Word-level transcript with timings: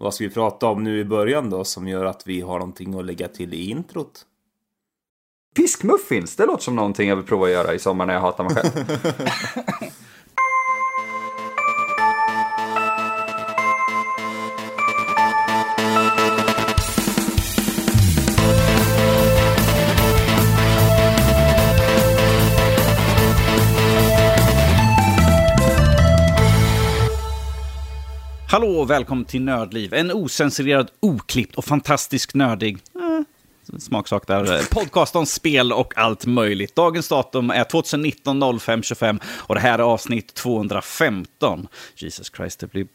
Vad 0.00 0.14
ska 0.14 0.24
vi 0.24 0.30
prata 0.30 0.66
om 0.66 0.84
nu 0.84 0.98
i 0.98 1.04
början 1.04 1.50
då 1.50 1.64
som 1.64 1.88
gör 1.88 2.04
att 2.04 2.26
vi 2.26 2.40
har 2.40 2.58
någonting 2.58 2.98
att 2.98 3.04
lägga 3.04 3.28
till 3.28 3.54
i 3.54 3.70
introt? 3.70 4.26
Fiskmuffins, 5.56 6.36
det 6.36 6.46
låter 6.46 6.64
som 6.64 6.76
någonting 6.76 7.08
jag 7.08 7.16
vill 7.16 7.24
prova 7.24 7.46
att 7.46 7.52
göra 7.52 7.74
i 7.74 7.78
sommar 7.78 8.06
när 8.06 8.14
jag 8.14 8.20
hatar 8.20 8.44
mig 8.44 8.54
själv. 8.54 9.92
Hallå 28.58 28.80
och 28.80 28.90
välkommen 28.90 29.24
till 29.24 29.42
Nördliv. 29.42 29.94
En 29.94 30.12
osensurerad, 30.12 30.90
oklippt 31.00 31.56
och 31.56 31.64
fantastisk 31.64 32.34
nördig 32.34 32.78
eh, 32.94 33.78
smaksak 33.78 34.26
där. 34.26 34.54
eh, 34.56 34.60
Podcast 34.70 35.16
om 35.16 35.26
spel 35.26 35.72
och 35.72 35.98
allt 35.98 36.26
möjligt. 36.26 36.74
Dagens 36.74 37.08
datum 37.08 37.50
är 37.50 37.64
2019 37.64 38.60
05 38.60 38.82
25 38.82 39.20
och 39.26 39.54
det 39.54 39.60
här 39.60 39.78
är 39.78 39.82
avsnitt 39.82 40.34
215. 40.34 41.68
Jesus 41.96 42.32
Christ, 42.36 42.60
det 42.60 42.66
blir 42.66 42.86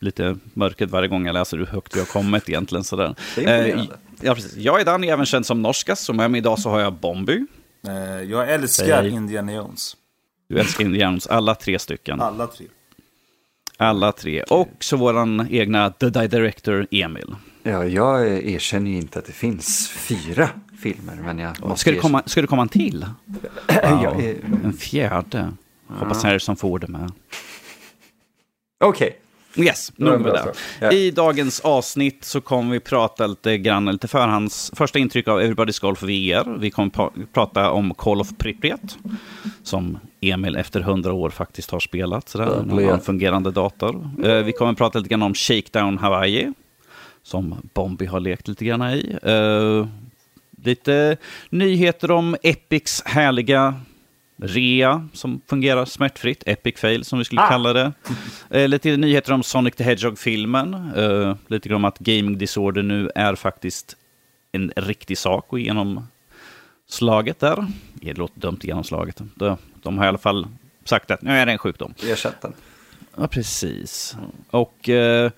lite 0.00 0.36
mörkt 0.54 0.90
varje 0.90 1.08
gång 1.08 1.26
jag 1.26 1.34
läser 1.34 1.56
hur 1.56 1.66
högt 1.66 1.96
vi 1.96 2.00
har 2.00 2.06
kommit 2.06 2.48
egentligen. 2.48 2.84
Sådär. 2.84 3.14
Det 3.36 3.44
är. 3.44 3.76
Eh, 3.76 3.84
ja, 4.20 4.34
precis. 4.34 4.56
Jag 4.56 4.80
är 4.80 4.84
Danny, 4.84 5.06
även 5.08 5.26
känd 5.26 5.46
som 5.46 5.62
Norskas. 5.62 6.00
Som 6.00 6.16
med 6.16 6.30
mig 6.30 6.38
idag 6.38 6.58
så 6.58 6.70
har 6.70 6.80
jag 6.80 6.92
Bomby. 6.92 7.46
Eh, 7.88 7.94
Jag 8.30 8.50
älskar 8.52 9.02
Hej. 9.02 9.10
Indiana 9.10 9.52
Jones. 9.52 9.96
Du 10.48 10.58
älskar 10.58 10.84
Indiana 10.84 11.10
Jones, 11.12 11.26
alla 11.26 11.54
tre 11.54 11.78
stycken. 11.78 12.20
Alla 12.20 12.46
tre. 12.46 12.66
Alla 13.76 14.12
tre. 14.12 14.42
Och 14.42 14.68
så 14.80 14.96
våran 14.96 15.46
egna 15.50 15.90
The 15.90 16.10
Director 16.10 16.86
Emil. 16.90 17.34
Ja, 17.62 17.84
jag 17.84 18.26
erkänner 18.28 18.90
ju 18.90 18.96
inte 18.96 19.18
att 19.18 19.24
det 19.24 19.32
finns 19.32 19.88
fyra 19.88 20.48
filmer, 20.82 21.14
men 21.24 21.38
jag 21.38 21.60
måste 21.60 21.80
Ska 21.80 21.90
det, 21.90 21.96
komma, 21.98 22.22
ska 22.26 22.40
det 22.40 22.46
komma 22.46 22.62
en 22.62 22.68
till? 22.68 23.06
Jag 23.68 24.24
är- 24.24 24.36
En 24.64 24.72
fjärde. 24.72 25.52
Hoppas 25.88 26.22
Harrison 26.24 26.56
Ford 26.56 26.84
är 26.84 26.88
med. 26.88 27.12
Okej, 28.84 29.16
Yes, 29.56 29.92
nog 29.96 30.20
med 30.20 30.32
det. 30.32 30.52
Ja. 30.80 30.92
I 30.92 31.10
dagens 31.10 31.60
avsnitt 31.60 32.24
så 32.24 32.40
kommer 32.40 32.72
vi 32.72 32.80
prata 32.80 33.26
lite 33.26 33.58
grann, 33.58 33.86
lite 33.92 34.08
förhands, 34.08 34.70
första 34.74 34.98
intryck 34.98 35.28
av 35.28 35.40
Everybody's 35.40 35.80
Golf 35.80 36.02
VR. 36.02 36.58
Vi 36.58 36.70
kommer 36.70 36.90
prata 37.32 37.70
om 37.70 37.94
Call 37.94 38.20
of 38.20 38.28
Pripyat, 38.38 38.98
som 39.62 39.98
Emil 40.20 40.56
efter 40.56 40.80
hundra 40.80 41.12
år 41.12 41.30
faktiskt 41.30 41.70
har 41.70 41.80
spelat. 41.80 42.28
Sådär, 42.28 42.90
en 42.92 43.00
fungerande 43.00 43.50
dator. 43.50 44.10
Eh, 44.24 44.32
Vi 44.36 44.52
kommer 44.52 44.74
prata 44.74 44.98
lite 44.98 45.08
grann 45.08 45.22
om 45.22 45.34
Shakedown 45.34 45.98
Hawaii, 45.98 46.52
som 47.22 47.54
Bombi 47.74 48.06
har 48.06 48.20
lekt 48.20 48.48
lite 48.48 48.64
grann 48.64 48.82
i. 48.82 49.16
Eh, 49.22 49.86
Lite 50.64 51.16
nyheter 51.50 52.10
om 52.10 52.36
Epics 52.42 53.02
härliga 53.06 53.74
rea 54.38 55.08
som 55.12 55.40
fungerar 55.46 55.84
smärtfritt. 55.84 56.42
Epic 56.46 56.80
fail 56.80 57.04
som 57.04 57.18
vi 57.18 57.24
skulle 57.24 57.40
Ah. 57.42 57.48
kalla 57.48 57.72
det. 57.72 57.92
Eh, 58.50 58.68
lite 58.68 58.96
nyheter 58.96 59.32
om 59.32 59.42
Sonic 59.42 59.74
the 59.74 59.84
Hedgehog-filmen. 59.84 60.74
Eh, 60.96 61.34
lite 61.46 61.68
grann 61.68 61.76
om 61.76 61.84
att 61.84 61.98
gaming 61.98 62.38
disorder 62.38 62.82
nu 62.82 63.10
är 63.14 63.34
faktiskt 63.34 63.96
en 64.52 64.72
riktig 64.76 65.18
sak 65.18 65.52
och 65.52 65.58
genomslaget 65.60 67.40
där. 67.40 67.66
Det 67.94 68.14
låter 68.18 68.40
dumt 68.40 68.58
genomslaget. 68.62 69.20
De, 69.34 69.56
de 69.82 69.98
har 69.98 70.04
i 70.04 70.08
alla 70.08 70.18
fall 70.18 70.46
sagt 70.84 71.10
att 71.10 71.22
nu 71.22 71.30
är 71.30 71.46
det 71.46 71.52
en 71.52 71.58
sjukdom. 71.58 71.94
erkänt 72.02 72.40
den. 72.40 72.52
Ja, 73.16 73.26
precis. 73.26 74.16
Och 74.50 74.88
eh, 74.88 75.30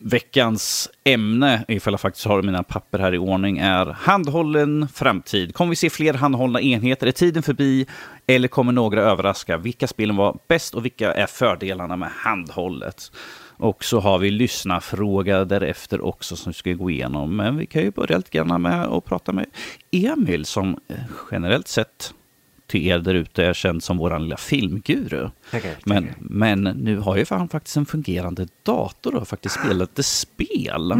veckans 0.00 0.90
ämne, 1.04 1.64
ifall 1.68 1.92
jag 1.92 2.00
faktiskt 2.00 2.26
har 2.26 2.42
mina 2.42 2.62
papper 2.62 2.98
här 2.98 3.14
i 3.14 3.18
ordning, 3.18 3.58
är 3.58 3.86
handhållen 3.86 4.88
framtid. 4.94 5.54
Kommer 5.54 5.70
vi 5.70 5.76
se 5.76 5.90
fler 5.90 6.14
handhållna 6.14 6.60
enheter? 6.60 7.06
Är 7.06 7.12
tiden 7.12 7.42
förbi? 7.42 7.86
Eller 8.26 8.48
kommer 8.48 8.72
några 8.72 9.02
överraska? 9.02 9.56
Vilka 9.56 9.86
spelen 9.86 10.16
var 10.16 10.38
bäst 10.48 10.74
och 10.74 10.84
vilka 10.84 11.12
är 11.12 11.26
fördelarna 11.26 11.96
med 11.96 12.10
handhållet? 12.10 13.12
Och 13.56 13.84
så 13.84 14.00
har 14.00 14.18
vi 14.18 14.30
lyssnarfråga 14.30 15.44
därefter 15.44 16.00
också 16.00 16.36
som 16.36 16.50
vi 16.50 16.54
ska 16.54 16.72
gå 16.72 16.90
igenom. 16.90 17.36
Men 17.36 17.56
vi 17.56 17.66
kan 17.66 17.82
ju 17.82 17.90
börja 17.90 18.16
lite 18.16 18.30
grann 18.30 18.62
med 18.62 18.84
att 18.86 19.04
prata 19.04 19.32
med 19.32 19.46
Emil 19.90 20.44
som 20.44 20.78
eh, 20.88 20.96
generellt 21.30 21.68
sett 21.68 22.14
till 22.68 22.86
er 22.86 22.98
där 22.98 23.14
ute 23.14 23.44
är 23.44 23.52
känd 23.52 23.82
som 23.82 23.96
vår 23.98 24.18
lilla 24.18 24.36
filmguru. 24.36 25.30
Tackar, 25.50 25.74
Men, 25.84 26.02
tackar. 26.06 26.16
men 26.20 26.62
nu 26.62 26.98
har 26.98 27.16
ju 27.16 27.24
han 27.30 27.48
faktiskt 27.48 27.76
en 27.76 27.86
fungerande 27.86 28.48
dator 28.62 29.12
och 29.14 29.20
har 29.20 29.26
faktiskt 29.26 29.54
spelat 29.54 29.78
lite 29.78 30.02
spel. 30.02 30.94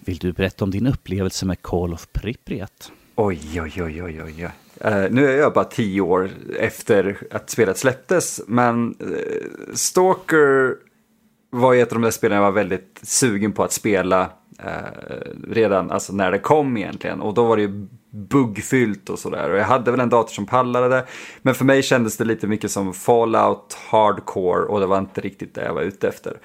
Vill 0.00 0.18
du 0.18 0.32
berätta 0.32 0.64
om 0.64 0.70
din 0.70 0.86
upplevelse 0.86 1.46
med 1.46 1.62
Call 1.62 1.92
of 1.94 2.08
Pripyat? 2.12 2.92
Oj, 3.14 3.60
oj, 3.60 3.82
oj, 3.82 4.02
oj, 4.02 4.22
oj. 4.22 4.48
Eh, 4.80 5.04
nu 5.10 5.26
är 5.26 5.36
jag 5.36 5.52
bara 5.52 5.64
tio 5.64 6.00
år 6.00 6.30
efter 6.58 7.16
att 7.30 7.50
spelet 7.50 7.78
släpptes, 7.78 8.40
men 8.46 8.94
eh, 9.00 9.74
Stalker 9.74 10.74
var 11.50 11.72
ju 11.72 11.80
ett 11.80 11.88
av 11.92 11.94
de 11.94 12.02
där 12.02 12.10
spelen 12.10 12.36
jag 12.36 12.42
var 12.44 12.52
väldigt 12.52 13.00
sugen 13.02 13.52
på 13.52 13.64
att 13.64 13.72
spela 13.72 14.30
eh, 14.58 14.72
redan 15.50 15.90
alltså 15.90 16.12
när 16.12 16.30
det 16.32 16.38
kom 16.38 16.76
egentligen. 16.76 17.20
Och 17.20 17.34
då 17.34 17.44
var 17.44 17.56
det 17.56 17.62
ju 17.62 17.86
buggfyllt 18.10 19.10
och 19.10 19.18
sådär. 19.18 19.50
Och 19.50 19.58
jag 19.58 19.64
hade 19.64 19.90
väl 19.90 20.00
en 20.00 20.08
dator 20.08 20.32
som 20.32 20.46
pallade 20.46 20.88
det. 20.88 21.04
Men 21.42 21.54
för 21.54 21.64
mig 21.64 21.82
kändes 21.82 22.16
det 22.16 22.24
lite 22.24 22.46
mycket 22.46 22.70
som 22.70 22.94
Fallout 22.94 23.78
Hardcore 23.90 24.62
och 24.62 24.80
det 24.80 24.86
var 24.86 24.98
inte 24.98 25.20
riktigt 25.20 25.54
det 25.54 25.64
jag 25.64 25.74
var 25.74 25.82
ute 25.82 26.08
efter. 26.08 26.36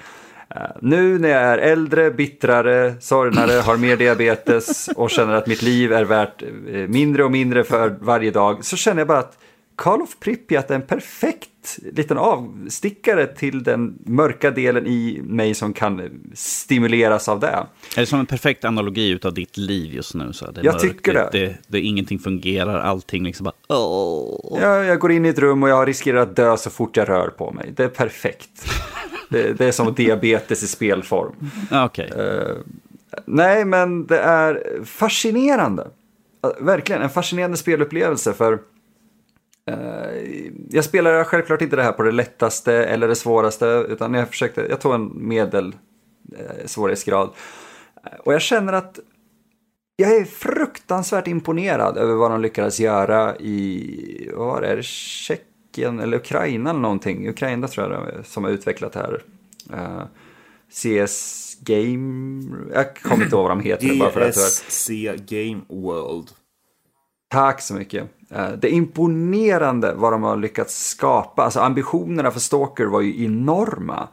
Eh, 0.56 0.62
nu 0.81 1.19
när 1.19 1.29
jag 1.29 1.41
är 1.41 1.57
äldre, 1.57 2.12
bittrare, 2.12 2.94
sorgnare, 3.01 3.51
har 3.51 3.78
mer 3.78 3.97
diabetes 3.97 4.88
och 4.96 5.09
känner 5.09 5.34
att 5.34 5.47
mitt 5.47 5.62
liv 5.62 5.94
är 5.94 6.03
värt 6.03 6.44
eh, 6.44 6.47
mindre 6.74 7.24
och 7.24 7.31
mindre 7.31 7.63
för 7.63 7.97
varje 8.01 8.31
dag 8.31 8.66
så 8.66 8.78
känner 8.78 9.00
jag 9.00 9.07
bara 9.07 9.19
att 9.19 9.38
Call 9.76 10.02
of 10.02 10.20
Pripyat 10.20 10.72
är 10.72 10.76
en 10.76 10.82
perfekt 10.82 11.80
liten 11.94 12.18
avstickare 12.18 13.28
till 13.28 13.64
den 13.64 14.00
mörka 14.06 14.52
delen 14.52 14.88
i 14.88 15.22
mig 15.24 15.54
som 15.54 15.74
kan 15.74 16.10
stimuleras 16.34 17.30
av 17.30 17.40
det. 17.40 17.48
Är 17.96 18.00
det 18.00 18.06
som 18.06 18.20
en 18.20 18.26
perfekt 18.26 18.66
analogi 18.66 19.10
utav 19.10 19.34
ditt 19.34 19.58
liv 19.58 19.94
just 19.94 20.16
nu? 20.16 20.34
Så 20.34 20.52
det 20.52 20.62
Jag 20.62 20.74
mörkt, 20.74 20.82
tycker 20.82 21.14
det. 21.14 21.30
det, 21.32 21.58
det. 21.68 21.80
Ingenting 21.82 22.20
fungerar, 22.20 22.80
allting 22.80 23.24
liksom 23.24 23.44
bara... 23.44 23.54
Åh. 23.68 24.62
Jag, 24.62 24.86
jag 24.86 25.00
går 25.00 25.12
in 25.12 25.26
i 25.26 25.30
ett 25.30 25.40
rum 25.40 25.64
och 25.64 25.70
jag 25.70 25.88
riskerar 25.88 26.18
att 26.18 26.36
dö 26.36 26.58
så 26.58 26.70
fort 26.70 26.98
jag 26.98 27.10
rör 27.10 27.28
på 27.28 27.52
mig. 27.52 27.74
Det 27.76 27.84
är 27.84 27.88
perfekt. 27.88 28.72
Det, 29.30 29.54
det 29.54 29.66
är 29.66 29.72
som 29.72 29.94
diabetes 29.94 30.64
i 30.64 30.68
spelform. 30.68 31.32
Okej. 31.72 32.12
Eh, 32.18 32.56
nej, 33.26 33.66
men 33.66 34.06
det 34.06 34.20
är 34.20 34.64
fascinerande. 34.86 35.88
Verkligen 36.60 37.02
en 37.02 37.10
fascinerande 37.10 37.58
spelupplevelse 37.58 38.34
för 38.34 38.60
Eh, 39.72 40.50
jag 40.69 40.85
spelar 40.85 41.24
självklart 41.24 41.62
inte 41.62 41.75
det 41.75 41.84
här 41.84 41.91
på 41.91 42.03
det 42.03 42.12
lättaste 42.12 42.74
eller 42.74 43.07
det 43.07 43.16
svåraste 43.16 43.66
utan 43.66 44.13
jag 44.13 44.29
försökte, 44.29 44.68
jag 44.69 44.81
tog 44.81 44.94
en 44.94 45.28
medel 45.28 45.75
eh, 46.38 46.66
svårighetsgrad. 46.66 47.29
Eh, 48.06 48.19
och 48.19 48.34
jag 48.34 48.41
känner 48.41 48.74
att 48.74 49.00
jag 49.96 50.16
är 50.16 50.25
fruktansvärt 50.25 51.28
imponerad 51.28 51.97
över 51.97 52.13
vad 52.13 52.31
de 52.31 52.41
lyckades 52.41 52.79
göra 52.79 53.35
i, 53.38 54.29
vad 54.34 54.47
var 54.47 54.62
det, 54.62 54.84
Tjeckien 54.84 56.00
eller 56.00 56.18
Ukraina 56.18 56.69
eller 56.69 56.80
någonting? 56.80 57.30
Ukraina 57.30 57.68
tror 57.68 57.91
jag 57.91 58.06
det 58.06 58.12
är 58.12 58.24
som 58.24 58.44
har 58.44 58.51
utvecklat 58.51 58.94
det 58.94 59.00
här. 59.00 59.22
CS 60.72 61.57
Game, 61.59 62.44
jag 62.74 62.97
kommer 62.97 63.24
inte 63.24 63.35
ihåg 63.35 63.47
vad 63.47 63.51
de 63.51 63.59
heter. 63.59 63.88
nu 63.88 64.00
bara 64.00 64.12
för 64.12 64.22
att 64.22 64.35
GSC 64.35 64.90
Game 65.25 65.62
World. 65.68 66.30
Tack 67.34 67.62
så 67.62 67.74
mycket. 67.74 68.10
Eh, 68.30 68.52
det 68.52 68.68
är 68.68 68.72
imponerande 68.72 69.94
vad 69.94 70.14
de 70.14 70.24
har 70.24 70.38
lyckats 70.38 70.90
skapa. 70.90 71.44
Alltså 71.44 71.60
ambitionerna 71.60 72.32
för 72.32 72.40
Stalker 72.40 72.86
var 72.86 73.02
ju 73.02 73.26
enorma. 73.26 74.08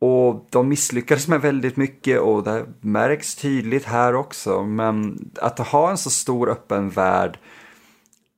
Och 0.00 0.46
de 0.50 0.68
misslyckades 0.68 1.28
med 1.28 1.40
väldigt 1.40 1.76
mycket 1.76 2.20
och 2.20 2.42
det 2.42 2.66
märks 2.80 3.34
tydligt 3.34 3.84
här 3.84 4.14
också. 4.14 4.62
Men 4.62 5.18
att 5.36 5.58
ha 5.58 5.90
en 5.90 5.98
så 5.98 6.10
stor 6.10 6.48
öppen 6.48 6.90
värld 6.90 7.38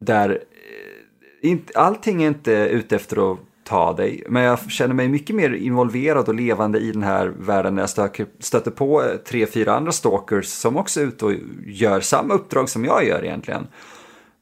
där 0.01 0.31
eh, 0.31 1.51
inte, 1.51 1.79
allting 1.79 2.23
är 2.23 2.29
inte 2.29 2.53
ute 2.53 2.97
efter 2.97 3.33
att 3.33 3.39
ta 3.65 3.93
dig. 3.93 4.25
Men 4.29 4.43
jag 4.43 4.71
känner 4.71 4.95
mig 4.95 5.09
mycket 5.09 5.37
mer 5.37 5.51
involverad 5.51 6.29
och 6.29 6.35
levande 6.35 6.79
i 6.79 6.93
den 6.93 7.03
här 7.03 7.27
världen 7.27 7.75
när 7.75 7.83
jag 7.83 7.91
stöker, 7.91 8.27
stöter 8.39 8.71
på 8.71 9.03
eh, 9.03 9.17
tre, 9.17 9.47
fyra 9.47 9.77
andra 9.77 9.93
stalkers 9.93 10.47
som 10.47 10.77
också 10.77 11.01
är 11.01 11.05
ute 11.05 11.25
och 11.25 11.35
gör 11.67 12.01
samma 12.01 12.35
uppdrag 12.35 12.69
som 12.69 12.85
jag 12.85 13.07
gör 13.07 13.25
egentligen. 13.25 13.67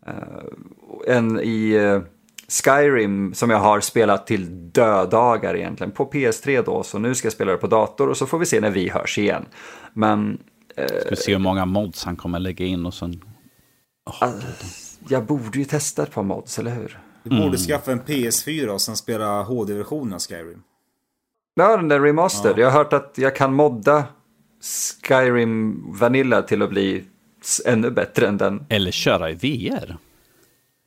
Uh, 0.08 1.14
en 1.16 1.40
i 1.40 1.72
eh, 1.72 2.00
Skyrim 2.48 3.34
som 3.34 3.50
jag 3.50 3.58
har 3.58 3.80
spelat 3.80 4.26
till 4.26 4.72
dödagar 4.72 5.56
egentligen 5.56 5.90
på 5.90 6.10
PS3 6.10 6.62
då. 6.64 6.82
Så 6.82 6.98
nu 6.98 7.14
ska 7.14 7.26
jag 7.26 7.32
spela 7.32 7.52
det 7.52 7.58
på 7.58 7.66
dator 7.66 8.08
och 8.08 8.16
så 8.16 8.26
får 8.26 8.38
vi 8.38 8.46
se 8.46 8.60
när 8.60 8.70
vi 8.70 8.88
hörs 8.88 9.18
igen. 9.18 9.44
Men 9.92 10.38
Ska 10.76 11.10
vi 11.10 11.16
se 11.16 11.32
hur 11.32 11.38
många 11.38 11.64
mods 11.64 12.04
han 12.04 12.16
kommer 12.16 12.38
lägga 12.38 12.66
in 12.66 12.86
och 12.86 12.94
sen... 12.94 13.24
ah, 14.20 14.28
jag 15.08 15.24
borde 15.24 15.58
ju 15.58 15.64
testa 15.64 16.02
ett 16.02 16.12
par 16.12 16.22
mods, 16.22 16.58
eller 16.58 16.70
hur? 16.70 16.98
Du 17.22 17.30
borde 17.30 17.58
skaffa 17.58 17.92
en 17.92 18.00
PS4 18.00 18.68
och 18.68 18.80
sen 18.80 18.96
spela 18.96 19.42
HD-versionen 19.42 20.14
av 20.14 20.20
Skyrim. 20.20 20.62
Ja, 21.54 21.76
den 21.76 21.88
där 21.88 22.00
remastered. 22.00 22.58
Ja. 22.58 22.62
Jag 22.62 22.70
har 22.70 22.78
hört 22.78 22.92
att 22.92 23.14
jag 23.18 23.36
kan 23.36 23.54
modda 23.54 24.04
Skyrim 25.08 25.84
Vanilla 25.98 26.42
till 26.42 26.62
att 26.62 26.70
bli 26.70 27.04
ännu 27.66 27.90
bättre 27.90 28.26
än 28.26 28.36
den. 28.36 28.66
Eller 28.68 28.90
köra 28.90 29.30
i 29.30 29.34
VR. 29.34 29.96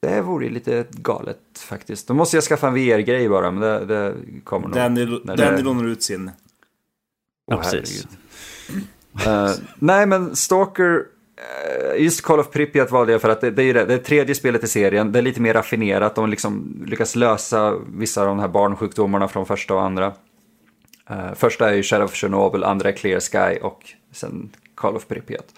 Det 0.01 0.21
vore 0.21 0.45
ju 0.45 0.51
lite 0.51 0.85
galet 0.91 1.37
faktiskt. 1.57 2.07
Då 2.07 2.13
måste 2.13 2.37
jag 2.37 2.43
skaffa 2.43 2.67
en 2.67 2.73
VR-grej 2.73 3.29
bara, 3.29 3.51
men 3.51 3.61
det, 3.61 3.85
det 3.85 4.15
kommer 4.43 4.67
nog. 4.67 4.77
Danny, 4.77 5.05
Danny 5.05 5.41
det- 5.41 5.61
lånar 5.61 5.85
ut 5.87 6.03
sin. 6.03 6.31
Ja, 7.47 7.55
Åh, 7.55 7.61
precis. 7.71 8.07
Eh, 9.25 9.49
nej, 9.79 10.05
men 10.05 10.35
Stalker, 10.35 11.03
eh, 11.95 12.03
just 12.03 12.21
Call 12.21 12.39
of 12.39 12.51
Pripyat 12.51 12.91
valde 12.91 13.11
jag 13.11 13.21
för 13.21 13.29
att 13.29 13.41
det, 13.41 13.51
det 13.51 13.63
är 13.63 13.73
det, 13.73 13.85
det 13.85 13.93
är 13.93 13.97
tredje 13.97 14.35
spelet 14.35 14.63
i 14.63 14.67
serien. 14.67 15.11
Det 15.11 15.19
är 15.19 15.23
lite 15.23 15.41
mer 15.41 15.53
raffinerat. 15.53 16.15
De 16.15 16.29
liksom 16.29 16.83
lyckas 16.87 17.15
lösa 17.15 17.75
vissa 17.95 18.21
av 18.21 18.27
de 18.27 18.39
här 18.39 18.47
barnsjukdomarna 18.47 19.27
från 19.27 19.45
första 19.45 19.73
och 19.73 19.83
andra. 19.83 20.13
Eh, 21.09 21.33
första 21.35 21.69
är 21.69 21.73
ju 21.73 21.83
Shadow 21.83 22.05
of 22.05 22.13
Chernobyl, 22.15 22.63
andra 22.63 22.89
är 22.89 22.93
Clear 22.93 23.19
Sky 23.19 23.59
och 23.59 23.93
sen 24.11 24.49
Call 24.75 24.95
of 24.95 25.07
Pripyat. 25.07 25.53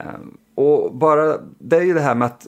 Eh, 0.00 0.20
och 0.54 0.94
bara, 0.94 1.38
det 1.58 1.76
är 1.76 1.82
ju 1.82 1.94
det 1.94 2.00
här 2.00 2.14
med 2.14 2.26
att 2.26 2.46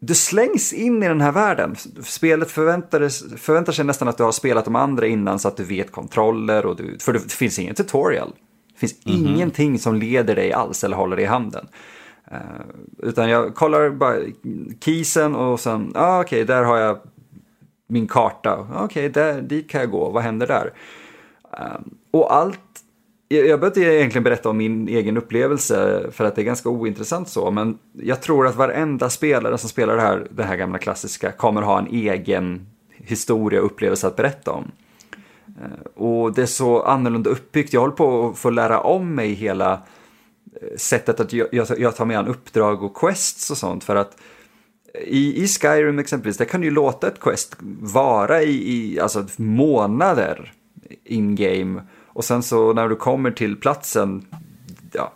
du 0.00 0.14
slängs 0.14 0.72
in 0.72 1.02
i 1.02 1.08
den 1.08 1.20
här 1.20 1.32
världen. 1.32 1.76
Spelet 2.02 2.50
förväntar 2.50 3.72
sig 3.72 3.84
nästan 3.84 4.08
att 4.08 4.16
du 4.16 4.22
har 4.22 4.32
spelat 4.32 4.64
de 4.64 4.76
andra 4.76 5.06
innan 5.06 5.38
så 5.38 5.48
att 5.48 5.56
du 5.56 5.64
vet 5.64 5.92
kontroller. 5.92 6.66
Och 6.66 6.76
du, 6.76 6.98
för 6.98 7.12
det 7.12 7.32
finns 7.32 7.58
ingen 7.58 7.74
tutorial. 7.74 8.32
Det 8.72 8.78
finns 8.78 8.96
ingenting 9.04 9.78
som 9.78 9.94
leder 9.94 10.36
dig 10.36 10.52
alls 10.52 10.84
eller 10.84 10.96
håller 10.96 11.16
dig 11.16 11.24
i 11.24 11.28
handen. 11.28 11.68
Eh, 12.30 12.38
utan 12.98 13.30
jag 13.30 13.54
kollar 13.54 13.90
bara 13.90 14.16
kisen 14.80 15.34
och 15.34 15.60
sen, 15.60 15.90
ja 15.94 16.00
ah, 16.00 16.20
okej, 16.20 16.44
där 16.44 16.62
har 16.62 16.76
jag 16.76 16.98
min 17.86 18.08
karta. 18.08 18.66
Okej, 18.74 19.08
där 19.08 19.42
dit 19.42 19.70
kan 19.70 19.80
jag 19.80 19.90
gå, 19.90 20.10
vad 20.10 20.22
händer 20.22 20.46
där? 20.46 20.72
Eh, 21.52 21.80
och 22.10 22.34
allt 22.34 22.60
jag 23.28 23.60
behöver 23.60 23.66
inte 23.66 23.80
egentligen 23.80 24.24
berätta 24.24 24.48
om 24.48 24.56
min 24.56 24.88
egen 24.88 25.16
upplevelse 25.16 26.06
för 26.12 26.24
att 26.24 26.34
det 26.34 26.42
är 26.42 26.44
ganska 26.44 26.68
ointressant 26.68 27.28
så, 27.28 27.50
men 27.50 27.78
jag 27.92 28.22
tror 28.22 28.46
att 28.46 28.56
varenda 28.56 29.10
spelare 29.10 29.58
som 29.58 29.68
spelar 29.68 29.96
det 29.96 30.02
här, 30.02 30.26
det 30.30 30.42
här 30.42 30.56
gamla 30.56 30.78
klassiska 30.78 31.32
kommer 31.32 31.62
ha 31.62 31.78
en 31.78 31.86
egen 31.86 32.66
historia 32.96 33.60
och 33.60 33.66
upplevelse 33.66 34.06
att 34.06 34.16
berätta 34.16 34.50
om. 34.50 34.70
Eh, 35.46 36.02
och 36.02 36.32
det 36.32 36.42
är 36.42 36.46
så 36.46 36.82
annorlunda 36.82 37.30
uppbyggt, 37.30 37.72
jag 37.72 37.80
håller 37.80 37.94
på 37.94 38.28
att 38.28 38.38
få 38.38 38.50
lära 38.50 38.80
om 38.80 39.14
mig 39.14 39.32
hela 39.32 39.72
eh, 39.72 40.76
sättet 40.76 41.20
att 41.20 41.32
jag, 41.32 41.48
jag, 41.52 41.66
jag 41.78 41.96
tar 41.96 42.04
mig 42.04 42.16
an 42.16 42.28
uppdrag 42.28 42.82
och 42.82 42.96
quests 42.96 43.50
och 43.50 43.56
sånt 43.56 43.84
för 43.84 43.96
att 43.96 44.16
i, 44.94 45.42
i 45.42 45.48
Skyrim 45.48 45.98
exempelvis, 45.98 46.36
där 46.36 46.44
kan 46.44 46.60
du 46.60 46.66
ju 46.66 46.72
låta 46.72 47.08
ett 47.08 47.20
quest 47.20 47.56
vara 47.80 48.42
i, 48.42 48.74
i 48.74 49.00
alltså 49.00 49.26
månader 49.36 50.52
in-game. 51.04 51.82
Och 52.18 52.24
sen 52.24 52.42
så 52.42 52.72
när 52.72 52.88
du 52.88 52.96
kommer 52.96 53.30
till 53.30 53.56
platsen, 53.56 54.26
ja, 54.92 55.12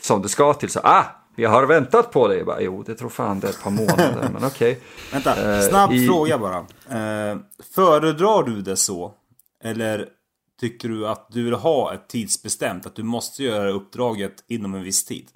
som 0.00 0.22
du 0.22 0.28
ska 0.28 0.54
till 0.54 0.68
så, 0.70 0.80
ah, 0.82 1.04
jag 1.36 1.50
har 1.50 1.66
väntat 1.66 2.12
på 2.12 2.28
dig. 2.28 2.36
Jag 2.38 2.46
Bara, 2.46 2.60
jo, 2.60 2.82
det 2.82 2.94
tror 2.94 3.08
fan 3.08 3.40
det 3.40 3.46
är 3.46 3.50
ett 3.50 3.62
par 3.62 3.70
månader, 3.70 4.30
men 4.32 4.44
okej. 4.44 4.78
Vänta, 5.12 5.54
Eh, 5.56 5.68
snabb 5.68 5.92
i- 5.92 6.06
fråga 6.06 6.38
bara. 6.38 6.56
Eh, 6.88 7.38
föredrar 7.74 8.42
du 8.42 8.62
det 8.62 8.76
så? 8.76 9.12
Eller 9.64 10.06
tycker 10.60 10.88
du 10.88 11.08
att 11.08 11.26
du 11.30 11.44
vill 11.44 11.54
ha 11.54 11.94
ett 11.94 12.08
tidsbestämt? 12.08 12.86
Att 12.86 12.94
du 12.96 13.02
måste 13.02 13.42
göra 13.44 13.70
uppdraget 13.70 14.32
inom 14.48 14.74
en 14.74 14.82
viss 14.82 15.04
tid? 15.04 15.26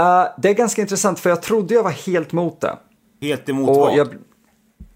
Eh, 0.00 0.24
det 0.38 0.48
är 0.48 0.54
ganska 0.54 0.82
intressant, 0.82 1.20
för 1.20 1.30
jag 1.30 1.42
trodde 1.42 1.74
jag 1.74 1.82
var 1.82 1.90
helt 1.90 2.32
mot 2.32 2.60
det. 2.60 2.78
Helt 3.20 3.48
emot 3.48 3.68
Och 3.70 3.76
vad? 3.76 4.08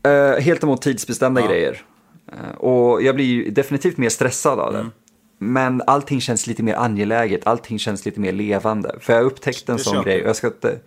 jag, 0.02 0.40
helt 0.40 0.62
emot 0.62 0.82
tidsbestämda 0.82 1.46
grejer. 1.46 1.82
Eh, 2.32 2.56
och 2.56 3.02
jag 3.02 3.14
blir 3.14 3.25
ju 3.25 3.50
definitivt 3.50 3.96
mer 3.96 4.08
stressad 4.08 4.61
av 4.61 4.73
det. 4.73 4.78
Mm. 4.78 4.93
Men 5.38 5.82
allting 5.87 6.20
känns 6.20 6.46
lite 6.46 6.62
mer 6.62 6.75
angeläget, 6.75 7.46
allting 7.46 7.78
känns 7.78 8.05
lite 8.06 8.20
mer 8.20 8.32
levande. 8.32 8.94
För 9.00 9.12
jag 9.12 9.20
har 9.20 9.26
upptäckt 9.26 9.69
en 9.69 9.76
Det 9.76 9.82
sån 9.82 9.94
köper 9.94 10.11
grej. 10.11 10.23
Jag 10.25 10.37
ska 10.37 10.46
inte... 10.46 10.78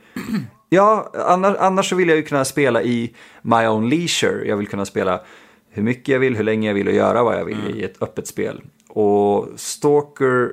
Ja, 0.69 1.11
annars, 1.13 1.57
annars 1.59 1.89
så 1.89 1.95
vill 1.95 2.07
jag 2.09 2.17
ju 2.17 2.23
kunna 2.23 2.45
spela 2.45 2.83
i 2.83 3.13
my 3.41 3.67
own 3.67 3.89
leisure. 3.89 4.47
Jag 4.47 4.57
vill 4.57 4.67
kunna 4.67 4.85
spela 4.85 5.21
hur 5.69 5.83
mycket 5.83 6.07
jag 6.07 6.19
vill, 6.19 6.35
hur 6.35 6.43
länge 6.43 6.67
jag 6.67 6.73
vill 6.73 6.87
och 6.87 6.93
göra 6.93 7.23
vad 7.23 7.35
jag 7.39 7.45
vill 7.45 7.59
Mm. 7.59 7.77
i 7.77 7.83
ett 7.83 8.01
öppet 8.01 8.27
spel. 8.27 8.61
Och 8.89 9.47
Stalker 9.55 10.51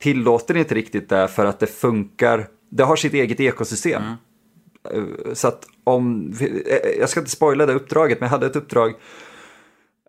tillåter 0.00 0.56
inte 0.56 0.74
riktigt 0.74 1.08
det 1.08 1.28
för 1.28 1.46
att 1.46 1.60
det 1.60 1.66
funkar. 1.66 2.46
Det 2.70 2.82
har 2.82 2.96
sitt 2.96 3.14
eget 3.14 3.40
ekosystem. 3.40 4.02
Mm. 4.02 5.08
Eh, 5.26 5.32
Så 5.32 5.48
att 5.48 5.66
om, 5.84 6.32
eh, 6.40 6.78
jag 6.98 7.08
ska 7.08 7.20
inte 7.20 7.30
spoila 7.32 7.66
det 7.66 7.72
uppdraget, 7.72 8.20
men 8.20 8.26
jag 8.26 8.30
hade 8.30 8.46
ett 8.46 8.56
uppdrag 8.56 8.94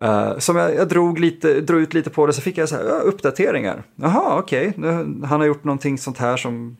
eh, 0.02 0.38
som 0.38 0.56
jag, 0.56 0.74
jag 0.74 0.88
drog, 0.88 1.18
lite, 1.18 1.60
drog 1.60 1.80
ut 1.80 1.94
lite 1.94 2.10
på 2.10 2.26
det, 2.26 2.32
så 2.32 2.40
fick 2.40 2.58
jag 2.58 2.68
så 2.68 2.76
här, 2.76 2.84
uh, 2.84 3.08
uppdateringar. 3.08 3.82
Jaha, 3.96 4.38
okej, 4.38 4.68
okay. 4.78 4.90
han 5.24 5.40
har 5.40 5.44
gjort 5.44 5.64
någonting 5.64 5.98
sånt 5.98 6.18
här 6.18 6.36
som, 6.36 6.76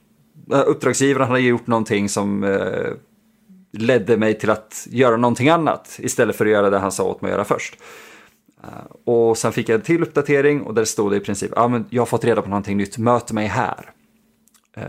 uh, 0.53 0.63
uppdragsgivaren 0.67 1.29
hade 1.29 1.41
gjort 1.41 1.67
någonting 1.67 2.09
som 2.09 2.45
uh, 2.45 2.93
ledde 3.73 4.17
mig 4.17 4.39
till 4.39 4.51
att 4.51 4.87
göra 4.91 5.17
någonting 5.17 5.49
annat 5.49 5.97
istället 5.99 6.37
för 6.37 6.47
att 6.47 6.53
göra 6.53 6.71
det 6.71 6.79
han 6.79 6.93
sa 6.93 7.05
åt 7.05 7.23
mig 7.23 7.29
att 7.29 7.35
göra 7.35 7.45
först. 7.45 7.79
Eh, 8.63 9.13
och 9.15 9.39
sen 9.39 9.53
fick 9.53 9.69
jag 9.69 9.75
en 9.75 9.81
till 9.81 10.03
uppdatering 10.03 10.63
och 10.63 10.75
där 10.75 10.85
stod 10.85 11.13
det 11.13 11.17
i 11.17 11.21
princip, 11.21 11.53
ja 11.57 11.69
men 11.69 11.85
jag 11.91 12.01
har 12.01 12.07
fått 12.07 12.25
reda 12.25 12.43
på 12.43 12.49
någonting 12.49 12.77
nytt, 12.77 12.99
möt 12.99 13.33
mig 13.33 13.47
här. 13.47 13.91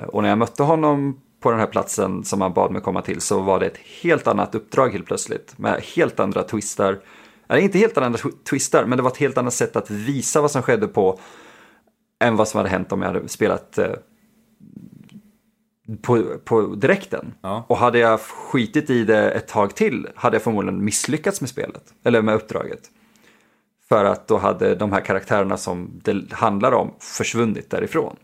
Och 0.07 0.21
när 0.21 0.29
jag 0.29 0.37
mötte 0.37 0.63
honom 0.63 1.19
på 1.39 1.51
den 1.51 1.59
här 1.59 1.67
platsen 1.67 2.23
som 2.23 2.41
han 2.41 2.53
bad 2.53 2.71
mig 2.71 2.81
komma 2.81 3.01
till 3.01 3.21
så 3.21 3.39
var 3.39 3.59
det 3.59 3.65
ett 3.65 3.77
helt 4.01 4.27
annat 4.27 4.55
uppdrag 4.55 4.89
helt 4.89 5.05
plötsligt. 5.05 5.57
Med 5.57 5.81
helt 5.95 6.19
andra 6.19 6.43
twistar. 6.43 6.99
Eller 7.49 7.61
inte 7.61 7.77
helt 7.77 7.97
andra 7.97 8.19
tw- 8.19 8.43
twistar, 8.49 8.85
men 8.85 8.97
det 8.97 9.03
var 9.03 9.11
ett 9.11 9.17
helt 9.17 9.37
annat 9.37 9.53
sätt 9.53 9.75
att 9.75 9.89
visa 9.89 10.41
vad 10.41 10.51
som 10.51 10.61
skedde 10.63 10.87
på 10.87 11.19
än 12.23 12.35
vad 12.35 12.47
som 12.47 12.57
hade 12.57 12.69
hänt 12.69 12.91
om 12.91 13.01
jag 13.01 13.13
hade 13.13 13.27
spelat 13.27 13.77
eh, 13.77 13.91
på, 16.01 16.23
på 16.45 16.61
direkten. 16.61 17.33
Ja. 17.41 17.65
Och 17.69 17.77
hade 17.77 17.99
jag 17.99 18.19
skitit 18.21 18.89
i 18.89 19.03
det 19.03 19.31
ett 19.31 19.47
tag 19.47 19.75
till 19.75 20.07
hade 20.15 20.35
jag 20.35 20.41
förmodligen 20.43 20.85
misslyckats 20.85 21.41
med 21.41 21.49
spelet, 21.49 21.93
eller 22.03 22.21
med 22.21 22.35
uppdraget. 22.35 22.79
För 23.89 24.05
att 24.05 24.27
då 24.27 24.37
hade 24.37 24.75
de 24.75 24.91
här 24.91 25.01
karaktärerna 25.01 25.57
som 25.57 26.01
det 26.03 26.33
handlar 26.33 26.71
om 26.71 26.93
försvunnit 26.99 27.69
därifrån. 27.69 28.15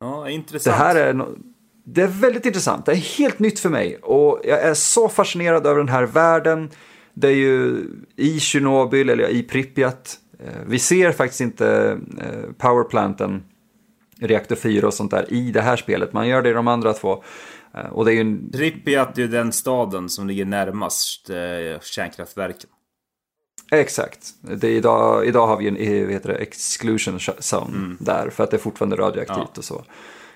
Ja, 0.00 0.22
Det 0.24 0.32
intressant. 0.32 0.76
här 0.76 0.94
är, 0.96 1.12
no- 1.12 1.38
det 1.84 2.02
är 2.02 2.06
väldigt 2.06 2.46
intressant. 2.46 2.86
Det 2.86 2.92
är 2.92 2.96
helt 3.18 3.38
nytt 3.38 3.60
för 3.60 3.68
mig. 3.68 3.96
Och 4.02 4.40
jag 4.44 4.62
är 4.62 4.74
så 4.74 5.08
fascinerad 5.08 5.66
över 5.66 5.78
den 5.78 5.88
här 5.88 6.02
världen. 6.02 6.70
Det 7.20 7.28
är 7.28 7.34
ju 7.34 7.86
i 8.16 8.40
Tjernobyl, 8.40 9.08
eller 9.10 9.28
i 9.28 9.42
Pripyat. 9.42 10.18
Eh, 10.38 10.52
Vi 10.66 10.78
ser 10.78 11.12
faktiskt 11.12 11.40
inte 11.40 11.98
eh, 12.20 12.52
powerplanten, 12.58 13.42
reaktor 14.20 14.56
4 14.56 14.86
och 14.86 14.94
sånt 14.94 15.10
där 15.10 15.32
i 15.32 15.50
det 15.50 15.60
här 15.60 15.76
spelet. 15.76 16.12
Man 16.12 16.28
gör 16.28 16.42
det 16.42 16.50
i 16.50 16.52
de 16.52 16.68
andra 16.68 16.92
två. 16.92 17.22
Eh, 17.74 17.86
Och 17.86 18.04
det 18.04 18.10
är 18.12 18.14
ju 18.14 18.20
en, 18.20 18.50
Pripyat 18.52 19.18
är 19.18 19.22
ju 19.22 19.28
den 19.28 19.52
staden 19.52 20.08
som 20.08 20.26
ligger 20.28 20.44
närmast 20.44 21.30
kärnkraftverken. 21.82 22.70
exakt. 23.72 24.34
Det 24.40 24.70
idag, 24.70 25.26
idag 25.26 25.46
har 25.46 25.56
vi 25.56 25.68
en 25.68 26.04
vad 26.04 26.12
heter 26.12 26.28
det, 26.28 26.34
exclusion 26.34 27.18
zone 27.18 27.96
där. 28.00 28.30
För 28.30 28.44
att 28.44 28.50
det 28.50 28.56
är 28.56 28.58
fortfarande 28.58 28.96
radioaktivt 28.96 29.36
Ja. 29.38 29.52
och 29.56 29.64
så. 29.64 29.84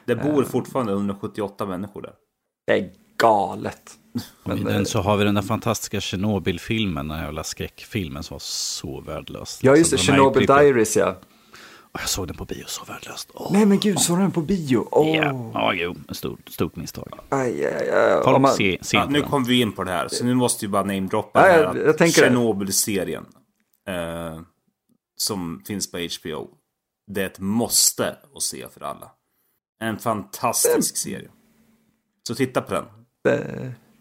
Det 0.04 0.16
bor 0.16 0.42
fortfarande 0.44 0.92
178 0.92 1.66
människor 1.66 2.02
där. 2.02 2.12
Det 2.66 2.72
är 2.72 2.90
galet. 3.18 3.98
Och 4.42 4.52
i 4.52 4.54
Men, 4.54 4.64
den 4.64 4.76
eh, 4.76 4.84
så 4.84 5.00
har 5.00 5.16
vi 5.16 5.24
den 5.24 5.34
där 5.34 5.42
fantastiska 5.42 6.00
Tjernobyl-filmen, 6.00 7.08
den 7.08 7.18
här 7.18 7.24
jävla 7.24 7.44
skräckfilmen 7.44 8.22
som 8.22 8.34
var 8.34 8.38
så 8.44 9.00
värdelös. 9.00 9.58
Ja, 9.62 9.76
just 9.76 9.90
det. 9.90 9.98
Pripyat. 10.32 10.58
Diaries, 10.58 10.96
ja. 10.96 11.16
Åh, 11.94 12.00
Jag 12.00 12.08
såg 12.08 12.26
den 12.28 12.36
på 12.36 12.44
bio, 12.44 12.64
så 12.66 12.84
värdelöst. 12.84 13.30
Åh. 13.34 13.52
Nej 13.52 13.66
men 13.66 13.78
gud, 13.80 14.00
såg 14.00 14.16
du 14.18 14.22
den 14.22 14.30
på 14.32 14.40
bio? 14.40 14.88
Åh. 14.90 15.16
Ja, 15.16 15.50
ja, 15.54 15.74
jo, 15.74 15.96
ett 16.10 16.16
stort, 16.16 16.48
stort 16.48 16.76
misstag. 16.76 17.08
Aj, 17.28 17.66
aj, 17.66 17.90
aj. 17.90 18.14
Om 18.34 18.42
man- 18.42 18.54
se, 18.54 18.78
se 18.80 18.96
Ja, 18.96 19.06
nu 19.08 19.20
kom 19.22 19.44
vi 19.44 19.60
in 19.60 19.72
på 19.72 19.84
det 19.84 19.90
här, 19.90 20.08
så 20.08 20.24
nu 20.24 20.34
måste 20.34 20.66
vi 20.66 20.70
bara 20.70 20.82
namedroppa 20.84 21.40
här. 21.40 21.62
jag- 21.62 21.76
jag. 22.00 22.12
Tjernobyl-serien. 22.12 23.24
Eh, 23.88 24.40
som 25.16 25.62
finns 25.66 25.90
på 25.90 25.98
HBO. 25.98 26.48
Det 27.10 27.22
är 27.22 27.26
ett 27.26 27.38
måste 27.38 28.16
att 28.36 28.42
se 28.42 28.66
för 28.74 28.80
alla. 28.84 29.10
En 29.82 29.98
fantastisk 29.98 30.96
serie. 30.96 31.28
Så 32.28 32.34
titta 32.34 32.60
på 32.62 32.74
den. 32.74 32.84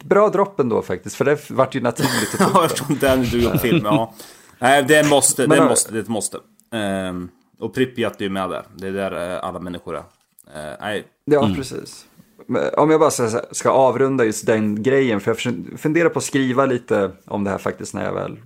Bra 0.04 0.30
dropp 0.30 0.60
ändå 0.60 0.82
faktiskt, 0.82 1.16
för 1.16 1.26
det 1.26 1.50
vart 1.50 1.76
ju 1.76 1.82
naturligt 1.82 2.34
att 2.42 2.52
ta 2.54 2.60
Ja, 2.60 2.66
upp 2.66 2.76
den. 2.78 2.96
eftersom 2.96 2.98
den 3.00 3.24
drog 3.24 3.44
upp 3.56 3.62
film. 3.62 3.82
Ja. 3.86 4.14
Nej, 4.60 4.84
det 4.84 5.10
måste. 5.10 5.48
Det 5.48 5.66
måste. 5.66 5.94
Det 5.94 6.08
måste. 6.08 6.38
Ehm, 6.74 7.30
och 7.60 7.74
Pripyat 7.74 8.22
är 8.22 8.24
ju 8.26 8.30
med 8.30 8.50
där. 8.50 8.64
Det 8.76 8.88
är 8.88 8.92
där 8.92 9.32
eh, 9.34 9.44
alla 9.44 9.60
människor 9.60 9.96
är. 9.96 10.00
Eh, 10.70 10.78
nej, 10.82 11.08
Ja, 11.26 11.50
precis. 11.56 12.06
Men 12.48 12.64
Om 12.78 12.90
jag 12.90 13.00
bara 13.00 13.12
ska, 13.52 13.70
avrunda 13.70 14.26
just 14.26 14.46
den 14.46 14.84
grejen, 14.84 15.20
för 15.20 15.30
jag 15.32 15.36
försöker- 15.38 15.78
funderar 15.78 16.10
på 16.10 16.20
att 16.20 16.26
skriva 16.26 16.66
lite 16.66 17.12
om 17.26 17.44
det 17.44 17.50
här 17.50 17.58
faktiskt 17.58 17.94
när 17.94 18.06
jag 18.06 18.14
väl 18.14 18.40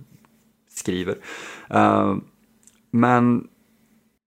skriver. 0.74 1.16
Eh, 1.70 2.14
men 2.90 3.44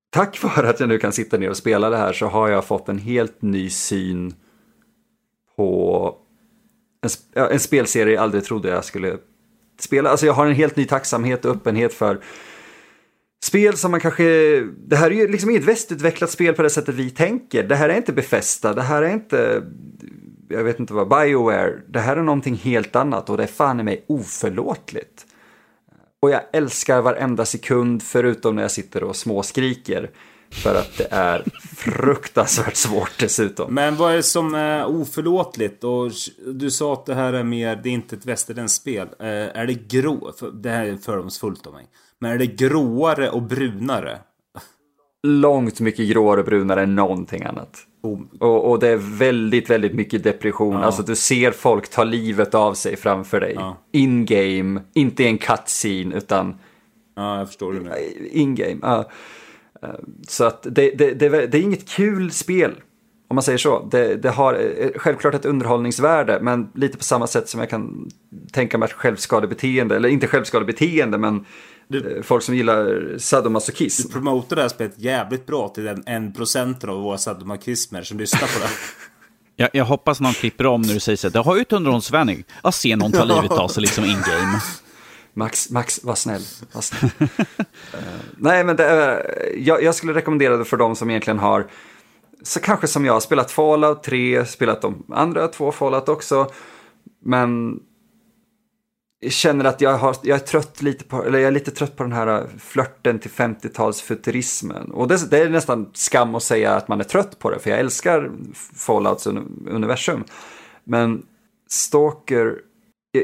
tack 0.09 0.43
vare 0.43 0.69
att 0.69 0.79
jag 0.79 0.89
nu 0.89 0.98
kan 0.98 1.12
sitta 1.12 1.38
ner 1.38 1.50
och 1.50 1.57
spela 1.57 1.89
det 1.89 1.98
här 1.98 2.13
så 2.13 2.25
har 2.27 2.50
jag 2.50 2.65
fått 2.65 2.89
en 2.89 2.98
helt 2.98 3.41
ny 3.41 3.69
syn 3.69 4.33
på 5.55 6.15
en, 7.01 7.43
en 7.51 7.59
spelserie 7.59 8.13
jag 8.13 8.23
aldrig 8.23 8.43
trodde 8.43 8.69
jag 8.69 8.85
skulle 8.85 9.17
spela. 9.79 10.09
Alltså 10.09 10.25
jag 10.25 10.33
har 10.33 10.47
en 10.47 10.55
helt 10.55 10.75
ny 10.75 10.85
tacksamhet 10.85 11.45
och 11.45 11.55
öppenhet 11.55 11.93
för 11.93 12.19
spel 13.43 13.77
som 13.77 13.91
man 13.91 13.99
kanske, 13.99 14.23
det 14.87 14.95
här 14.95 15.11
är 15.11 15.15
ju 15.15 15.27
liksom 15.27 15.49
inget 15.49 15.63
västutvecklat 15.63 16.29
spel 16.29 16.53
på 16.53 16.61
det 16.61 16.69
sättet 16.69 16.95
vi 16.95 17.09
tänker. 17.09 17.63
Det 17.63 17.75
här 17.75 17.89
är 17.89 17.97
inte 17.97 18.13
befästa, 18.13 18.73
det 18.73 18.81
här 18.81 19.01
är 19.01 19.13
inte, 19.13 19.63
jag 20.49 20.63
vet 20.63 20.79
inte 20.79 20.93
vad, 20.93 21.09
Bioware. 21.09 21.79
Det 21.87 21.99
här 21.99 22.17
är 22.17 22.21
någonting 22.21 22.55
helt 22.55 22.95
annat 22.95 23.29
och 23.29 23.37
det 23.37 23.43
är 23.43 23.47
fan 23.47 23.79
i 23.79 23.83
mig 23.83 24.05
oförlåtligt. 24.07 25.25
Och 26.21 26.29
jag 26.29 26.41
älskar 26.53 27.01
varenda 27.01 27.45
sekund 27.45 28.03
förutom 28.03 28.55
när 28.55 28.61
jag 28.61 28.71
sitter 28.71 29.03
och 29.03 29.15
småskriker. 29.15 30.09
För 30.51 30.75
att 30.75 30.97
det 30.97 31.07
är 31.11 31.43
fruktansvärt 31.77 32.75
svårt 32.75 33.19
dessutom. 33.19 33.73
Men 33.73 33.95
vad 33.95 34.11
är 34.11 34.15
det 34.15 34.23
som 34.23 34.55
är 34.55 34.85
oförlåtligt? 34.85 35.83
Och 35.83 36.11
du 36.47 36.71
sa 36.71 36.93
att 36.93 37.05
det 37.05 37.15
här 37.15 37.33
är 37.33 37.43
mer, 37.43 37.75
det 37.83 37.89
är 37.89 37.93
inte 37.93 38.15
ett 38.15 38.25
västerländskt 38.25 38.81
spel. 38.81 39.07
Eh, 39.19 39.27
är 39.27 39.67
det 39.67 39.87
grå? 39.87 40.33
Det 40.53 40.69
här 40.69 40.85
är 40.85 40.97
fördomsfullt 40.97 41.67
av 41.67 41.73
mig. 41.73 41.85
Men 42.19 42.31
är 42.31 42.37
det 42.37 42.47
gråare 42.47 43.29
och 43.29 43.41
brunare? 43.41 44.19
Långt 45.23 45.79
mycket 45.79 46.09
gråare 46.09 46.39
och 46.39 46.45
brunare 46.45 46.83
än 46.83 46.95
någonting 46.95 47.43
annat. 47.43 47.77
Oh. 48.03 48.19
Och, 48.39 48.71
och, 48.71 48.79
det 48.79 48.87
är 48.87 49.17
väldigt, 49.17 49.69
väldigt 49.69 49.93
mycket 49.93 50.23
depression. 50.23 50.73
Ja. 50.73 50.83
Alltså 50.83 51.03
du 51.03 51.15
ser 51.15 51.51
folk 51.51 51.89
ta 51.89 52.03
livet 52.03 52.55
av 52.55 52.73
sig 52.73 52.95
framför 52.95 53.39
dig. 53.39 53.53
Ja. 53.55 53.77
In-game, 53.91 54.81
inte 54.93 55.23
i 55.23 55.27
en 55.27 55.37
cutscene 55.37 56.15
utan... 56.15 56.55
Ja, 57.15 57.37
jag 57.37 57.47
förstår 57.47 57.73
det 57.73 57.79
nu. 57.79 58.27
In-game, 58.31 58.79
ja. 58.81 59.09
Eh, 59.83 59.89
så 60.27 60.43
att 60.43 60.63
det, 60.63 60.91
det, 60.91 61.13
det, 61.13 61.48
det, 61.48 61.57
är 61.57 61.62
inget 61.62 61.89
kul 61.89 62.31
spel. 62.31 62.71
Om 63.27 63.36
man 63.36 63.43
säger 63.43 63.57
så. 63.57 63.88
Det, 63.91 64.15
det 64.15 64.29
har 64.29 64.53
eh, 64.53 64.89
självklart 64.95 65.33
ett 65.33 65.45
underhållningsvärde 65.45 66.39
men 66.41 66.71
lite 66.75 66.98
på 66.98 67.03
samma 67.03 67.27
sätt 67.27 67.50
som 67.50 67.59
jag 67.59 67.69
kan 67.69 68.09
tänka 68.51 68.77
mig 68.77 68.86
att 68.86 68.93
självskadebeteende, 68.93 69.95
eller 69.95 70.09
inte 70.09 70.27
självskadebeteende 70.27 71.17
men 71.17 71.45
du, 71.88 72.17
eh, 72.17 72.24
folk 72.24 72.43
som 72.43 72.55
gillar 72.55 73.17
sadomasochism. 73.17 74.07
Du 74.07 74.13
promotar 74.13 74.55
det 74.55 74.62
här 74.62 74.69
spelet 74.69 75.00
jävligt 75.00 75.45
bra 75.45 75.69
till 75.69 75.83
den 75.83 76.03
en 76.05 76.33
procenten 76.33 76.89
av 76.89 77.01
våra 77.01 77.17
sadomasochismer 77.17 78.03
som 78.03 78.17
lyssnar 78.17 78.48
på 78.48 78.59
det. 78.59 78.69
Jag, 79.55 79.69
jag, 79.74 79.86
hoppas 79.86 80.19
någon 80.19 80.33
klipper 80.33 80.65
om 80.65 80.81
när 80.81 80.93
du 80.93 81.00
säger 81.00 81.17
så 81.17 81.27
här, 81.27 81.33
det 81.33 81.39
har 81.39 81.55
ju 81.55 81.62
ett 81.62 81.74
underhållningsvärde 81.74 82.36
att 82.62 82.75
se 82.75 82.95
någon 82.95 83.12
ta 83.12 83.24
livet 83.24 83.51
av 83.51 83.67
sig 83.67 83.81
liksom 83.81 84.05
in-game. 84.05 84.59
Max, 85.39 85.69
Max, 85.69 86.03
var 86.03 86.15
snäll. 86.15 86.41
Var 86.72 86.81
snäll. 86.81 87.12
uh, 87.19 88.00
nej, 88.38 88.63
men 88.63 88.75
det, 88.75 88.84
uh, 88.84 89.63
jag, 89.63 89.84
jag, 89.84 89.96
skulle 89.96 90.13
rekommendera 90.13 90.58
det 90.58 90.65
för 90.65 90.77
de 90.77 90.96
som 90.96 91.10
egentligen 91.10 91.39
har, 91.39 91.67
så 92.43 92.60
kanske 92.60 92.88
som 92.88 93.05
jag, 93.05 93.22
spelat 93.22 93.51
Fallout 93.51 94.03
3, 94.03 94.46
spelat 94.46 94.81
de 94.81 95.03
andra 95.10 95.48
två 95.48 95.72
Fallout 95.72 96.10
också. 96.10 96.51
Men 97.24 97.79
känner 99.27 99.65
att 99.65 99.81
jag, 99.81 99.98
har, 99.98 100.15
jag 100.22 100.36
är 100.36 100.46
trött 100.46 100.81
lite 100.81 101.03
på, 101.03 101.24
eller 101.24 101.39
jag 101.39 101.48
är 101.48 101.51
lite 101.51 101.72
trött 101.72 101.96
på 101.96 102.03
den 102.03 102.12
här 102.12 102.27
eh, 102.27 102.48
flörten 102.60 103.19
till 103.19 103.31
50-talsfuturismen. 103.31 104.91
Och 104.91 105.08
det, 105.08 105.29
det, 105.29 105.39
är 105.39 105.50
nästan 105.50 105.89
skam 105.93 106.36
att 106.36 106.43
säga 106.43 106.75
att 106.75 106.88
man 106.88 107.00
är 107.00 107.03
trött 107.03 107.39
på 107.39 107.50
det, 107.50 107.60
för 107.60 107.69
jag 107.69 107.79
älskar 107.79 108.31
Fallouts 108.75 109.27
universum. 109.67 110.24
Men 110.84 111.25
Stalker, 111.69 112.55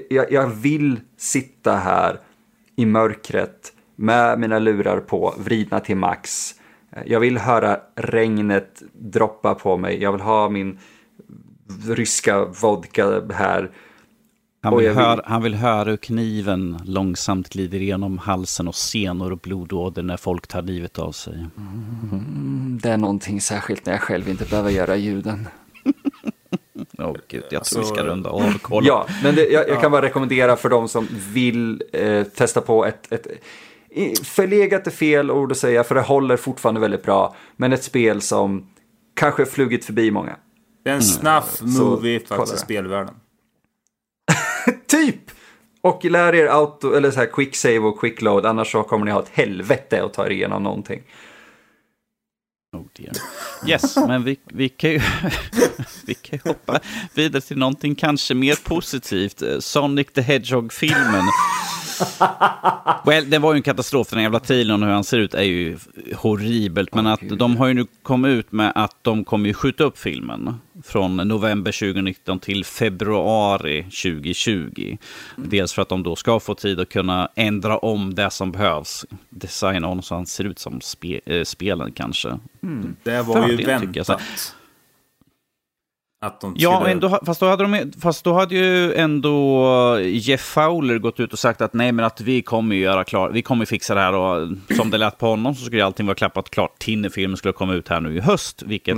jag, 0.10 0.32
jag 0.32 0.48
vill 0.48 1.00
sitta 1.18 1.75
här 1.75 2.20
i 2.75 2.86
mörkret 2.86 3.74
med 3.96 4.39
mina 4.39 4.60
lurar 4.60 5.00
på, 5.00 5.34
vridna 5.38 5.80
till 5.80 5.98
max. 5.98 6.56
Jag 7.06 7.20
vill 7.20 7.38
höra 7.38 7.80
regnet 7.96 8.84
droppa 8.94 9.56
på 9.56 9.77
mig, 9.77 10.01
jag 10.01 10.12
vill 10.12 10.22
ha 10.22 10.50
min 10.50 10.80
ryska 11.88 12.46
vodka 12.46 13.22
här 13.34 13.72
han 14.65 14.77
vill, 14.77 14.88
vill... 14.88 14.96
Höra, 14.98 15.22
han 15.25 15.44
vill 15.44 15.56
höra 15.56 15.89
hur 15.89 15.98
kniven 15.98 16.80
långsamt 16.86 17.50
glider 17.50 17.82
igenom 17.82 18.18
halsen 18.18 18.68
och 18.68 18.75
senor 18.75 19.32
och 19.32 19.38
blodåder 19.38 20.04
när 20.04 20.18
folk 20.18 20.48
tar 20.48 20.62
livet 20.62 21.00
av 21.00 21.12
sig. 21.12 21.46
Mm, 21.58 22.80
det 22.82 22.89
är 22.89 22.98
någonting 22.98 23.42
särskilt 23.42 23.86
när 23.86 23.94
jag 23.94 24.01
själv 24.01 24.30
inte 24.30 24.46
behöver 24.46 24.70
göra 24.70 24.96
ljuden. 24.96 25.48
Oh, 27.06 27.18
gud, 27.28 27.44
jag 27.50 27.50
tror 27.50 27.60
alltså... 27.60 27.80
vi 27.80 27.86
ska 27.86 28.04
runda 28.04 28.30
av. 28.30 28.54
Kolla. 28.62 28.88
Ja, 28.88 29.08
men 29.24 29.36
det, 29.36 29.48
jag, 29.48 29.70
jag, 29.70 29.82
kan 29.82 29.92
bara 29.92 30.02
rekommendera 30.02 30.56
för 30.56 30.70
de 30.70 30.88
som 30.88 31.08
vill 31.12 31.84
eh, 31.94 32.24
testa 32.24 32.62
på 32.62 32.86
ett, 32.86 33.12
ett 33.12 33.28
förlegat 34.24 34.88
är 34.88 34.92
fel 34.92 35.32
ord 35.32 35.52
att 35.52 35.58
säga, 35.58 35.84
för 35.84 35.96
det 35.96 36.02
håller 36.02 36.38
fortfarande 36.38 36.82
väldigt 36.82 37.04
bra. 37.04 37.36
Men 37.56 37.74
ett 37.74 37.84
spel 37.84 38.22
som 38.22 38.68
kanske 39.16 39.46
flugit 39.46 39.86
förbi 39.86 40.12
många. 40.12 40.36
Det 40.84 40.90
är 40.90 40.96
en 40.96 41.28
mm. 41.28 41.74
movie 41.78 42.20
faktiskt 42.20 42.56
i 42.56 42.58
spelvärlden. 42.58 43.16
typ! 44.88 45.32
Och 45.82 46.06
lär 46.06 46.36
er 46.36 46.46
auto, 46.46 46.94
eller 46.94 47.12
så 47.12 47.20
här 47.20 47.28
quick 47.28 47.56
save 47.56 47.80
och 47.80 48.00
quick 48.00 48.22
load, 48.22 48.46
annars 48.46 48.72
så 48.72 48.84
kommer 48.84 49.06
ni 49.06 49.12
ha 49.12 49.22
ett 49.22 49.30
helvete 49.32 50.04
att 50.04 50.14
ta 50.14 50.26
er 50.26 50.30
igenom 50.30 50.64
någonting. 50.64 51.04
Oh 52.75 52.86
dear. 52.94 53.12
Yes, 53.67 53.96
men 53.96 54.24
vi, 54.24 54.38
vi, 54.46 54.70
kan 54.70 54.89
ju, 54.89 55.01
vi 56.05 56.13
kan 56.13 56.39
ju 56.44 56.50
hoppa 56.50 56.79
vidare 57.13 57.41
till 57.41 57.58
någonting 57.58 57.96
kanske 57.96 58.34
mer 58.34 58.55
positivt. 58.63 59.41
Eh, 59.41 59.60
Sonic 59.60 60.08
the 60.13 60.22
Hedgehog-filmen 60.22 61.25
well, 63.06 63.30
det 63.30 63.40
var 63.40 63.54
ju 63.54 63.58
en 63.58 63.64
katastrof, 63.64 64.10
den 64.10 64.24
jävla 64.24 64.40
trailern 64.40 64.84
och 64.84 64.88
hur 64.88 64.96
han 64.96 65.04
ser 65.04 65.18
ut 65.18 65.34
är 65.34 65.44
ju 65.44 65.78
horribelt. 66.16 66.96
Men 66.96 67.08
att 67.08 67.22
de 67.38 67.58
har 67.58 67.68
ju 67.68 67.74
nu 67.74 67.86
kommit 68.04 68.30
ut 68.30 68.52
med 68.52 68.72
att 68.75 68.96
de 69.02 69.24
kommer 69.24 69.48
ju 69.48 69.54
skjuta 69.54 69.84
upp 69.84 69.98
filmen 69.98 70.60
från 70.84 71.18
november 71.18 71.72
2019 71.72 72.40
till 72.40 72.66
februari 72.66 73.84
2020. 73.84 74.98
Mm. 75.38 75.50
Dels 75.50 75.74
för 75.74 75.82
att 75.82 75.90
de 75.90 76.04
då 76.04 76.16
ska 76.16 76.40
få 76.40 76.56
tid 76.56 76.80
att 76.80 76.90
kunna 76.90 77.30
ändra 77.36 77.78
om 77.78 78.16
det 78.16 78.30
som 78.30 78.52
behövs. 78.52 79.06
Designa 79.30 79.88
om 79.88 80.02
så 80.02 80.16
han 80.16 80.25
ser 80.25 80.44
ut 80.44 80.60
som 80.60 80.82
spe, 80.82 81.20
äh, 81.25 81.44
spelen 81.44 81.92
kanske. 81.92 82.40
Mm. 82.64 82.96
Det 83.04 83.22
var 83.22 83.48
ju 83.48 83.56
väntat. 83.66 84.22
Att 86.25 86.41
de 86.41 86.55
skulle... 86.55 86.63
Ja, 86.63 86.88
ändå, 86.88 87.20
fast, 87.25 87.39
då 87.39 87.46
hade 87.46 87.63
de, 87.63 87.91
fast 88.01 88.24
då 88.24 88.34
hade 88.34 88.55
ju 88.55 88.94
ändå 88.94 90.00
Jeff 90.01 90.41
Fowler 90.41 90.98
gått 90.98 91.20
ut 91.20 91.34
och 91.34 91.39
sagt 91.39 91.62
att 91.62 91.74
nej, 91.74 91.91
men 91.91 92.05
att 92.05 92.22
vi 92.22 92.41
kommer 92.41 92.75
göra 92.75 93.03
klart, 93.03 93.32
vi 93.34 93.41
kommer 93.41 93.65
fixa 93.65 93.96
det 93.96 94.01
här 94.01 94.13
och 94.13 94.48
som 94.75 94.89
det 94.91 94.98
lät 94.98 95.17
på 95.17 95.27
honom 95.27 95.55
så 95.55 95.65
skulle 95.65 95.86
allting 95.86 96.05
vara 96.05 96.15
klappat 96.15 96.50
klart. 96.50 96.79
Till 96.79 97.01
när 97.01 97.10
filmen 97.10 97.38
skulle 97.38 97.53
komma 97.53 97.74
ut 97.74 97.88
här 97.88 98.01
nu 98.01 98.17
i 98.17 98.20
höst, 98.20 98.63
vilket 98.65 98.98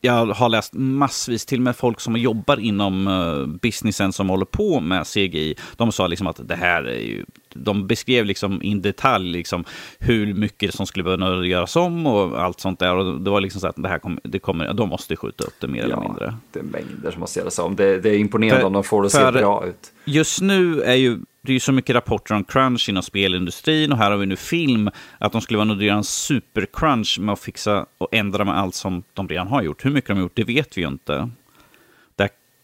jag 0.00 0.26
har 0.26 0.48
läst 0.48 0.72
massvis, 0.74 1.46
till 1.46 1.58
och 1.58 1.62
med 1.62 1.76
folk 1.76 2.00
som 2.00 2.16
jobbar 2.16 2.60
inom 2.60 3.06
uh, 3.06 3.46
businessen 3.46 4.12
som 4.12 4.28
håller 4.28 4.44
på 4.44 4.80
med 4.80 5.06
CGI, 5.06 5.54
de 5.76 5.92
sa 5.92 6.06
liksom 6.06 6.26
att 6.26 6.48
det 6.48 6.56
här 6.56 6.84
är 6.84 7.00
ju 7.00 7.24
de 7.58 7.86
beskrev 7.86 8.24
liksom 8.24 8.62
in 8.62 8.82
detalj 8.82 9.32
liksom 9.32 9.64
hur 9.98 10.34
mycket 10.34 10.74
som 10.74 10.86
skulle 10.86 11.04
behöva 11.04 11.46
göras 11.46 11.76
om 11.76 12.06
och 12.06 12.42
allt 12.42 12.60
sånt 12.60 12.78
där. 12.78 12.94
Och 12.94 13.20
det 13.20 13.30
var 13.30 13.40
liksom 13.40 13.60
så 13.60 13.66
att 13.66 13.76
det 13.76 13.88
här 13.88 13.98
kom, 13.98 14.18
det 14.22 14.38
kommer, 14.38 14.72
de 14.72 14.88
måste 14.88 15.16
skjuta 15.16 15.44
upp 15.44 15.54
det 15.60 15.68
mer 15.68 15.78
ja, 15.78 15.84
eller 15.84 16.00
mindre. 16.00 16.36
det 16.52 16.58
är 16.58 16.62
mängder 16.62 17.10
som 17.10 17.20
måste 17.20 17.40
göras 17.40 17.58
om. 17.58 17.76
Det, 17.76 17.98
det 17.98 18.10
är 18.10 18.18
imponerande 18.18 18.60
för, 18.60 18.66
om 18.66 18.72
de 18.72 18.84
får 18.84 19.02
det 19.02 19.06
att 19.06 19.12
se 19.12 19.30
bra 19.32 19.66
ut. 19.66 19.92
Just 20.04 20.40
nu 20.40 20.82
är 20.82 20.94
ju 20.94 21.18
det 21.46 21.52
är 21.52 21.54
ju 21.54 21.60
så 21.60 21.72
mycket 21.72 21.94
rapporter 21.96 22.34
om 22.34 22.44
crunch 22.44 22.88
inom 22.88 23.02
spelindustrin 23.02 23.92
och 23.92 23.98
här 23.98 24.10
har 24.10 24.18
vi 24.18 24.26
nu 24.26 24.36
film, 24.36 24.90
att 25.18 25.32
de 25.32 25.40
skulle 25.40 25.56
vara 25.56 25.64
nödvändiga 25.64 25.94
en 25.94 26.04
supercrunch 26.04 27.18
med 27.20 27.32
att 27.32 27.40
fixa 27.40 27.86
och 27.98 28.08
ändra 28.12 28.44
med 28.44 28.58
allt 28.58 28.74
som 28.74 29.02
de 29.14 29.28
redan 29.28 29.46
har 29.46 29.62
gjort. 29.62 29.84
Hur 29.84 29.90
mycket 29.90 30.08
de 30.08 30.14
har 30.14 30.22
gjort, 30.22 30.36
det 30.36 30.44
vet 30.44 30.78
vi 30.78 30.80
ju 30.80 30.88
inte 30.88 31.30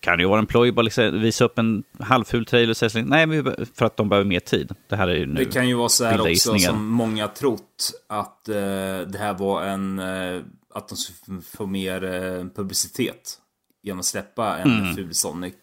kan 0.02 0.20
ju 0.20 0.26
vara 0.26 0.38
en 0.38 0.46
ploj, 0.46 0.72
bara 0.72 0.82
liksom 0.82 1.20
visa 1.20 1.44
upp 1.44 1.58
en 1.58 1.84
halvful 1.98 2.46
trailer 2.46 2.70
och 2.70 2.76
säga 2.76 3.04
nej, 3.06 3.42
för 3.74 3.86
att 3.86 3.96
de 3.96 4.08
behöver 4.08 4.28
mer 4.28 4.40
tid. 4.40 4.74
Det 4.88 4.96
här 4.96 5.08
är 5.08 5.14
ju 5.14 5.26
nu 5.26 5.34
Det 5.34 5.44
kan 5.44 5.68
ju 5.68 5.74
vara 5.74 5.88
så 5.88 6.04
här 6.04 6.30
också 6.30 6.58
som 6.58 6.86
många 6.86 7.28
trott 7.28 7.92
att 8.08 8.48
eh, 8.48 8.54
det 9.06 9.18
här 9.18 9.34
var 9.34 9.62
en, 9.62 9.98
eh, 9.98 10.40
att 10.74 10.88
de 10.88 10.96
skulle 10.96 11.40
få 11.42 11.66
mer 11.66 12.04
eh, 12.04 12.46
publicitet 12.56 13.38
genom 13.82 13.98
att 13.98 14.04
släppa 14.04 14.58
en 14.58 14.80
mm. 14.80 14.94
ful 14.94 15.14
Sonic. 15.14 15.54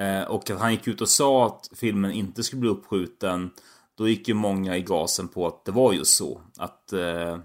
Eh, 0.00 0.22
och 0.22 0.50
att 0.50 0.60
han 0.60 0.72
gick 0.72 0.88
ut 0.88 1.00
och 1.00 1.08
sa 1.08 1.46
att 1.46 1.70
filmen 1.74 2.12
inte 2.12 2.42
skulle 2.42 2.60
bli 2.60 2.70
uppskjuten. 2.70 3.50
Då 3.94 4.08
gick 4.08 4.28
ju 4.28 4.34
många 4.34 4.76
i 4.76 4.82
gasen 4.82 5.28
på 5.28 5.46
att 5.46 5.64
det 5.64 5.72
var 5.72 5.92
just 5.92 6.16
så. 6.16 6.40
Att 6.56 6.92
eh, 6.92 7.38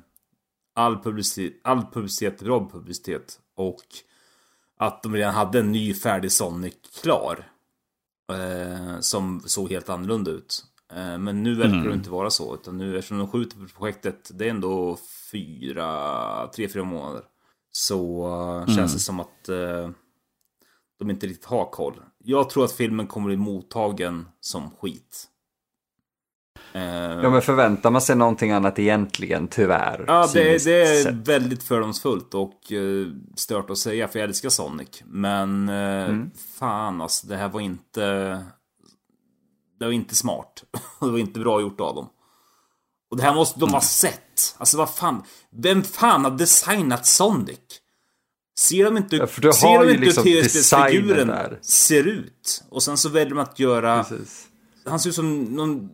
all, 0.76 1.04
publicitet, 1.04 1.62
all 1.64 1.86
publicitet 1.94 2.42
är 2.42 2.46
bra 2.46 2.70
publicitet. 2.72 3.40
Och 3.56 3.84
att 4.78 5.04
de 5.04 5.16
redan 5.16 5.34
hade 5.34 5.60
en 5.60 5.72
ny 5.72 5.94
färdig 5.94 6.32
Sonic 6.32 6.76
klar. 7.02 7.48
Eh, 8.34 9.00
som 9.00 9.42
såg 9.46 9.72
helt 9.72 9.90
annorlunda 9.90 10.32
ut. 10.32 10.66
Eh, 10.94 11.18
men 11.18 11.44
nu 11.44 11.56
verkar 11.56 11.74
mm. 11.74 11.88
det 11.88 11.94
inte 11.94 12.10
vara 12.10 12.30
så. 12.30 12.56
Utan 12.56 12.78
nu 12.78 12.98
eftersom 12.98 13.18
de 13.18 13.28
skjuter 13.28 13.58
på 13.58 13.66
projektet, 13.78 14.32
det 14.34 14.46
är 14.46 14.50
ändå 14.50 14.98
fyra, 15.32 16.48
tre, 16.56 16.70
fyra 16.70 16.84
månader. 16.84 17.24
Så 17.72 18.28
uh, 18.28 18.64
mm. 18.64 18.76
känns 18.76 18.94
det 18.94 19.00
som 19.00 19.20
att 19.20 19.50
uh, 19.50 19.90
de 21.00 21.10
inte 21.10 21.28
riktigt 21.28 21.46
har 21.46 21.66
koll. 21.66 22.02
Jag 22.24 22.50
tror 22.50 22.66
att 22.66 22.72
filmen 22.72 23.08
kommer 23.08 23.28
bli 23.28 23.38
mottagen 23.38 24.28
som 24.40 24.72
skit. 24.72 25.28
Eh, 26.74 26.84
ja 27.24 27.30
men 27.30 27.42
förväntar 27.42 27.92
man 27.92 28.02
sig 28.02 28.16
någonting 28.16 28.52
annat 28.52 28.80
egentligen, 28.80 29.48
tyvärr? 29.48 30.06
Ja, 30.08 30.30
det, 30.34 30.64
det 30.66 30.82
är 30.82 31.04
sett. 31.04 31.14
väldigt 31.14 31.64
fördomsfullt 31.64 32.34
och 32.34 32.72
uh, 32.72 33.08
stört 33.36 33.70
att 33.70 33.78
säga 33.78 34.08
för 34.08 34.20
jag 34.20 34.28
älskar 34.30 34.50
Sonic. 34.50 35.04
Men 35.06 35.70
uh, 35.70 36.10
mm. 36.10 36.32
fan 36.60 37.02
alltså, 37.02 37.28
det 37.28 37.38
här 37.38 37.50
var 37.50 37.60
inte... 37.60 38.02
Det 39.80 39.86
var 39.86 39.92
inte 39.92 40.16
smart. 40.16 40.64
det 41.00 41.12
var 41.12 41.18
inte 41.18 41.40
bra 41.40 41.62
gjort 41.62 41.82
av 41.82 41.96
dem. 41.96 42.10
Och 43.12 43.18
det 43.18 43.24
här 43.24 43.36
måste 43.36 43.60
de 43.60 43.64
mm. 43.64 43.74
ha 43.74 43.82
sett. 43.82 44.56
Alltså 44.58 44.78
vad 44.78 44.90
fan. 44.90 45.24
Vem 45.52 45.84
fan 45.84 46.24
har 46.24 46.32
designat 46.32 47.06
Sonic? 47.06 47.60
Ser 48.58 48.86
de 48.86 48.98
inte, 48.98 49.16
ja, 49.16 49.28
ser 49.28 49.80
de 49.80 49.90
inte 49.90 50.06
liksom 50.06 50.24
hur 50.24 50.32
tv-spelsfiguren 50.32 51.56
ser 51.62 52.08
ut? 52.08 52.64
Och 52.70 52.84
sen 52.84 52.98
så 52.98 53.10
väljer 53.10 53.30
de 53.30 53.40
att 53.40 53.60
göra... 53.60 54.04
Precis. 54.04 54.48
Han 54.86 55.00
ser 55.00 55.10
ut 55.10 55.16
som 55.16 55.44
någon 55.44 55.90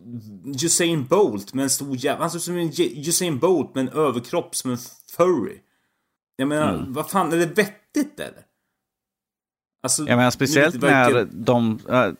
Usain 0.64 1.06
Bolt 1.06 1.54
med 1.54 1.62
en 1.62 1.70
stor 1.70 1.96
jävla... 1.96 2.20
Han 2.20 2.30
ser 2.30 2.38
ut 2.38 2.42
som 2.42 2.56
en 2.56 2.72
Usain 2.78 3.38
Bolt 3.38 3.74
med 3.74 3.88
en 3.88 3.92
överkropp 3.92 4.56
som 4.56 4.70
en 4.70 4.78
furry. 5.16 5.58
Jag 6.36 6.48
menar, 6.48 6.74
mm. 6.74 6.92
vad 6.92 7.10
fan, 7.10 7.32
är 7.32 7.36
det 7.36 7.46
vettigt 7.46 8.20
eller? 8.20 8.42
Alltså, 9.82 10.02
jag 10.02 10.16
menar 10.16 10.30
speciellt 10.30 10.82
när 10.82 11.28
de... 11.32 11.78
Äh, 11.88 12.12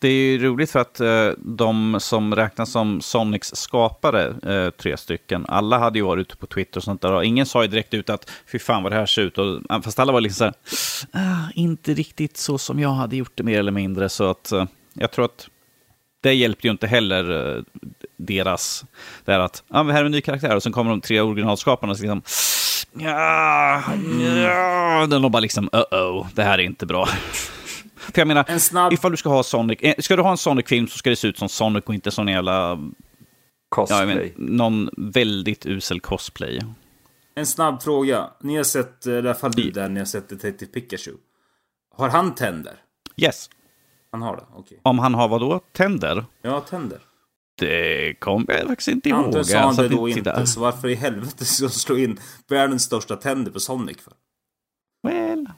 det 0.00 0.08
är 0.08 0.12
ju 0.12 0.38
roligt 0.38 0.70
för 0.70 0.78
att 0.78 1.00
eh, 1.00 1.28
de 1.38 1.96
som 2.00 2.34
räknas 2.34 2.72
som 2.72 3.00
Sonics 3.00 3.54
skapare, 3.54 4.54
eh, 4.54 4.70
tre 4.70 4.96
stycken, 4.96 5.46
alla 5.48 5.78
hade 5.78 5.98
ju 5.98 6.04
varit 6.04 6.20
ute 6.20 6.36
på 6.36 6.46
Twitter 6.46 6.78
och 6.78 6.84
sånt 6.84 7.02
där. 7.02 7.12
Och 7.12 7.24
ingen 7.24 7.46
sa 7.46 7.62
ju 7.62 7.68
direkt 7.68 7.94
ut 7.94 8.10
att 8.10 8.30
fy 8.52 8.58
fan 8.58 8.82
vad 8.82 8.92
det 8.92 8.96
här 8.96 9.06
ser 9.06 9.22
ut. 9.22 9.38
Och, 9.38 9.72
eh, 9.72 9.80
fast 9.82 9.98
alla 9.98 10.12
var 10.12 10.20
liksom 10.20 10.52
så 10.64 11.06
här, 11.12 11.24
ah, 11.30 11.50
inte 11.54 11.94
riktigt 11.94 12.36
så 12.36 12.58
som 12.58 12.80
jag 12.80 12.90
hade 12.90 13.16
gjort 13.16 13.32
det 13.34 13.42
mer 13.42 13.58
eller 13.58 13.72
mindre. 13.72 14.08
Så 14.08 14.30
att 14.30 14.52
eh, 14.52 14.64
jag 14.94 15.10
tror 15.10 15.24
att 15.24 15.48
det 16.20 16.32
hjälpte 16.32 16.66
ju 16.66 16.70
inte 16.70 16.86
heller 16.86 17.56
eh, 17.56 17.62
deras, 18.16 18.84
det 19.24 19.32
här 19.32 19.40
att, 19.40 19.62
ja, 19.68 19.80
ah, 19.80 19.84
här 19.84 20.00
är 20.00 20.04
en 20.04 20.12
ny 20.12 20.20
karaktär 20.20 20.56
och 20.56 20.62
sen 20.62 20.72
kommer 20.72 20.90
de 20.90 21.00
tre 21.00 21.20
originalskaparna 21.20 21.90
och 21.90 21.96
så 21.96 22.02
liksom, 22.02 22.22
ja, 22.92 23.82
ja, 24.36 25.06
den 25.06 25.30
bara 25.30 25.40
liksom, 25.40 25.68
uh-oh, 25.68 26.26
det 26.34 26.42
här 26.42 26.58
är 26.58 26.62
inte 26.62 26.86
bra. 26.86 27.08
För 28.12 28.20
jag 28.20 28.28
menar, 28.28 28.44
en 28.48 28.60
snabb... 28.60 28.92
ifall 28.92 29.10
du 29.10 29.16
ska 29.16 29.28
ha 29.28 29.42
Sonic, 29.42 29.78
eh, 29.82 29.94
ska 29.98 30.16
du 30.16 30.22
ha 30.22 30.30
en 30.30 30.36
Sonic-film 30.36 30.88
så 30.88 30.98
ska 30.98 31.10
det 31.10 31.16
se 31.16 31.28
ut 31.28 31.38
som 31.38 31.48
Sonic 31.48 31.84
och 31.84 31.94
inte 31.94 32.10
sån 32.10 32.28
jävla... 32.28 32.78
Cosplay. 33.68 34.00
Ja, 34.00 34.32
men, 34.36 34.56
någon 34.56 34.90
väldigt 34.96 35.66
usel 35.66 36.00
cosplay. 36.00 36.60
En 37.34 37.46
snabb 37.46 37.82
fråga. 37.82 38.30
Ni 38.40 38.56
har 38.56 38.64
sett, 38.64 39.06
i 39.06 39.18
alla 39.18 39.34
fall 39.34 39.52
du 39.52 39.70
där, 39.70 39.88
ni 39.88 40.00
har 40.00 40.06
sett 40.06 40.28
Detective 40.28 40.72
Pikachu. 40.72 41.12
Har 41.96 42.08
han 42.08 42.34
tänder? 42.34 42.74
Yes. 43.16 43.50
Han 44.12 44.22
har 44.22 44.36
det? 44.36 44.42
Okej. 44.50 44.60
Okay. 44.60 44.78
Om 44.82 44.98
han 44.98 45.14
har 45.14 45.28
vad 45.28 45.40
då? 45.40 45.60
Tänder? 45.72 46.24
Ja, 46.42 46.60
tänder. 46.60 46.98
Det 47.58 48.14
kommer 48.14 48.54
jag 48.54 48.66
faktiskt 48.66 48.88
inte 48.88 49.08
ihåg. 49.08 49.18
Antagligen 49.18 49.44
sa 49.44 49.58
han 49.58 49.76
det 49.76 49.88
då 49.88 50.08
inte, 50.08 50.46
så 50.46 50.60
varför 50.60 50.88
i 50.88 50.94
helvete 50.94 51.44
ska 51.44 51.64
jag 51.64 51.72
slå 51.72 51.96
in 51.96 52.20
världens 52.48 52.82
största 52.82 53.16
tänder 53.16 53.52
på 53.52 53.60
Sonic 53.60 53.96
för? 54.00 54.12
Well. 55.02 55.48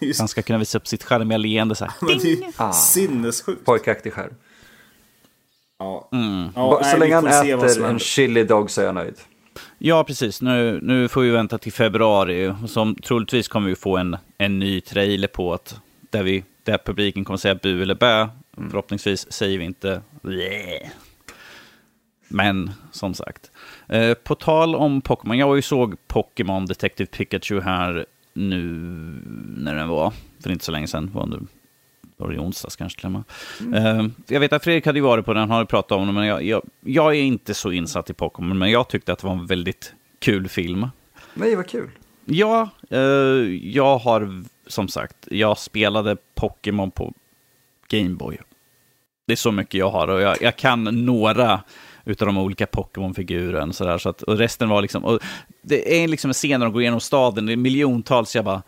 Just... 0.00 0.20
Han 0.20 0.28
ska 0.28 0.42
kunna 0.42 0.58
visa 0.58 0.78
upp 0.78 0.86
sitt 0.86 1.04
charmiga 1.04 1.38
leende 1.38 1.74
så 1.74 1.84
här. 1.84 1.94
Men 2.00 2.18
det 2.18 2.32
är 2.32 2.52
ah. 2.56 2.72
sinnessjukt. 2.72 3.64
Pojkaktig 3.64 4.12
skärm. 4.12 4.34
Ja. 5.78 6.08
Mm. 6.12 6.48
ja. 6.54 6.84
Så 6.84 6.96
länge 6.96 7.14
han 7.14 7.26
äter 7.26 7.84
en 7.84 7.98
chili 7.98 8.44
dog 8.44 8.70
så 8.70 8.80
är 8.80 8.84
jag 8.84 8.94
nöjd. 8.94 9.14
Ja, 9.78 10.04
precis. 10.04 10.42
Nu, 10.42 10.80
nu 10.82 11.08
får 11.08 11.20
vi 11.20 11.30
vänta 11.30 11.58
till 11.58 11.72
februari. 11.72 12.54
Som 12.68 12.94
troligtvis 12.94 13.48
kommer 13.48 13.68
vi 13.68 13.74
få 13.74 13.96
en, 13.96 14.16
en 14.38 14.58
ny 14.58 14.80
trailer 14.80 15.28
på 15.28 15.54
att 15.54 15.80
där, 16.10 16.22
vi, 16.22 16.44
där 16.62 16.78
publiken 16.84 17.24
kommer 17.24 17.36
säga 17.36 17.54
bu 17.54 17.82
eller 17.82 17.94
bä. 17.94 18.28
Mm. 18.56 18.70
Förhoppningsvis 18.70 19.32
säger 19.32 19.58
vi 19.58 19.64
inte 19.64 20.02
Bleh. 20.22 20.90
Men 22.28 22.70
som 22.92 23.14
sagt. 23.14 23.50
Eh, 23.88 24.14
på 24.14 24.34
tal 24.34 24.74
om 24.74 25.02
Pokémon, 25.02 25.38
jag 25.38 25.48
var 25.48 25.56
ju 25.56 25.62
såg 25.62 25.96
Pokémon 26.08 26.66
Detective 26.66 27.06
Pikachu 27.06 27.60
här 27.60 28.06
nu 28.48 28.64
när 29.56 29.74
den 29.74 29.88
var, 29.88 30.12
för 30.42 30.50
inte 30.50 30.64
så 30.64 30.72
länge 30.72 30.86
sedan. 30.86 31.10
Var 31.14 31.26
det, 31.26 31.40
var 32.16 32.32
i 32.32 32.38
onsdags 32.38 32.76
kanske 32.76 33.00
till 33.00 33.22
mm. 33.60 33.74
eh, 33.74 34.06
Jag 34.26 34.40
vet 34.40 34.52
att 34.52 34.64
Fredrik 34.64 34.86
hade 34.86 35.00
varit 35.00 35.24
på 35.24 35.34
den, 35.34 35.40
han 35.40 35.58
har 35.58 35.64
pratat 35.64 35.98
om 35.98 36.06
den, 36.06 36.14
men 36.14 36.26
jag, 36.26 36.42
jag, 36.42 36.62
jag, 36.80 37.16
är 37.16 37.22
inte 37.22 37.54
så 37.54 37.72
insatt 37.72 38.10
i 38.10 38.12
Pokémon, 38.12 38.58
men 38.58 38.70
jag 38.70 38.88
tyckte 38.88 39.12
att 39.12 39.18
det 39.18 39.26
var 39.26 39.34
en 39.34 39.46
väldigt 39.46 39.94
kul 40.18 40.48
film. 40.48 40.86
Nej, 41.34 41.56
vad 41.56 41.68
kul. 41.68 41.90
Ja, 42.24 42.68
eh, 42.90 43.00
jag 43.62 43.98
har 43.98 44.44
som 44.66 44.88
sagt, 44.88 45.16
jag 45.30 45.58
spelade 45.58 46.16
Pokémon 46.34 46.90
på 46.90 47.12
Gameboy. 47.88 48.38
Det 49.26 49.32
är 49.32 49.36
så 49.36 49.52
mycket 49.52 49.74
jag 49.74 49.90
har 49.90 50.08
och 50.08 50.20
jag, 50.20 50.42
jag 50.42 50.56
kan 50.56 50.84
några 50.84 51.60
utav 52.04 52.26
de 52.26 52.38
olika 52.38 52.66
Pokémon-figuren. 52.66 53.72
Så 53.72 53.98
så 53.98 54.08
att, 54.08 54.22
och 54.22 54.38
resten 54.38 54.68
var 54.68 54.82
liksom, 54.82 55.04
och 55.04 55.20
det 55.62 56.02
är 56.02 56.08
liksom 56.08 56.30
en 56.30 56.34
scen 56.34 56.60
när 56.60 56.66
de 56.66 56.72
går 56.72 56.82
igenom 56.82 57.00
staden, 57.00 57.46
det 57.46 57.52
är 57.52 57.56
miljontals, 57.56 58.36
jag 58.36 58.44
bara 58.44 58.62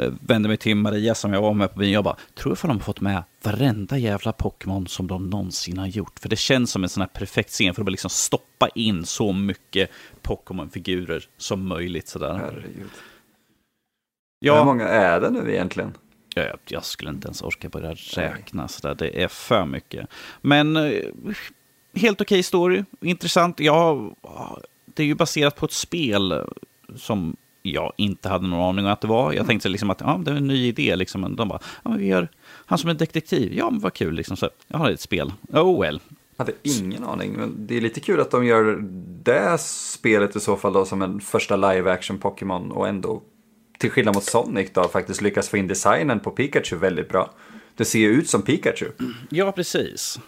eh, 0.00 0.12
vände 0.20 0.48
mig 0.48 0.56
till 0.56 0.76
Maria 0.76 1.14
som 1.14 1.32
jag 1.32 1.42
var 1.42 1.54
med 1.54 1.72
på 1.72 1.78
bion, 1.78 1.92
jag 1.92 2.04
bara, 2.04 2.16
tror 2.34 2.52
ifall 2.52 2.68
de 2.68 2.76
har 2.76 2.84
fått 2.84 3.00
med 3.00 3.22
varenda 3.42 3.98
jävla 3.98 4.32
Pokémon 4.32 4.86
som 4.86 5.06
de 5.06 5.30
någonsin 5.30 5.78
har 5.78 5.86
gjort. 5.86 6.18
För 6.18 6.28
det 6.28 6.36
känns 6.36 6.70
som 6.70 6.82
en 6.82 6.88
sån 6.88 7.00
här 7.00 7.08
perfekt 7.08 7.50
scen 7.50 7.74
för 7.74 7.82
att 7.82 7.90
liksom 7.90 8.10
stoppa 8.10 8.68
in 8.74 9.04
så 9.06 9.32
mycket 9.32 9.90
Pokémon-figurer 10.22 11.24
som 11.36 11.68
möjligt. 11.68 12.08
Sådär. 12.08 12.34
Herregud. 12.34 12.90
Ja. 14.38 14.58
Hur 14.58 14.64
många 14.64 14.88
är 14.88 15.20
det 15.20 15.30
nu 15.30 15.52
egentligen? 15.52 15.94
Jag, 16.34 16.58
jag 16.66 16.84
skulle 16.84 17.10
inte 17.10 17.26
ens 17.26 17.42
orka 17.42 17.68
börja 17.68 17.94
räkna, 17.94 18.68
så 18.68 18.94
det 18.94 19.22
är 19.22 19.28
för 19.28 19.64
mycket. 19.66 20.08
Men 20.40 20.76
eh, 20.76 20.92
helt 21.94 22.20
okej 22.20 22.36
okay 22.36 22.42
story, 22.42 22.84
intressant. 23.00 23.60
Jag, 23.60 24.16
det 24.94 25.02
är 25.02 25.06
ju 25.06 25.14
baserat 25.14 25.56
på 25.56 25.66
ett 25.66 25.72
spel 25.72 26.46
som 26.96 27.36
jag 27.62 27.92
inte 27.96 28.28
hade 28.28 28.46
någon 28.46 28.68
aning 28.68 28.86
om 28.86 28.92
att 28.92 29.00
det 29.00 29.08
var. 29.08 29.32
Jag 29.32 29.46
tänkte 29.46 29.68
liksom 29.68 29.90
att 29.90 30.00
ja, 30.00 30.20
det 30.24 30.30
är 30.30 30.34
en 30.34 30.46
ny 30.46 30.66
idé. 30.66 30.96
Liksom. 30.96 31.36
De 31.36 31.48
bara, 31.48 31.58
ja, 31.82 31.90
men 31.90 31.98
vi 31.98 32.06
gör 32.06 32.28
han 32.66 32.78
som 32.78 32.90
en 32.90 32.96
detektiv. 32.96 33.54
Ja, 33.54 33.70
men 33.70 33.80
vad 33.80 33.92
kul. 33.92 34.14
Liksom. 34.14 34.36
Så, 34.36 34.50
jag 34.68 34.78
har 34.78 34.90
ett 34.90 35.00
spel. 35.00 35.32
Oh 35.48 35.80
well. 35.80 36.00
Jag 36.36 36.44
hade 36.44 36.58
ingen 36.62 37.04
aning, 37.04 37.32
men 37.32 37.54
det 37.66 37.76
är 37.76 37.80
lite 37.80 38.00
kul 38.00 38.20
att 38.20 38.30
de 38.30 38.46
gör 38.46 38.78
det 39.24 39.60
spelet 39.60 40.36
i 40.36 40.40
så 40.40 40.56
fall 40.56 40.72
då 40.72 40.84
som 40.84 41.02
en 41.02 41.20
första 41.20 41.56
live 41.56 41.90
action 41.90 42.18
Pokémon 42.18 42.72
och 42.72 42.88
ändå 42.88 43.22
till 43.78 43.90
skillnad 43.90 44.14
mot 44.14 44.24
Sonic 44.24 44.70
då, 44.72 44.88
faktiskt 44.88 45.22
lyckas 45.22 45.48
få 45.48 45.56
in 45.56 45.68
designen 45.68 46.20
på 46.20 46.30
Pikachu 46.30 46.76
väldigt 46.76 47.08
bra. 47.08 47.30
Det 47.76 47.84
ser 47.84 47.98
ju 47.98 48.08
ut 48.08 48.30
som 48.30 48.42
Pikachu. 48.42 48.86
Ja, 49.28 49.52
precis. 49.52 50.20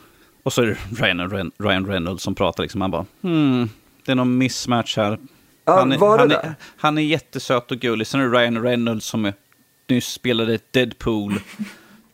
Och 0.44 0.52
så 0.52 0.62
är 0.62 0.66
det 0.66 0.76
Ryan, 1.02 1.52
Ryan 1.58 1.86
Reynolds 1.86 2.22
som 2.22 2.34
pratar 2.34 2.62
liksom. 2.62 2.80
Han 2.80 2.90
bara, 2.90 3.06
hmm, 3.22 3.68
det 4.04 4.12
är 4.12 4.16
någon 4.16 4.38
mismatch 4.38 4.96
här. 4.96 5.18
Han 5.64 5.92
är, 5.92 6.18
han, 6.18 6.30
är, 6.30 6.54
han 6.76 6.98
är 6.98 7.02
jättesöt 7.02 7.70
och 7.70 7.78
gullig. 7.78 8.06
Sen 8.06 8.20
är 8.20 8.28
det 8.28 8.38
Ryan 8.38 8.62
Reynolds 8.62 9.06
som 9.06 9.24
är, 9.24 9.34
nyss 9.88 10.06
spelade 10.06 10.58
Deadpool, 10.70 11.34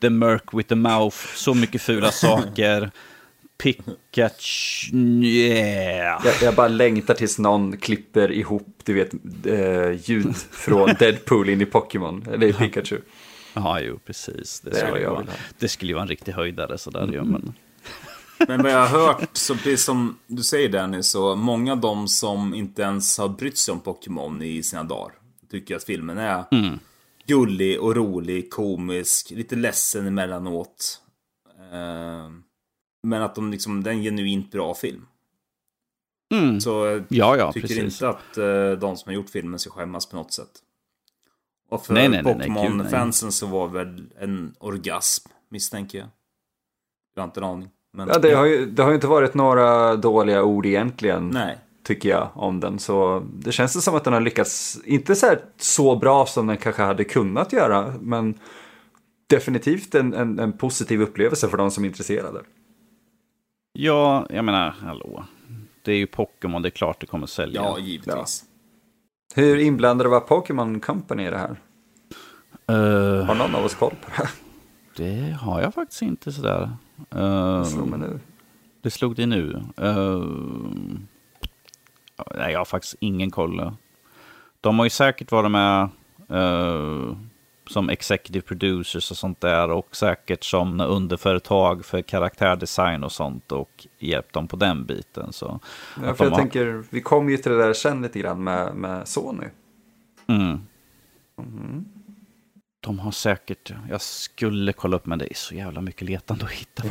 The 0.01 0.11
Merc 0.11 0.43
with 0.53 0.69
the 0.69 0.75
Mouth, 0.75 1.17
så 1.35 1.55
mycket 1.55 1.83
fula 1.83 2.11
saker. 2.13 2.91
Pikachu, 3.59 4.97
yeah. 5.23 6.23
jag, 6.25 6.35
jag, 6.43 6.55
bara 6.55 6.69
längtar 6.69 7.15
tills 7.15 7.39
någon 7.39 7.77
klipper 7.77 8.33
ihop, 8.33 8.75
du 8.85 8.95
vet, 8.95 9.11
eh, 9.47 10.11
ljud 10.11 10.37
från 10.51 10.95
Deadpool 10.99 11.49
in 11.49 11.61
i 11.61 11.67
Pokémon, 11.67 12.27
eller 12.33 12.47
i 12.47 12.53
Pikachu. 12.53 12.99
Ja, 13.55 13.81
jo, 13.81 13.99
precis. 14.07 14.61
Det, 14.61 14.71
det 14.71 14.77
skulle, 14.77 15.09
vara, 15.09 15.27
det 15.59 15.69
skulle 15.69 15.91
ju 15.91 15.95
vara 15.95 16.03
en 16.03 16.09
riktig 16.09 16.33
höjdare 16.33 16.79
sådär 16.79 17.03
mm. 17.03 17.15
ju, 17.15 17.23
men... 17.23 17.55
Men 18.49 18.63
vad 18.63 18.73
jag 18.73 18.87
har 18.87 18.99
hört, 19.07 19.37
så 19.37 19.55
precis 19.55 19.85
som 19.85 20.19
du 20.27 20.43
säger 20.43 20.69
Danny, 20.69 21.03
så 21.03 21.37
många 21.37 21.73
av 21.73 21.81
dem 21.81 22.09
som 22.09 22.55
inte 22.55 22.83
ens 22.83 23.19
har 23.19 23.29
brytt 23.29 23.59
sig 23.59 23.73
om 23.73 23.81
Pokémon 23.81 24.43
i 24.43 24.63
sina 24.63 24.85
dagar 24.85 25.21
tycker 25.51 25.77
att 25.77 25.85
filmen 25.85 26.19
är 26.19 26.45
mm. 26.51 26.79
gullig 27.27 27.81
och 27.81 27.97
rolig, 27.97 28.51
komisk, 28.51 29.31
lite 29.31 29.57
ledsen 29.57 30.07
emellanåt. 30.07 31.03
Uh, 31.73 32.31
men 33.03 33.23
att 33.23 33.35
de 33.35 33.51
liksom, 33.51 33.83
det 33.83 33.91
är 33.91 33.95
en 33.95 34.03
genuint 34.03 34.51
bra 34.51 34.75
film. 34.75 35.07
Mm. 36.35 36.61
Så 36.61 36.71
jag 36.71 37.05
ja, 37.09 37.37
ja, 37.37 37.53
tycker 37.53 37.69
precis. 37.69 37.85
inte 37.85 38.09
att 38.09 38.39
uh, 38.39 38.73
de 38.73 38.97
som 38.97 39.09
har 39.09 39.15
gjort 39.15 39.31
filmen 39.31 39.59
ska 39.59 39.71
skämmas 39.71 40.07
på 40.07 40.17
något 40.17 40.33
sätt. 40.33 40.51
Och 41.69 41.87
för 41.87 42.23
Pokémon-fansen 42.23 43.33
så 43.33 43.47
var 43.47 43.69
väl 43.69 44.13
en 44.19 44.55
orgasm, 44.59 45.29
misstänker 45.49 45.99
jag. 45.99 46.09
Jag 47.15 47.23
har 47.23 47.27
inte 47.27 47.41
en 47.41 47.45
aning. 47.45 47.71
Men, 47.93 48.09
ja, 48.09 48.19
det, 48.19 48.35
Har 48.35 48.45
ju, 48.45 48.67
det 48.67 48.83
har 48.83 48.91
ju 48.91 48.95
inte 48.95 49.07
varit 49.07 49.35
några 49.35 49.97
dåliga 49.97 50.43
ord 50.43 50.67
egentligen. 50.67 51.29
Nej. 51.29 51.59
Tycker 51.83 52.09
jag 52.09 52.29
om 52.35 52.61
den. 52.61 52.79
Så 52.79 53.27
det 53.33 53.53
känns 53.53 53.85
som 53.85 53.95
att 53.95 54.05
den 54.05 54.13
har 54.13 54.21
lyckats, 54.21 54.81
inte 54.85 55.15
så, 55.15 55.35
så 55.57 55.97
bra 55.97 56.27
som 56.27 56.47
den 56.47 56.57
kanske 56.57 56.83
hade 56.83 57.05
kunnat 57.05 57.53
göra. 57.53 57.95
Men 58.01 58.35
definitivt 59.27 59.95
en, 59.95 60.15
en, 60.15 60.39
en 60.39 60.53
positiv 60.53 61.03
upplevelse 61.03 61.49
för 61.49 61.57
de 61.57 61.71
som 61.71 61.85
är 61.85 61.89
intresserade. 61.89 62.41
Ja, 63.73 64.27
jag 64.31 64.45
menar, 64.45 64.75
hallå. 64.81 65.25
Det 65.83 65.93
är 65.93 65.97
ju 65.97 66.07
Pokémon, 66.07 66.63
det 66.63 66.69
är 66.69 66.71
klart 66.71 67.01
det 67.01 67.07
kommer 67.07 67.27
sälja. 67.27 67.61
Ja, 67.61 67.79
givetvis. 67.79 68.45
Ja. 69.35 69.43
Hur 69.43 69.59
inblandade 69.59 70.11
var 70.11 70.21
Pokémon 70.21 70.81
Company 70.81 71.27
i 71.27 71.31
det 71.31 71.39
här? 71.39 71.57
Uh, 72.71 73.25
har 73.25 73.35
någon 73.35 73.55
av 73.55 73.65
oss 73.65 73.75
koll 73.75 73.95
på 74.05 74.11
det? 74.17 74.29
Det 74.97 75.33
har 75.33 75.61
jag 75.63 75.75
faktiskt 75.75 76.03
inte 76.03 76.33
sådär. 76.33 76.71
Uh, 77.15 77.59
det 77.59 77.67
slog 77.67 77.89
mig 77.89 77.99
nu. 77.99 78.21
Det 78.83 78.91
slog 78.91 79.17
dig 79.17 79.27
nu? 79.27 79.63
Uh, 79.83 80.27
nej, 82.37 82.53
jag 82.53 82.61
har 82.61 82.65
faktiskt 82.65 82.95
ingen 83.01 83.31
koll. 83.31 83.73
De 84.61 84.79
har 84.79 84.87
ju 84.87 84.91
säkert 84.91 85.33
varit 85.33 85.51
med 85.51 85.89
uh, 86.31 87.17
som 87.71 87.89
executive 87.89 88.43
producers 88.43 89.11
och 89.11 89.17
sånt 89.17 89.41
där 89.41 89.71
och 89.71 89.97
säkert 89.97 90.45
som 90.45 90.81
underföretag 90.81 91.85
för 91.85 92.03
karaktärdesign 92.03 93.05
och 93.05 93.13
sånt 93.13 93.53
och 93.53 93.87
hjälpt 93.99 94.33
dem 94.33 94.49
på 94.49 94.57
den 94.57 94.85
biten. 94.85 95.33
Så 95.33 95.61
ja, 96.05 96.15
för 96.15 96.25
jag 96.25 96.31
har... 96.31 96.39
tänker, 96.39 96.85
vi 96.91 97.01
kom 97.01 97.31
ju 97.31 97.37
till 97.37 97.53
det 97.53 97.59
där 97.59 97.73
sen 97.73 98.03
lite 98.03 98.19
grann 98.19 98.45
med, 98.45 98.75
med 98.75 99.09
Sony. 99.09 99.47
Mm. 100.27 100.61
Mm. 101.39 101.85
De 102.81 102.99
har 102.99 103.11
säkert, 103.11 103.73
jag 103.89 104.01
skulle 104.01 104.73
kolla 104.73 104.97
upp 104.97 105.07
men 105.07 105.19
det 105.19 105.33
är 105.33 105.35
så 105.35 105.55
jävla 105.55 105.81
mycket 105.81 106.03
letande 106.03 106.45
att 106.45 106.51
hitta. 106.51 106.83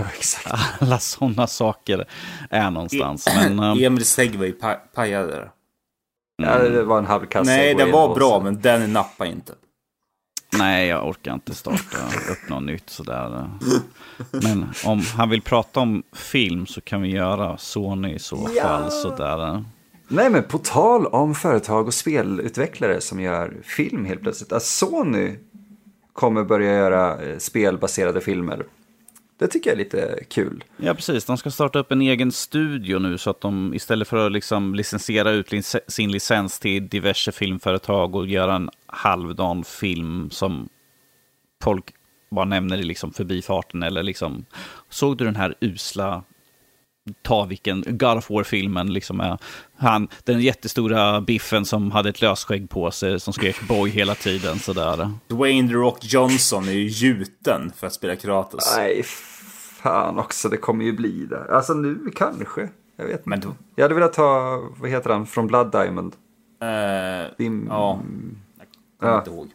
Ja, 0.46 0.60
alla 0.80 1.00
sådana 1.00 1.48
saker 1.48 2.06
är 2.50 2.72
någonstans. 2.72 3.28
E 3.28 3.32
men, 3.36 3.60
um... 3.60 3.84
Emil 3.84 4.06
Segway 4.06 4.54
pajade 4.96 5.32
det. 5.32 5.50
Ja, 6.38 6.58
det 6.58 6.84
var 6.84 6.98
en 6.98 7.06
halvkass 7.06 7.48
Nej, 7.48 7.76
den 7.76 7.92
var 7.92 8.16
bra, 8.16 8.40
men 8.40 8.62
den 8.62 8.94
nappade 8.94 9.30
inte. 9.30 9.54
Nej, 10.58 10.88
jag 10.88 11.08
orkar 11.08 11.34
inte 11.34 11.56
starta 11.56 11.98
upp 12.32 12.50
något 12.50 12.64
nytt 12.64 12.90
sådär. 12.90 13.50
Men 14.32 14.66
om 14.86 15.02
han 15.18 15.30
vill 15.30 15.42
prata 15.42 15.80
om 15.80 16.04
film 16.14 16.66
så 16.66 16.82
kan 16.82 17.02
vi 17.02 17.10
göra 17.10 17.58
Sony 17.58 18.14
i 18.14 18.20
så 18.20 18.50
ja. 18.56 18.64
fall 18.64 18.92
sådär. 18.92 19.64
Nej, 20.08 20.30
men 20.30 20.44
på 20.44 20.58
tal 20.58 21.06
om 21.06 21.36
företag 21.36 21.88
och 21.88 21.94
spelutvecklare 21.94 23.02
som 23.02 23.20
gör 23.20 23.58
film 23.64 24.06
helt 24.06 24.22
plötsligt. 24.22 24.54
Alltså 24.54 24.86
Sony 24.86 25.36
kommer 26.20 26.44
börja 26.44 26.74
göra 26.74 27.22
eh, 27.22 27.38
spelbaserade 27.38 28.22
filmer. 28.22 28.66
Det 29.38 29.48
tycker 29.48 29.70
jag 29.70 29.80
är 29.80 29.84
lite 29.84 30.24
kul. 30.28 30.64
Ja, 30.78 30.94
precis. 30.94 31.26
De 31.26 31.38
ska 31.38 31.52
starta 31.52 31.80
upp 31.80 31.92
en 31.92 32.02
egen 32.02 32.32
studio 32.32 33.00
nu 33.00 33.18
så 33.18 33.30
att 33.30 33.42
de 33.42 33.74
istället 33.74 34.08
för 34.08 34.26
att 34.26 34.32
liksom 34.32 34.76
licensiera 34.76 35.32
ut 35.32 35.66
sin 35.88 36.12
licens 36.12 36.60
till 36.60 36.88
diverse 36.88 37.32
filmföretag 37.32 38.16
och 38.16 38.28
göra 38.28 38.56
en 38.56 38.70
halvdan 38.86 39.64
film 39.64 40.30
som 40.30 40.70
folk 41.64 41.94
bara 42.32 42.46
nämner 42.46 42.78
i 42.78 42.84
liksom 42.84 43.14
förbifarten 43.14 43.84
eller 43.84 44.04
liksom 44.04 44.46
såg 44.90 45.18
du 45.18 45.26
den 45.26 45.36
här 45.36 45.56
usla 45.60 46.24
ta 47.22 47.46
vilken 47.46 47.84
God 47.88 48.18
of 48.18 48.30
War-filmen, 48.30 48.94
liksom 48.94 49.18
med 49.18 49.38
han, 49.78 50.08
den 50.24 50.42
jättestora 50.42 51.22
biffen 51.22 51.66
som 51.66 51.92
hade 51.92 52.10
ett 52.10 52.22
lösskägg 52.22 52.70
på 52.70 52.92
sig 52.92 53.20
som 53.20 53.34
skrek 53.34 53.68
boy 53.68 53.90
hela 53.90 54.16
tiden 54.16 54.60
sådär. 54.60 55.12
Dwayne 55.28 55.70
The 55.70 55.74
Rock 55.74 55.98
Johnson 56.02 56.68
är 56.68 56.72
ju 56.72 56.88
gjuten 56.88 57.72
för 57.76 57.88
att 57.88 57.94
spela 57.94 58.16
Kratos. 58.16 58.74
Nej, 58.78 59.04
fan 59.82 60.20
också, 60.20 60.50
det 60.50 60.58
kommer 60.58 60.86
ju 60.86 60.94
bli 60.94 61.26
det. 61.26 61.56
Alltså 61.56 61.74
nu 61.74 62.12
kanske, 62.16 62.70
jag 62.96 63.06
vet 63.06 63.26
Men 63.26 63.40
då... 63.40 63.56
Jag 63.76 63.84
hade 63.84 63.96
velat 63.96 64.14
ta, 64.14 64.62
vad 64.78 64.90
heter 64.90 65.10
han, 65.10 65.26
från 65.28 65.48
Blood 65.48 65.72
Diamond? 65.72 66.16
Uh, 66.64 67.36
Dim... 67.38 67.68
Ja, 67.70 68.00
jag 68.58 68.68
kommer 69.00 69.14
ja. 69.14 69.20
inte 69.20 69.32
ihåg. 69.32 69.50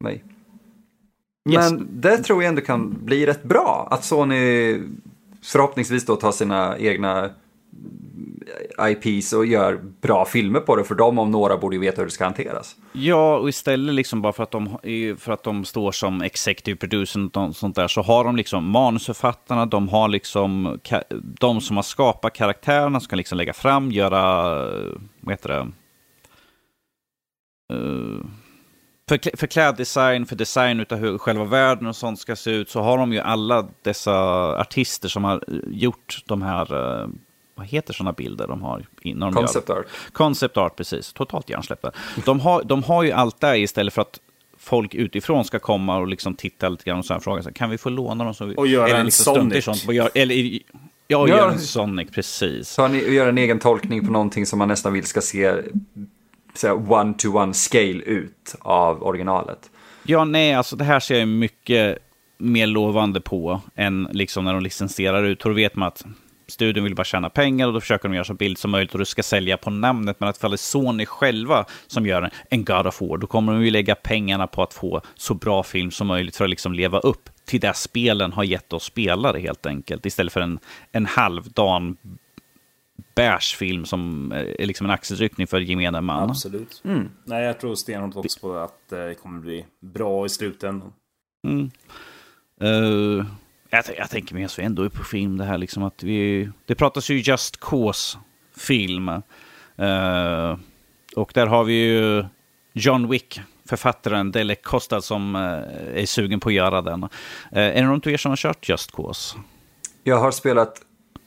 Nej. 0.00 0.24
Yes. 1.50 1.70
Men 1.70 1.88
det 1.90 2.18
tror 2.18 2.42
jag 2.42 2.48
ändå 2.48 2.62
kan 2.62 3.04
bli 3.04 3.26
rätt 3.26 3.42
bra. 3.42 3.88
Att 3.90 4.04
Sony 4.04 4.80
förhoppningsvis 5.52 6.06
då 6.06 6.16
tar 6.16 6.32
sina 6.32 6.78
egna 6.78 7.30
IPs 8.88 9.32
och 9.32 9.46
gör 9.46 9.80
bra 10.00 10.24
filmer 10.24 10.60
på 10.60 10.76
det. 10.76 10.84
För 10.84 10.94
de 10.94 11.18
om 11.18 11.30
några 11.30 11.56
borde 11.56 11.76
ju 11.76 11.80
veta 11.80 12.00
hur 12.00 12.06
det 12.06 12.12
ska 12.12 12.24
hanteras. 12.24 12.76
Ja, 12.92 13.36
och 13.36 13.48
istället 13.48 13.94
liksom 13.94 14.22
bara 14.22 14.32
för 14.32 14.42
att 14.42 14.50
de, 14.50 14.78
för 15.18 15.32
att 15.32 15.42
de 15.42 15.64
står 15.64 15.92
som 15.92 16.22
executive 16.22 16.76
producer 16.76 17.38
och 17.38 17.56
sånt 17.56 17.76
där 17.76 17.88
så 17.88 18.02
har 18.02 18.24
de 18.24 18.36
liksom 18.36 18.70
manusförfattarna, 18.70 19.66
de 19.66 19.88
har 19.88 20.08
liksom 20.08 20.78
de 21.20 21.60
som 21.60 21.76
har 21.76 21.82
skapat 21.82 22.34
karaktärerna 22.34 23.00
som 23.00 23.08
kan 23.08 23.16
liksom 23.16 23.38
lägga 23.38 23.52
fram, 23.52 23.92
göra, 23.92 24.42
vad 25.20 25.32
heter 25.32 25.48
det? 25.48 25.66
Uh, 27.74 28.24
för, 29.08 29.36
för 29.36 29.46
kläddesign, 29.46 30.26
för 30.26 30.36
design 30.36 30.86
av 30.90 30.98
hur 30.98 31.18
själva 31.18 31.44
världen 31.44 31.86
och 31.86 31.96
sånt 31.96 32.20
ska 32.20 32.36
se 32.36 32.50
ut, 32.50 32.70
så 32.70 32.80
har 32.80 32.98
de 32.98 33.12
ju 33.12 33.18
alla 33.18 33.68
dessa 33.82 34.14
artister 34.60 35.08
som 35.08 35.24
har 35.24 35.44
gjort 35.66 36.22
de 36.26 36.42
här, 36.42 36.74
uh, 36.74 37.08
vad 37.54 37.66
heter 37.66 37.94
sådana 37.94 38.12
bilder 38.12 38.46
de 38.46 38.62
har? 38.62 38.86
De 39.02 39.32
Concept 39.32 39.68
gör, 39.68 39.78
art. 39.78 39.86
Concept 40.12 40.56
art, 40.56 40.76
precis. 40.76 41.12
Totalt 41.12 41.50
hjärnsläppta. 41.50 41.92
De 42.24 42.40
har, 42.40 42.62
de 42.62 42.82
har 42.82 43.02
ju 43.02 43.12
allt 43.12 43.40
där 43.40 43.54
istället 43.54 43.94
för 43.94 44.02
att 44.02 44.20
folk 44.58 44.94
utifrån 44.94 45.44
ska 45.44 45.58
komma 45.58 45.98
och 45.98 46.08
liksom 46.08 46.34
titta 46.34 46.68
lite 46.68 46.84
grann 46.84 46.98
och 46.98 47.04
så 47.04 47.20
fråga 47.20 47.52
kan 47.52 47.70
vi 47.70 47.78
få 47.78 47.88
låna 47.88 48.24
dem? 48.24 48.34
Så 48.34 48.44
vi, 48.44 48.54
och 48.56 48.66
göra 48.66 48.96
en 48.96 49.04
liksom 49.04 49.34
Sonic. 49.34 49.64
Sånt, 49.64 49.86
eller, 50.14 50.60
Ja, 51.08 51.18
och 51.18 51.28
göra 51.28 51.52
en 51.52 51.58
Sonic, 51.58 52.10
precis. 52.10 52.68
Så 52.68 52.88
ni 52.88 53.14
gör 53.14 53.28
en 53.28 53.38
egen 53.38 53.58
tolkning 53.58 54.06
på 54.06 54.12
någonting 54.12 54.46
som 54.46 54.58
man 54.58 54.68
nästan 54.68 54.92
vill 54.92 55.04
ska 55.04 55.20
se 55.20 55.52
one-to-one 56.64 57.54
scale 57.54 58.02
ut 58.02 58.54
av 58.60 59.02
originalet. 59.02 59.70
Ja, 60.02 60.24
nej, 60.24 60.54
alltså 60.54 60.76
det 60.76 60.84
här 60.84 61.00
ser 61.00 61.18
jag 61.18 61.28
mycket 61.28 61.98
mer 62.38 62.66
lovande 62.66 63.20
på 63.20 63.60
än 63.74 64.08
liksom 64.12 64.44
när 64.44 64.54
de 64.54 64.62
licensierar 64.62 65.24
ut. 65.24 65.40
Då 65.40 65.52
vet 65.52 65.76
man 65.76 65.88
att 65.88 66.04
studion 66.48 66.84
vill 66.84 66.94
bara 66.94 67.04
tjäna 67.04 67.30
pengar 67.30 67.66
och 67.66 67.72
då 67.72 67.80
försöker 67.80 68.08
de 68.08 68.14
göra 68.14 68.24
så 68.24 68.34
billigt 68.34 68.58
som 68.58 68.70
möjligt 68.70 68.92
och 68.92 68.98
du 68.98 69.04
ska 69.04 69.22
sälja 69.22 69.56
på 69.56 69.70
namnet. 69.70 70.20
Men 70.20 70.28
att 70.28 70.36
ifall 70.36 70.50
det 70.50 70.54
är 70.54 70.56
Sony 70.56 71.06
själva 71.06 71.64
som 71.86 72.06
gör 72.06 72.30
en 72.50 72.64
God 72.64 72.86
of 72.86 73.00
War, 73.00 73.16
då 73.16 73.26
kommer 73.26 73.52
de 73.52 73.64
ju 73.64 73.70
lägga 73.70 73.94
pengarna 73.94 74.46
på 74.46 74.62
att 74.62 74.74
få 74.74 75.00
så 75.14 75.34
bra 75.34 75.62
film 75.62 75.90
som 75.90 76.06
möjligt 76.06 76.36
för 76.36 76.44
att 76.44 76.50
liksom 76.50 76.72
leva 76.72 76.98
upp 76.98 77.30
till 77.44 77.60
det 77.60 77.76
spelen 77.76 78.32
har 78.32 78.44
gett 78.44 78.72
oss 78.72 78.84
spelare 78.84 79.38
helt 79.38 79.66
enkelt. 79.66 80.06
Istället 80.06 80.32
för 80.32 80.40
en, 80.40 80.58
en 80.92 81.06
halvdan 81.06 81.96
bärsfilm 83.14 83.84
som 83.84 84.32
är 84.32 84.66
liksom 84.66 84.86
en 84.86 84.90
axelryckning 84.90 85.46
för 85.46 85.60
gemene 85.60 86.00
man. 86.00 86.30
Absolut. 86.30 86.82
Mm. 86.84 87.10
Nej, 87.24 87.44
jag 87.44 87.60
tror 87.60 87.74
stenhårt 87.74 88.16
också 88.16 88.40
på 88.40 88.56
att 88.56 88.88
det 88.88 89.14
kommer 89.22 89.40
bli 89.40 89.66
bra 89.80 90.26
i 90.26 90.28
slutändan. 90.28 90.92
Mm. 91.46 91.70
Uh, 92.62 93.26
jag, 93.70 93.84
jag, 93.98 94.10
tänker 94.10 94.34
mig 94.34 94.44
att 94.44 94.58
vi 94.58 94.62
ändå 94.62 94.82
är 94.82 94.88
på 94.88 95.04
film 95.04 95.36
det 95.36 95.44
här 95.44 95.58
liksom 95.58 95.82
att 95.82 96.02
vi... 96.02 96.50
Det 96.66 96.74
pratas 96.74 97.10
ju 97.10 97.18
Just 97.18 97.60
Cause-film. 97.60 99.08
Uh, 99.08 100.58
och 101.16 101.30
där 101.34 101.46
har 101.46 101.64
vi 101.64 101.72
ju 101.72 102.24
John 102.72 103.08
Wick, 103.08 103.40
författaren 103.64 104.32
Dele 104.32 104.54
Costa 104.54 105.00
som 105.00 105.36
uh, 105.36 105.42
är 105.94 106.06
sugen 106.06 106.40
på 106.40 106.48
att 106.48 106.54
göra 106.54 106.82
den. 106.82 107.02
Uh, 107.02 107.08
är 107.50 107.74
det 107.74 107.82
någon 107.82 108.00
av 108.06 108.08
er 108.08 108.16
som 108.16 108.30
har 108.30 108.36
kört 108.36 108.68
Just 108.68 108.92
Cause? 108.92 109.38
Jag 110.04 110.18
har 110.18 110.30
spelat 110.30 110.85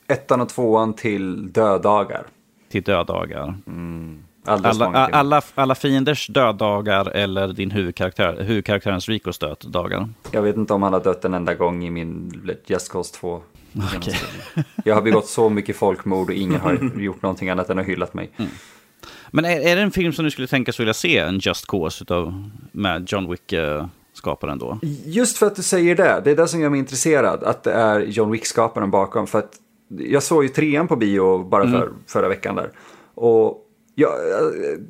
ettan 0.09 0.41
och 0.41 0.49
tvåan 0.49 0.93
till 0.93 1.51
dödagar. 1.51 2.23
Till 2.69 2.83
dödagar. 2.83 3.55
Mm. 3.67 4.23
Alla, 4.45 5.07
alla, 5.11 5.41
alla 5.55 5.75
fienders 5.75 6.27
dödagar 6.27 7.05
eller 7.05 7.47
din 7.47 7.71
huvudkaraktär, 7.71 8.43
huvudkaraktärens 8.43 9.09
Ricos 9.09 9.39
dödagar? 9.39 10.09
Jag 10.31 10.41
vet 10.41 10.57
inte 10.57 10.73
om 10.73 10.83
han 10.83 10.93
har 10.93 11.03
dött 11.03 11.25
en 11.25 11.33
enda 11.33 11.53
gång 11.53 11.85
i 11.85 11.89
min 11.89 12.31
Just 12.65 12.91
Cause 12.91 13.15
2. 13.15 13.41
Okay. 13.97 14.13
Jag 14.85 14.95
har 14.95 15.01
begått 15.01 15.27
så 15.27 15.49
mycket 15.49 15.75
folkmord 15.75 16.29
och 16.29 16.35
ingen 16.35 16.61
har 16.61 16.91
gjort 16.99 17.21
någonting 17.21 17.49
annat 17.49 17.69
än 17.69 17.79
att 17.79 17.85
hyllat 17.85 18.13
mig. 18.13 18.29
Mm. 18.37 18.51
Men 19.31 19.45
är, 19.45 19.59
är 19.59 19.75
det 19.75 19.81
en 19.81 19.91
film 19.91 20.13
som 20.13 20.25
du 20.25 20.31
skulle 20.31 20.47
tänka 20.47 20.73
sig 20.73 20.83
vilja 20.83 20.93
se, 20.93 21.17
en 21.17 21.39
Just 21.39 21.67
Cause 21.67 22.03
utav, 22.03 22.49
med 22.71 23.11
John 23.11 23.29
Wick-skaparen 23.31 24.59
då? 24.59 24.79
Just 25.05 25.37
för 25.37 25.45
att 25.45 25.55
du 25.55 25.63
säger 25.63 25.95
det, 25.95 26.21
det 26.23 26.31
är 26.31 26.35
det 26.35 26.47
som 26.47 26.61
gör 26.61 26.69
mig 26.69 26.79
intresserad, 26.79 27.43
att 27.43 27.63
det 27.63 27.73
är 27.73 27.99
John 27.99 28.31
Wick-skaparen 28.31 28.91
bakom. 28.91 29.27
För 29.27 29.39
att 29.39 29.51
jag 29.97 30.23
såg 30.23 30.43
ju 30.43 30.49
trean 30.49 30.87
på 30.87 30.95
bio 30.95 31.43
bara 31.43 31.63
för, 31.63 31.81
mm. 31.81 31.93
förra 32.07 32.29
veckan 32.29 32.55
där. 32.55 32.71
Och 33.15 33.65
jag, 33.95 34.11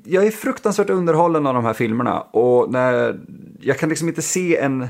jag 0.03 0.25
är 0.25 0.31
fruktansvärt 0.31 0.89
underhållen 0.89 1.47
av 1.47 1.53
de 1.53 1.65
här 1.65 1.73
filmerna. 1.73 2.21
Och 2.21 2.71
när, 2.71 3.19
jag 3.61 3.77
kan 3.77 3.89
liksom 3.89 4.07
inte 4.07 4.21
se 4.21 4.57
en 4.57 4.81
eh, 4.81 4.87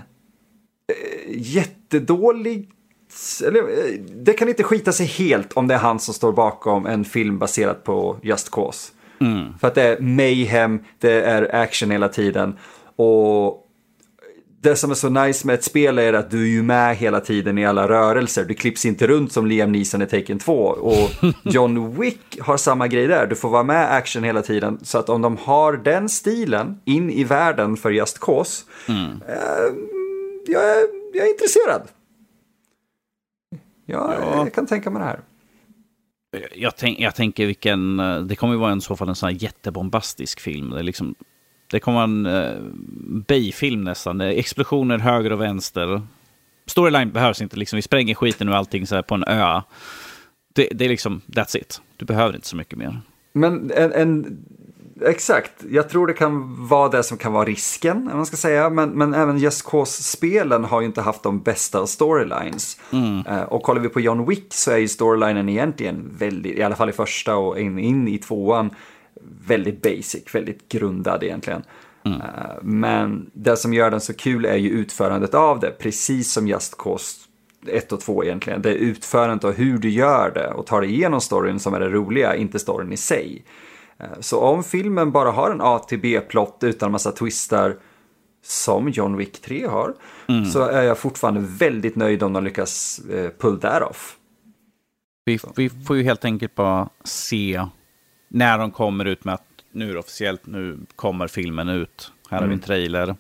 jättedålig 1.28 2.70
eller, 3.46 3.60
eh, 3.60 4.00
det 4.16 4.34
kan 4.34 4.50
inte 4.50 4.64
skita 4.64 4.92
sig 4.92 5.06
helt 5.06 5.54
om 5.54 5.68
det 5.68 5.74
är 5.74 5.80
han 5.80 6.00
som 6.00 6.14
står 6.14 6.32
bakom 6.32 6.86
en 6.86 7.06
film 7.06 7.40
baserad 7.40 7.84
på 7.84 8.18
Just 8.22 8.52
Cause. 8.52 8.92
Mm. 9.22 9.58
För 9.60 9.68
att 9.68 9.76
det 9.76 9.84
är 9.84 10.00
mayhem, 10.00 10.80
det 11.00 11.22
är 11.22 11.56
action 11.56 11.92
hela 11.92 12.10
tiden. 12.10 12.58
Och 12.96 13.66
det 14.62 14.76
som 14.76 14.92
är 14.92 14.96
så 14.96 15.10
nice 15.10 15.48
med 15.48 15.54
ett 15.54 15.64
spel 15.64 16.00
är 16.00 16.14
att 16.14 16.32
du 16.32 16.44
är 16.44 16.48
ju 16.48 16.64
med 16.64 16.96
hela 16.96 17.20
tiden 17.20 17.58
i 17.58 17.66
alla 17.66 17.88
rörelser. 17.88 18.46
Du 18.46 18.54
klipps 18.54 18.86
inte 18.86 19.08
runt 19.08 19.32
som 19.32 19.48
Liam 19.48 19.72
Neeson 19.72 20.02
i 20.02 20.06
Taken 20.06 20.40
2. 20.40 20.54
Och 20.64 21.10
John 21.44 22.00
Wick 22.00 22.40
har 22.42 22.58
samma 22.58 22.88
grej 22.88 23.08
där. 23.08 23.28
Du 23.28 23.36
får 23.36 23.50
vara 23.50 23.64
med 23.64 23.94
action 23.94 24.24
hela 24.24 24.42
tiden. 24.42 24.80
Så 24.82 24.98
att 24.98 25.10
om 25.10 25.22
de 25.22 25.38
har 25.38 25.74
den 25.74 26.10
stilen 26.10 26.82
in 26.86 27.10
i 27.10 27.24
världen 27.24 27.78
för 27.78 27.92
Just 27.92 28.20
Cause. 28.20 28.66
Mm. 28.88 29.22
Eh, 29.28 29.74
jag, 30.48 30.64
är, 30.64 30.84
jag 31.14 31.28
är 31.28 31.32
intresserad. 31.32 31.82
Ja, 33.86 34.14
ja. 34.20 34.36
Jag 34.36 34.54
kan 34.54 34.68
tänka 34.68 34.90
mig 34.90 35.00
det 35.00 35.06
här. 35.06 35.20
Jag, 36.56 36.78
tänk, 36.78 37.00
jag 37.00 37.16
tänker 37.16 37.46
vilken, 37.46 37.98
det 38.28 38.36
kommer 38.36 38.54
ju 38.54 38.60
vara 38.60 38.76
i 38.76 38.82
så 38.82 38.96
fall 38.96 39.10
en 39.10 39.16
sån 39.16 39.30
här 39.30 39.44
jättebombastisk 39.44 40.40
film. 40.40 40.70
Det 40.70 40.80
är 40.80 40.84
liksom 40.84 41.16
det 41.72 41.80
kommer 41.80 42.04
en 42.04 42.26
uh, 42.26 42.58
B-film 43.28 43.84
nästan. 43.84 44.22
Explosioner 44.22 44.98
höger 44.98 45.32
och 45.32 45.42
vänster. 45.42 46.02
Storyline 46.66 47.12
behövs 47.12 47.42
inte, 47.42 47.58
liksom. 47.58 47.78
vi 47.78 47.82
spränger 47.82 48.16
skiten 48.16 48.50
och 48.50 48.56
allting 48.56 48.88
så 48.88 48.96
här 48.96 49.02
på 49.02 49.16
en 49.16 49.24
ö. 49.24 49.62
Det, 50.54 50.68
det, 50.72 50.86
är 50.86 50.90
liksom, 50.90 51.22
that's 51.28 51.58
it. 51.58 51.82
Du 51.98 52.06
behöver 52.06 52.36
inte 52.36 52.48
så 52.48 52.56
mycket 52.56 52.78
mer. 52.78 53.02
Men 53.34 53.72
en, 53.72 53.92
en 53.92 54.38
Exakt, 55.06 55.52
jag 55.70 55.90
tror 55.90 56.08
det 56.08 56.14
kan 56.14 56.68
vara 56.68 56.90
det 56.90 57.04
som 57.04 57.18
kan 57.18 57.34
vara 57.34 57.46
risken, 57.46 57.98
om 58.12 58.18
man 58.18 58.26
ska 58.26 58.38
säga. 58.38 58.70
Men, 58.70 58.90
men 58.90 59.14
även 59.14 59.38
Just 59.38 59.66
Cause-spelen 59.66 60.64
har 60.64 60.82
ju 60.82 60.88
inte 60.88 61.02
haft 61.02 61.24
de 61.24 61.40
bästa 61.40 61.88
storylines. 61.88 62.80
Mm. 62.92 63.26
Uh, 63.28 63.44
och 63.44 63.64
kollar 63.64 63.82
vi 63.82 63.90
på 63.90 64.00
John 64.00 64.26
Wick 64.26 64.54
så 64.54 64.72
är 64.72 64.78
ju 64.78 64.88
storylinen 64.88 65.50
egentligen 65.50 66.10
väldigt, 66.18 66.58
i 66.58 66.64
alla 66.64 66.76
fall 66.76 66.90
i 66.90 66.94
första 66.94 67.36
och 67.36 67.60
in, 67.60 67.80
in 67.80 68.08
i 68.08 68.18
tvåan, 68.18 68.70
väldigt 69.48 69.82
basic, 69.82 70.36
väldigt 70.36 70.70
grundad 70.70 71.24
egentligen. 71.24 71.64
Mm. 72.06 72.22
Uh, 72.22 72.28
men 72.62 73.30
det 73.34 73.58
som 73.58 73.74
gör 73.74 73.92
den 73.92 74.02
så 74.02 74.14
kul 74.14 74.46
är 74.46 74.56
ju 74.56 74.70
utförandet 74.70 75.34
av 75.34 75.60
det, 75.60 75.72
precis 75.72 76.32
som 76.32 76.48
Just 76.48 76.78
Cause 76.78 77.30
1 77.68 77.92
och 77.92 78.00
2 78.00 78.24
egentligen. 78.24 78.62
Det 78.62 78.70
är 78.70 78.76
utförandet 78.76 79.44
och 79.44 79.54
hur 79.54 79.78
du 79.78 79.90
gör 79.90 80.32
det 80.34 80.48
och 80.48 80.66
tar 80.66 80.82
dig 80.82 80.90
igenom 80.90 81.22
storyn 81.22 81.60
som 81.60 81.74
är 81.74 81.80
det 81.80 81.90
roliga, 81.90 82.36
inte 82.36 82.60
storyn 82.60 82.94
i 82.94 82.98
sig. 82.98 83.46
Eh, 84.00 84.20
så 84.20 84.40
om 84.40 84.64
filmen 84.64 85.12
bara 85.12 85.32
har 85.32 85.52
en 85.52 85.62
A 85.62 85.80
till 85.80 86.00
B-plott 86.00 86.58
utan 86.62 86.92
massa 86.92 87.12
twistar 87.12 87.76
som 88.44 88.90
John 88.90 89.18
Wick 89.18 89.42
3 89.42 89.68
har, 89.68 89.96
mm. 90.28 90.46
så 90.46 90.62
är 90.62 90.82
jag 90.82 90.98
fortfarande 90.98 91.42
väldigt 91.42 91.96
nöjd 91.96 92.24
om 92.24 92.34
de 92.34 92.44
lyckas 92.44 93.00
eh, 93.00 93.30
pull 93.40 93.60
that 93.60 93.82
off. 93.82 94.16
Vi, 95.26 95.40
vi, 95.56 95.70
får 95.70 95.98
ju 95.98 96.04
helt 96.04 96.26
enkelt 96.26 96.56
bara 96.56 96.90
se 97.04 97.66
när 98.30 98.58
de 98.58 98.72
kommer 98.72 99.06
ut 99.06 99.24
med 99.24 99.34
att 99.34 99.44
nu 99.72 99.90
är 99.90 99.94
det 99.94 100.00
officiellt, 100.00 100.46
nu 100.46 100.80
kommer 100.96 101.28
filmen 101.28 101.70
ut. 101.70 102.12
Här 102.30 102.38
mm. 102.38 102.44
har 102.44 102.48
vi 102.48 102.54
en 102.54 102.60
mm. 102.60 102.66
trailer. 102.66 103.16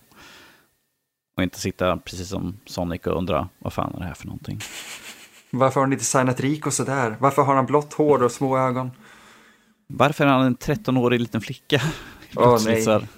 Och 1.38 1.43
inte 1.43 1.60
sitta 1.60 1.98
precis 1.98 2.30
som 2.30 2.60
Sonic 2.65 3.02
och 3.02 3.17
undra 3.17 3.50
vad 3.60 3.74
fan 3.74 3.93
är 3.95 4.00
det 4.00 4.06
här 4.06 4.13
för 4.13 4.26
någonting. 4.26 4.60
Varför 5.52 5.80
har 5.80 5.88
ni 5.88 5.95
designat 5.95 6.39
Rico 6.39 6.72
sådär? 6.72 7.15
Varför 7.19 7.41
har 7.41 7.56
han 7.56 7.65
blått 7.65 7.93
hår 7.93 8.24
och 8.24 8.32
små 8.32 8.58
ögon? 8.58 8.91
Varför 9.88 10.26
är 10.26 10.30
han 10.30 10.45
en 10.45 10.58
13-årig 10.58 11.19
liten 11.19 11.41
flicka? 11.41 11.82
Åh 12.36 12.56
oh, 12.56 12.65
nej. 12.65 12.86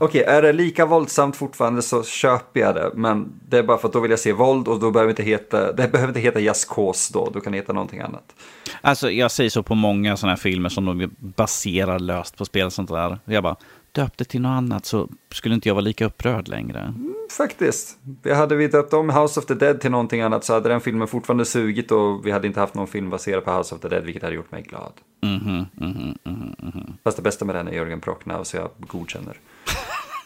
Okej, 0.00 0.20
okay, 0.20 0.34
är 0.36 0.42
det 0.42 0.52
lika 0.52 0.86
våldsamt 0.86 1.36
fortfarande 1.36 1.82
så 1.82 2.04
köper 2.04 2.60
jag 2.60 2.74
det. 2.74 2.90
Men 2.94 3.40
det 3.48 3.58
är 3.58 3.62
bara 3.62 3.78
för 3.78 3.88
att 3.88 3.92
då 3.92 4.00
vill 4.00 4.10
jag 4.10 4.20
se 4.20 4.32
våld 4.32 4.68
och 4.68 4.80
då 4.80 4.90
behöver 4.90 5.10
inte 5.10 5.22
heta, 5.22 5.72
det 5.72 5.88
behöver 5.92 6.08
inte 6.08 6.20
heta 6.20 6.54
Cause 6.74 7.10
då, 7.12 7.30
då 7.34 7.40
kan 7.40 7.52
det 7.52 7.58
heta 7.58 7.72
någonting 7.72 8.00
annat. 8.00 8.34
Alltså 8.80 9.10
jag 9.10 9.30
säger 9.30 9.50
så 9.50 9.62
på 9.62 9.74
många 9.74 10.16
sådana 10.16 10.32
här 10.32 10.40
filmer 10.40 10.68
som 10.68 10.84
de 10.84 11.10
baserar 11.18 11.98
löst 11.98 12.36
på 12.36 12.44
spel 12.44 12.66
och 12.66 12.72
sånt 12.72 12.90
där. 12.90 13.18
Jag 13.24 13.42
bara, 13.42 13.56
döpt 13.96 14.18
det 14.18 14.24
till 14.24 14.40
något 14.40 14.50
annat 14.50 14.86
så 14.86 15.08
skulle 15.30 15.54
inte 15.54 15.68
jag 15.68 15.74
vara 15.74 15.84
lika 15.84 16.06
upprörd 16.06 16.48
längre. 16.48 16.80
Mm, 16.80 17.14
faktiskt. 17.30 17.98
Hade 18.34 18.56
vi 18.56 18.68
döpt 18.68 18.92
om 18.92 19.10
House 19.10 19.40
of 19.40 19.46
the 19.46 19.54
Dead 19.54 19.80
till 19.80 19.90
någonting 19.90 20.20
annat 20.20 20.44
så 20.44 20.52
hade 20.52 20.68
den 20.68 20.80
filmen 20.80 21.08
fortfarande 21.08 21.44
sugit 21.44 21.90
och 21.90 22.26
vi 22.26 22.30
hade 22.30 22.46
inte 22.46 22.60
haft 22.60 22.74
någon 22.74 22.86
film 22.86 23.10
baserad 23.10 23.44
på 23.44 23.52
House 23.52 23.74
of 23.74 23.80
the 23.80 23.88
Dead, 23.88 24.04
vilket 24.04 24.22
hade 24.22 24.34
gjort 24.34 24.52
mig 24.52 24.62
glad. 24.62 24.92
Mm 25.22 25.38
-hmm, 25.38 25.66
mm 25.80 25.92
-hmm, 25.92 26.16
mm 26.24 26.54
-hmm. 26.58 26.92
Fast 27.04 27.16
det 27.16 27.22
bästa 27.22 27.44
med 27.44 27.54
den 27.54 27.68
är 27.68 27.72
Jörgen 27.72 28.00
Prochnow, 28.00 28.44
så 28.44 28.56
jag 28.56 28.70
godkänner. 28.78 29.40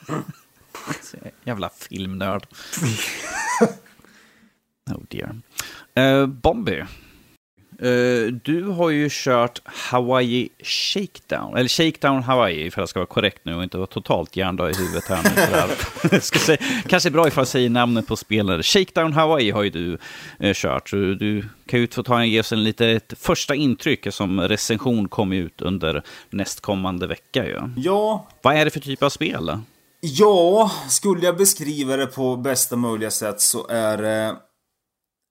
Jävla 1.44 1.68
filmnörd. 1.68 2.46
oh 4.90 5.02
dear. 5.08 5.40
Uh, 5.98 6.26
Bombi. 6.26 6.84
Uh, 7.82 8.32
du 8.32 8.64
har 8.64 8.90
ju 8.90 9.08
kört 9.10 9.60
Hawaii 9.64 10.48
Shakedown, 10.62 11.56
eller 11.56 11.68
Shakedown 11.68 12.22
Hawaii 12.22 12.70
för 12.70 12.80
att 12.80 12.82
jag 12.82 12.88
ska 12.88 12.98
vara 12.98 13.06
korrekt 13.06 13.44
nu 13.44 13.54
och 13.54 13.62
inte 13.62 13.76
vara 13.76 13.86
totalt 13.86 14.36
hjärndöd 14.36 14.70
i 14.70 14.78
huvudet 14.78 15.04
här 15.08 15.22
nu. 16.10 16.20
ska 16.20 16.38
säga, 16.38 16.58
kanske 16.88 17.10
bra 17.10 17.28
ifall 17.28 17.42
jag 17.42 17.48
säger 17.48 17.70
namnet 17.70 18.06
på 18.06 18.16
spelare. 18.16 18.62
Shakedown 18.62 19.12
Hawaii 19.12 19.50
har 19.50 19.62
ju 19.62 19.70
du 19.70 19.98
uh, 20.44 20.52
kört, 20.54 20.88
så 20.88 20.96
du 20.96 21.44
kan 21.66 21.80
ju 21.80 21.86
få 21.86 22.02
ta 22.02 22.20
en, 22.20 22.30
ge 22.30 22.40
oss 22.40 22.52
en 22.52 22.64
lite 22.64 22.86
ett 22.86 23.14
första 23.18 23.54
intryck 23.54 24.06
som 24.10 24.40
recension 24.40 25.08
kommer 25.08 25.36
ut 25.36 25.62
under 25.62 26.02
nästkommande 26.30 27.06
vecka. 27.06 27.46
Ju. 27.46 27.60
Ja. 27.76 28.28
Vad 28.42 28.56
är 28.56 28.64
det 28.64 28.70
för 28.70 28.80
typ 28.80 29.02
av 29.02 29.10
spel? 29.10 29.58
Ja, 30.00 30.70
skulle 30.88 31.26
jag 31.26 31.36
beskriva 31.36 31.96
det 31.96 32.06
på 32.06 32.36
bästa 32.36 32.76
möjliga 32.76 33.10
sätt 33.10 33.40
så 33.40 33.66
är 33.68 33.96
det 33.96 34.36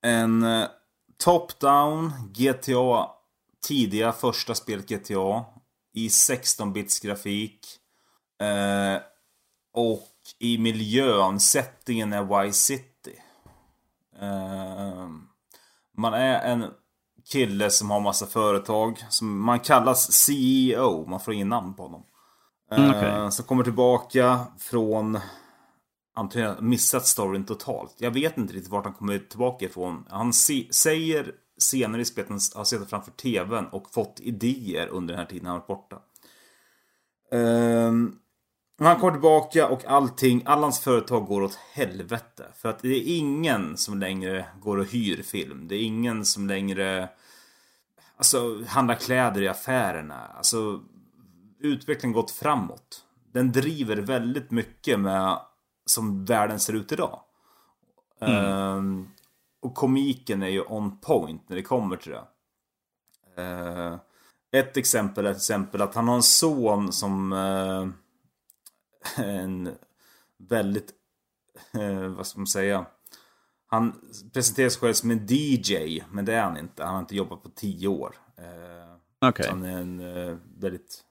en 0.02 0.42
eh, 0.42 0.64
Top-down 1.20 2.12
GTA. 2.32 3.10
Tidiga 3.66 4.12
första 4.12 4.54
spelet 4.54 4.88
GTA. 4.88 5.44
I 5.94 6.08
16-bits 6.08 7.00
grafik. 7.00 7.66
Eh, 8.42 9.02
och 9.74 10.08
i 10.38 10.58
miljön, 10.58 11.40
settingen 11.40 12.12
är 12.12 12.42
Vice 12.42 12.58
City. 12.58 13.20
Eh, 14.20 15.08
man 15.96 16.14
är 16.14 16.40
en 16.40 16.66
kille 17.32 17.70
som 17.70 17.90
har 17.90 18.00
massa 18.00 18.26
företag. 18.26 19.04
Som 19.08 19.40
man 19.40 19.60
kallas 19.60 20.12
CEO. 20.12 21.06
Man 21.06 21.20
får 21.20 21.34
ingen 21.34 21.48
namn 21.48 21.74
på 21.74 21.82
honom. 21.82 22.02
Mm, 22.72 22.90
okay. 22.90 23.08
Eh, 23.08 23.28
som 23.28 23.44
kommer 23.44 23.64
tillbaka 23.64 24.40
från 24.58 25.18
antingen 26.20 26.56
missat 26.60 27.06
storyn 27.06 27.44
totalt. 27.44 27.94
Jag 27.98 28.10
vet 28.10 28.38
inte 28.38 28.54
riktigt 28.54 28.70
vart 28.70 28.84
han 28.84 28.94
kommer 28.94 29.18
tillbaka 29.18 29.64
ifrån. 29.64 30.04
Han 30.08 30.32
säger 30.32 31.32
senare 31.58 32.00
i 32.00 32.04
spelet 32.04 32.30
att 32.30 32.52
han 32.52 32.60
har 32.60 32.64
suttit 32.64 32.90
framför 32.90 33.10
tvn 33.10 33.66
och 33.66 33.90
fått 33.90 34.20
idéer 34.20 34.86
under 34.86 35.14
den 35.14 35.18
här 35.18 35.30
tiden 35.30 35.46
han 35.46 35.56
varit 35.56 35.66
borta. 35.66 35.98
Um, 37.32 38.18
han 38.78 39.00
kommer 39.00 39.12
tillbaka 39.12 39.68
och 39.68 39.84
allting, 39.84 40.42
alla 40.44 40.62
hans 40.62 40.80
företag 40.80 41.26
går 41.26 41.42
åt 41.42 41.58
helvete. 41.72 42.46
För 42.54 42.68
att 42.68 42.78
det 42.78 42.88
är 42.88 43.18
ingen 43.18 43.76
som 43.76 43.98
längre 43.98 44.46
går 44.60 44.76
och 44.76 44.86
hyr 44.86 45.22
film. 45.22 45.68
Det 45.68 45.74
är 45.74 45.82
ingen 45.82 46.24
som 46.24 46.46
längre 46.46 47.08
alltså, 48.16 48.64
handlar 48.66 48.94
kläder 48.94 49.42
i 49.42 49.48
affärerna. 49.48 50.26
Alltså, 50.36 50.80
utvecklingen 51.60 52.14
gått 52.14 52.30
framåt. 52.30 53.04
Den 53.32 53.52
driver 53.52 53.96
väldigt 53.96 54.50
mycket 54.50 55.00
med 55.00 55.38
som 55.90 56.24
världen 56.24 56.60
ser 56.60 56.72
ut 56.72 56.92
idag. 56.92 57.20
Mm. 58.20 58.44
Uh, 58.44 59.06
och 59.60 59.74
komiken 59.74 60.42
är 60.42 60.48
ju 60.48 60.62
on 60.62 61.00
point 61.00 61.48
när 61.48 61.56
det 61.56 61.62
kommer 61.62 61.96
till 61.96 62.12
det. 62.12 62.26
Uh, 63.42 63.96
ett 64.52 64.76
exempel 64.76 65.26
är 65.26 65.32
till 65.32 65.36
exempel 65.36 65.82
att 65.82 65.94
han 65.94 66.08
har 66.08 66.14
en 66.14 66.22
son 66.22 66.92
som 66.92 67.32
uh, 67.32 67.88
en 69.24 69.70
väldigt, 70.36 70.92
eh, 71.72 72.08
vad 72.08 72.26
ska 72.26 72.38
man 72.38 72.46
säga? 72.46 72.86
Han 73.66 74.00
presenterar 74.32 74.68
sig 74.68 74.80
själv 74.80 74.92
som 74.92 75.10
en 75.10 75.26
DJ, 75.28 76.02
men 76.10 76.24
det 76.24 76.34
är 76.34 76.42
han 76.42 76.56
inte. 76.58 76.84
Han 76.84 76.94
har 76.94 77.00
inte 77.00 77.16
jobbat 77.16 77.42
på 77.42 77.48
tio 77.48 77.88
år. 77.88 78.16
Okay. 79.20 79.48
Han 79.48 79.64
är 79.64 79.80
en 79.80 80.00
väldigt 80.58 81.04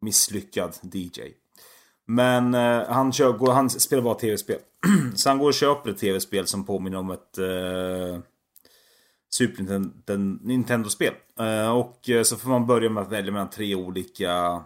misslyckad 0.00 0.76
DJ. 0.82 1.20
Men 2.10 2.54
eh, 2.54 2.88
han, 2.88 3.12
kör, 3.12 3.52
han 3.52 3.70
spelar 3.70 4.02
bara 4.02 4.14
tv-spel. 4.14 4.58
så 5.14 5.28
han 5.28 5.38
går 5.38 5.46
och 5.46 5.54
köper 5.54 5.90
ett 5.90 5.98
tv-spel 5.98 6.46
som 6.46 6.64
påminner 6.64 6.98
om 6.98 7.10
ett 7.10 7.38
eh, 7.38 8.18
Super 9.30 9.80
Nintendo-spel. 10.46 11.14
Eh, 11.40 11.70
och 11.70 12.10
eh, 12.10 12.22
så 12.22 12.36
får 12.36 12.50
man 12.50 12.66
börja 12.66 12.90
med 12.90 13.02
att 13.02 13.12
välja 13.12 13.32
mellan 13.32 13.50
tre 13.50 13.74
olika 13.74 14.62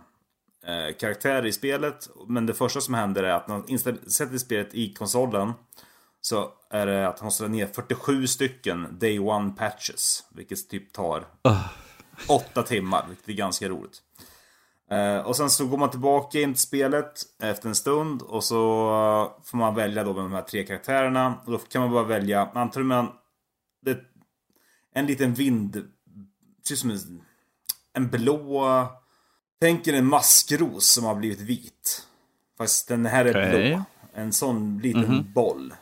eh, 0.66 0.96
karaktärer 1.00 1.46
i 1.46 1.52
spelet. 1.52 2.10
Men 2.28 2.46
det 2.46 2.54
första 2.54 2.80
som 2.80 2.94
händer 2.94 3.22
är 3.22 3.34
att 3.34 3.48
när 3.48 3.54
man 3.54 3.78
sätter 4.06 4.38
spelet 4.38 4.74
i 4.74 4.94
konsolen 4.94 5.52
så 6.20 6.52
är 6.70 6.86
det 6.86 7.08
att 7.08 7.18
han 7.18 7.26
måste 7.26 7.48
ner 7.48 7.66
47 7.66 8.26
stycken 8.26 8.86
Day 9.00 9.18
One 9.18 9.50
Patches. 9.58 10.24
Vilket 10.34 10.68
typ 10.68 10.92
tar 10.92 11.18
uh. 11.48 11.66
8 12.28 12.62
timmar, 12.62 13.06
vilket 13.08 13.28
är 13.28 13.32
ganska 13.32 13.68
roligt. 13.68 14.02
Eh, 14.90 15.18
och 15.18 15.36
sen 15.36 15.50
så 15.50 15.66
går 15.66 15.78
man 15.78 15.90
tillbaka 15.90 16.40
in 16.40 16.52
till 16.54 16.60
spelet 16.60 17.22
efter 17.42 17.68
en 17.68 17.74
stund 17.74 18.22
och 18.22 18.44
så 18.44 18.56
får 19.44 19.58
man 19.58 19.74
välja 19.74 20.04
då 20.04 20.12
med 20.12 20.22
de 20.22 20.32
här 20.32 20.42
tre 20.42 20.66
karaktärerna. 20.66 21.34
Och 21.44 21.52
då 21.52 21.58
kan 21.58 21.82
man 21.82 21.90
bara 21.90 22.04
välja, 22.04 22.50
antar 22.54 22.82
man 22.82 23.08
det, 23.82 23.98
en 24.94 25.06
liten 25.06 25.34
vind, 25.34 25.88
precis 26.62 26.80
som 26.80 26.90
en, 26.90 27.22
en 27.92 28.10
blå, 28.10 28.88
tänk 29.60 29.86
er 29.86 29.92
en 29.92 30.06
maskros 30.06 30.86
som 30.86 31.04
har 31.04 31.14
blivit 31.14 31.40
vit. 31.40 32.06
Fast 32.58 32.88
den 32.88 33.06
här 33.06 33.24
är 33.24 33.30
okay. 33.30 33.70
blå. 33.70 33.84
En 34.14 34.32
sån 34.32 34.78
liten 34.78 35.04
mm 35.04 35.20
-hmm. 35.20 35.32
boll. 35.32 35.74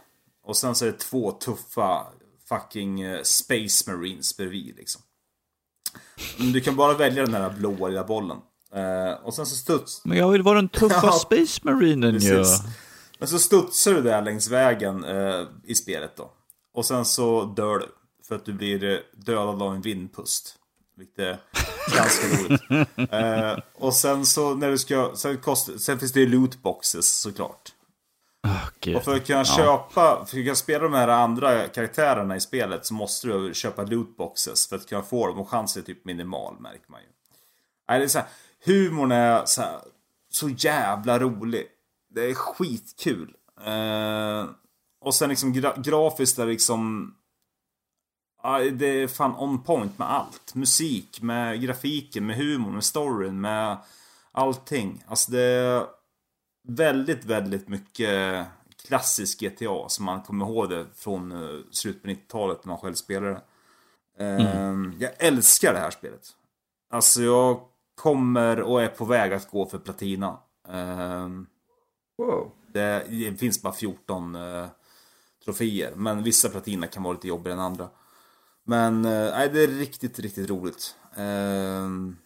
Och 0.45 0.57
sen 0.57 0.75
så 0.75 0.85
är 0.85 0.93
det 0.93 0.99
två 0.99 1.33
tuffa 1.33 2.07
fucking 2.49 3.01
eh, 3.01 3.23
Space 3.23 3.91
Marines 3.91 4.37
bredvid 4.37 4.77
liksom. 4.77 5.03
Men 6.38 6.53
du 6.53 6.61
kan 6.61 6.77
bara 6.77 6.95
välja 6.95 7.25
den 7.25 7.35
här 7.35 7.51
blåa 7.51 7.88
lilla 7.88 8.05
bollen. 8.05 8.38
Uh, 8.76 9.26
och 9.26 9.35
sen 9.35 9.46
så 9.46 9.56
studs... 9.56 10.04
Men 10.04 10.18
jag 10.18 10.30
vill 10.30 10.42
vara 10.42 10.56
den 10.56 10.68
tuffa 10.68 11.00
ja, 11.02 11.12
Space 11.12 11.61
Marinen 11.62 12.18
ju. 12.18 12.35
Ja. 12.35 12.44
Men 13.18 13.28
så 13.28 13.38
studsar 13.38 13.94
du 13.94 14.02
där 14.02 14.22
längs 14.22 14.48
vägen 14.48 15.04
uh, 15.04 15.46
i 15.64 15.74
spelet 15.74 16.16
då. 16.16 16.30
Och 16.74 16.87
sen 16.87 17.04
så 17.04 17.44
dör 17.44 17.78
du. 17.78 17.88
För 18.28 18.35
att 18.35 18.44
du 18.44 18.52
blir 18.52 19.02
dödad 19.12 19.62
av 19.62 19.74
en 19.74 19.80
vindpust. 19.80 20.54
Vilket 20.96 21.18
är 21.18 21.38
ganska 21.96 22.26
roligt. 22.26 22.62
Uh, 22.98 23.64
och 23.74 23.94
sen 23.94 24.26
så 24.26 24.54
när 24.54 24.70
du 24.70 24.78
ska... 24.78 25.12
Sen, 25.14 25.38
kost, 25.38 25.80
sen 25.80 25.98
finns 25.98 26.12
det 26.12 26.20
ju 26.20 26.28
lootboxes 26.28 27.20
såklart. 27.20 27.72
Oh, 28.46 28.96
och 28.96 29.04
för 29.04 29.16
att 29.16 29.26
kunna 29.26 29.44
köpa, 29.44 30.26
för 30.26 30.38
att 30.38 30.44
kunna 30.44 30.54
spela 30.54 30.85
de 30.85 30.92
här 30.92 31.08
andra 31.08 31.68
karaktärerna 31.68 32.37
i 32.37 32.40
spelet 32.40 32.87
så 32.87 32.94
måste 32.94 33.28
du 33.28 33.54
köpa 33.54 33.82
lootboxes 33.82 34.68
för 34.68 34.76
att 34.76 34.88
kunna 34.88 35.02
få 35.02 35.26
dem 35.26 35.38
och 35.38 35.48
chansen 35.48 35.82
är 35.82 35.87
typ 35.87 36.04
minimal 36.04 36.61
märker 36.61 36.90
man 36.90 37.00
ju. 37.00 37.06
Nej, 37.88 37.98
det 37.98 38.04
är 38.04 38.08
så 38.08 38.18
här, 38.18 38.28
humorn 38.64 39.12
är 39.12 39.44
så, 39.44 39.62
här, 39.62 39.81
så 40.31 40.48
jävla 40.48 41.18
rolig. 41.18 41.66
Det 42.11 42.31
är 42.31 42.35
skitkul. 42.35 43.35
Eh, 43.66 44.46
och 45.01 45.14
sen 45.14 45.29
liksom 45.29 45.53
gra 45.53 45.75
grafiskt 45.77 46.38
är 46.38 46.46
liksom... 46.46 47.14
Ja, 48.42 48.59
det 48.59 48.87
är 48.87 49.09
fan 49.09 49.37
on 49.37 49.62
point 49.62 49.98
med 49.98 50.11
allt. 50.11 50.55
Musik, 50.55 51.22
med 51.22 51.61
grafiken, 51.62 52.27
med 52.27 52.37
humorn, 52.37 52.75
med 52.75 52.85
storyn, 52.85 53.40
med 53.40 53.77
allting. 54.33 55.05
Alltså 55.07 55.33
det 55.33 55.42
är 55.42 55.87
väldigt, 56.68 57.25
väldigt 57.25 57.68
mycket 57.68 58.46
klassisk 58.87 59.40
GTA 59.40 59.88
som 59.88 60.05
man 60.05 60.22
kommer 60.22 60.46
ihåg 60.46 60.70
det 60.70 60.87
från 60.94 61.33
uh, 61.33 61.61
slutet 61.70 62.03
på 62.03 62.09
90-talet 62.09 62.64
när 62.64 62.72
man 62.72 62.79
själv 62.79 62.94
spelade. 62.94 63.40
Uh, 64.20 64.57
mm. 64.57 64.94
Jag 64.98 65.11
älskar 65.18 65.72
det 65.72 65.81
här 65.81 65.90
spelet. 65.90 66.29
Alltså 66.90 67.22
jag 67.22 67.61
kommer 68.03 68.61
och 68.61 68.83
är 68.83 68.88
på 68.88 69.05
väg 69.05 69.33
att 69.33 69.51
gå 69.51 69.67
för 69.67 69.79
platina. 69.79 70.38
Uh, 70.69 71.43
wow. 72.19 72.51
det, 72.73 73.07
det, 73.09 73.37
finns 73.41 73.62
bara 73.62 73.73
14 73.73 74.37
uh, 74.37 74.67
troféer. 75.45 75.93
Men 75.97 76.23
vissa 76.23 76.49
platina 76.49 76.87
kan 76.87 77.03
vara 77.03 77.12
lite 77.12 77.29
jobbigare 77.29 77.59
än 77.59 77.65
andra. 77.65 77.88
Men 78.65 79.03
nej, 79.03 79.51
det 79.53 79.62
är 79.62 79.69
riktigt, 79.69 80.19
riktigt 80.19 80.51
roligt. 80.51 80.97
Ehm, 81.17 82.17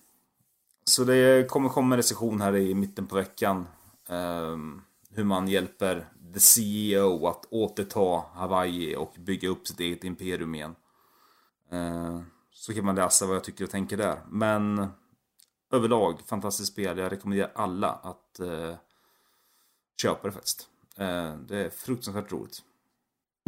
så 0.84 1.04
det 1.04 1.50
kommer 1.50 1.68
komma 1.68 1.94
en 1.94 1.96
recension 1.96 2.40
här 2.40 2.56
i 2.56 2.74
mitten 2.74 3.06
på 3.06 3.16
veckan. 3.16 3.66
Um, 4.08 4.82
hur 5.10 5.24
man 5.24 5.48
hjälper 5.48 6.08
the 6.34 6.40
CEO 6.40 7.26
att 7.26 7.46
återta 7.50 8.22
Hawaii 8.34 8.96
och 8.96 9.14
bygga 9.18 9.48
upp 9.48 9.66
sitt 9.66 9.80
eget 9.80 10.04
imperium 10.04 10.54
igen. 10.54 10.74
Så 12.50 12.74
kan 12.74 12.84
man 12.84 12.94
läsa 12.94 13.26
vad 13.26 13.36
jag 13.36 13.44
tycker 13.44 13.64
och 13.64 13.70
tänker 13.70 13.96
där. 13.96 14.18
Men 14.28 14.88
överlag, 15.72 16.20
fantastiskt 16.26 16.72
spel. 16.72 16.98
Jag 16.98 17.12
rekommenderar 17.12 17.50
alla 17.54 17.88
att 17.88 18.40
uh, 18.40 18.74
köpa 20.02 20.28
det 20.28 20.32
faktiskt. 20.32 20.68
Uh, 21.00 21.36
det 21.48 21.56
är 21.56 21.70
fruktansvärt 21.70 22.32
roligt. 22.32 22.62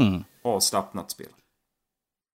Mm. 0.00 0.24
Avslappnat 0.44 1.10
spel. 1.10 1.26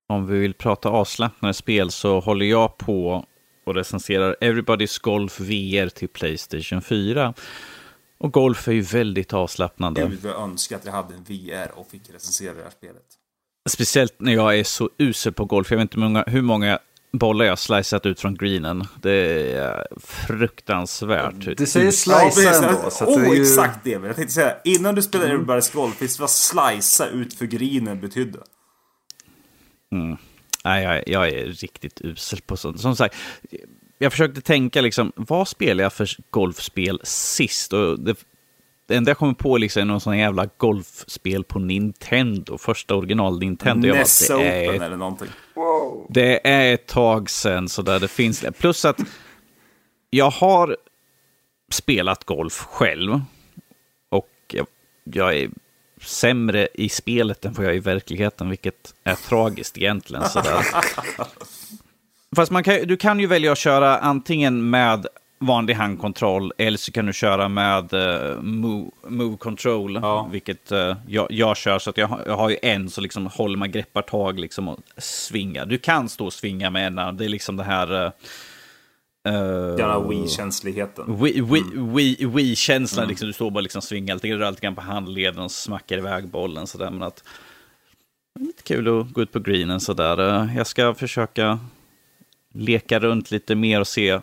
Om 0.09 0.27
vi 0.27 0.39
vill 0.39 0.55
prata 0.55 0.89
avslappnade 0.89 1.55
spel 1.55 1.91
så 1.91 2.21
håller 2.21 2.47
jag 2.47 2.77
på 2.79 3.25
och 3.65 3.75
recenserar 3.75 4.37
Everybody's 4.41 5.03
Golf 5.03 5.41
VR 5.41 5.89
till 5.89 6.09
Playstation 6.09 6.83
4. 6.83 7.35
Och 8.19 8.33
golf 8.33 8.69
är 8.69 8.73
ju 8.73 8.81
väldigt 8.81 9.33
avslappnande. 9.33 10.01
Jag 10.01 10.09
vill 10.09 10.27
önska 10.27 10.77
att 10.77 10.85
jag 10.85 10.93
hade 10.93 11.15
en 11.15 11.25
VR 11.25 11.79
och 11.79 11.87
fick 11.87 12.11
recensera 12.11 12.55
det 12.55 12.63
här 12.63 12.71
spelet. 12.71 13.05
Speciellt 13.69 14.21
när 14.21 14.33
jag 14.33 14.59
är 14.59 14.65
så 14.65 14.91
usel 14.99 15.33
på 15.33 15.45
golf. 15.45 15.71
Jag 15.71 15.79
vet 15.79 15.83
inte 15.83 15.97
hur 15.97 16.03
många, 16.03 16.25
hur 16.27 16.43
många 16.43 16.79
bollar 17.19 17.45
jag 17.45 17.59
slicat 17.59 18.07
ut 18.07 18.21
från 18.21 18.35
greenen. 18.35 18.85
Det 19.03 19.53
är 19.53 19.87
fruktansvärt. 20.01 21.57
Du 21.57 21.67
säger 21.67 21.91
slica 21.91 22.31
ja, 22.37 22.55
ändå. 22.55 22.91
Så 22.91 23.05
oh, 23.05 23.35
ju... 23.35 23.43
exakt 23.43 23.85
det. 23.85 23.91
Jag 23.91 24.17
tänkte 24.17 24.35
säga, 24.35 24.57
innan 24.65 24.95
du 24.95 25.03
spelade 25.03 25.31
mm. 25.31 25.47
Everybody's 25.47 25.75
Golf, 25.75 26.03
visst 26.03 26.21
vad 26.21 26.31
slicea 26.31 27.07
ut 27.07 27.35
för 27.35 27.47
greenen 27.47 28.01
betydde? 28.01 28.39
Mm. 29.93 30.17
Nej, 30.65 30.85
jag, 30.85 31.03
jag, 31.09 31.29
är 31.29 31.47
riktigt 31.47 32.01
usel 32.01 32.41
på 32.41 32.57
sånt. 32.57 32.81
Som 32.81 32.97
sagt, 32.97 33.17
jag 33.99 34.13
försökte 34.13 34.41
tänka 34.41 34.81
liksom, 34.81 35.13
vad 35.17 35.49
spelar 35.49 35.85
jag 35.85 35.93
för 35.93 36.09
golfspel 36.31 37.01
sist? 37.05 37.73
Och 37.73 38.01
det, 38.01 38.15
det 38.87 38.95
enda 38.95 39.11
jag 39.11 39.19
kommer 39.19 39.35
på 39.35 39.57
liksom 39.57 39.81
är 39.83 39.87
någon 39.87 40.01
sån 40.01 40.19
jävla 40.19 40.49
golfspel 40.57 41.45
på 41.45 41.59
Nintendo, 41.59 42.59
första 42.59 42.95
original 42.95 43.39
Nintendo. 43.39 43.89
NES 43.89 44.31
Open 44.31 44.47
är, 44.47 44.83
eller 44.83 44.97
någonting. 44.97 45.29
Wow. 45.55 46.07
Det 46.11 46.49
är 46.49 46.75
ett 46.75 46.87
tag 46.87 47.31
sedan 47.31 47.69
så 47.69 47.83
där 47.83 48.01
det 48.01 48.09
finns. 48.09 48.45
Plus 48.59 48.85
att 48.85 49.01
jag 50.11 50.31
har 50.31 50.77
spelat 51.71 52.25
golf 52.25 52.55
själv. 52.55 53.21
Och 54.09 54.31
jag, 54.53 54.67
jag 55.05 55.37
är 55.37 55.51
sämre 56.01 56.69
i 56.75 56.89
spelet 56.89 57.45
än 57.45 57.53
vad 57.53 57.67
jag 57.67 57.73
är 57.73 57.77
i 57.77 57.81
verkligheten, 57.81 58.49
vilket 58.49 58.95
är 59.05 59.15
tragiskt 59.15 59.79
egentligen. 59.79 60.25
Sådär. 60.25 60.65
Fast 62.37 62.53
man 62.53 62.65
kan, 62.65 62.87
du 62.87 62.97
kan 62.97 63.21
ju 63.21 63.27
välja 63.27 63.53
att 63.53 63.59
köra 63.59 63.99
antingen 63.99 64.71
med 64.71 65.07
vanlig 65.47 65.75
handkontroll 65.75 66.53
eller 66.59 66.79
så 66.79 66.93
kan 66.93 67.07
du 67.07 67.13
köra 67.13 67.49
med 67.49 67.93
uh, 67.93 68.43
move, 68.43 68.91
move, 69.09 69.37
control, 69.37 69.95
ja. 70.03 70.29
vilket 70.33 70.73
uh, 70.73 70.97
jag, 71.07 71.27
jag, 71.31 71.57
kör. 71.57 71.79
Så 71.79 71.91
att 71.91 71.97
jag, 71.97 72.21
jag, 72.27 72.37
har 72.37 72.51
ju 72.51 72.57
en 72.63 72.91
så 72.91 73.01
liksom 73.01 73.27
håller 73.27 73.59
man 73.59 73.71
greppar 73.71 74.03
tag 74.03 74.41
liksom 74.41 74.69
och 74.69 74.79
svingar. 74.99 75.67
Du 75.67 75.79
kan 75.79 76.09
stå 76.09 76.27
och 76.27 76.33
svinga 76.33 76.71
med 76.71 76.99
en, 76.99 77.17
det 77.17 77.25
är 77.25 77.29
liksom 77.29 77.57
det 77.57 77.65
här... 77.65 78.05
Uh, 78.05 78.11
Uh, 79.29 79.79
Gärna 79.79 80.09
Wii-känsligheten. 80.09 81.05
Wii-känslan, 82.35 83.03
mm. 83.03 83.09
liksom, 83.09 83.27
du 83.27 83.33
står 83.33 83.51
bara 83.51 83.61
liksom 83.61 83.83
svingar 83.83 84.15
lite, 84.15 84.29
rör 84.29 84.51
lite 84.51 84.63
grann 84.63 84.75
på 84.75 84.81
handleden 84.81 85.43
och 85.43 85.51
smackar 85.51 85.99
iväg 85.99 86.29
bollen 86.29 86.67
sådär. 86.67 86.91
Men 86.91 87.03
att, 87.03 87.25
lite 88.41 88.63
kul 88.63 89.01
att 89.01 89.13
gå 89.13 89.23
ut 89.23 89.33
på 89.33 89.39
greenen 89.39 89.81
sådär. 89.81 90.43
Eh, 90.43 90.57
jag 90.57 90.67
ska 90.67 90.95
försöka 90.95 91.59
leka 92.53 92.99
runt 92.99 93.31
lite 93.31 93.55
mer 93.55 93.81
och 93.81 93.87
se 93.87 94.21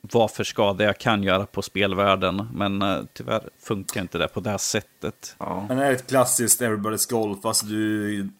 vad 0.00 0.30
för 0.30 0.44
skada 0.44 0.84
jag 0.84 0.98
kan 0.98 1.22
göra 1.22 1.46
på 1.46 1.62
spelvärlden. 1.62 2.48
Men 2.52 2.82
uh, 2.82 3.04
tyvärr 3.12 3.48
funkar 3.58 4.00
inte 4.00 4.18
det 4.18 4.28
på 4.28 4.40
det 4.40 4.50
här 4.50 4.58
sättet. 4.58 5.36
Ja. 5.38 5.64
Men 5.68 5.76
det 5.76 5.86
är 5.86 5.92
ett 5.92 6.08
klassiskt 6.08 6.62
Everybody's 6.62 7.10
Golf. 7.10 7.44
Alltså 7.44 7.66
du 7.66 8.30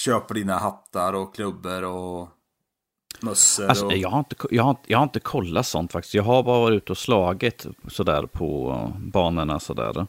köper 0.00 0.34
dina 0.34 0.58
hattar 0.58 1.12
och 1.12 1.34
klubbor 1.34 1.84
och 1.84 2.28
mössor 3.20 3.68
alltså, 3.68 3.86
och... 3.86 3.96
jag, 3.96 4.08
har 4.08 4.18
inte, 4.18 4.36
jag, 4.50 4.62
har, 4.62 4.76
jag 4.86 4.98
har 4.98 5.02
inte 5.02 5.20
kollat 5.20 5.66
sånt 5.66 5.92
faktiskt. 5.92 6.14
Jag 6.14 6.22
har 6.22 6.42
bara 6.42 6.60
varit 6.60 6.76
ute 6.76 6.92
och 6.92 6.98
slagit 6.98 7.66
sådär 7.88 8.26
på 8.26 8.92
banorna 8.98 9.60
sådär. 9.60 10.06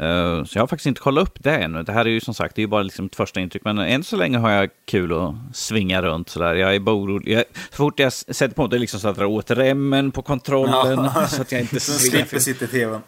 Uh, 0.00 0.44
så 0.44 0.58
jag 0.58 0.62
har 0.62 0.66
faktiskt 0.66 0.86
inte 0.86 1.00
kollat 1.00 1.28
upp 1.28 1.42
det 1.42 1.56
ännu. 1.56 1.82
Det 1.82 1.92
här 1.92 2.04
är 2.04 2.10
ju 2.10 2.20
som 2.20 2.34
sagt, 2.34 2.54
det 2.54 2.60
är 2.60 2.64
ju 2.64 2.68
bara 2.68 2.82
liksom 2.82 3.06
ett 3.06 3.16
första 3.16 3.40
intryck. 3.40 3.64
Men 3.64 3.78
än 3.78 4.04
så 4.04 4.16
länge 4.16 4.38
har 4.38 4.50
jag 4.50 4.70
kul 4.84 5.12
att 5.12 5.34
svinga 5.52 6.02
runt 6.02 6.28
sådär. 6.28 6.54
Jag 6.54 6.74
är 6.74 6.80
bara 6.80 6.96
orolig. 6.96 7.32
Jag, 7.32 7.44
så 7.70 7.76
fort 7.76 7.98
jag 7.98 8.12
sätter 8.12 8.54
på 8.54 8.66
det 8.66 8.76
är 8.76 8.80
liksom 8.80 9.00
så 9.00 9.08
att 9.08 9.16
jag 9.16 9.26
drar 9.26 9.34
åt 9.34 9.50
remmen 9.50 10.10
på 10.10 10.22
kontrollen. 10.22 11.10
Ja. 11.14 11.26
så 11.28 11.42
att 11.42 11.52
jag 11.52 11.60
inte 11.60 11.80
svingar. 11.80 12.24
slipper 12.24 12.38
sitta 12.38 12.64
i 12.64 12.68
tvn. 12.68 13.00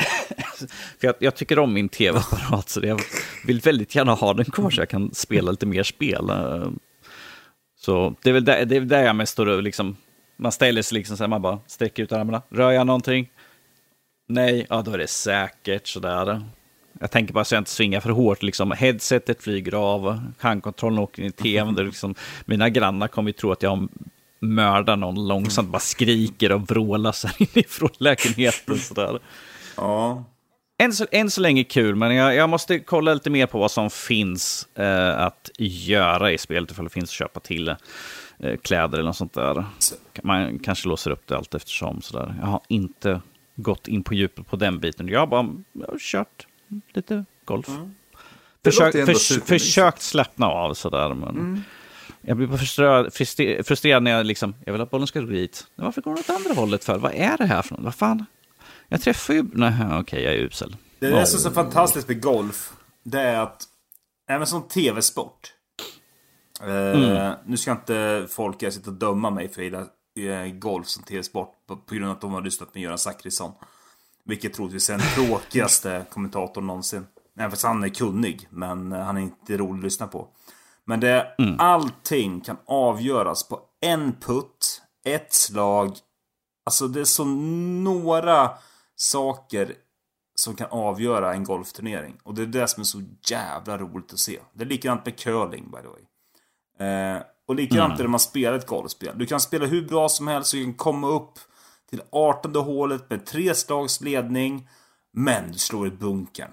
För 1.00 1.06
jag, 1.06 1.14
jag, 1.18 1.34
tycker 1.34 1.58
om 1.58 1.72
min 1.72 1.88
tv-apparat, 1.88 2.68
så 2.68 2.80
jag 2.82 3.00
vill 3.46 3.60
väldigt 3.60 3.94
gärna 3.94 4.14
ha 4.14 4.34
den 4.34 4.44
kvar 4.44 4.70
så 4.70 4.80
jag 4.80 4.88
kan 4.88 5.14
spela 5.14 5.50
lite 5.50 5.66
mer 5.66 5.82
spel. 5.82 6.30
Uh, 6.30 6.70
så 7.80 8.14
det 8.22 8.30
är 8.30 8.34
väl 8.34 8.44
där, 8.44 8.64
det 8.64 8.76
är 8.76 8.80
där 8.80 9.02
jag 9.02 9.16
mest 9.16 9.32
står 9.32 9.46
och 9.46 9.62
liksom, 9.62 9.96
man 10.36 10.52
ställer 10.52 10.82
sig 10.82 10.98
liksom 10.98 11.16
så 11.16 11.22
här, 11.22 11.28
man 11.28 11.42
bara 11.42 11.58
sträcker 11.66 12.02
ut 12.02 12.12
armarna. 12.12 12.42
Rör 12.50 12.70
jag 12.70 12.86
någonting? 12.86 13.30
Nej, 14.30 14.66
ja 14.70 14.82
då 14.82 14.92
är 14.92 14.98
det 14.98 15.06
säkert 15.06 15.86
sådär. 15.86 16.42
Jag 17.00 17.10
tänker 17.10 17.34
bara 17.34 17.44
så 17.44 17.54
jag 17.54 17.60
inte 17.60 17.70
svingar 17.70 18.00
för 18.00 18.10
hårt. 18.10 18.42
Liksom. 18.42 18.70
Headsetet 18.70 19.42
flyger 19.42 19.74
av, 19.74 20.20
handkontrollen 20.38 20.98
åker 20.98 21.22
in 21.22 21.28
i 21.28 21.32
tvn. 21.32 21.74
Där 21.74 21.84
liksom, 21.84 22.14
mina 22.44 22.68
grannar 22.68 23.08
kommer 23.08 23.28
ju 23.28 23.32
tro 23.32 23.52
att 23.52 23.62
jag 23.62 23.88
mördar 24.40 24.96
någon 24.96 25.28
långsamt, 25.28 25.68
bara 25.68 25.78
skriker 25.78 26.52
och 26.52 26.70
vrålar 26.70 27.12
så 27.12 27.28
inifrån 27.38 27.90
lägenheten. 27.98 28.78
Sådär. 28.78 29.18
Ja 29.76 30.24
än 30.80 30.92
så, 30.92 31.06
än 31.10 31.30
så 31.30 31.40
länge 31.40 31.64
kul, 31.64 31.94
men 31.94 32.14
jag, 32.14 32.34
jag 32.34 32.48
måste 32.48 32.78
kolla 32.78 33.14
lite 33.14 33.30
mer 33.30 33.46
på 33.46 33.58
vad 33.58 33.70
som 33.70 33.90
finns 33.90 34.68
eh, 34.74 35.20
att 35.20 35.50
göra 35.58 36.32
i 36.32 36.38
spelet, 36.38 36.70
ifall 36.70 36.84
det 36.84 36.90
finns 36.90 37.10
att 37.10 37.14
köpa 37.14 37.40
till 37.40 37.68
eh, 37.68 38.56
kläder 38.62 38.98
eller 38.98 39.06
något 39.06 39.16
sånt 39.16 39.32
där. 39.32 39.64
Man 40.22 40.58
kanske 40.58 40.88
låser 40.88 41.10
upp 41.10 41.26
det 41.26 41.36
allt 41.36 41.54
eftersom. 41.54 42.02
Sådär. 42.02 42.34
Jag 42.40 42.46
har 42.46 42.60
inte 42.68 43.20
gått 43.62 43.88
in 43.88 44.04
på 44.04 44.14
djupet 44.14 44.46
på 44.46 44.56
den 44.56 44.78
biten. 44.78 45.08
Jag 45.08 45.20
har 45.20 45.26
bara 45.26 45.54
jag 45.72 45.86
har 45.86 45.98
kört 45.98 46.46
lite 46.92 47.24
golf. 47.44 47.68
Mm. 47.68 47.94
Försök, 48.64 48.92
för, 48.92 49.46
försökt 49.46 50.02
slappna 50.02 50.46
av 50.46 50.74
sådär. 50.74 51.14
Men 51.14 51.28
mm. 51.28 51.62
Jag 52.20 52.36
blir 52.36 52.56
frustrerad, 52.56 53.14
frustrerad 53.66 54.02
när 54.02 54.10
jag 54.10 54.26
liksom, 54.26 54.54
jag 54.64 54.72
vill 54.72 54.82
att 54.82 54.90
bollen 54.90 55.06
ska 55.06 55.20
gå 55.20 55.26
dit. 55.26 55.66
Varför 55.74 56.02
går 56.02 56.10
den 56.10 56.20
åt 56.20 56.30
andra 56.30 56.54
hållet 56.54 56.84
för? 56.84 56.98
Vad 56.98 57.12
är 57.14 57.36
det 57.36 57.46
här 57.46 57.62
för 57.62 57.74
något? 57.74 57.84
Vad 57.84 57.94
fan? 57.94 58.24
Jag 58.88 59.00
träffar 59.00 59.34
ju... 59.34 59.44
Nej, 59.52 59.74
okej, 59.86 59.98
okay, 59.98 60.22
jag 60.22 60.34
är 60.34 60.38
usel. 60.38 60.76
Det 60.98 61.06
är 61.06 61.24
som 61.24 61.38
är 61.38 61.42
så 61.42 61.50
fantastiskt 61.50 62.08
med 62.08 62.22
golf. 62.22 62.72
Det 63.02 63.20
är 63.20 63.40
att, 63.40 63.64
även 64.28 64.46
som 64.46 64.68
tv-sport. 64.68 65.52
Eh, 66.62 66.68
mm. 66.68 67.34
nu 67.46 67.56
ska 67.56 67.70
inte 67.70 68.26
folk 68.30 68.72
sitta 68.72 68.90
och 68.90 68.96
döma 68.96 69.30
mig 69.30 69.48
för 69.48 69.62
att 69.62 69.72
jag 69.72 69.80
eh, 69.80 69.86
golf 70.58 70.86
som 70.86 71.02
tv-sport. 71.02 71.54
På, 71.66 71.76
på 71.76 71.94
grund 71.94 72.10
av 72.10 72.12
att 72.16 72.20
de 72.20 72.32
har 72.32 72.42
lyssnat 72.42 72.74
med 72.74 72.82
Göran 72.82 72.98
Zachrisson. 72.98 73.52
Vilket 74.24 74.54
troligtvis 74.54 74.90
är 74.90 74.98
den 74.98 75.26
tråkigaste 75.26 76.06
kommentatorn 76.10 76.66
någonsin. 76.66 77.06
Även 77.38 77.50
fast 77.50 77.62
han 77.62 77.84
är 77.84 77.88
kunnig. 77.88 78.48
Men 78.50 78.92
eh, 78.92 79.00
han 79.00 79.16
är 79.16 79.20
inte 79.20 79.56
rolig 79.56 79.78
att 79.78 79.84
lyssna 79.84 80.06
på. 80.06 80.28
Men 80.84 81.00
det, 81.00 81.34
mm. 81.38 81.56
allting 81.58 82.40
kan 82.40 82.56
avgöras 82.66 83.48
på 83.48 83.60
en 83.80 84.12
putt, 84.12 84.82
ett 85.04 85.32
slag. 85.32 85.96
Alltså 86.64 86.88
det 86.88 87.00
är 87.00 87.04
så 87.04 87.24
några 87.24 88.50
saker 88.96 89.74
som 90.34 90.56
kan 90.56 90.70
avgöra 90.70 91.34
en 91.34 91.44
golfturnering. 91.44 92.16
Och 92.22 92.34
det 92.34 92.42
är 92.42 92.46
det 92.46 92.68
som 92.68 92.80
är 92.80 92.84
så 92.84 93.02
jävla 93.30 93.78
roligt 93.78 94.12
att 94.12 94.18
se. 94.18 94.40
Det 94.52 94.64
är 94.64 94.68
likadant 94.68 95.04
med 95.04 95.18
curling 95.18 95.70
by 95.70 95.78
the 95.78 95.88
way. 95.88 96.02
Eh, 96.88 97.22
Och 97.50 97.56
likadant 97.56 97.86
mm. 97.86 97.92
är 97.92 97.96
det 97.96 98.02
när 98.02 98.10
man 98.10 98.20
spelar 98.20 98.58
ett 98.58 98.66
golfspel. 98.66 99.18
Du 99.18 99.26
kan 99.26 99.40
spela 99.40 99.66
hur 99.66 99.88
bra 99.88 100.08
som 100.08 100.28
helst, 100.28 100.52
du 100.52 100.64
kan 100.64 100.74
komma 100.74 101.08
upp 101.08 101.38
till 101.90 102.02
18 102.12 102.56
hålet 102.56 103.10
med 103.10 103.26
tre 103.26 103.54
slags 103.54 104.00
ledning. 104.00 104.68
Men 105.12 105.52
du 105.52 105.58
slår 105.58 105.86
i 105.86 105.90
bunkern 105.90 106.50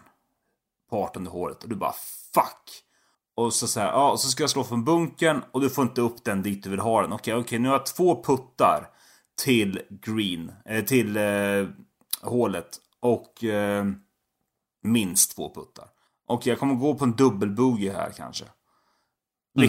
på 0.89 1.03
18 1.03 1.27
hålet 1.27 1.63
och 1.63 1.69
du 1.69 1.75
bara 1.75 1.93
fuck. 2.33 2.83
Och 3.35 3.53
så 3.53 3.67
säger 3.67 3.87
ja, 3.87 4.17
så 4.17 4.27
ska 4.29 4.43
jag 4.43 4.49
slå 4.49 4.63
från 4.63 4.85
bunkern 4.85 5.43
och 5.51 5.61
du 5.61 5.69
får 5.69 5.83
inte 5.83 6.01
upp 6.01 6.23
den 6.23 6.41
dit 6.41 6.63
du 6.63 6.69
vill 6.69 6.79
ha 6.79 7.01
den. 7.01 7.13
Okej, 7.13 7.35
okej, 7.35 7.59
nu 7.59 7.67
har 7.67 7.75
jag 7.75 7.85
två 7.85 8.23
puttar 8.23 8.89
till 9.43 9.81
green, 9.89 10.51
eh, 10.65 10.85
till 10.85 11.17
eh, 11.17 11.67
hålet 12.21 12.77
och 12.99 13.43
eh, 13.43 13.85
minst 14.83 15.35
två 15.35 15.53
puttar. 15.53 15.87
Och 16.27 16.47
jag 16.47 16.59
kommer 16.59 16.75
gå 16.75 16.95
på 16.95 17.03
en 17.03 17.15
dubbelbogey 17.15 17.89
här 17.89 18.11
kanske. 18.17 18.45
Mm. 18.45 18.53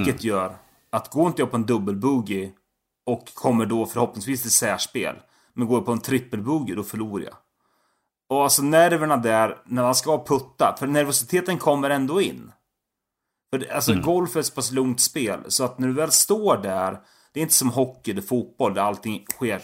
Vilket 0.05 0.24
gör 0.24 0.59
att 0.91 1.11
går 1.11 1.26
inte 1.26 1.43
jag 1.43 1.51
på 1.51 1.57
en 1.57 1.66
dubbelbogey 1.66 2.53
och 3.07 3.34
kommer 3.34 3.66
då 3.66 3.86
förhoppningsvis 3.86 4.43
till 4.43 4.51
särspel. 4.51 5.16
Men 5.55 5.66
går 5.66 5.76
jag 5.76 5.86
på 5.86 5.93
en 5.93 6.01
trippelbogey 6.01 6.74
då 6.74 6.82
förlorar 6.82 7.24
jag. 7.24 7.34
Och 8.28 8.43
alltså 8.43 8.62
nerverna 8.62 9.16
där 9.16 9.62
när 9.66 9.82
man 9.82 9.95
ska 9.95 10.24
putta. 10.24 10.76
För 10.78 10.86
nervositeten 10.86 11.59
kommer 11.59 11.91
ändå 11.91 12.20
in. 12.20 12.53
För 13.51 13.72
alltså 13.72 13.93
mm. 13.93 14.05
golf 14.05 14.36
är 14.36 14.41
ett 14.41 14.47
så 14.47 14.55
pass 14.55 14.72
lugnt 14.72 15.01
spel. 15.01 15.41
Så 15.49 15.64
att 15.64 15.78
när 15.78 15.89
du 15.89 15.95
väl 15.95 16.12
står 16.12 16.57
där. 16.57 17.01
Det 17.32 17.41
är 17.41 17.43
inte 17.43 17.55
som 17.55 17.70
hockey 17.70 18.11
eller 18.11 18.22
fotboll 18.22 18.74
där 18.74 18.82
allting 18.82 19.24
sker 19.34 19.62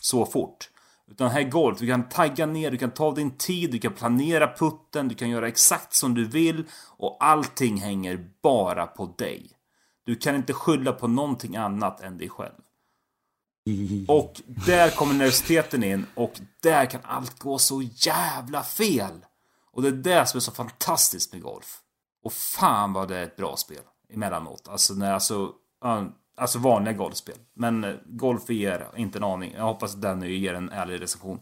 så 0.00 0.26
fort. 0.26 0.70
Utan 1.10 1.30
här 1.30 1.40
är 1.40 1.48
golf. 1.48 1.78
Du 1.78 1.86
kan 1.86 2.08
tagga 2.08 2.46
ner, 2.46 2.70
du 2.70 2.78
kan 2.78 2.90
ta 2.90 3.14
din 3.14 3.36
tid, 3.36 3.70
du 3.70 3.78
kan 3.78 3.92
planera 3.92 4.54
putten, 4.56 5.08
du 5.08 5.14
kan 5.14 5.30
göra 5.30 5.48
exakt 5.48 5.94
som 5.94 6.14
du 6.14 6.24
vill. 6.24 6.64
Och 6.88 7.16
allting 7.20 7.76
hänger 7.76 8.28
bara 8.42 8.86
på 8.86 9.14
dig. 9.18 9.50
Du 10.10 10.16
kan 10.16 10.36
inte 10.36 10.52
skylla 10.52 10.92
på 10.92 11.08
någonting 11.08 11.56
annat 11.56 12.00
än 12.00 12.18
dig 12.18 12.28
själv. 12.28 12.54
Och 14.08 14.40
där 14.46 14.90
kommer 14.90 15.14
nervositeten 15.14 15.84
in 15.84 16.06
och 16.14 16.40
där 16.62 16.86
kan 16.86 17.00
allt 17.04 17.38
gå 17.38 17.58
så 17.58 17.82
jävla 17.82 18.62
fel. 18.62 19.26
Och 19.72 19.82
det 19.82 19.88
är 19.88 19.92
det 19.92 20.26
som 20.26 20.38
är 20.38 20.40
så 20.40 20.52
fantastiskt 20.52 21.32
med 21.32 21.42
golf. 21.42 21.80
Och 22.24 22.32
fan 22.32 22.92
vad 22.92 23.08
det 23.08 23.16
är 23.16 23.22
ett 23.22 23.36
bra 23.36 23.56
spel 23.56 23.82
emellanåt. 24.12 24.68
Alltså 24.68 24.94
när 24.94 25.12
alltså, 25.12 25.52
alltså 26.36 26.58
vanliga 26.58 26.94
golfspel. 26.94 27.38
Men 27.54 27.84
eh, 27.84 27.94
golf 28.06 28.50
ger 28.50 28.88
inte 28.96 29.18
en 29.18 29.24
aning. 29.24 29.52
Jag 29.56 29.64
hoppas 29.64 29.94
att 29.94 30.02
den 30.02 30.22
ger 30.22 30.54
en 30.54 30.70
ärlig 30.70 31.02
recension. 31.02 31.40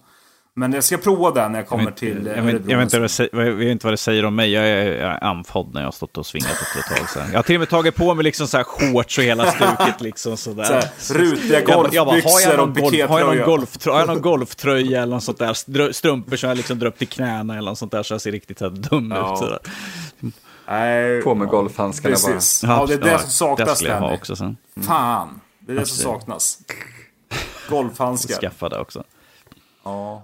Men 0.59 0.73
jag 0.73 0.85
ska 0.85 0.97
prova 0.97 1.31
den 1.31 1.53
när 1.53 1.59
jag 1.59 1.69
kommer 1.69 1.85
jag 1.85 1.91
vet, 1.91 1.99
till 1.99 2.33
jag 2.37 2.43
vet, 2.43 2.69
jag, 2.69 2.79
vet 2.79 2.95
inte 2.95 3.29
vad 3.33 3.47
jag 3.47 3.53
vet 3.53 3.69
inte 3.69 3.87
vad 3.87 3.93
det 3.93 3.97
säger 3.97 4.25
om 4.25 4.35
mig. 4.35 4.53
Jag 4.53 4.69
är, 4.69 4.85
jag 4.85 5.13
är 5.13 5.25
andfådd 5.25 5.75
när 5.75 5.81
jag 5.81 5.87
har 5.87 5.93
stått 5.93 6.17
och 6.19 6.27
svingat 6.27 6.51
efter 6.51 6.79
ett 6.79 6.99
tag. 6.99 7.11
Så. 7.11 7.19
Jag 7.19 7.39
har 7.39 7.43
till 7.43 7.57
och 7.57 7.61
med 7.61 7.69
tagit 7.69 7.95
på 7.95 8.15
mig 8.15 8.25
liksom 8.25 8.47
så 8.47 8.57
här 8.57 8.65
shorts 8.65 9.19
och 9.19 9.25
hela 9.25 9.53
stuket. 9.53 10.01
Liksom 10.01 10.37
sådär. 10.37 10.65
Så 10.65 10.73
här, 10.73 11.21
rutiga 11.21 11.61
golfbyxor 11.61 12.61
och 12.61 12.75
pikétröja. 12.75 13.09
Har 13.09 13.21
jag 13.21 13.37
någon, 13.37 13.47
golftröja, 13.47 13.95
har 13.95 14.01
jag 14.01 14.09
någon 14.09 14.23
golftröja 14.23 15.03
eller 15.03 15.15
något 15.15 15.25
sånt 15.25 15.39
där? 15.39 15.93
Strumpor 15.93 16.37
som 16.37 16.49
jag 16.49 16.57
liksom 16.57 16.79
drar 16.79 16.89
upp 16.89 16.99
till 16.99 17.09
knäna 17.09 17.59
eller 17.59 17.71
något 17.71 17.79
sånt 17.79 17.93
där 17.93 18.03
så 18.03 18.15
jag 18.15 18.21
ser 18.21 18.33
riktigt 18.33 18.61
här 18.61 18.71
dum 18.71 19.11
ja. 19.17 19.33
ut. 19.33 19.39
Sådär. 19.39 19.59
Nej, 20.69 21.23
på 21.23 21.35
med 21.35 21.49
golfhandskarna 21.49 22.15
precis. 22.15 22.65
bara. 22.65 22.73
Ja, 22.73 22.87
det 22.87 22.95
är 22.95 22.99
det 22.99 23.19
som 23.19 23.31
saknas. 23.31 23.81
Det 23.81 23.95
ha 23.95 24.15
också 24.15 24.37
sen. 24.37 24.57
Fan, 24.87 25.41
det 25.61 25.73
är 25.73 25.77
det 25.77 25.87
som 25.87 25.97
saknas. 25.97 26.59
Golfhandskar. 27.69 28.41
Skaffa 28.41 28.69
det 28.69 28.79
också. 28.79 29.05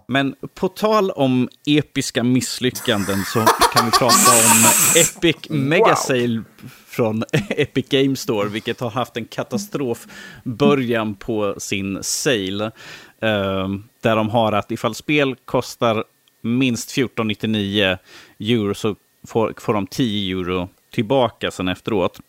Men 0.06 0.34
på 0.54 0.68
tal 0.68 1.10
om 1.10 1.48
episka 1.66 2.22
misslyckanden 2.22 3.24
så 3.24 3.40
kan 3.74 3.86
vi 3.86 3.90
prata 3.90 4.30
om 4.30 4.64
Epic 4.96 5.36
Mega 5.50 5.96
Sale 5.96 6.42
från 6.86 7.24
Epic 7.48 7.86
Games 7.88 8.20
Store, 8.20 8.48
vilket 8.48 8.80
har 8.80 8.90
haft 8.90 9.16
en 9.16 9.24
katastrofbörjan 9.24 11.14
på 11.14 11.54
sin 11.58 11.98
sale. 12.02 12.64
Uh, 12.64 13.68
där 14.00 14.16
de 14.16 14.30
har 14.30 14.52
att 14.52 14.70
ifall 14.70 14.94
spel 14.94 15.36
kostar 15.44 16.04
minst 16.42 16.90
14,99 16.96 17.98
euro 18.38 18.74
så 18.74 18.96
får, 19.26 19.54
får 19.60 19.74
de 19.74 19.86
10 19.86 20.36
euro 20.36 20.68
tillbaka 20.92 21.50
sen 21.50 21.68
efteråt. 21.68 22.20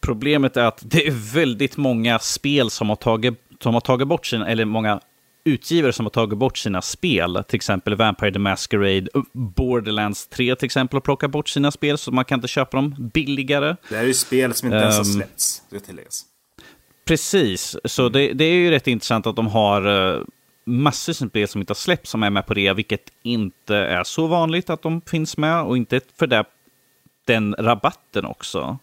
Problemet 0.00 0.56
är 0.56 0.64
att 0.64 0.82
det 0.82 1.06
är 1.06 1.34
väldigt 1.34 1.76
många 1.76 2.18
spel 2.18 2.70
som 2.70 2.88
har 2.88 2.96
tagit, 2.96 3.34
som 3.62 3.74
har 3.74 3.80
tagit 3.80 4.08
bort 4.08 4.26
sina, 4.26 4.48
eller 4.48 4.64
många 4.64 5.00
utgivare 5.44 5.92
som 5.92 6.06
har 6.06 6.10
tagit 6.10 6.38
bort 6.38 6.58
sina 6.58 6.82
spel, 6.82 7.44
till 7.48 7.56
exempel 7.56 7.94
Vampire 7.94 8.32
the 8.32 8.38
Masquerade, 8.38 9.08
Borderlands 9.32 10.26
3 10.26 10.56
till 10.56 10.66
exempel, 10.66 10.96
har 10.96 11.00
plockat 11.00 11.30
bort 11.30 11.48
sina 11.48 11.70
spel 11.70 11.98
så 11.98 12.12
man 12.12 12.24
kan 12.24 12.38
inte 12.38 12.48
köpa 12.48 12.76
dem 12.76 13.10
billigare. 13.14 13.76
Det 13.88 13.96
här 13.96 14.02
är 14.02 14.06
ju 14.06 14.14
spel 14.14 14.54
som 14.54 14.66
inte 14.66 14.76
um, 14.76 14.82
ens 14.82 14.96
har 14.96 15.04
ehm, 15.04 15.12
släppts, 15.12 15.62
det 15.70 15.80
tilläggas. 15.80 16.24
Precis, 17.04 17.76
så 17.84 18.08
det, 18.08 18.32
det, 18.32 18.44
är 18.44 18.54
ju 18.54 18.70
rätt 18.70 18.86
intressant 18.86 19.26
att 19.26 19.36
de 19.36 19.46
har 19.46 19.86
uh, 19.86 20.24
massor 20.64 21.24
av 21.24 21.28
spel 21.28 21.48
som 21.48 21.60
inte 21.60 21.70
har 21.70 21.76
släppts 21.76 22.10
som 22.10 22.22
är 22.22 22.30
med 22.30 22.46
på 22.46 22.54
det, 22.54 22.72
vilket 22.72 23.12
inte 23.22 23.76
är 23.76 24.04
så 24.04 24.26
vanligt 24.26 24.70
att 24.70 24.82
de 24.82 25.00
finns 25.00 25.36
med 25.36 25.62
och 25.62 25.76
inte 25.76 26.00
för 26.18 26.26
det, 26.26 26.44
den 27.24 27.54
rabatten 27.58 28.24
också. 28.24 28.78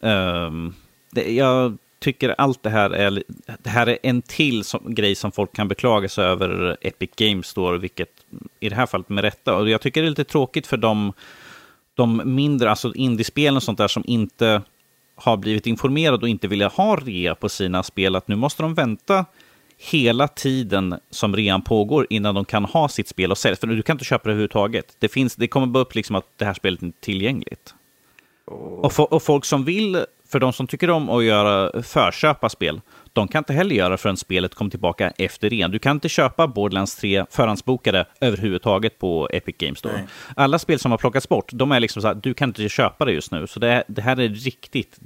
Um, 0.00 0.74
det, 1.10 1.34
jag 1.34 1.78
tycker 2.06 2.34
allt 2.38 2.62
det 2.62 2.70
här 2.70 2.90
är, 2.90 3.22
det 3.62 3.70
här 3.70 3.86
är 3.86 3.98
en 4.02 4.22
till 4.22 4.64
som, 4.64 4.94
grej 4.94 5.14
som 5.14 5.32
folk 5.32 5.52
kan 5.52 5.68
beklaga 5.68 6.08
sig 6.08 6.24
över 6.24 6.76
Epic 6.80 7.10
Games 7.16 7.46
Store, 7.46 7.78
vilket 7.78 8.10
i 8.60 8.68
det 8.68 8.74
här 8.74 8.86
fallet 8.86 9.08
med 9.08 9.24
rätta. 9.24 9.56
Och 9.56 9.70
jag 9.70 9.80
tycker 9.80 10.02
det 10.02 10.08
är 10.08 10.10
lite 10.10 10.24
tråkigt 10.24 10.66
för 10.66 10.76
de, 10.76 11.12
de 11.94 12.22
mindre, 12.24 12.70
alltså 12.70 12.94
indiespelen 12.94 13.56
och 13.56 13.62
sånt 13.62 13.78
där 13.78 13.88
som 13.88 14.02
inte 14.06 14.62
har 15.14 15.36
blivit 15.36 15.66
informerade 15.66 16.22
och 16.22 16.28
inte 16.28 16.48
vill 16.48 16.62
ha 16.62 16.96
rea 16.96 17.34
på 17.34 17.48
sina 17.48 17.82
spel, 17.82 18.16
att 18.16 18.28
nu 18.28 18.36
måste 18.36 18.62
de 18.62 18.74
vänta 18.74 19.24
hela 19.78 20.28
tiden 20.28 20.94
som 21.10 21.36
rean 21.36 21.62
pågår 21.62 22.06
innan 22.10 22.34
de 22.34 22.44
kan 22.44 22.64
ha 22.64 22.88
sitt 22.88 23.08
spel 23.08 23.30
och 23.30 23.38
sälja. 23.38 23.56
För 23.56 23.66
du 23.66 23.82
kan 23.82 23.94
inte 23.94 24.04
köpa 24.04 24.24
det 24.24 24.32
överhuvudtaget. 24.32 24.96
Det, 24.98 25.08
finns, 25.08 25.36
det 25.36 25.48
kommer 25.48 25.66
bara 25.66 25.82
upp 25.82 25.94
liksom 25.94 26.16
att 26.16 26.26
det 26.36 26.44
här 26.44 26.54
spelet 26.54 26.82
är 26.82 26.92
tillgängligt. 27.00 27.74
Oh. 28.46 29.00
Och, 29.00 29.12
och, 29.12 29.22
folk 29.22 29.44
som 29.44 29.64
vill 29.64 30.04
för 30.28 30.40
de 30.40 30.52
som 30.52 30.66
tycker 30.66 30.90
om 30.90 31.10
att 31.10 31.24
göra 31.24 31.82
förköpa 31.82 32.48
spel, 32.48 32.80
de 33.12 33.28
kan 33.28 33.38
inte 33.38 33.52
heller 33.52 33.74
göra 33.74 33.96
förrän 33.96 34.16
spelet 34.16 34.54
kommer 34.54 34.70
tillbaka 34.70 35.10
efter 35.10 35.50
ren. 35.50 35.70
Du 35.70 35.78
kan 35.78 35.96
inte 35.96 36.08
köpa 36.08 36.46
Borderlands 36.46 36.96
3 36.96 37.24
förhandsbokade 37.30 38.06
överhuvudtaget 38.20 38.98
på 38.98 39.28
Epic 39.32 39.56
Games 39.58 39.78
Store. 39.78 39.94
Nej. 39.94 40.06
Alla 40.36 40.58
spel 40.58 40.78
som 40.78 40.90
har 40.90 40.98
plockats 40.98 41.28
bort, 41.28 41.50
de 41.52 41.72
är 41.72 41.80
liksom 41.80 42.02
så 42.02 42.08
här, 42.08 42.14
du 42.14 42.34
kan 42.34 42.48
inte 42.48 42.68
köpa 42.68 43.04
det 43.04 43.12
just 43.12 43.32
nu. 43.32 43.46
Så 43.46 43.60
det, 43.60 43.84
det 43.88 44.02
här 44.02 44.20
är 44.20 44.28
riktigt 44.28 44.98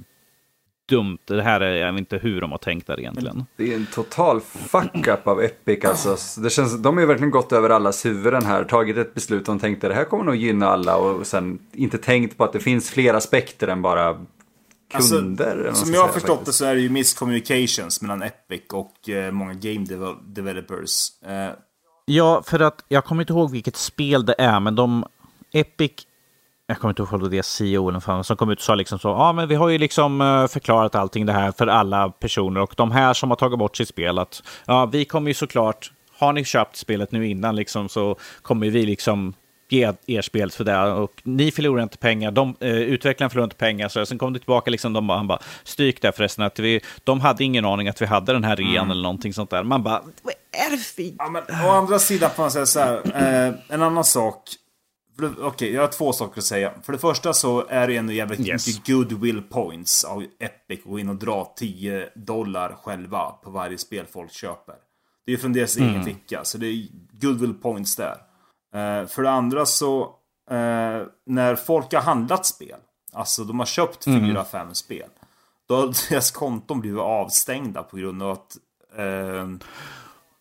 dumt. 0.91 1.17
Det 1.25 1.41
här 1.41 1.61
är, 1.61 1.75
jag 1.75 1.91
vet 1.91 1.99
inte 1.99 2.17
hur 2.17 2.41
de 2.41 2.51
har 2.51 2.57
tänkt 2.57 2.87
där 2.87 2.99
egentligen. 2.99 3.45
Det 3.55 3.71
är 3.71 3.75
en 3.75 3.85
total 3.85 4.41
fuck-up 4.41 5.27
av 5.27 5.41
Epic 5.41 5.85
alltså. 5.85 6.41
Det 6.41 6.49
känns, 6.49 6.81
de 6.81 6.95
har 6.95 7.01
ju 7.01 7.07
verkligen 7.07 7.31
gått 7.31 7.51
över 7.51 7.69
allas 7.69 8.05
huvuden 8.05 8.45
här, 8.45 8.63
tagit 8.63 8.97
ett 8.97 9.13
beslut 9.13 9.49
och 9.49 9.61
tänkte 9.61 9.87
det 9.87 9.93
här 9.93 10.05
kommer 10.05 10.23
nog 10.23 10.35
gynna 10.35 10.67
alla 10.67 10.95
och 10.95 11.27
sen 11.27 11.59
inte 11.73 11.97
tänkt 11.97 12.37
på 12.37 12.43
att 12.43 12.53
det 12.53 12.59
finns 12.59 12.91
fler 12.91 13.13
aspekter 13.13 13.67
än 13.67 13.81
bara 13.81 14.25
kunder. 14.91 15.65
Alltså, 15.67 15.85
som 15.85 15.93
jag 15.93 16.01
har 16.01 16.07
förstått 16.07 16.29
faktiskt. 16.29 16.45
det 16.45 16.53
så 16.53 16.65
är 16.65 16.75
det 16.75 16.81
ju 16.81 16.89
miscommunications 16.89 18.01
mellan 18.01 18.21
Epic 18.21 18.61
och 18.73 19.09
eh, 19.09 19.31
många 19.31 19.53
game 19.53 19.85
developers. 20.27 21.21
Eh. 21.25 21.49
Ja, 22.05 22.43
för 22.45 22.59
att 22.59 22.85
jag 22.87 23.05
kommer 23.05 23.21
inte 23.21 23.33
ihåg 23.33 23.51
vilket 23.51 23.75
spel 23.75 24.25
det 24.25 24.35
är, 24.37 24.59
men 24.59 24.75
de 24.75 25.05
Epic 25.53 25.91
jag 26.71 26.79
kommer 26.79 26.89
inte 26.91 27.01
ihåg 27.01 27.21
vad 27.21 27.31
det 27.31 27.37
är 27.37 27.41
CEO 27.41 27.89
eller 27.89 27.99
fan, 27.99 28.23
som 28.23 28.37
kom 28.37 28.49
ut 28.49 28.57
och 28.57 28.63
sa 28.63 28.75
liksom 28.75 28.99
så, 28.99 29.07
ja 29.07 29.13
ah, 29.13 29.33
men 29.33 29.47
vi 29.47 29.55
har 29.55 29.69
ju 29.69 29.77
liksom 29.77 30.21
eh, 30.21 30.47
förklarat 30.47 30.95
allting 30.95 31.25
det 31.25 31.33
här 31.33 31.51
för 31.51 31.67
alla 31.67 32.09
personer 32.09 32.61
och 32.61 32.73
de 32.77 32.91
här 32.91 33.13
som 33.13 33.29
har 33.29 33.37
tagit 33.37 33.59
bort 33.59 33.77
sitt 33.77 33.87
spel 33.87 34.19
att 34.19 34.43
ja, 34.65 34.85
vi 34.85 35.05
kommer 35.05 35.29
ju 35.29 35.33
såklart, 35.33 35.91
har 36.17 36.33
ni 36.33 36.45
köpt 36.45 36.75
spelet 36.75 37.11
nu 37.11 37.27
innan 37.27 37.55
liksom 37.55 37.89
så 37.89 38.15
kommer 38.41 38.69
vi 38.69 38.85
liksom 38.85 39.33
ge 39.71 39.93
er 40.05 40.21
spel 40.21 40.51
för 40.51 40.63
det. 40.63 40.91
Och 40.91 41.21
ni 41.23 41.51
förlorar 41.51 41.83
inte 41.83 41.97
pengar, 41.97 42.31
de, 42.31 42.55
eh, 42.59 42.69
utvecklarna 42.69 43.29
förlorar 43.29 43.43
inte 43.43 43.55
pengar. 43.55 43.89
Så 43.89 44.05
sen 44.05 44.17
kom 44.17 44.33
det 44.33 44.39
tillbaka, 44.39 44.71
liksom, 44.71 44.93
de 44.93 45.09
han 45.09 45.27
bara, 45.27 45.39
stryk 45.63 46.01
där 46.01 46.11
förresten, 46.11 46.45
att 46.45 46.59
vi, 46.59 46.81
de 47.03 47.21
hade 47.21 47.43
ingen 47.43 47.65
aning 47.65 47.87
att 47.87 48.01
vi 48.01 48.05
hade 48.05 48.33
den 48.33 48.43
här 48.43 48.55
rean 48.55 48.75
mm. 48.77 48.91
eller 48.91 49.03
någonting 49.03 49.33
sånt 49.33 49.49
där. 49.49 49.63
Man 49.63 49.83
bara, 49.83 50.01
vad 50.21 50.33
är 50.51 50.71
det 50.71 50.77
för... 50.77 51.03
Ja, 51.17 51.29
men, 51.29 51.43
å 51.65 51.69
andra 51.69 51.99
sidan 51.99 52.29
får 52.35 52.43
man 52.43 52.51
säga 52.51 52.65
så 52.65 52.79
här, 52.79 53.01
eh, 53.15 53.53
en 53.67 53.81
annan 53.81 54.03
sak. 54.03 54.43
Okej, 55.21 55.45
okay, 55.45 55.71
jag 55.71 55.81
har 55.81 55.87
två 55.87 56.13
saker 56.13 56.39
att 56.39 56.45
säga. 56.45 56.73
För 56.83 56.93
det 56.93 56.99
första 56.99 57.33
så 57.33 57.65
är 57.69 57.87
det 57.87 57.97
ändå 57.97 58.13
jävligt 58.13 58.47
yes. 58.47 58.67
mycket 58.67 58.87
goodwill 58.87 59.41
points 59.41 60.03
av 60.03 60.23
Epic 60.39 60.79
att 60.79 60.85
gå 60.85 60.99
in 60.99 61.09
och 61.09 61.15
dra 61.15 61.53
10 61.57 62.09
dollar 62.15 62.75
själva 62.83 63.31
på 63.43 63.49
varje 63.49 63.77
spel 63.77 64.05
folk 64.11 64.31
köper. 64.31 64.75
Det 65.25 65.33
är 65.33 65.37
från 65.37 65.53
deras 65.53 65.77
mm. 65.77 65.89
egen 65.89 66.03
ficka, 66.03 66.43
så 66.43 66.57
det 66.57 66.67
är 66.67 66.87
goodwill 67.11 67.53
points 67.53 67.95
där. 67.95 68.15
Eh, 68.73 69.07
för 69.07 69.21
det 69.21 69.31
andra 69.31 69.65
så, 69.65 70.01
eh, 70.51 71.01
när 71.25 71.55
folk 71.55 71.93
har 71.93 72.01
handlat 72.01 72.45
spel, 72.45 72.79
alltså 73.13 73.43
de 73.43 73.59
har 73.59 73.65
köpt 73.65 74.07
mm. 74.07 74.27
fyra, 74.27 74.45
fem 74.45 74.73
spel, 74.73 75.09
då 75.67 75.75
har 75.75 75.93
deras 76.09 76.31
konton 76.31 76.81
blivit 76.81 76.99
avstängda 76.99 77.83
på 77.83 77.97
grund 77.97 78.23
av 78.23 78.31
att 78.31 78.57
eh, 78.97 79.47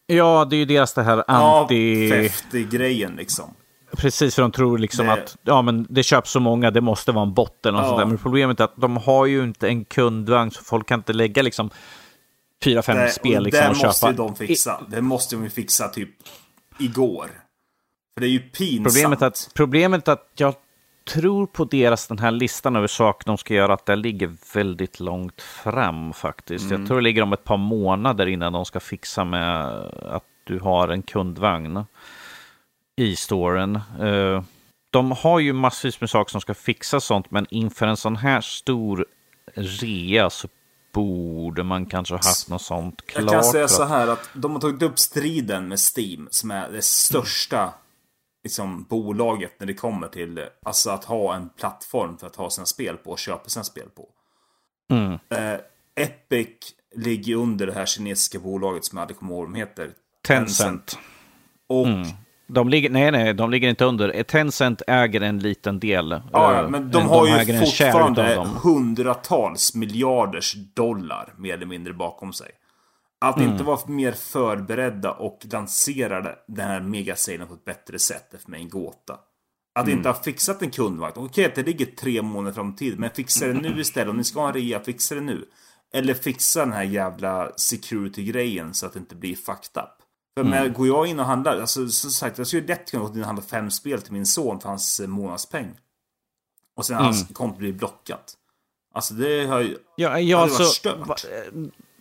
Ja, 0.06 0.44
det 0.50 0.56
är 0.56 0.58
ju 0.58 0.64
deras 0.64 0.94
det 0.94 1.02
här 1.02 1.24
anti... 1.26 2.08
Ja, 2.52 2.58
grejen 2.70 3.12
liksom. 3.16 3.54
Precis, 3.96 4.34
för 4.34 4.42
de 4.42 4.52
tror 4.52 4.78
liksom 4.78 5.06
det... 5.06 5.12
att 5.12 5.36
ja, 5.42 5.62
men 5.62 5.86
det 5.90 6.02
köps 6.02 6.30
så 6.30 6.40
många, 6.40 6.70
det 6.70 6.80
måste 6.80 7.12
vara 7.12 7.22
en 7.22 7.34
botten 7.34 7.74
och 7.74 7.80
ja. 7.80 7.88
sådär. 7.88 8.04
Men 8.04 8.18
problemet 8.18 8.60
är 8.60 8.64
att 8.64 8.76
de 8.76 8.96
har 8.96 9.26
ju 9.26 9.44
inte 9.44 9.68
en 9.68 9.84
kundvagn, 9.84 10.50
så 10.50 10.64
folk 10.64 10.88
kan 10.88 11.00
inte 11.00 11.12
lägga 11.12 11.42
liksom 11.42 11.70
fyra, 12.64 12.82
fem 12.82 13.08
spel 13.08 13.42
liksom, 13.42 13.64
och, 13.64 13.70
och 13.70 13.76
köpa. 13.76 14.12
Det 14.12 14.18
måste 14.18 14.22
ju 14.22 14.28
de 14.28 14.36
fixa. 14.36 14.80
Det 14.88 15.02
måste 15.02 15.36
de 15.36 15.50
fixa 15.50 15.88
typ 15.88 16.10
igår. 16.78 17.30
För 18.20 18.26
det 18.26 18.30
är 18.30 18.32
ju 18.32 18.40
pinsamt. 18.40 18.94
Problemet 18.94 19.22
att, 19.22 19.50
problemet 19.54 20.08
att 20.08 20.32
jag 20.36 20.54
tror 21.08 21.46
på 21.46 21.64
deras, 21.64 22.06
den 22.06 22.18
här 22.18 22.30
listan 22.30 22.76
över 22.76 22.86
saker 22.86 23.26
de 23.26 23.38
ska 23.38 23.54
göra, 23.54 23.74
att 23.74 23.86
det 23.86 23.96
ligger 23.96 24.36
väldigt 24.54 25.00
långt 25.00 25.42
fram 25.42 26.12
faktiskt. 26.12 26.64
Mm. 26.64 26.80
Jag 26.80 26.88
tror 26.88 26.96
det 26.96 27.04
ligger 27.04 27.22
om 27.22 27.32
ett 27.32 27.44
par 27.44 27.56
månader 27.56 28.26
innan 28.26 28.52
de 28.52 28.64
ska 28.64 28.80
fixa 28.80 29.24
med 29.24 29.66
att 30.02 30.24
du 30.44 30.58
har 30.58 30.88
en 30.88 31.02
kundvagn 31.02 31.84
i 32.96 33.16
storen. 33.16 33.76
Eh, 34.00 34.42
de 34.90 35.12
har 35.12 35.38
ju 35.38 35.52
massvis 35.52 36.00
med 36.00 36.10
saker 36.10 36.30
som 36.30 36.40
ska 36.40 36.54
fixa 36.54 37.00
sånt, 37.00 37.30
men 37.30 37.46
inför 37.50 37.86
en 37.86 37.96
sån 37.96 38.16
här 38.16 38.40
stor 38.40 39.06
rea 39.54 40.30
så 40.30 40.48
borde 40.92 41.62
man 41.62 41.86
kanske 41.86 42.14
ha 42.14 42.18
haft 42.18 42.48
något 42.48 42.62
sånt 42.62 43.06
klart. 43.06 43.24
Jag 43.24 43.32
kan 43.32 43.44
säga 43.44 43.68
så 43.68 43.84
här 43.84 44.08
att 44.08 44.30
de 44.32 44.52
har 44.52 44.60
tagit 44.60 44.82
upp 44.82 44.98
striden 44.98 45.68
med 45.68 45.78
Steam, 45.96 46.28
som 46.30 46.50
är 46.50 46.70
det 46.70 46.84
största 46.84 47.72
liksom, 48.44 48.86
bolaget 48.88 49.52
när 49.58 49.66
det 49.66 49.74
kommer 49.74 50.08
till 50.08 50.44
alltså 50.62 50.90
att 50.90 51.04
ha 51.04 51.34
en 51.34 51.48
plattform 51.48 52.18
för 52.18 52.26
att 52.26 52.36
ha 52.36 52.50
sina 52.50 52.66
spel 52.66 52.96
på 52.96 53.10
och 53.10 53.18
köpa 53.18 53.48
sina 53.48 53.64
spel 53.64 53.88
på. 53.96 54.08
Mm. 54.90 55.12
Eh, 55.12 55.60
Epic 55.94 56.74
ligger 56.96 57.34
under 57.34 57.66
det 57.66 57.72
här 57.72 57.86
kinesiska 57.86 58.38
bolaget 58.38 58.84
som 58.84 58.96
jag 58.96 59.02
aldrig 59.02 59.18
kommer 59.18 59.32
ihåg 59.32 59.40
vad 59.40 59.54
de 59.54 59.58
heter. 59.58 59.90
Tencent. 60.26 60.86
Tencent. 60.86 60.98
Och 61.66 61.86
mm. 61.86 62.08
De 62.52 62.68
ligger, 62.68 62.90
nej, 62.90 63.10
nej, 63.10 63.34
de 63.34 63.50
ligger 63.50 63.68
inte 63.68 63.84
under. 63.84 64.22
Tencent 64.22 64.82
äger 64.86 65.20
en 65.20 65.38
liten 65.38 65.80
del. 65.80 66.20
Ja, 66.32 66.68
men 66.70 66.90
de, 66.90 66.90
de 66.90 67.08
har 67.08 67.26
ju 67.26 67.58
fortfarande 67.58 68.46
hundratals 68.62 69.74
miljarders 69.74 70.54
dollar 70.54 71.34
mer 71.36 71.54
eller 71.54 71.66
mindre 71.66 71.92
bakom 71.92 72.32
sig. 72.32 72.50
Att 73.20 73.36
mm. 73.36 73.50
inte 73.50 73.64
vara 73.64 73.80
mer 73.86 74.12
förberedda 74.12 75.12
och 75.12 75.46
lansera 75.52 76.36
den 76.48 76.66
här 76.66 76.80
megasalen 76.80 77.46
på 77.46 77.54
ett 77.54 77.64
bättre 77.64 77.98
sätt 77.98 78.34
är 78.34 78.38
för 78.38 78.50
mig 78.50 78.60
en 78.60 78.68
gåta. 78.68 79.18
Att 79.74 79.84
mm. 79.84 79.98
inte 79.98 80.08
ha 80.08 80.22
fixat 80.22 80.62
en 80.62 80.70
kundvagn. 80.70 81.12
Okej 81.16 81.44
att 81.44 81.54
det 81.54 81.62
ligger 81.62 81.86
tre 81.86 82.22
månader 82.22 82.54
fram 82.54 82.76
tiden, 82.76 83.00
men 83.00 83.10
fixa 83.10 83.46
det 83.46 83.52
nu 83.52 83.80
istället. 83.80 84.08
Om 84.08 84.16
ni 84.16 84.24
ska 84.24 84.40
ha 84.40 84.48
en 84.48 84.54
rea, 84.54 84.80
fixa 84.80 85.14
det 85.14 85.20
nu. 85.20 85.48
Eller 85.92 86.14
fixa 86.14 86.60
den 86.60 86.72
här 86.72 86.82
jävla 86.82 87.52
security-grejen 87.56 88.74
så 88.74 88.86
att 88.86 88.92
det 88.92 88.98
inte 88.98 89.14
blir 89.14 89.36
fucked 89.36 89.82
up. 89.82 90.00
För 90.34 90.40
mm. 90.40 90.50
men, 90.50 90.72
går 90.72 90.86
jag 90.86 91.06
in 91.06 91.20
och 91.20 91.26
handlar, 91.26 91.60
alltså 91.60 91.88
som 91.88 92.10
sagt, 92.10 92.38
jag 92.38 92.46
skulle 92.46 92.66
lätt 92.66 92.90
kunna 92.90 93.04
gå 93.04 93.14
in 93.14 93.20
och 93.20 93.26
handla 93.26 93.42
fem 93.42 93.70
spel 93.70 94.02
till 94.02 94.12
min 94.12 94.26
son 94.26 94.60
för 94.60 94.68
hans 94.68 95.00
eh, 95.00 95.06
månadspeng. 95.06 95.78
Och 96.76 96.86
sen 96.86 96.96
mm. 96.96 97.04
hans 97.04 97.28
konto 97.32 97.58
blir 97.58 97.72
blockat. 97.72 98.36
Alltså 98.94 99.14
det 99.14 99.46
har 99.46 99.60
ju 99.60 99.78
ja, 99.96 100.20
ja, 100.20 100.38
varit 100.38 100.50
alltså, 100.50 100.64
stört. 100.64 101.26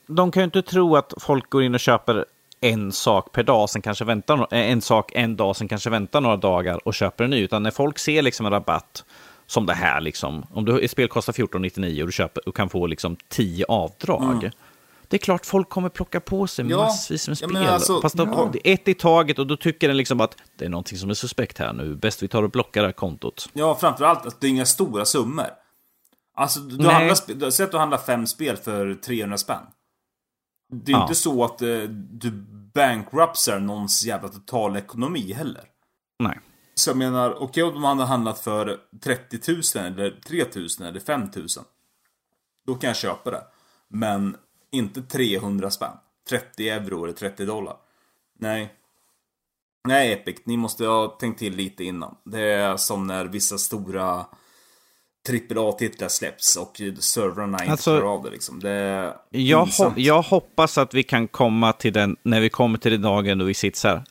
De 0.10 0.32
kan 0.32 0.42
ju 0.42 0.46
inte 0.46 0.62
tro 0.62 0.96
att 0.96 1.14
folk 1.18 1.50
går 1.50 1.64
in 1.64 1.74
och 1.74 1.80
köper 1.80 2.26
en 2.62 2.92
sak 2.92 3.32
per 3.32 3.44
dag, 3.44 3.70
sen 3.70 3.82
kanske 3.82 4.06
väntar 4.06 4.38
eh, 4.40 4.72
en 4.72 4.82
sak 4.82 5.12
en 5.16 5.36
dag, 5.36 5.56
sen 5.56 5.68
kanske 5.68 5.90
väntar 5.90 6.22
några 6.22 6.38
dagar 6.38 6.88
och 6.88 6.94
köper 6.94 7.24
en 7.24 7.30
ny. 7.30 7.40
Utan 7.40 7.64
när 7.64 7.72
folk 7.72 8.00
ser 8.00 8.22
liksom 8.22 8.46
en 8.46 8.52
rabatt 8.52 9.06
som 9.48 9.66
det 9.66 9.74
här, 9.74 10.02
liksom, 10.02 10.46
om 10.54 10.66
du, 10.66 10.80
ett 10.80 10.92
spel 10.92 11.08
kostar 11.08 11.34
14,99 11.34 12.02
och 12.02 12.08
du 12.08 12.12
köper 12.12 12.50
och 12.50 12.56
kan 12.56 12.70
få 12.70 12.88
liksom 12.88 13.16
10 13.28 13.66
avdrag. 13.66 14.24
Mm. 14.24 14.52
Det 15.08 15.18
är 15.18 15.20
klart 15.20 15.46
folk 15.46 15.70
kommer 15.70 15.90
plocka 15.90 16.20
på 16.20 16.48
sig 16.48 16.66
ja, 16.70 16.78
massvis 16.78 17.28
med 17.28 17.38
spel. 17.38 17.58
Alltså, 17.58 18.02
Fast 18.02 18.18
ja. 18.18 18.52
ett 18.64 18.88
i 18.88 18.94
taget 18.94 19.40
och 19.40 19.48
då 19.48 19.58
tycker 19.58 19.88
den 19.88 19.98
liksom 19.98 20.22
att 20.22 20.38
det 20.56 20.66
är 20.66 20.70
någonting 20.70 20.98
som 20.98 21.10
är 21.10 21.14
suspekt 21.14 21.58
här 21.58 21.74
nu. 21.74 21.96
Bäst 21.96 22.24
vi 22.24 22.28
tar 22.28 22.44
och 22.44 22.50
blockar 22.50 22.82
det 22.82 22.88
här 22.88 22.94
kontot. 22.94 23.50
Ja, 23.54 23.76
framförallt 23.76 24.26
att 24.26 24.42
det 24.42 24.48
är 24.48 24.50
inga 24.50 24.66
stora 24.66 25.06
summor. 25.06 25.48
Alltså, 26.36 26.60
du, 26.60 26.88
handlar, 26.88 27.50
säg 27.50 27.64
att 27.64 27.72
du 27.72 27.78
handlar 27.78 27.98
fem 27.98 28.28
spel 28.28 28.58
för 28.58 28.94
300 28.94 29.38
spänn. 29.38 29.64
Det 30.72 30.92
är 30.92 30.96
ja. 30.96 31.02
inte 31.02 31.16
så 31.16 31.44
att 31.44 31.62
eh, 31.62 31.82
du 32.12 32.32
bankruptsar 32.74 33.60
någons 33.60 34.06
jävla 34.06 34.30
totalekonomi 34.30 35.34
heller. 35.34 35.64
Nej. 36.20 36.40
Så 36.76 36.90
jag 36.90 36.98
menar, 36.98 37.32
okej 37.34 37.46
okay, 37.46 37.64
om 37.64 37.74
de 37.74 37.84
hade 37.84 38.06
handlat 38.06 38.40
för 38.40 38.78
30 39.04 39.52
000 39.76 39.86
eller 39.86 40.22
3 40.28 40.46
000 40.56 40.88
eller 40.88 41.00
5 41.00 41.22
000. 41.22 41.48
Då 42.66 42.76
kan 42.76 42.88
jag 42.88 42.98
köpa 42.98 43.32
det. 43.32 43.44
Men 43.88 44.38
inte 44.72 45.02
300 45.02 45.72
spänn. 45.72 45.98
30 46.30 46.70
euro 46.70 47.04
eller 47.04 47.14
30 47.14 47.46
dollar. 47.46 47.78
Nej. 48.40 48.74
Nej, 49.88 50.14
Epic, 50.14 50.42
ni 50.44 50.58
måste 50.58 50.86
ha 50.86 51.08
tänkt 51.08 51.40
till 51.40 51.56
lite 51.56 51.84
innan. 51.84 52.16
Det 52.24 52.42
är 52.42 52.78
som 52.78 53.08
när 53.08 53.26
vissa 53.26 53.58
stora 53.58 54.26
AAA-titlar 55.34 56.08
släpps 56.08 56.56
och 56.56 56.82
servrarna 57.00 57.58
inte 57.60 57.72
alltså, 57.72 57.98
klarar 57.98 58.14
av 58.14 58.24
det. 58.24 58.30
Liksom. 58.30 58.60
det 58.60 59.14
jag, 59.30 59.66
ho 59.66 59.94
jag 59.96 60.22
hoppas 60.22 60.78
att 60.78 60.94
vi 60.94 61.04
kan 61.04 61.28
komma 61.28 61.74
till 61.74 61.94
den, 61.94 62.16
när 62.24 62.42
vi 62.42 62.50
kommer 62.50 62.78
till 62.78 62.92
den 62.92 63.02
dagen 63.02 63.38
då 63.38 63.46
vi 63.46 63.54
sitter 63.54 63.80
så 63.80 63.88
här. 63.88 64.04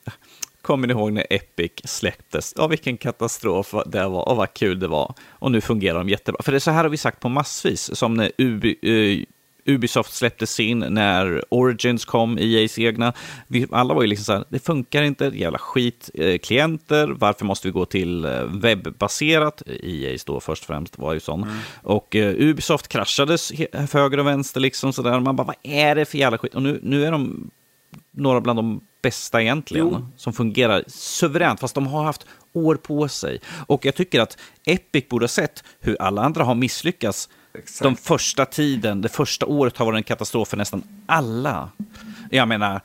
Kommer 0.62 0.86
ni 0.86 0.92
ihåg 0.92 1.12
när 1.12 1.26
Epic 1.30 1.72
släpptes? 1.84 2.54
Ja, 2.56 2.66
vilken 2.66 2.96
katastrof 2.96 3.74
det 3.86 4.08
var 4.08 4.28
och 4.28 4.36
vad 4.36 4.54
kul 4.54 4.78
det 4.78 4.88
var. 4.88 5.14
Och 5.28 5.50
nu 5.50 5.60
fungerar 5.60 5.98
de 5.98 6.08
jättebra. 6.08 6.42
För 6.42 6.52
det 6.52 6.58
är 6.58 6.60
så 6.60 6.70
här 6.70 6.82
har 6.82 6.90
vi 6.90 6.96
sagt 6.96 7.20
på 7.20 7.28
massvis, 7.28 7.96
som 7.96 8.14
när 8.14 8.32
Ubi, 8.38 8.78
uh, 8.86 9.24
Ubisoft 9.68 10.12
släppte 10.14 10.46
sin, 10.46 10.78
när 10.78 11.44
Origins 11.48 12.04
kom, 12.04 12.38
EA's 12.38 12.80
egna. 12.80 13.12
Vi, 13.46 13.66
alla 13.70 13.94
var 13.94 14.02
ju 14.02 14.08
liksom 14.08 14.24
så 14.24 14.32
här, 14.32 14.44
det 14.48 14.58
funkar 14.58 15.02
inte, 15.02 15.24
jävla 15.24 15.58
skit, 15.58 16.10
eh, 16.14 16.38
klienter, 16.38 17.08
varför 17.08 17.44
måste 17.44 17.68
vi 17.68 17.72
gå 17.72 17.84
till 17.84 18.24
eh, 18.24 18.42
webbaserat? 18.44 19.62
EA 19.82 20.18
då 20.26 20.40
först 20.40 20.62
och 20.62 20.66
främst 20.66 20.98
var 20.98 21.14
ju 21.14 21.20
sån. 21.20 21.42
Mm. 21.42 21.56
Och 21.82 22.16
eh, 22.16 22.34
Ubisoft 22.38 22.88
kraschades 22.88 23.52
för 23.72 23.98
höger 23.98 24.18
och 24.18 24.26
vänster 24.26 24.60
liksom 24.60 24.92
sådär. 24.92 25.20
Man 25.20 25.36
bara, 25.36 25.44
vad 25.44 25.56
är 25.62 25.94
det 25.94 26.04
för 26.04 26.18
jävla 26.18 26.38
skit? 26.38 26.54
Och 26.54 26.62
nu, 26.62 26.80
nu 26.82 27.04
är 27.04 27.12
de 27.12 27.50
några 28.10 28.40
bland 28.40 28.58
de 28.58 28.80
bästa 29.02 29.42
egentligen, 29.42 29.88
jo. 29.92 30.08
som 30.16 30.32
fungerar 30.32 30.84
suveränt, 30.86 31.60
fast 31.60 31.74
de 31.74 31.86
har 31.86 32.04
haft 32.04 32.26
år 32.52 32.74
på 32.74 33.08
sig. 33.08 33.40
Och 33.66 33.84
jag 33.84 33.94
tycker 33.94 34.20
att 34.20 34.38
Epic 34.64 35.08
borde 35.08 35.22
ha 35.22 35.28
sett 35.28 35.64
hur 35.80 36.02
alla 36.02 36.22
andra 36.22 36.44
har 36.44 36.54
misslyckats 36.54 37.28
Exakt. 37.58 37.82
De 37.82 37.96
första 37.96 38.44
tiden, 38.44 39.00
det 39.00 39.08
första 39.08 39.46
året 39.46 39.76
har 39.76 39.86
varit 39.86 39.96
en 39.96 40.02
katastrof 40.02 40.48
för 40.48 40.56
nästan 40.56 40.82
alla. 41.06 41.70
Jag 42.30 42.48
menar, 42.48 42.80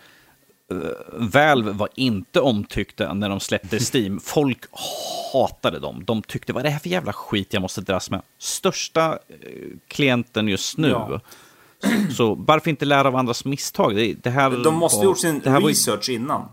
uh, 0.71 0.79
Valve 1.13 1.71
var 1.71 1.89
inte 1.95 2.39
omtyckta 2.39 3.13
när 3.13 3.29
de 3.29 3.39
släppte 3.39 3.79
Steam. 3.93 4.19
Folk 4.19 4.59
hatade 5.33 5.79
dem. 5.79 6.03
De 6.05 6.21
tyckte, 6.21 6.53
vad 6.53 6.59
är 6.59 6.63
det 6.63 6.69
här 6.69 6.79
för 6.79 6.89
jävla 6.89 7.13
skit 7.13 7.53
jag 7.53 7.61
måste 7.61 7.81
dras 7.81 8.09
med? 8.09 8.21
Största 8.39 9.11
uh, 9.11 9.17
klienten 9.87 10.47
just 10.47 10.77
nu. 10.77 10.89
Ja. 10.89 11.19
Så 12.17 12.35
varför 12.35 12.69
inte 12.69 12.85
lära 12.85 13.07
av 13.07 13.15
andras 13.15 13.45
misstag? 13.45 13.95
Det, 13.95 14.13
det 14.13 14.29
här 14.29 14.63
de 14.63 14.75
måste 14.75 14.97
ha 14.97 15.03
gjort 15.03 15.19
sin 15.19 15.41
research 15.41 16.09
var... 16.09 16.15
innan. 16.15 16.49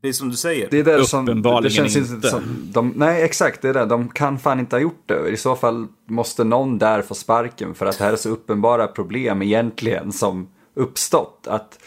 Det 0.00 0.08
är 0.08 0.12
som 0.12 0.28
du 0.28 0.36
säger. 0.36 0.68
Det 0.70 0.78
är 0.78 0.84
det 0.84 1.04
som, 1.04 1.42
det 1.62 1.70
känns 1.70 1.96
inte. 1.96 2.28
Som, 2.28 2.42
de, 2.72 2.92
nej, 2.96 3.22
exakt, 3.22 3.62
det 3.62 3.68
är 3.68 3.74
det. 3.74 3.86
De 3.86 4.08
kan 4.08 4.38
fan 4.38 4.60
inte 4.60 4.76
ha 4.76 4.80
gjort 4.80 5.02
det. 5.06 5.28
I 5.28 5.36
så 5.36 5.56
fall 5.56 5.86
måste 6.06 6.44
någon 6.44 6.78
där 6.78 7.02
få 7.02 7.14
sparken 7.14 7.74
för 7.74 7.86
att 7.86 7.98
det 7.98 8.04
här 8.04 8.12
är 8.12 8.16
så 8.16 8.28
uppenbara 8.28 8.86
problem 8.86 9.42
egentligen 9.42 10.12
som 10.12 10.48
uppstått. 10.74 11.46
Att 11.46 11.78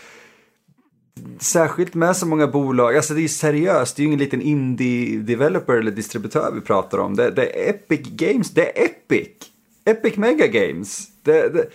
Särskilt 1.39 1.93
med 1.93 2.17
så 2.17 2.25
många 2.25 2.47
bolag, 2.47 2.95
alltså 2.95 3.13
det 3.13 3.23
är 3.23 3.27
seriöst, 3.27 3.95
det 3.95 4.01
är 4.01 4.03
ju 4.03 4.07
ingen 4.07 4.19
liten 4.19 4.41
indie-developer 4.41 5.79
eller 5.79 5.91
distributör 5.91 6.51
vi 6.55 6.61
pratar 6.61 6.97
om. 6.97 7.15
Det, 7.15 7.31
det, 7.31 7.67
är 7.67 7.69
Epic 7.69 8.01
Games, 8.01 8.51
det 8.51 8.79
är 8.79 8.85
Epic! 8.85 9.29
Epic 9.85 10.17
Mega 10.17 10.47
Games. 10.47 11.07
Det, 11.23 11.49
det, 11.49 11.65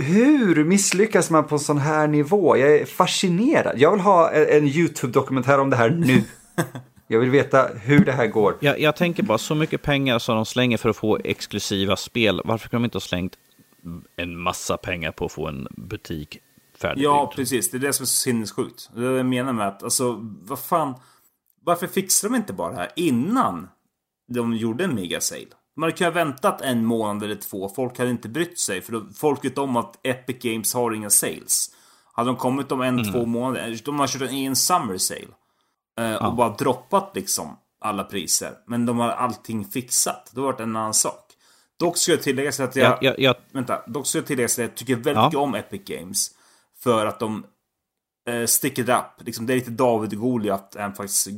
hur 0.00 0.64
misslyckas 0.64 1.30
man 1.30 1.46
på 1.46 1.54
en 1.54 1.58
sån 1.58 1.78
här 1.78 2.08
nivå? 2.08 2.56
Jag 2.56 2.76
är 2.76 2.84
fascinerad. 2.84 3.78
Jag 3.78 3.90
vill 3.90 4.00
ha 4.00 4.30
en 4.30 4.66
YouTube-dokumentär 4.66 5.58
om 5.58 5.70
det 5.70 5.76
här 5.76 5.90
nu. 5.90 6.22
Jag 7.06 7.20
vill 7.20 7.30
veta 7.30 7.68
hur 7.82 8.04
det 8.04 8.12
här 8.12 8.26
går. 8.26 8.56
Jag, 8.60 8.80
jag 8.80 8.96
tänker 8.96 9.22
bara, 9.22 9.38
så 9.38 9.54
mycket 9.54 9.82
pengar 9.82 10.18
som 10.18 10.36
de 10.36 10.46
slänger 10.46 10.76
för 10.76 10.88
att 10.88 10.96
få 10.96 11.18
exklusiva 11.24 11.96
spel. 11.96 12.40
Varför 12.44 12.68
kan 12.68 12.82
de 12.82 12.84
inte 12.84 12.96
ha 12.96 13.00
slängt 13.00 13.32
en 14.16 14.38
massa 14.38 14.76
pengar 14.76 15.12
på 15.12 15.24
att 15.24 15.32
få 15.32 15.48
en 15.48 15.66
butik 15.70 16.38
färdig? 16.78 17.02
Ja, 17.02 17.32
precis. 17.36 17.70
Det 17.70 17.76
är 17.76 17.78
det 17.78 17.92
som 17.92 18.02
är 18.02 18.06
så 18.06 18.16
sinnessjukt. 18.16 18.90
Det 18.94 19.06
är 19.06 19.10
det 19.10 19.16
jag 19.16 19.26
menar 19.26 19.52
med 19.52 19.68
att, 19.68 19.82
alltså, 19.82 20.16
vad 20.22 20.58
fan. 20.58 20.94
Varför 21.64 21.86
fixar 21.86 22.28
de 22.28 22.36
inte 22.36 22.52
bara 22.52 22.70
det 22.70 22.76
här 22.76 22.90
innan 22.96 23.68
de 24.28 24.56
gjorde 24.56 24.84
en 24.84 24.94
mega 24.94 25.20
sale? 25.20 25.46
Man 25.80 25.86
hade 25.86 25.96
kunnat 25.96 26.14
väntat 26.14 26.60
en 26.60 26.84
månad 26.84 27.22
eller 27.22 27.34
två. 27.34 27.68
Folk 27.68 27.98
hade 27.98 28.10
inte 28.10 28.28
brytt 28.28 28.58
sig. 28.58 28.80
För 28.80 28.92
då, 28.92 29.06
folk 29.14 29.44
vet 29.44 29.58
om 29.58 29.76
att 29.76 30.06
Epic 30.06 30.36
Games 30.42 30.74
har 30.74 30.92
inga 30.92 31.10
sales. 31.10 31.70
Hade 32.12 32.28
de 32.28 32.36
kommit 32.36 32.72
om 32.72 32.80
en, 32.80 32.98
mm. 32.98 33.12
två 33.12 33.26
månader. 33.26 33.80
De 33.84 34.00
har 34.00 34.06
kört 34.06 34.30
en 34.30 34.56
summer 34.56 34.98
sale. 34.98 35.28
Eh, 35.98 36.04
ja. 36.04 36.28
Och 36.28 36.34
bara 36.34 36.48
droppat 36.48 37.10
liksom 37.14 37.56
alla 37.80 38.04
priser. 38.04 38.52
Men 38.66 38.86
de 38.86 38.98
har 38.98 39.08
allting 39.08 39.64
fixat. 39.64 40.30
Det 40.34 40.40
har 40.40 40.46
varit 40.46 40.60
en 40.60 40.76
annan 40.76 40.94
sak. 40.94 41.24
Dock 41.78 41.96
ska 41.96 42.12
jag 42.12 42.22
tillägga 42.22 42.48
att 42.58 42.76
jag... 42.76 42.98
Ja, 43.00 43.14
ja, 43.18 43.34
vänta. 43.52 43.82
Dock 43.86 44.06
ska 44.06 44.18
jag 44.18 44.26
tillägga 44.26 44.46
att 44.46 44.58
jag 44.58 44.74
tycker 44.74 44.96
väldigt 44.96 45.24
mycket 45.24 45.38
om 45.38 45.54
Epic 45.54 45.82
Games. 45.84 46.30
För 46.82 47.06
att 47.06 47.18
de 47.18 47.44
eh, 48.28 48.46
stick 48.46 48.78
it 48.78 48.88
up. 48.88 49.26
Liksom, 49.26 49.46
det 49.46 49.52
är 49.52 49.54
lite 49.54 49.70
David 49.70 50.12
och 50.12 50.20
Goliat. 50.20 50.76
Även 50.76 50.94
faktiskt 50.94 51.28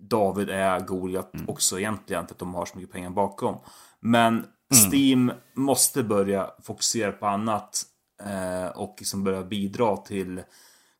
David 0.00 0.50
är 0.50 0.80
Goliat 0.80 1.34
mm. 1.34 1.48
också 1.48 1.78
egentligen 1.78 2.26
för 2.26 2.34
att 2.34 2.38
de 2.38 2.54
har 2.54 2.66
så 2.66 2.78
mycket 2.78 2.92
pengar 2.92 3.10
bakom. 3.10 3.58
Men 4.02 4.34
mm. 4.34 4.46
Steam 4.90 5.32
måste 5.54 6.02
börja 6.02 6.50
fokusera 6.62 7.12
på 7.12 7.26
annat 7.26 7.82
eh, 8.22 8.76
och 8.76 8.96
liksom 8.98 9.24
börja 9.24 9.42
bidra 9.42 9.96
till 9.96 10.42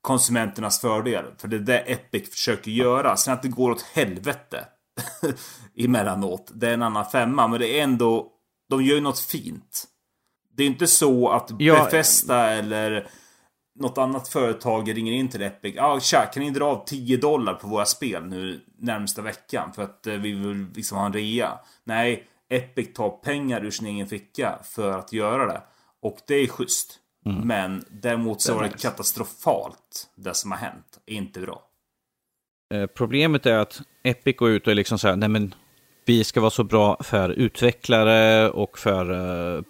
konsumenternas 0.00 0.80
fördel. 0.80 1.24
För 1.38 1.48
det 1.48 1.56
är 1.56 1.60
det 1.60 1.78
Epic 1.78 2.30
försöker 2.30 2.70
göra. 2.70 3.16
Sen 3.16 3.34
att 3.34 3.42
det 3.42 3.48
går 3.48 3.70
åt 3.70 3.82
helvete 3.82 4.64
emellanåt, 5.76 6.50
det 6.54 6.68
är 6.68 6.74
en 6.74 6.82
annan 6.82 7.04
femma. 7.04 7.48
Men 7.48 7.60
det 7.60 7.78
är 7.78 7.82
ändå, 7.82 8.28
de 8.68 8.84
gör 8.84 8.94
ju 8.94 9.00
något 9.00 9.20
fint. 9.20 9.84
Det 10.56 10.62
är 10.62 10.66
inte 10.66 10.86
så 10.86 11.28
att 11.28 11.50
ja. 11.58 11.84
Befesta 11.84 12.50
eller 12.50 13.08
något 13.74 13.98
annat 13.98 14.28
företag 14.28 14.96
ringer 14.96 15.12
in 15.12 15.28
till 15.28 15.42
Epic. 15.42 15.74
Ja, 15.76 15.86
ah, 15.86 16.00
tja, 16.00 16.26
kan 16.26 16.42
ni 16.42 16.50
dra 16.50 16.64
av 16.64 16.84
10 16.86 17.16
dollar 17.16 17.54
på 17.54 17.68
våra 17.68 17.84
spel 17.84 18.24
nu 18.24 18.60
närmsta 18.78 19.22
veckan? 19.22 19.72
För 19.72 19.82
att 19.82 20.06
eh, 20.06 20.14
vi 20.14 20.32
vill 20.32 20.66
liksom 20.74 20.98
ha 20.98 21.06
en 21.06 21.12
rea. 21.12 21.58
Nej, 21.84 22.26
Epic 22.52 22.92
tar 22.94 23.10
pengar 23.10 23.64
ur 23.64 23.70
sin 23.70 23.86
egen 23.86 24.06
ficka 24.06 24.58
för 24.62 24.98
att 24.98 25.12
göra 25.12 25.46
det. 25.46 25.62
Och 26.02 26.18
det 26.26 26.34
är 26.34 26.46
schysst. 26.46 26.98
Mm. 27.26 27.48
Men 27.48 27.84
däremot 27.90 28.40
så 28.40 28.54
var 28.54 28.62
det 28.62 28.68
katastrofalt, 28.68 30.10
det 30.14 30.34
som 30.34 30.50
har 30.50 30.58
hänt. 30.58 31.00
Inte 31.06 31.40
bra. 31.40 31.62
Eh, 32.74 32.86
problemet 32.86 33.46
är 33.46 33.58
att 33.58 33.80
Epic 34.02 34.36
går 34.36 34.50
ut 34.50 34.66
och 34.66 34.74
liksom 34.74 34.98
här, 35.02 35.16
nej 35.16 35.28
men 35.28 35.54
vi 36.04 36.24
ska 36.24 36.40
vara 36.40 36.50
så 36.50 36.64
bra 36.64 36.96
för 37.02 37.30
utvecklare 37.30 38.50
och 38.50 38.78
för 38.78 39.10
uh, 39.10 39.62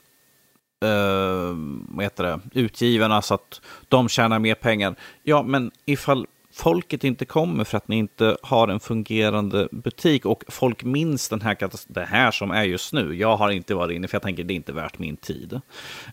uh, 0.85 1.57
vad 1.89 2.05
heter 2.05 2.25
det, 2.25 2.41
utgivarna 2.61 3.23
så 3.23 3.35
att 3.35 3.61
de 3.89 4.09
tjänar 4.09 4.39
mer 4.39 4.55
pengar. 4.55 4.95
Ja, 5.23 5.43
men 5.43 5.71
ifall 5.85 6.27
folket 6.63 7.05
inte 7.05 7.25
kommer 7.25 7.65
för 7.65 7.77
att 7.77 7.89
ni 7.89 7.97
inte 7.97 8.37
har 8.43 8.69
en 8.69 8.81
fungerande 8.81 9.69
butik 9.73 10.27
och 10.27 10.45
folk 10.49 10.85
minns 10.85 11.29
den 11.29 11.41
här 11.41 11.57
det 11.87 12.05
här 12.05 12.31
som 12.31 12.51
är 12.51 12.65
just 12.65 12.93
nu. 12.93 13.15
Jag 13.15 13.37
har 13.37 13.51
inte 13.51 13.75
varit 13.75 13.97
inne 13.97 14.09
för 14.09 14.15
jag 14.15 14.23
tänker 14.23 14.45
det 14.45 14.55
är 14.55 14.57
inte 14.57 14.73
värt 14.73 14.99
min 14.99 15.17
tid. 15.17 15.61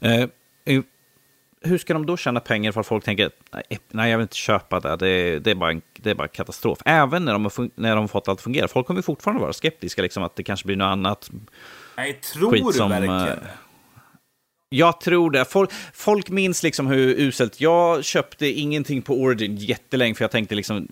Uh, 0.06 0.82
hur 1.62 1.78
ska 1.78 1.94
de 1.94 2.06
då 2.06 2.18
tjäna 2.18 2.40
pengar 2.40 2.72
för 2.72 2.82
att 2.82 2.88
folk 2.88 3.04
tänker 3.04 3.32
nej, 3.92 4.12
jag 4.12 4.18
vill 4.18 4.24
inte 4.24 4.36
köpa 4.36 4.80
det, 4.80 4.96
det, 4.96 5.40
det, 5.40 5.52
är, 5.52 5.56
bara 5.56 5.72
en, 5.72 5.82
det 5.98 6.10
är 6.10 6.16
bara 6.16 6.28
katastrof. 6.28 6.80
Även 6.86 7.26
när 7.26 7.34
de, 7.34 7.44
har, 7.44 7.70
när 7.76 7.96
de 7.96 8.08
fått 8.08 8.28
allt 8.28 8.42
fungera. 8.42 8.68
Folk 8.68 8.88
kommer 8.88 9.02
fortfarande 9.02 9.42
vara 9.42 9.54
skeptiska, 9.54 10.02
liksom, 10.02 10.24
att 10.24 10.36
det 10.36 10.44
kanske 10.44 10.66
blir 10.66 10.76
något 10.76 10.86
annat. 10.86 11.32
Nej, 11.98 12.14
tror 12.14 12.52
du 12.52 12.74
som, 12.74 12.90
verkligen? 12.90 13.28
Eh, 13.28 13.36
jag 14.70 15.02
tror 15.02 15.32
det. 15.32 15.46
Folk, 15.46 15.72
folk 15.94 16.30
minns 16.30 16.64
liksom 16.64 16.88
hur 16.88 17.16
uselt. 17.20 17.62
Jag 17.62 18.04
köpte 18.04 18.48
ingenting 18.48 19.02
på 19.02 19.22
Origin 19.22 19.56
jättelänge 19.56 20.16
för 20.16 20.24
jag 20.24 20.32
tänkte 20.32 20.56
liksom 20.56 20.88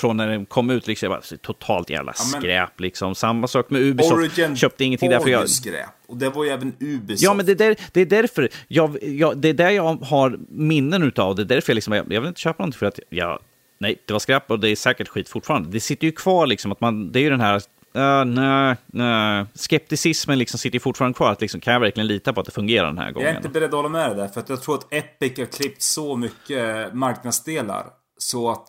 från 0.00 0.16
när 0.16 0.28
den 0.28 0.46
kom 0.46 0.70
ut, 0.70 0.86
liksom, 0.86 1.08
bara, 1.08 1.20
totalt 1.42 1.90
jävla 1.90 2.12
skräp. 2.12 2.44
Ja, 2.44 2.68
men, 2.76 2.84
liksom. 2.84 3.14
Samma 3.14 3.48
sak 3.48 3.70
med 3.70 3.82
Ubisoft. 3.82 4.14
Origin 4.14 4.56
köpte 4.56 4.84
ingenting 4.84 5.10
därför 5.10 5.30
jag... 5.30 5.48
skräp. 5.48 5.86
Och 6.06 6.16
det 6.16 6.30
var 6.30 6.44
ju 6.44 6.50
även 6.50 6.72
Ubisoft. 6.80 7.22
Ja, 7.22 7.34
men 7.34 7.46
det, 7.46 7.54
där, 7.54 7.76
det 7.92 8.00
är 8.00 8.06
därför. 8.06 8.48
Jag, 8.68 8.98
jag, 9.02 9.38
det 9.38 9.48
är 9.48 9.54
där 9.54 9.70
jag 9.70 9.94
har 9.94 10.38
minnen 10.48 11.02
utav. 11.02 11.36
Det 11.36 11.42
är 11.42 11.44
därför 11.44 11.70
jag, 11.70 11.74
liksom, 11.74 11.92
jag, 11.92 12.12
jag 12.12 12.20
vill 12.20 12.28
inte 12.28 12.40
köpa 12.40 12.62
någonting 12.62 12.78
för 12.78 12.86
att 12.86 13.00
jag... 13.10 13.38
Nej, 13.78 14.02
det 14.04 14.12
var 14.12 14.20
skräp 14.20 14.50
och 14.50 14.60
det 14.60 14.70
är 14.70 14.76
säkert 14.76 15.08
skit 15.08 15.28
fortfarande. 15.28 15.68
Det 15.70 15.80
sitter 15.80 16.06
ju 16.06 16.12
kvar 16.12 16.46
liksom 16.46 16.72
att 16.72 16.80
man... 16.80 17.12
Det 17.12 17.18
är 17.18 17.22
ju 17.22 17.30
den 17.30 17.40
här 17.40 17.62
Uh, 17.96 18.24
nej, 18.24 18.76
nej. 18.86 19.46
Skepticismen 19.54 20.38
liksom 20.38 20.58
sitter 20.58 20.78
fortfarande 20.78 21.16
kvar. 21.16 21.32
Att 21.32 21.40
liksom, 21.40 21.60
kan 21.60 21.72
jag 21.72 21.80
verkligen 21.80 22.06
lita 22.06 22.32
på 22.32 22.40
att 22.40 22.46
det 22.46 22.52
fungerar 22.52 22.86
den 22.86 22.98
här 22.98 23.12
gången? 23.12 23.26
Jag 23.26 23.32
är 23.32 23.36
inte 23.36 23.48
beredd 23.48 23.68
att 23.68 23.74
hålla 23.74 23.88
med 23.88 24.10
dig 24.10 24.16
där. 24.16 24.28
För 24.28 24.40
att 24.40 24.48
jag 24.48 24.62
tror 24.62 24.74
att 24.74 24.92
Epic 24.92 25.38
har 25.38 25.46
klippt 25.46 25.82
så 25.82 26.16
mycket 26.16 26.94
marknadsdelar. 26.94 27.86
Så 28.18 28.50
att 28.50 28.68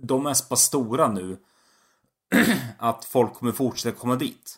de 0.00 0.26
är 0.26 0.34
så 0.34 0.44
pass 0.44 0.62
stora 0.62 1.08
nu. 1.08 1.36
att 2.78 3.04
folk 3.04 3.34
kommer 3.34 3.52
fortsätta 3.52 3.98
komma 3.98 4.16
dit. 4.16 4.56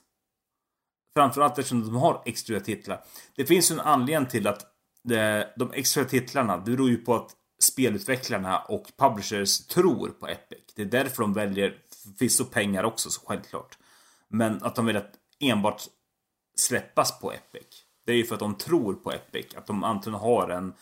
Framförallt 1.15 1.59
eftersom 1.59 1.83
de 1.83 1.97
har 1.97 2.23
extra 2.25 2.61
titlar. 2.61 3.05
Det 3.37 3.45
finns 3.45 3.71
ju 3.71 3.75
en 3.75 3.81
anledning 3.81 4.31
till 4.31 4.47
att 4.47 4.67
det, 5.05 5.55
de 5.57 5.73
extra 5.73 6.05
titlarna 6.05 6.57
det 6.57 6.71
beror 6.71 6.91
ju 6.91 6.97
på 6.97 7.15
att 7.15 7.31
spelutvecklarna 7.63 8.59
och 8.59 8.87
publishers 8.99 9.67
tror 9.67 10.09
på 10.09 10.27
Epic. 10.27 10.59
Det 10.77 10.83
är 10.83 10.87
därför 10.87 11.23
de 11.23 11.33
väljer, 11.33 11.75
förvisso 12.19 12.45
pengar 12.45 12.85
också 12.85 13.11
så 13.11 13.21
självklart. 13.27 13.79
Men 14.31 14.63
att 14.63 14.75
de 14.75 14.87
vill 14.87 14.97
att 14.97 15.13
enbart 15.41 15.83
släppas 16.57 17.21
på 17.21 17.33
Epic. 17.33 17.67
Det 18.07 18.13
är 18.13 18.17
ju 18.17 18.25
för 18.25 18.35
att 18.35 18.41
de 18.41 18.55
tror 18.55 18.95
på 18.95 19.13
Epic. 19.13 19.47
Att 19.57 19.67
de 19.67 19.85
antingen 19.85 20.21
har 20.21 20.49
en 20.49 20.73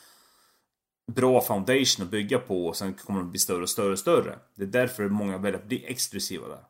bra 1.13 1.41
foundation 1.41 2.05
att 2.05 2.11
bygga 2.11 2.39
på 2.39 2.67
och 2.67 2.77
sen 2.77 2.95
kommer 2.95 3.21
de 3.21 3.31
bli 3.31 3.39
större 3.39 3.63
och 3.63 3.69
större 3.69 3.93
och 3.93 3.99
större. 3.99 4.39
Det 4.55 4.63
är 4.63 4.67
därför 4.67 5.09
många 5.09 5.39
väljer 5.39 5.59
att 5.59 5.69
bli 5.69 5.85
exklusiva 5.87 6.49
där. 6.49 6.61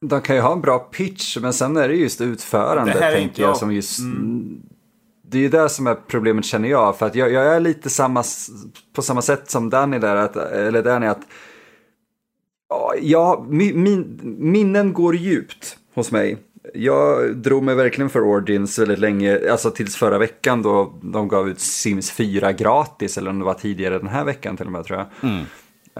De 0.00 0.20
kan 0.20 0.36
ju 0.36 0.42
ha 0.42 0.52
en 0.52 0.60
bra 0.60 0.78
pitch, 0.78 1.36
men 1.36 1.52
sen 1.52 1.76
är 1.76 1.88
det 1.88 1.94
just 1.94 2.20
utförandet 2.20 2.98
tänker 2.98 3.42
jag 3.42 3.56
som 3.56 3.72
just... 3.72 3.98
Mm. 3.98 4.62
Det 5.28 5.38
är 5.38 5.42
ju 5.42 5.48
det 5.48 5.68
som 5.68 5.86
är 5.86 5.94
problemet 5.94 6.44
känner 6.44 6.68
jag, 6.68 6.98
för 6.98 7.06
att 7.06 7.14
jag, 7.14 7.32
jag 7.32 7.46
är 7.46 7.60
lite 7.60 7.90
samma, 7.90 8.24
på 8.92 9.02
samma 9.02 9.22
sätt 9.22 9.50
som 9.50 9.70
Danny 9.70 9.98
där, 9.98 10.16
att, 10.16 10.36
eller 10.36 10.82
Danny 10.82 11.06
att 11.06 11.20
ja, 13.00 13.46
min, 13.48 14.20
minnen 14.38 14.92
går 14.92 15.16
djupt 15.16 15.76
hos 15.94 16.12
mig. 16.12 16.38
Jag 16.74 17.36
drog 17.36 17.62
mig 17.62 17.74
verkligen 17.74 18.10
för 18.10 18.20
Origins 18.20 18.78
väldigt 18.78 18.98
länge, 18.98 19.50
alltså 19.50 19.70
tills 19.70 19.96
förra 19.96 20.18
veckan 20.18 20.62
då 20.62 20.98
de 21.02 21.28
gav 21.28 21.48
ut 21.48 21.60
Sims 21.60 22.10
4 22.10 22.52
gratis, 22.52 23.18
eller 23.18 23.30
om 23.30 23.38
det 23.38 23.44
var 23.44 23.54
tidigare 23.54 23.98
den 23.98 24.08
här 24.08 24.24
veckan 24.24 24.56
till 24.56 24.66
och 24.66 24.72
med 24.72 24.84
tror 24.84 24.98
jag. 24.98 25.30
Mm. 25.30 25.44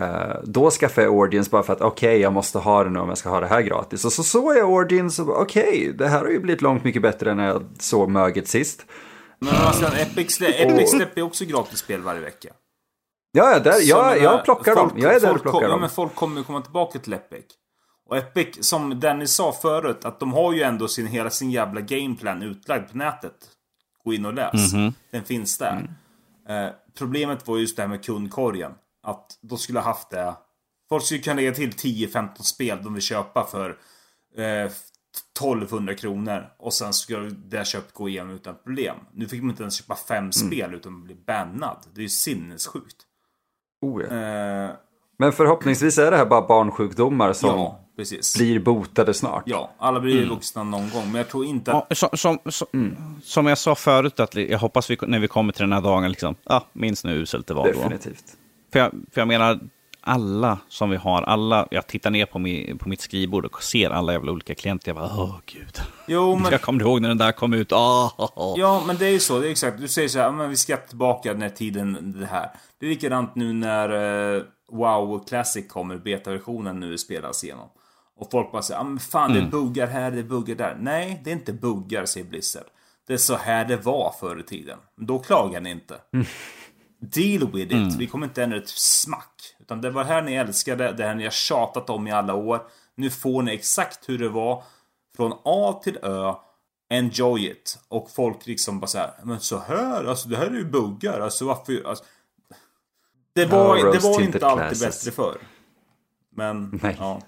Uh, 0.00 0.36
då 0.44 0.70
skaffade 0.70 1.06
jag 1.06 1.14
Origins 1.14 1.50
bara 1.50 1.62
för 1.62 1.72
att 1.72 1.80
okej, 1.80 2.08
okay, 2.08 2.22
jag 2.22 2.32
måste 2.32 2.58
ha 2.58 2.84
det 2.84 2.90
nu 2.90 2.98
om 2.98 3.08
jag 3.08 3.18
ska 3.18 3.28
ha 3.28 3.40
det 3.40 3.46
här 3.46 3.62
gratis. 3.62 4.04
Och 4.04 4.12
så 4.12 4.22
såg 4.22 4.56
jag 4.56 4.70
Origins 4.70 5.18
och 5.18 5.40
okej, 5.40 5.62
okay, 5.62 5.92
det 5.92 6.08
här 6.08 6.18
har 6.18 6.30
ju 6.30 6.40
blivit 6.40 6.62
långt 6.62 6.84
mycket 6.84 7.02
bättre 7.02 7.30
än 7.30 7.36
när 7.36 7.46
jag 7.46 7.62
såg 7.78 8.10
möget 8.10 8.48
sist. 8.48 8.86
Men 9.38 9.54
alltså, 9.54 9.86
Epic, 9.86 10.40
Epic 10.40 10.90
släpper 10.90 11.20
ju 11.20 11.26
också 11.26 11.44
gratis 11.44 11.78
spel 11.78 12.00
varje 12.00 12.20
vecka. 12.20 12.48
Ja, 13.36 13.50
ja 13.52 13.58
där, 13.58 13.80
jag, 13.82 14.22
jag 14.22 14.44
plockar 14.44 14.74
folk, 14.74 14.92
dem. 14.92 15.02
Jag 15.02 15.14
är 15.14 15.20
där 15.20 15.34
och 15.34 15.42
plockar 15.42 15.58
kom, 15.58 15.62
dem. 15.62 15.70
Ja, 15.70 15.76
men 15.76 15.90
folk 15.90 16.14
kommer 16.14 16.42
komma 16.42 16.60
tillbaka 16.60 16.98
till 16.98 17.12
Epic. 17.12 17.44
Och 18.08 18.16
Epic, 18.16 18.58
som 18.60 19.00
Dennis 19.00 19.32
sa 19.32 19.52
förut, 19.52 20.04
att 20.04 20.20
de 20.20 20.32
har 20.32 20.52
ju 20.52 20.62
ändå 20.62 20.88
sin, 20.88 21.06
hela 21.06 21.30
sin 21.30 21.50
jävla 21.50 21.80
gameplan 21.80 22.42
utlagd 22.42 22.90
på 22.90 22.98
nätet. 22.98 23.34
Gå 24.04 24.14
in 24.14 24.26
och 24.26 24.34
läs. 24.34 24.72
Mm 24.72 24.88
-hmm. 24.88 24.94
Den 25.10 25.24
finns 25.24 25.58
där. 25.58 25.88
Mm. 26.46 26.66
Eh, 26.66 26.72
problemet 26.98 27.48
var 27.48 27.58
just 27.58 27.76
det 27.76 27.82
här 27.82 27.88
med 27.88 28.04
kundkorgen. 28.04 28.72
Att 29.02 29.38
de 29.40 29.58
skulle 29.58 29.78
ha 29.78 29.86
haft 29.86 30.10
det. 30.10 30.34
Folk 30.88 31.04
skulle 31.04 31.20
kunna 31.20 31.36
lägga 31.36 31.52
till 31.52 31.70
10-15 31.70 32.42
spel 32.42 32.78
de 32.82 32.94
vill 32.94 33.02
köpa 33.02 33.44
för 33.44 33.70
eh, 34.36 34.70
1200 35.40 35.94
kronor. 35.94 36.46
Och 36.58 36.74
sen 36.74 36.92
skulle 36.92 37.30
det 37.30 37.66
köpet 37.66 37.92
gå 37.92 38.08
igenom 38.08 38.34
utan 38.34 38.54
problem. 38.64 38.96
Nu 39.12 39.28
fick 39.28 39.42
man 39.42 39.50
inte 39.50 39.62
ens 39.62 39.74
köpa 39.74 39.96
fem 39.96 40.18
mm. 40.18 40.32
spel 40.32 40.74
utan 40.74 40.92
man 40.92 41.04
blir 41.04 41.16
bannad. 41.26 41.86
Det 41.94 42.00
är 42.00 42.02
ju 42.02 42.08
sinnessjukt. 42.08 43.05
Oh, 43.86 44.02
ja. 44.02 44.16
eh, 44.16 44.70
Men 45.18 45.32
förhoppningsvis 45.32 45.98
är 45.98 46.10
det 46.10 46.16
här 46.16 46.26
bara 46.26 46.46
barnsjukdomar 46.46 47.32
som 47.32 47.50
ja, 47.50 47.80
blir 48.36 48.58
botade 48.58 49.14
snart. 49.14 49.42
Ja, 49.46 49.70
alla 49.78 50.00
blir 50.00 50.16
mm. 50.16 50.28
vuxna 50.28 50.62
någon 50.62 50.90
gång. 50.90 51.04
Men 51.04 51.14
jag 51.14 51.28
tror 51.28 51.44
inte 51.44 51.72
att... 51.72 51.86
Ja, 51.88 51.96
som, 51.96 52.08
som, 52.12 52.38
som, 52.52 52.66
mm. 52.74 52.96
som, 53.22 53.46
jag 53.46 53.58
sa 53.58 53.74
förut, 53.74 54.20
att 54.20 54.34
jag 54.34 54.58
hoppas 54.58 54.90
vi, 54.90 54.98
när 55.02 55.18
vi 55.18 55.28
kommer 55.28 55.52
till 55.52 55.62
den 55.62 55.72
här 55.72 55.80
dagen, 55.80 56.08
liksom, 56.08 56.34
ah, 56.44 56.60
minns 56.72 57.04
nu 57.04 57.12
hur 57.12 57.20
uselt 57.20 57.46
det 57.46 57.54
var 57.54 57.66
Definitivt. 57.66 57.90
då. 57.90 57.96
Definitivt. 57.96 58.36
För 58.72 58.78
jag, 58.78 58.90
för 59.12 59.20
jag 59.20 59.28
menar, 59.28 59.60
alla 60.06 60.58
som 60.68 60.90
vi 60.90 60.96
har, 60.96 61.22
alla, 61.22 61.66
jag 61.70 61.86
tittar 61.86 62.10
ner 62.10 62.26
på, 62.26 62.38
min, 62.38 62.78
på 62.78 62.88
mitt 62.88 63.00
skrivbord 63.00 63.44
och 63.44 63.62
ser 63.62 63.90
alla 63.90 64.12
jävla 64.12 64.32
olika 64.32 64.54
klienter. 64.54 64.88
Jag 64.88 64.96
bara, 64.96 65.22
åh 65.22 65.36
gud. 65.46 65.80
Jo, 66.06 66.36
men... 66.42 66.52
Jag 66.52 66.60
kommer 66.62 66.80
ihåg 66.80 67.00
när 67.00 67.08
den 67.08 67.18
där 67.18 67.32
kom 67.32 67.52
ut. 67.52 67.72
Oh, 67.72 68.12
oh, 68.18 68.30
oh. 68.36 68.60
Ja, 68.60 68.82
men 68.86 68.96
det 68.96 69.06
är 69.06 69.10
ju 69.10 69.18
så. 69.18 69.40
Det 69.40 69.48
är 69.48 69.50
exakt. 69.50 69.80
Du 69.80 69.88
säger 69.88 70.08
så 70.08 70.18
här, 70.18 70.32
men 70.32 70.50
vi 70.50 70.56
ska 70.56 70.76
tillbaka 70.76 71.32
när 71.32 71.48
tiden, 71.48 72.14
det 72.20 72.26
här. 72.26 72.50
Det 72.80 72.86
är 72.86 72.90
likadant 72.90 73.34
nu 73.34 73.52
när 73.52 73.92
uh, 74.36 74.42
WoW 74.72 75.24
Classic 75.26 75.68
kommer, 75.68 75.96
betaversionen 75.96 76.80
nu 76.80 76.98
spelas 76.98 77.44
igenom. 77.44 77.68
Och 78.16 78.30
folk 78.30 78.52
bara 78.52 78.62
säger, 78.62 78.84
men 78.84 78.98
fan 78.98 79.30
det 79.32 79.38
är 79.38 79.40
mm. 79.40 79.50
buggar 79.50 79.86
här, 79.86 80.10
det 80.10 80.18
är 80.18 80.22
buggar 80.22 80.54
där. 80.54 80.76
Nej, 80.80 81.20
det 81.24 81.30
är 81.30 81.34
inte 81.34 81.52
buggar, 81.52 82.04
säger 82.04 82.26
Blizzard. 82.26 82.66
Det 83.06 83.12
är 83.12 83.18
så 83.18 83.36
här 83.36 83.64
det 83.64 83.76
var 83.76 84.14
förr 84.20 84.40
i 84.40 84.42
tiden. 84.42 84.78
Då 84.96 85.18
klagar 85.18 85.60
ni 85.60 85.70
inte. 85.70 86.00
Mm. 86.12 86.26
Deal 87.00 87.52
with 87.52 87.66
it. 87.66 87.72
Mm. 87.72 87.98
Vi 87.98 88.06
kommer 88.06 88.26
inte 88.26 88.42
ändra 88.42 88.56
ett 88.56 88.68
smack. 88.68 89.54
Utan 89.60 89.80
det 89.80 89.90
var 89.90 90.04
det 90.04 90.10
här 90.10 90.22
ni 90.22 90.34
älskade, 90.34 90.92
det 90.92 91.04
här 91.04 91.14
ni 91.14 91.24
har 91.24 91.30
tjatat 91.30 91.90
om 91.90 92.06
i 92.06 92.12
alla 92.12 92.34
år. 92.34 92.60
Nu 92.94 93.10
får 93.10 93.42
ni 93.42 93.54
exakt 93.54 94.08
hur 94.08 94.18
det 94.18 94.28
var. 94.28 94.62
Från 95.16 95.32
A 95.44 95.80
till 95.84 95.98
Ö. 96.02 96.34
Enjoy 96.90 97.46
it. 97.46 97.78
Och 97.88 98.10
folk 98.10 98.46
liksom 98.46 98.80
bara 98.80 98.86
så 98.86 98.98
här, 98.98 99.10
men 99.22 99.40
så 99.40 99.58
här, 99.58 100.04
alltså 100.04 100.28
det 100.28 100.36
här 100.36 100.46
är 100.46 100.50
ju 100.50 100.64
buggar. 100.64 101.20
Alltså 101.20 101.44
varför, 101.44 101.88
alltså, 101.88 102.04
det 103.36 103.46
var, 103.46 103.76
ja, 103.76 103.92
det 103.92 103.98
var 103.98 104.20
inte 104.20 104.46
alltid 104.46 104.78
classes. 104.78 105.04
bättre 105.04 105.14
förr. 105.14 105.38
Men, 106.36 106.78
Nej. 106.82 106.96
ja. 106.98 107.20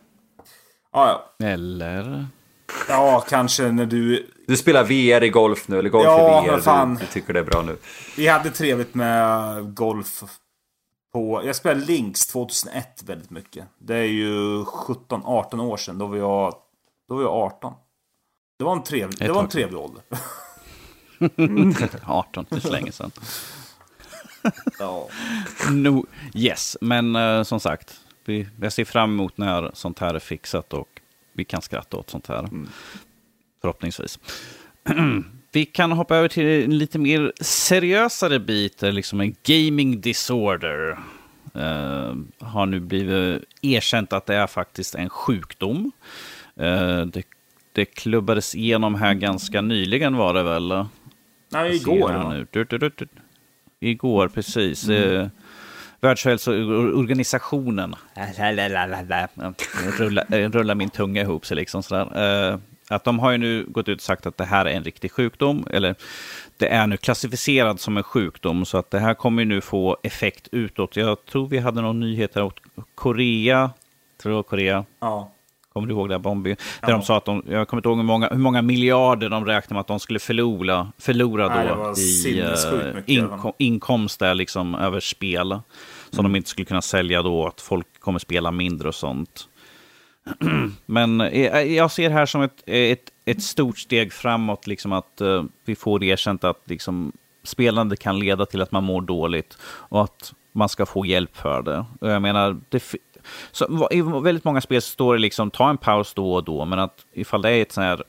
Ja, 0.93 1.25
ja. 1.39 1.47
Eller? 1.47 2.27
Ja, 2.89 3.25
kanske 3.29 3.73
när 3.73 3.87
du... 3.87 4.31
Du 4.47 4.57
spelar 4.57 4.85
VR 4.85 5.23
i 5.23 5.29
golf 5.29 5.69
nu, 5.69 5.79
eller 5.79 5.91
golf 5.91 6.05
ja, 6.05 6.45
i 6.45 6.49
VR. 6.49 6.61
Fan. 6.61 6.95
Du, 6.95 7.01
du, 7.01 7.07
tycker 7.07 7.33
det 7.33 7.41
är 7.41 7.45
bra 7.45 7.63
nu. 7.63 7.77
Vi 8.17 8.29
hade 8.29 8.51
trevligt 8.51 8.95
med 8.95 9.75
golf 9.75 10.25
på, 11.13 11.43
jag 11.45 11.57
spelade 11.57 11.87
Links 11.87 12.27
2001 12.27 13.03
väldigt 13.07 13.31
mycket. 13.31 13.67
Det 13.79 13.97
är 13.97 14.05
ju 14.05 14.63
17-18 14.63 15.61
år 15.61 15.77
sedan. 15.77 15.99
Då 15.99 16.07
var 16.07 16.17
jag, 16.17 16.55
då 17.09 17.15
var 17.15 17.23
jag 17.23 17.33
18. 17.33 17.73
Det 18.59 18.65
var 18.65 18.73
en 18.73 18.83
trevlig, 18.83 19.19
det 19.19 19.33
var 19.33 19.43
en 19.43 19.49
trevlig 19.49 19.81
ålder. 19.81 20.03
18, 22.07 22.47
det 22.49 22.57
är 22.57 22.61
så 22.61 22.71
länge 22.71 22.93
sedan. 22.93 23.11
Ja. 24.79 25.09
No, 25.71 26.07
yes, 26.35 26.77
men 26.81 27.17
uh, 27.17 27.43
som 27.43 27.61
sagt, 27.61 28.01
vi, 28.25 28.47
jag 28.61 28.73
ser 28.73 28.85
fram 28.85 29.11
emot 29.11 29.39
när 29.39 29.71
sånt 29.75 29.99
här 29.99 30.15
är 30.15 30.19
fixat 30.19 30.73
och 30.73 31.01
vi 31.33 31.45
kan 31.45 31.63
skratta 31.63 31.97
åt 31.97 32.11
sånt 32.11 32.27
här. 32.27 32.39
Mm. 32.39 32.69
Förhoppningsvis. 33.61 34.19
vi 35.53 35.65
kan 35.65 35.93
hoppa 35.93 36.17
över 36.17 36.29
till 36.29 36.65
en 36.65 36.79
lite 36.79 36.99
mer 36.99 37.33
seriösare 37.41 38.39
bit, 38.39 38.83
liksom 38.83 39.21
en 39.21 39.35
gaming 39.43 40.01
disorder. 40.01 40.99
Uh, 41.57 42.15
har 42.39 42.67
nu 42.67 42.81
blivit 42.81 43.45
erkänt 43.63 44.13
att 44.13 44.27
det 44.27 44.35
är 44.35 44.47
faktiskt 44.47 44.95
en 44.95 45.11
sjukdom. 45.11 45.93
Uh, 46.61 47.03
det, 47.03 47.23
det 47.73 47.85
klubbades 47.85 48.55
igenom 48.55 48.95
här 48.95 49.15
ganska 49.15 49.61
nyligen 49.61 50.17
var 50.17 50.35
det 50.35 50.43
väl? 50.43 50.87
Nej, 51.49 51.77
igår. 51.77 52.31
Nu. 52.31 52.47
Du, 52.51 52.65
du, 52.65 52.79
du, 52.79 53.07
igår, 53.81 54.29
precis. 54.29 54.89
Mm. 54.89 55.03
Uh, 55.03 55.29
Världshälsoorganisationen, 56.01 57.95
rullar, 59.99 60.49
rullar 60.49 60.75
min 60.75 60.91
tunga 60.91 61.23
ihop 61.23 61.47
sig 61.47 61.57
liksom 61.57 61.83
sådär 61.83 62.61
att 62.89 63.05
de 63.05 63.19
har 63.19 63.31
ju 63.31 63.39
nu 63.39 63.65
gått 63.69 63.89
ut 63.89 63.99
och 63.99 64.03
sagt 64.03 64.27
att 64.27 64.37
det 64.37 64.45
här 64.45 64.65
är 64.65 64.71
en 64.71 64.85
riktig 64.85 65.13
sjukdom, 65.13 65.67
eller 65.71 65.95
det 66.57 66.69
är 66.69 66.87
nu 66.87 66.97
klassificerad 66.97 67.81
som 67.81 67.97
en 67.97 68.03
sjukdom, 68.03 68.65
så 68.65 68.79
att 68.79 68.91
det 68.91 68.99
här 68.99 69.15
kommer 69.15 69.45
nu 69.45 69.61
få 69.61 69.97
effekt 70.03 70.49
utåt. 70.53 70.97
Jag 70.97 71.25
tror 71.25 71.47
vi 71.47 71.59
hade 71.59 71.81
någon 71.81 72.01
nyhet 72.01 72.35
här 72.35 72.43
åt 72.43 72.61
Korea, 72.95 73.71
tror 74.23 74.35
jag 74.35 74.47
Korea. 74.47 74.85
Ja. 75.01 75.33
Kommer 75.79 75.89
du 75.89 75.95
ihåg 75.95 76.09
det, 76.09 76.19
Bombi? 76.19 76.51
Där 76.51 76.57
ja. 76.81 76.89
de 76.91 77.03
sa 77.03 77.17
att 77.17 77.25
de, 77.25 77.43
jag 77.49 77.69
kommer 77.69 77.81
inte 77.81 77.89
ihåg 77.89 77.97
hur 77.97 78.05
många, 78.05 78.29
hur 78.29 78.39
många 78.39 78.63
miljarder 78.63 79.29
de 79.29 79.45
räknade 79.45 79.75
med 79.75 79.81
att 79.81 79.87
de 79.87 80.01
skulle 80.01 80.19
förlora, 80.19 80.93
förlora 80.99 81.49
Nej, 81.49 81.69
då 81.69 81.95
i 82.01 82.43
uh, 82.43 83.01
inkom, 83.07 83.53
inkomster 83.59 84.35
liksom, 84.35 84.75
över 84.75 85.01
spel. 85.01 85.61
Som 86.11 86.21
mm. 86.21 86.33
de 86.33 86.37
inte 86.39 86.51
skulle 86.51 86.65
kunna 86.65 86.83
sälja 86.83 87.23
då, 87.23 87.47
att 87.47 87.61
folk 87.61 87.87
kommer 88.01 88.19
spela 88.19 88.51
mindre 88.51 88.89
och 88.89 88.95
sånt. 88.95 89.49
Men 90.87 91.21
eh, 91.21 91.63
jag 91.63 91.91
ser 91.91 92.11
här 92.11 92.27
som 92.27 92.43
ett, 92.43 92.63
ett, 92.67 93.11
ett 93.25 93.43
stort 93.43 93.79
steg 93.79 94.13
framåt, 94.13 94.67
liksom 94.67 94.93
att 94.93 95.21
uh, 95.21 95.45
vi 95.65 95.77
får 95.77 96.05
erkänt 96.05 96.45
att 96.45 96.63
liksom, 96.65 97.13
spelande 97.43 97.97
kan 97.97 98.19
leda 98.19 98.47
till 98.47 98.63
att 98.63 98.73
man 98.73 98.85
mår 98.85 99.01
dåligt 99.01 99.59
och 99.63 100.05
att 100.05 100.33
man 100.53 100.69
ska 100.69 100.87
få 100.87 101.07
hjälp 101.07 101.37
för 101.37 101.63
det. 101.63 101.85
Och 102.01 102.11
jag 102.11 102.23
menar, 102.23 102.61
det, 102.69 102.83
så, 103.53 103.89
i 103.91 104.03
väldigt 104.03 104.45
många 104.45 104.61
spel 104.61 104.83
står 104.83 105.15
det 105.15 105.21
liksom 105.21 105.51
ta 105.51 105.71
en 105.71 105.79
paus 105.79 106.15
då 106.15 106.35
och 106.35 106.45
då, 106.45 106.65
men 106.65 106.79
att 106.79 107.07
ifall 107.15 107.43
det 107.43 107.51
är 107.51 107.63
ett 107.63 107.73
sånt 107.73 107.85
här 107.85 108.03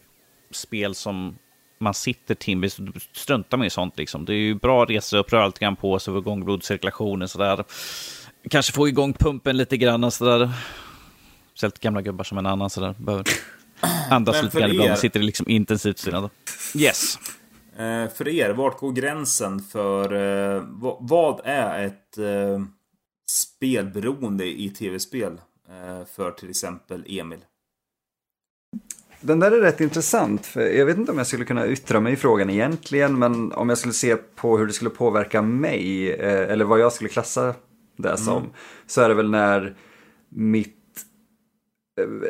spel 0.51 0.95
som 0.95 1.35
man 1.79 1.93
sitter 1.93 2.35
timvis, 2.35 2.77
struntar 3.13 3.57
med 3.57 3.67
i 3.67 3.69
sånt 3.69 3.97
liksom. 3.97 4.25
Det 4.25 4.33
är 4.33 4.37
ju 4.37 4.55
bra 4.55 4.83
att 4.83 4.89
resa 4.89 5.17
upp, 5.17 5.33
röra 5.33 5.45
lite 5.45 5.59
grann 5.59 5.75
på 5.75 5.99
sig, 5.99 6.13
få 6.13 6.17
igång 6.17 6.45
blodcirkulationen 6.45 7.27
sådär. 7.27 7.63
Kanske 8.49 8.73
få 8.73 8.87
igång 8.87 9.13
pumpen 9.13 9.57
lite 9.57 9.77
grann 9.77 10.11
sådär. 10.11 10.49
Speciellt 11.51 11.79
gamla 11.79 12.01
gubbar 12.01 12.23
som 12.23 12.37
en 12.37 12.45
annan 12.45 12.69
sådär. 12.69 12.95
Behöver 12.97 13.25
andas 14.09 14.43
lite 14.43 14.59
grann 14.59 14.71
ibland. 14.71 14.97
Sitter 14.97 15.19
liksom 15.19 15.49
intensivt 15.49 15.99
stillande. 15.99 16.29
Yes. 16.75 17.17
Eh, 17.77 18.09
för 18.15 18.27
er, 18.27 18.49
vart 18.49 18.79
går 18.79 18.91
gränsen 18.91 19.59
för 19.59 20.13
eh, 20.13 20.63
vad 20.99 21.41
är 21.43 21.85
ett 21.85 22.17
eh, 22.17 22.59
spelberoende 23.29 24.45
i 24.45 24.69
tv-spel 24.69 25.41
eh, 25.69 26.05
för 26.05 26.31
till 26.31 26.49
exempel 26.49 27.05
Emil? 27.07 27.39
Den 29.21 29.39
där 29.39 29.51
är 29.51 29.61
rätt 29.61 29.81
intressant. 29.81 30.45
För 30.45 30.61
jag 30.61 30.85
vet 30.85 30.97
inte 30.97 31.11
om 31.11 31.17
jag 31.17 31.27
skulle 31.27 31.45
kunna 31.45 31.67
yttra 31.67 31.99
mig 31.99 32.13
i 32.13 32.15
frågan 32.15 32.49
egentligen. 32.49 33.19
Men 33.19 33.51
om 33.51 33.69
jag 33.69 33.77
skulle 33.77 33.93
se 33.93 34.15
på 34.15 34.57
hur 34.57 34.67
det 34.67 34.73
skulle 34.73 34.89
påverka 34.89 35.41
mig. 35.41 36.11
Eh, 36.13 36.51
eller 36.51 36.65
vad 36.65 36.79
jag 36.79 36.93
skulle 36.93 37.09
klassa 37.09 37.55
det 37.97 38.17
som. 38.17 38.37
Mm. 38.37 38.49
Så 38.87 39.01
är 39.01 39.09
det 39.09 39.15
väl 39.15 39.29
när 39.29 39.75
mitt 40.29 40.75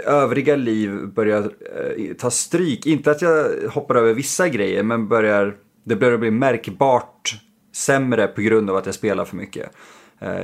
övriga 0.05 0.55
liv 0.55 1.07
börjar 1.07 1.51
eh, 1.97 2.13
ta 2.13 2.31
stryk. 2.31 2.85
Inte 2.85 3.11
att 3.11 3.21
jag 3.21 3.49
hoppar 3.69 3.95
över 3.95 4.13
vissa 4.13 4.49
grejer 4.49 4.83
men 4.83 5.07
börjar, 5.07 5.55
det 5.83 5.95
börjar 5.95 6.17
bli 6.17 6.31
märkbart 6.31 7.41
sämre 7.75 8.27
på 8.27 8.41
grund 8.41 8.69
av 8.69 8.75
att 8.75 8.85
jag 8.85 8.95
spelar 8.95 9.25
för 9.25 9.35
mycket. 9.35 9.71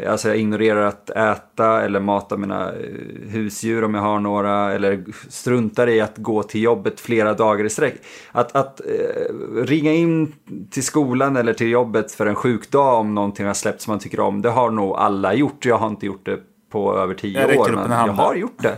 Alltså 0.08 0.28
jag 0.28 0.38
ignorerar 0.38 0.82
att 0.82 1.10
äta 1.10 1.82
eller 1.82 2.00
mata 2.00 2.38
mina 2.38 2.72
eh, 2.72 3.30
husdjur 3.30 3.84
om 3.84 3.94
jag 3.94 4.02
har 4.02 4.20
några 4.20 4.74
eller 4.74 5.04
struntar 5.30 5.88
i 5.88 6.02
att 6.02 6.18
gå 6.18 6.44
till 6.44 6.62
jobbet 6.62 7.00
flera 7.00 7.34
dagar 7.34 7.66
i 7.66 7.70
sträck. 7.70 7.96
Att, 8.32 8.56
att 8.56 8.82
eh, 8.82 9.64
ringa 9.64 9.94
in 9.94 10.34
till 10.70 10.84
skolan 10.84 11.36
eller 11.36 11.54
till 11.54 11.70
jobbet 11.70 12.12
för 12.12 12.26
en 12.26 12.36
sjukdag 12.36 13.00
om 13.00 13.16
någonting 13.16 13.46
har 13.46 13.54
släppt 13.54 13.82
som 13.82 13.92
man 13.92 14.00
tycker 14.00 14.20
om, 14.20 14.42
det 14.42 14.50
har 14.50 14.72
nog 14.72 14.96
alla 14.96 15.34
gjort. 15.34 15.66
Jag 15.66 15.78
har 15.78 15.88
inte 15.88 16.06
gjort 16.06 16.26
det 16.26 16.40
på 16.72 16.98
över 16.98 17.14
tio 17.14 17.58
år, 17.58 17.72
men 17.72 17.92
jag 17.92 18.14
har 18.14 18.36
gjort 18.36 18.64
det. 18.64 18.78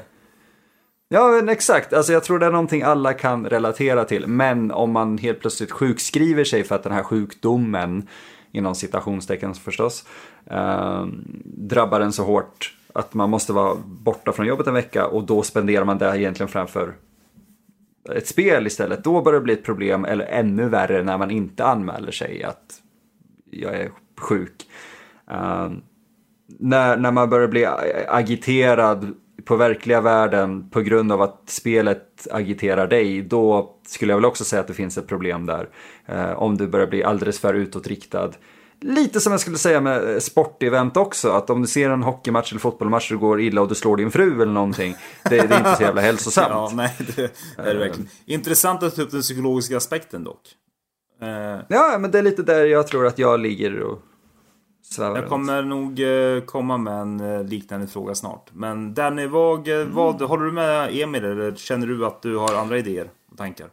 Ja, 1.09 1.27
men 1.27 1.49
exakt. 1.49 1.93
Alltså, 1.93 2.13
jag 2.13 2.23
tror 2.23 2.39
det 2.39 2.45
är 2.45 2.51
någonting 2.51 2.81
alla 2.81 3.13
kan 3.13 3.45
relatera 3.45 4.05
till. 4.05 4.27
Men 4.27 4.71
om 4.71 4.91
man 4.91 5.17
helt 5.17 5.39
plötsligt 5.39 5.71
sjukskriver 5.71 6.43
sig 6.43 6.63
för 6.63 6.75
att 6.75 6.83
den 6.83 6.93
här 6.93 7.03
sjukdomen, 7.03 8.07
inom 8.51 8.75
citationstecken 8.75 9.53
förstås, 9.53 10.05
eh, 10.45 11.05
drabbar 11.43 12.01
en 12.01 12.13
så 12.13 12.23
hårt 12.23 12.73
att 12.93 13.13
man 13.13 13.29
måste 13.29 13.53
vara 13.53 13.75
borta 13.85 14.31
från 14.31 14.45
jobbet 14.47 14.67
en 14.67 14.73
vecka 14.73 15.07
och 15.07 15.23
då 15.23 15.43
spenderar 15.43 15.85
man 15.85 15.97
det 15.97 16.19
egentligen 16.19 16.47
framför 16.47 16.93
ett 18.15 18.27
spel 18.27 18.67
istället. 18.67 19.03
Då 19.03 19.21
börjar 19.21 19.39
det 19.39 19.43
bli 19.43 19.53
ett 19.53 19.63
problem, 19.63 20.05
eller 20.05 20.25
ännu 20.25 20.69
värre 20.69 21.03
när 21.03 21.17
man 21.17 21.31
inte 21.31 21.65
anmäler 21.65 22.11
sig 22.11 22.43
att 22.43 22.81
jag 23.51 23.75
är 23.75 23.91
sjuk. 24.17 24.67
Eh, 25.31 25.71
när, 26.47 26.97
när 26.97 27.11
man 27.11 27.29
börjar 27.29 27.47
bli 27.47 27.65
agiterad 28.07 29.15
på 29.45 29.55
verkliga 29.55 30.01
världen 30.01 30.69
på 30.69 30.81
grund 30.81 31.11
av 31.11 31.21
att 31.21 31.41
spelet 31.45 32.27
agiterar 32.31 32.87
dig, 32.87 33.21
då 33.21 33.75
skulle 33.87 34.11
jag 34.11 34.17
väl 34.17 34.25
också 34.25 34.43
säga 34.43 34.59
att 34.59 34.67
det 34.67 34.73
finns 34.73 34.97
ett 34.97 35.07
problem 35.07 35.45
där. 35.45 35.69
Eh, 36.05 36.31
om 36.31 36.57
du 36.57 36.67
börjar 36.67 36.87
bli 36.87 37.03
alldeles 37.03 37.39
för 37.39 37.53
utåtriktad. 37.53 38.31
Lite 38.81 39.19
som 39.19 39.31
jag 39.31 39.41
skulle 39.41 39.57
säga 39.57 39.81
med 39.81 40.13
eh, 40.13 40.19
sportevent 40.19 40.97
också, 40.97 41.29
att 41.29 41.49
om 41.49 41.61
du 41.61 41.67
ser 41.67 41.89
en 41.89 42.03
hockeymatch 42.03 42.51
eller 42.51 42.59
fotbollsmatch 42.59 43.11
och 43.11 43.19
går 43.19 43.41
illa 43.41 43.61
och 43.61 43.67
du 43.67 43.75
slår 43.75 43.97
din 43.97 44.11
fru 44.11 44.41
eller 44.41 44.53
någonting, 44.53 44.95
det, 45.23 45.29
det 45.29 45.55
är 45.55 45.57
inte 45.57 45.75
så 45.75 45.83
jävla 45.83 46.01
hälsosamt. 46.11 46.49
ja, 46.49 46.71
nej, 46.73 46.95
det 47.15 47.21
är 47.57 47.73
det 47.73 47.79
verkligen. 47.79 48.09
Intressant 48.25 48.83
att 48.83 48.95
ta 48.95 49.01
upp 49.01 49.11
den 49.11 49.21
psykologiska 49.21 49.77
aspekten 49.77 50.23
dock. 50.23 50.41
Uh... 51.23 51.61
Ja, 51.69 51.97
men 51.99 52.11
det 52.11 52.17
är 52.17 52.23
lite 52.23 52.43
där 52.43 52.65
jag 52.65 52.87
tror 52.87 53.07
att 53.07 53.19
jag 53.19 53.39
ligger 53.39 53.79
och 53.79 53.99
Svävar 54.89 55.17
jag 55.17 55.29
kommer 55.29 55.63
nog 55.63 55.99
eh, 55.99 56.41
komma 56.41 56.77
med 56.77 56.93
en 56.93 57.19
eh, 57.19 57.43
liknande 57.43 57.87
fråga 57.87 58.15
snart. 58.15 58.49
Men 58.53 58.93
Danny, 58.93 59.27
vad, 59.27 59.67
eh, 59.67 59.75
mm. 59.75 59.95
vad, 59.95 60.21
håller 60.21 60.45
du 60.45 60.51
med 60.51 60.89
Emil 61.01 61.25
eller 61.25 61.55
känner 61.55 61.87
du 61.87 62.05
att 62.05 62.21
du 62.21 62.37
har 62.37 62.55
andra 62.55 62.77
idéer 62.77 63.09
och 63.31 63.37
tankar? 63.37 63.67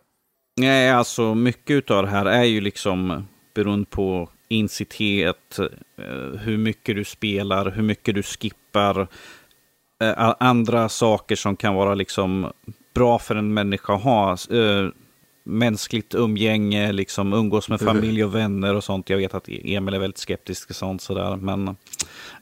Nej, 0.60 0.90
alltså 0.90 1.34
mycket 1.34 1.90
av 1.90 2.02
det 2.02 2.08
här 2.08 2.26
är 2.26 2.44
ju 2.44 2.60
liksom 2.60 3.26
beroende 3.54 3.86
på 3.90 4.28
incitet, 4.48 5.58
hur 6.38 6.56
mycket 6.56 6.96
du 6.96 7.04
spelar, 7.04 7.70
hur 7.70 7.82
mycket 7.82 8.14
du 8.14 8.22
skippar, 8.22 9.08
andra 10.38 10.88
saker 10.88 11.36
som 11.36 11.56
kan 11.56 11.74
vara 11.74 11.94
liksom 11.94 12.52
bra 12.94 13.18
för 13.18 13.36
en 13.36 13.54
människa 13.54 13.94
att 13.94 14.02
ha 14.02 14.36
mänskligt 15.44 16.14
umgänge, 16.14 16.92
liksom 16.92 17.32
umgås 17.32 17.68
med 17.68 17.80
familj 17.80 18.24
och 18.24 18.34
vänner 18.34 18.74
och 18.74 18.84
sånt. 18.84 19.10
Jag 19.10 19.16
vet 19.16 19.34
att 19.34 19.48
Emil 19.48 19.94
är 19.94 19.98
väldigt 19.98 20.18
skeptisk 20.18 20.66
till 20.66 20.74
sånt 20.74 21.02
sådär, 21.02 21.36
men 21.36 21.76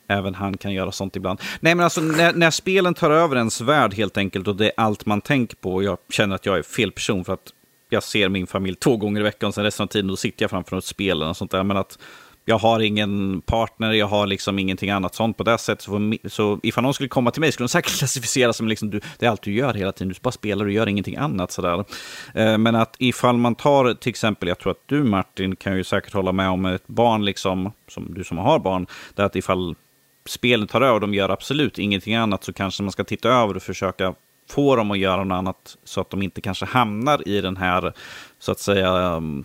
även 0.08 0.34
han 0.34 0.56
kan 0.56 0.72
göra 0.72 0.92
sånt 0.92 1.16
ibland. 1.16 1.40
Nej, 1.60 1.74
men 1.74 1.84
alltså 1.84 2.00
när, 2.00 2.32
när 2.32 2.50
spelen 2.50 2.94
tar 2.94 3.10
över 3.10 3.36
ens 3.36 3.60
värld 3.60 3.94
helt 3.94 4.16
enkelt 4.16 4.48
och 4.48 4.56
det 4.56 4.66
är 4.66 4.72
allt 4.76 5.06
man 5.06 5.20
tänker 5.20 5.56
på 5.56 5.74
och 5.74 5.84
jag 5.84 5.98
känner 6.10 6.34
att 6.34 6.46
jag 6.46 6.58
är 6.58 6.62
fel 6.62 6.92
person 6.92 7.24
för 7.24 7.32
att 7.32 7.52
jag 7.88 8.02
ser 8.02 8.28
min 8.28 8.46
familj 8.46 8.76
två 8.76 8.96
gånger 8.96 9.20
i 9.20 9.24
veckan 9.24 9.48
och 9.48 9.54
sen 9.54 9.64
resten 9.64 9.84
av 9.84 9.88
tiden 9.88 10.06
då 10.06 10.16
sitter 10.16 10.42
jag 10.42 10.50
framför 10.50 10.76
något 10.76 10.84
spel 10.84 11.22
och 11.22 11.36
sånt 11.36 11.50
där. 11.50 11.62
Men 11.62 11.76
att 11.76 11.98
jag 12.44 12.58
har 12.58 12.80
ingen 12.80 13.40
partner, 13.40 13.92
jag 13.92 14.06
har 14.06 14.26
liksom 14.26 14.58
ingenting 14.58 14.90
annat 14.90 15.14
sånt 15.14 15.36
på 15.36 15.42
det 15.42 15.58
sättet. 15.58 15.84
Så, 15.84 16.14
så 16.26 16.60
ifall 16.62 16.84
någon 16.84 16.94
skulle 16.94 17.08
komma 17.08 17.30
till 17.30 17.40
mig 17.40 17.52
skulle 17.52 17.64
de 17.64 17.68
säkert 17.72 17.98
klassificera 17.98 18.52
som 18.52 18.68
liksom, 18.68 18.90
du, 18.90 19.00
det 19.18 19.26
är 19.26 19.30
allt 19.30 19.42
du 19.42 19.52
gör 19.52 19.74
hela 19.74 19.92
tiden, 19.92 20.08
du 20.08 20.14
bara 20.22 20.32
spelar 20.32 20.64
och 20.64 20.72
gör 20.72 20.88
ingenting 20.88 21.16
annat. 21.16 21.52
Sådär. 21.52 21.84
Eh, 22.34 22.58
men 22.58 22.74
att 22.74 22.96
ifall 22.98 23.36
man 23.36 23.54
tar 23.54 23.94
till 23.94 24.10
exempel, 24.10 24.48
jag 24.48 24.58
tror 24.58 24.70
att 24.70 24.82
du 24.86 25.04
Martin 25.04 25.56
kan 25.56 25.76
ju 25.76 25.84
säkert 25.84 26.12
hålla 26.12 26.32
med 26.32 26.48
om 26.48 26.66
ett 26.66 26.86
barn, 26.86 27.24
liksom, 27.24 27.72
som 27.88 28.14
du 28.14 28.24
som 28.24 28.38
har 28.38 28.58
barn, 28.58 28.86
där 29.14 29.24
att 29.24 29.36
ifall 29.36 29.74
spelen 30.26 30.66
tar 30.66 30.80
över 30.80 30.94
och 30.94 31.00
de 31.00 31.14
gör 31.14 31.28
absolut 31.28 31.78
ingenting 31.78 32.14
annat 32.14 32.44
så 32.44 32.52
kanske 32.52 32.82
man 32.82 32.92
ska 32.92 33.04
titta 33.04 33.28
över 33.28 33.56
och 33.56 33.62
försöka 33.62 34.14
få 34.50 34.76
dem 34.76 34.90
att 34.90 34.98
göra 34.98 35.24
något 35.24 35.36
annat 35.36 35.76
så 35.84 36.00
att 36.00 36.10
de 36.10 36.22
inte 36.22 36.40
kanske 36.40 36.66
hamnar 36.66 37.28
i 37.28 37.40
den 37.40 37.56
här, 37.56 37.92
så 38.38 38.52
att 38.52 38.58
säga, 38.58 39.16
um, 39.16 39.44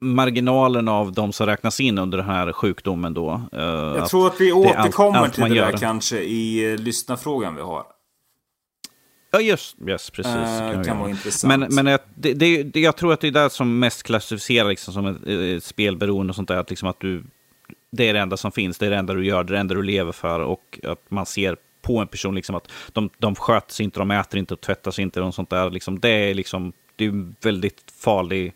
marginalen 0.00 0.88
av 0.88 1.12
de 1.12 1.32
som 1.32 1.46
räknas 1.46 1.80
in 1.80 1.98
under 1.98 2.18
den 2.18 2.26
här 2.26 2.52
sjukdomen 2.52 3.14
då. 3.14 3.42
Uh, 3.54 3.62
jag 3.62 4.08
tror 4.08 4.26
att 4.26 4.40
vi 4.40 4.52
återkommer 4.52 5.18
allt, 5.18 5.26
allt 5.26 5.34
till 5.34 5.54
det 5.54 5.60
där 5.60 5.76
kanske 5.76 6.18
i 6.18 6.72
uh, 6.72 6.78
lyssnarfrågan 6.78 7.54
vi 7.54 7.62
har. 7.62 7.84
Ja, 9.30 9.40
just 9.40 9.76
yes, 9.88 10.10
precis. 10.10 10.34
Uh, 10.34 10.82
kan 10.82 10.98
vara 10.98 11.10
intressant. 11.10 11.58
Men, 11.58 11.74
men 11.74 11.98
det, 12.14 12.34
det, 12.34 12.62
det, 12.62 12.80
jag 12.80 12.96
tror 12.96 13.12
att 13.12 13.20
det 13.20 13.26
är 13.28 13.32
det 13.32 13.50
som 13.50 13.78
mest 13.78 14.02
klassificerar 14.02 14.68
liksom, 14.68 14.94
som 14.94 15.06
ett, 15.06 15.26
ett 15.26 15.64
spelberoende 15.64 16.30
och 16.30 16.36
sånt 16.36 16.48
där. 16.48 16.56
Att, 16.56 16.70
liksom, 16.70 16.88
att 16.88 17.00
du, 17.00 17.24
det 17.92 18.08
är 18.08 18.14
det 18.14 18.20
enda 18.20 18.36
som 18.36 18.52
finns, 18.52 18.78
det 18.78 18.86
är 18.86 18.90
det 18.90 18.96
enda 18.96 19.14
du 19.14 19.26
gör, 19.26 19.44
det 19.44 19.50
är 19.50 19.54
det 19.54 19.60
enda 19.60 19.74
du 19.74 19.82
lever 19.82 20.12
för. 20.12 20.40
Och 20.40 20.80
att 20.82 21.10
man 21.10 21.26
ser 21.26 21.56
på 21.82 21.98
en 21.98 22.06
person 22.06 22.34
liksom 22.34 22.54
att 22.54 22.70
de, 22.92 23.10
de 23.18 23.34
sköter 23.34 23.74
sig 23.74 23.84
inte, 23.84 23.98
de 23.98 24.10
äter 24.10 24.38
inte 24.38 24.54
och 24.54 24.60
tvättar 24.60 24.90
sig 24.90 25.02
inte. 25.02 25.22
Och 25.22 25.34
sånt 25.34 25.50
där. 25.50 25.70
Liksom, 25.70 26.00
det 26.00 26.08
är 26.08 26.34
liksom 26.34 26.72
det 26.98 27.04
är 27.04 27.32
väldigt 27.40 27.92
farlig 27.98 28.54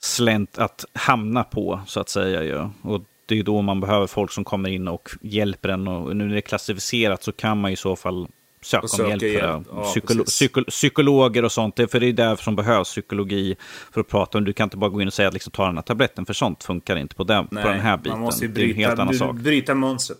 slänt 0.00 0.58
att 0.58 0.84
hamna 0.92 1.44
på, 1.44 1.80
så 1.86 2.00
att 2.00 2.08
säga. 2.08 2.44
Ja. 2.44 2.70
Och 2.82 3.02
det 3.26 3.38
är 3.38 3.42
då 3.42 3.62
man 3.62 3.80
behöver 3.80 4.06
folk 4.06 4.32
som 4.32 4.44
kommer 4.44 4.68
in 4.68 4.88
och 4.88 5.10
hjälper 5.20 5.68
en. 5.68 5.88
Och 5.88 6.16
nu 6.16 6.24
när 6.24 6.32
det 6.32 6.38
är 6.38 6.40
klassificerat 6.40 7.22
så 7.22 7.32
kan 7.32 7.60
man 7.60 7.70
i 7.70 7.76
så 7.76 7.96
fall 7.96 8.28
söka, 8.62 9.02
om 9.02 9.08
hjälp 9.08 9.20
för 9.20 9.28
det. 9.28 9.64
Ja, 9.70 9.82
Psykolo 9.82 10.24
psyko 10.24 10.64
psykologer 10.64 11.44
och 11.44 11.52
sånt, 11.52 11.76
för 11.76 12.00
det 12.00 12.06
är 12.06 12.12
därför 12.12 12.44
som 12.44 12.56
behövs 12.56 12.88
psykologi 12.88 13.56
för 13.92 14.00
att 14.00 14.08
prata 14.08 14.38
om. 14.38 14.44
Du 14.44 14.52
kan 14.52 14.64
inte 14.64 14.76
bara 14.76 14.90
gå 14.90 15.02
in 15.02 15.06
och 15.06 15.12
säga 15.12 15.28
att 15.28 15.34
liksom, 15.34 15.50
ta 15.50 15.66
den 15.66 15.76
här 15.76 15.82
tabletten, 15.82 16.26
för 16.26 16.34
sånt 16.34 16.64
funkar 16.64 16.96
inte 16.96 17.14
på 17.14 17.24
den, 17.24 17.48
Nej, 17.50 17.62
på 17.62 17.68
den 17.68 17.80
här 17.80 17.96
biten. 17.96 18.12
Man 18.12 18.20
måste 18.20 18.48
bryta, 18.48 18.54
det 18.54 18.64
är 18.64 18.84
en 18.84 18.88
helt 18.90 18.98
annan 18.98 19.14
sak. 19.14 19.36
Bryta 19.36 19.74
mönstret. 19.74 20.18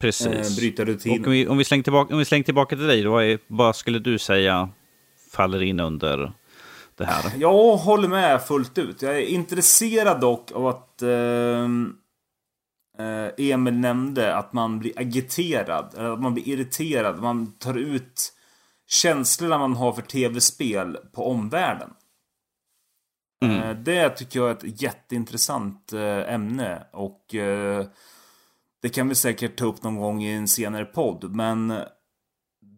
Precis. 0.00 0.26
Eh, 0.26 0.56
bryta 0.56 0.84
rutinen. 0.84 1.24
om 1.24 1.30
vi, 1.30 1.48
om 1.48 1.58
vi, 1.58 1.64
slänger 1.64 1.82
tillbaka, 1.82 2.14
om 2.14 2.18
vi 2.18 2.24
slänger 2.24 2.44
tillbaka 2.44 2.76
till 2.76 2.86
dig, 2.86 3.02
då 3.02 3.18
är, 3.18 3.38
vad 3.46 3.76
skulle 3.76 3.98
du 3.98 4.18
säga 4.18 4.68
faller 5.32 5.62
in 5.62 5.80
under 5.80 6.32
det 6.96 7.04
här? 7.04 7.32
Jag 7.36 7.76
håller 7.76 8.08
med 8.08 8.42
fullt 8.42 8.78
ut. 8.78 9.02
Jag 9.02 9.16
är 9.16 9.26
intresserad 9.26 10.20
dock 10.20 10.52
av 10.52 10.66
att 10.66 11.02
ehm, 11.02 11.96
eh, 12.98 13.50
Emil 13.50 13.74
nämnde 13.74 14.36
att 14.36 14.52
man 14.52 14.78
blir 14.78 14.98
agiterad, 14.98 15.94
att 15.94 16.20
man 16.20 16.34
blir 16.34 16.48
irriterad, 16.48 17.22
man 17.22 17.52
tar 17.52 17.78
ut 17.78 18.32
känslorna 18.86 19.58
man 19.58 19.76
har 19.76 19.92
för 19.92 20.02
tv-spel 20.02 20.98
på 21.12 21.30
omvärlden. 21.30 21.90
Mm. 23.44 23.62
Eh, 23.62 23.76
det 23.76 24.10
tycker 24.10 24.40
jag 24.40 24.50
är 24.50 24.54
ett 24.54 24.82
jätteintressant 24.82 25.92
eh, 25.92 26.34
ämne 26.34 26.86
och 26.92 27.34
eh, 27.34 27.86
det 28.82 28.88
kan 28.88 29.08
vi 29.08 29.14
säkert 29.14 29.56
ta 29.56 29.64
upp 29.64 29.82
någon 29.82 29.96
gång 29.96 30.22
i 30.22 30.32
en 30.32 30.48
senare 30.48 30.84
podd, 30.84 31.36
men 31.36 31.68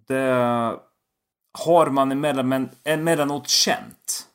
det 0.08 0.78
har 1.58 1.90
man 1.90 2.12
emellan, 2.12 2.68
emellanåt 2.84 3.48
känt. 3.48 4.28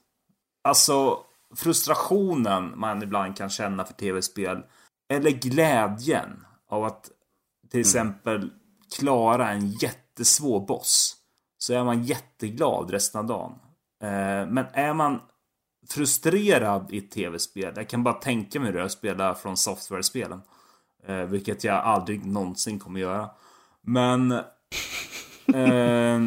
Alltså 0.64 1.20
frustrationen 1.56 2.74
man 2.80 3.04
ibland 3.04 3.38
kan 3.38 3.50
känna 3.50 3.86
för 3.86 3.94
tv-spel. 3.94 4.64
Eller 5.14 5.32
glädjen 5.32 6.46
av 6.70 6.84
att 6.84 7.04
till 7.70 7.80
mm. 7.80 7.82
exempel 7.82 8.50
klara 8.98 9.50
en 9.50 9.72
jättesvår 9.72 10.66
boss. 10.66 11.16
Så 11.58 11.74
är 11.74 11.84
man 11.84 12.04
jätteglad 12.04 12.92
resten 12.92 13.20
av 13.20 13.26
dagen. 13.26 13.52
Eh, 14.04 14.48
men 14.48 14.66
är 14.74 14.94
man 14.94 15.22
frustrerad 15.90 16.94
i 16.94 16.98
ett 16.98 17.12
tv-spel. 17.12 17.74
Jag 17.76 17.88
kan 17.88 18.04
bara 18.04 18.14
tänka 18.14 18.60
mig 18.60 18.72
hur 18.72 18.80
jag 18.80 18.92
spelar 18.92 19.34
från 19.34 19.58
software-spelen. 19.58 20.42
Eh, 21.08 21.24
vilket 21.24 21.64
jag 21.64 21.76
aldrig 21.76 22.26
någonsin 22.26 22.80
kommer 22.80 23.00
göra. 23.00 23.30
Men... 23.82 24.32
Eh, 25.54 26.20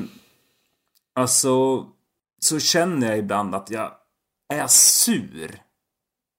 Alltså, 1.15 1.87
så 2.41 2.59
känner 2.61 3.09
jag 3.09 3.19
ibland 3.19 3.55
att 3.55 3.71
jag 3.71 3.93
är 4.49 4.67
sur. 4.67 5.63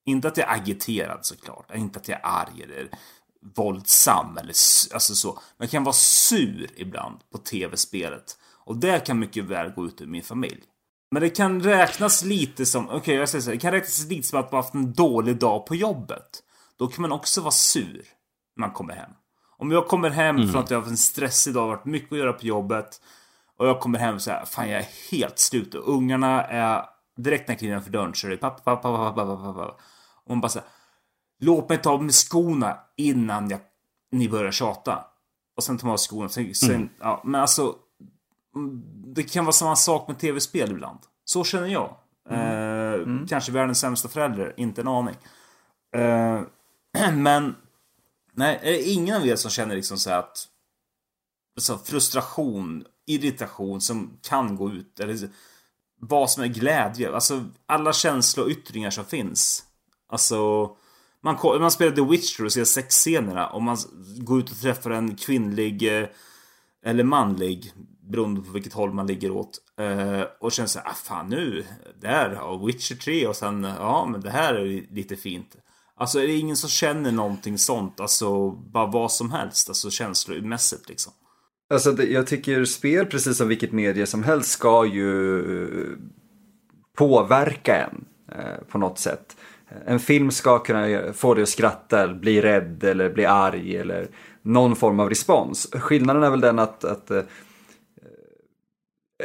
Inte 0.06 0.28
att 0.28 0.36
jag 0.36 0.48
är 0.48 0.54
agiterad 0.54 1.26
såklart. 1.26 1.74
Inte 1.74 1.98
att 1.98 2.08
jag 2.08 2.18
är 2.18 2.26
arg 2.26 2.62
eller 2.62 2.88
våldsam 3.56 4.38
eller 4.38 4.54
alltså 4.94 5.14
så. 5.14 5.32
Men 5.32 5.64
jag 5.66 5.70
kan 5.70 5.84
vara 5.84 5.92
sur 5.92 6.70
ibland 6.76 7.18
på 7.32 7.38
tv-spelet. 7.38 8.38
Och 8.64 8.76
det 8.76 9.06
kan 9.06 9.18
mycket 9.18 9.44
väl 9.44 9.70
gå 9.70 9.86
ut 9.86 10.00
ur 10.00 10.06
min 10.06 10.22
familj. 10.22 10.62
Men 11.10 11.22
det 11.22 11.30
kan 11.30 11.62
räknas 11.62 12.24
lite 12.24 12.66
som, 12.66 12.86
okej 12.86 12.98
okay, 12.98 13.14
jag 13.14 13.28
säger 13.28 13.42
så 13.42 13.50
det 13.50 13.58
kan 13.58 13.72
räknas 13.72 14.06
lite 14.06 14.28
som 14.28 14.38
att 14.38 14.52
man 14.52 14.62
haft 14.62 14.74
en 14.74 14.92
dålig 14.92 15.38
dag 15.38 15.66
på 15.66 15.74
jobbet. 15.74 16.42
Då 16.78 16.86
kan 16.86 17.02
man 17.02 17.12
också 17.12 17.40
vara 17.40 17.50
sur 17.50 18.04
när 18.56 18.66
man 18.66 18.70
kommer 18.70 18.94
hem. 18.94 19.10
Om 19.58 19.70
jag 19.70 19.88
kommer 19.88 20.10
hem 20.10 20.36
mm. 20.36 20.48
från 20.48 20.62
att 20.62 20.70
jag 20.70 20.78
har 20.78 20.82
haft 20.82 20.90
en 20.90 20.96
stressig 20.96 21.54
dag, 21.54 21.66
varit 21.66 21.84
mycket 21.84 22.12
att 22.12 22.18
göra 22.18 22.32
på 22.32 22.46
jobbet. 22.46 23.00
Och 23.58 23.66
jag 23.66 23.80
kommer 23.80 23.98
hem 23.98 24.14
och 24.14 24.22
säger 24.22 24.44
fan 24.44 24.68
jag 24.68 24.80
är 24.80 25.10
helt 25.10 25.38
slut. 25.38 25.74
Och 25.74 25.88
ungarna 25.88 26.44
är, 26.44 26.84
direkt 27.16 27.48
när 27.48 27.52
jag 27.52 27.58
kliver 27.58 27.80
för 27.80 27.90
dörren 27.90 28.14
så 28.14 28.26
är 28.26 28.30
det 28.30 28.36
pappa, 28.36 28.76
pappa, 28.76 28.96
pappa, 28.96 29.26
pappa, 29.26 29.52
pappa. 29.52 29.76
Och 30.24 30.30
man 30.30 30.40
bara 30.40 30.48
säger 30.48 30.68
låt 31.40 31.68
mig 31.68 31.78
ta 31.78 31.90
av 31.90 32.02
mig 32.02 32.12
skorna 32.12 32.78
innan 32.96 33.50
jag, 33.50 33.60
ni 34.12 34.28
börjar 34.28 34.52
tjata. 34.52 35.04
Och 35.56 35.64
sen 35.64 35.78
tar 35.78 35.86
man 35.86 35.92
av 35.92 35.98
skorna. 35.98 36.28
Sen, 36.28 36.54
sen, 36.54 36.74
mm. 36.74 36.88
ja, 37.00 37.22
men 37.24 37.40
alltså, 37.40 37.74
det 39.14 39.22
kan 39.22 39.44
vara 39.44 39.52
samma 39.52 39.76
sak 39.76 40.08
med 40.08 40.18
tv-spel 40.18 40.70
ibland. 40.70 40.98
Så 41.24 41.44
känner 41.44 41.68
jag. 41.68 41.96
Mm. 42.30 42.40
Eh, 42.40 42.94
mm. 42.94 43.26
Kanske 43.26 43.52
världens 43.52 43.80
sämsta 43.80 44.08
förälder, 44.08 44.54
inte 44.56 44.80
en 44.80 44.88
aning. 44.88 45.16
Eh, 45.96 46.42
men, 47.14 47.56
nej, 48.32 48.58
är 48.62 48.72
det 48.72 48.82
ingen 48.82 49.16
av 49.16 49.26
er 49.26 49.36
som 49.36 49.50
känner 49.50 49.74
liksom 49.74 49.98
så 49.98 50.10
att 50.10 50.48
så 51.60 51.78
frustration 51.78 52.84
irritation 53.06 53.80
som 53.80 54.18
kan 54.22 54.56
gå 54.56 54.70
ut. 54.70 55.00
Eller 55.00 55.28
vad 56.00 56.30
som 56.30 56.42
är 56.42 56.48
glädje. 56.48 57.14
Alltså 57.14 57.44
alla 57.66 57.92
känsloyttringar 57.92 58.90
som 58.90 59.04
finns. 59.04 59.64
Alltså 60.08 60.70
man, 61.22 61.38
man 61.42 61.70
spelar 61.70 61.96
The 61.96 62.04
Witcher 62.04 62.44
och 62.44 62.52
ser 62.52 62.64
sexscenerna 62.64 63.46
och 63.46 63.62
man 63.62 63.76
går 64.18 64.38
ut 64.38 64.50
och 64.50 64.60
träffar 64.60 64.90
en 64.90 65.16
kvinnlig 65.16 66.02
eh, 66.02 66.08
eller 66.84 67.04
manlig 67.04 67.72
beroende 68.00 68.40
på 68.40 68.50
vilket 68.50 68.72
håll 68.72 68.92
man 68.92 69.06
ligger 69.06 69.30
åt. 69.30 69.58
Eh, 69.80 70.22
och 70.40 70.52
känner 70.52 70.66
såhär, 70.66 70.88
ah 70.88 70.94
fan 70.94 71.28
nu, 71.28 71.64
där, 72.00 72.40
och 72.40 72.68
Witcher 72.68 72.94
3 72.94 73.26
och 73.26 73.36
sen, 73.36 73.64
ja 73.64 74.06
men 74.10 74.20
det 74.20 74.30
här 74.30 74.54
är 74.54 74.94
lite 74.94 75.16
fint. 75.16 75.56
Alltså 75.96 76.20
är 76.20 76.26
det 76.26 76.36
ingen 76.36 76.56
som 76.56 76.70
känner 76.70 77.12
någonting 77.12 77.58
sånt, 77.58 78.00
alltså 78.00 78.50
bara 78.50 78.86
vad 78.86 79.12
som 79.12 79.30
helst, 79.30 79.68
alltså 79.68 79.90
känslomässigt 79.90 80.88
liksom. 80.88 81.12
Alltså, 81.74 82.02
jag 82.02 82.26
tycker 82.26 82.64
spel, 82.64 83.06
precis 83.06 83.36
som 83.36 83.48
vilket 83.48 83.72
medie 83.72 84.06
som 84.06 84.22
helst, 84.22 84.50
ska 84.50 84.86
ju 84.86 85.38
eh, 85.62 85.98
påverka 86.96 87.76
en 87.76 88.04
eh, 88.38 88.64
på 88.68 88.78
något 88.78 88.98
sätt. 88.98 89.36
En 89.86 90.00
film 90.00 90.30
ska 90.30 90.58
kunna 90.58 91.12
få 91.12 91.34
dig 91.34 91.42
att 91.42 91.48
skratta, 91.48 92.08
bli 92.08 92.42
rädd 92.42 92.84
eller 92.84 93.10
bli 93.10 93.24
arg 93.24 93.76
eller 93.76 94.08
någon 94.42 94.76
form 94.76 95.00
av 95.00 95.08
respons. 95.08 95.68
Skillnaden 95.72 96.22
är 96.22 96.30
väl 96.30 96.40
den 96.40 96.58
att, 96.58 96.84
att 96.84 97.10
eh, 97.10 97.18
eh, 97.18 97.24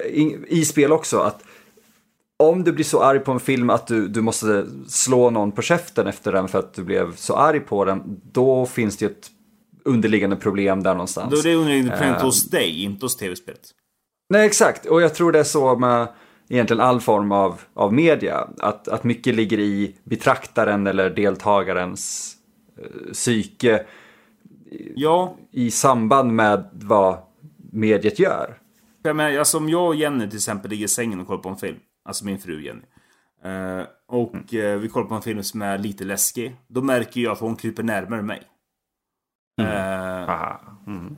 i, 0.05 0.39
i, 0.47 0.65
spel 0.65 0.91
också, 0.91 1.19
att 1.19 1.43
om 2.37 2.63
du 2.63 2.71
blir 2.71 2.85
så 2.85 3.01
arg 3.01 3.19
på 3.19 3.31
en 3.31 3.39
film 3.39 3.69
att 3.69 3.87
du, 3.87 4.07
du 4.07 4.21
måste 4.21 4.65
slå 4.87 5.29
någon 5.29 5.51
på 5.51 5.61
käften 5.61 6.07
efter 6.07 6.31
den 6.31 6.47
för 6.47 6.59
att 6.59 6.73
du 6.73 6.83
blev 6.83 7.15
så 7.15 7.35
arg 7.35 7.59
på 7.59 7.85
den, 7.85 8.21
då 8.31 8.65
finns 8.65 8.97
det 8.97 9.05
ju 9.05 9.11
ett 9.11 9.31
underliggande 9.85 10.35
problem 10.35 10.83
där 10.83 10.93
någonstans. 10.93 11.31
Då 11.31 11.39
är 11.39 11.43
det 11.43 11.55
underliggande 11.55 11.91
problem 11.91 12.15
uh, 12.15 12.21
hos 12.21 12.49
dig, 12.49 12.83
inte 12.83 13.05
hos 13.05 13.17
tv-spelet. 13.17 13.61
Nej, 14.29 14.45
exakt. 14.45 14.85
Och 14.85 15.01
jag 15.01 15.15
tror 15.15 15.31
det 15.31 15.39
är 15.39 15.43
så 15.43 15.75
med 15.75 16.07
egentligen 16.49 16.81
all 16.81 17.01
form 17.01 17.31
av, 17.31 17.61
av 17.73 17.93
media. 17.93 18.47
Att, 18.59 18.87
att 18.87 19.03
mycket 19.03 19.35
ligger 19.35 19.59
i 19.59 19.95
betraktaren 20.03 20.87
eller 20.87 21.09
deltagarens 21.09 22.35
uh, 22.79 23.11
psyke. 23.13 23.85
Ja. 24.95 25.35
I 25.51 25.71
samband 25.71 26.35
med 26.35 26.69
vad 26.73 27.17
mediet 27.71 28.19
gör. 28.19 28.57
Jag 29.03 29.15
menar, 29.15 29.39
alltså 29.39 29.57
om 29.57 29.69
jag 29.69 29.87
och 29.87 29.95
Jenny 29.95 30.27
till 30.27 30.37
exempel 30.37 30.71
ligger 30.71 30.85
i 30.85 30.87
sängen 30.87 31.19
och 31.19 31.27
kollar 31.27 31.41
på 31.41 31.49
en 31.49 31.57
film. 31.57 31.77
Alltså 32.05 32.25
min 32.25 32.39
fru 32.39 32.63
Jenny. 32.63 32.81
Uh, 33.45 33.85
och 34.07 34.33
mm. 34.33 34.65
uh, 34.65 34.79
vi 34.79 34.89
kollar 34.89 35.07
på 35.07 35.15
en 35.15 35.21
film 35.21 35.43
som 35.43 35.61
är 35.61 35.77
lite 35.77 36.03
läskig. 36.03 36.55
Då 36.67 36.81
märker 36.81 37.21
jag 37.21 37.31
att 37.31 37.39
hon 37.39 37.55
kryper 37.55 37.83
närmare 37.83 38.21
mig. 38.21 38.41
Mm. 39.59 40.29
Uh, 40.29 40.55
mm. 40.87 41.17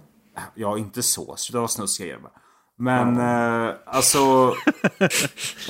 Ja, 0.55 0.77
inte 0.77 1.03
så. 1.03 1.35
Sluta 1.35 1.57
vara 1.57 1.67
snuskiga 1.67 2.07
grabbar. 2.13 2.31
Men 2.81 3.07
mm. 3.07 3.69
eh, 3.69 3.75
alltså... 3.85 4.55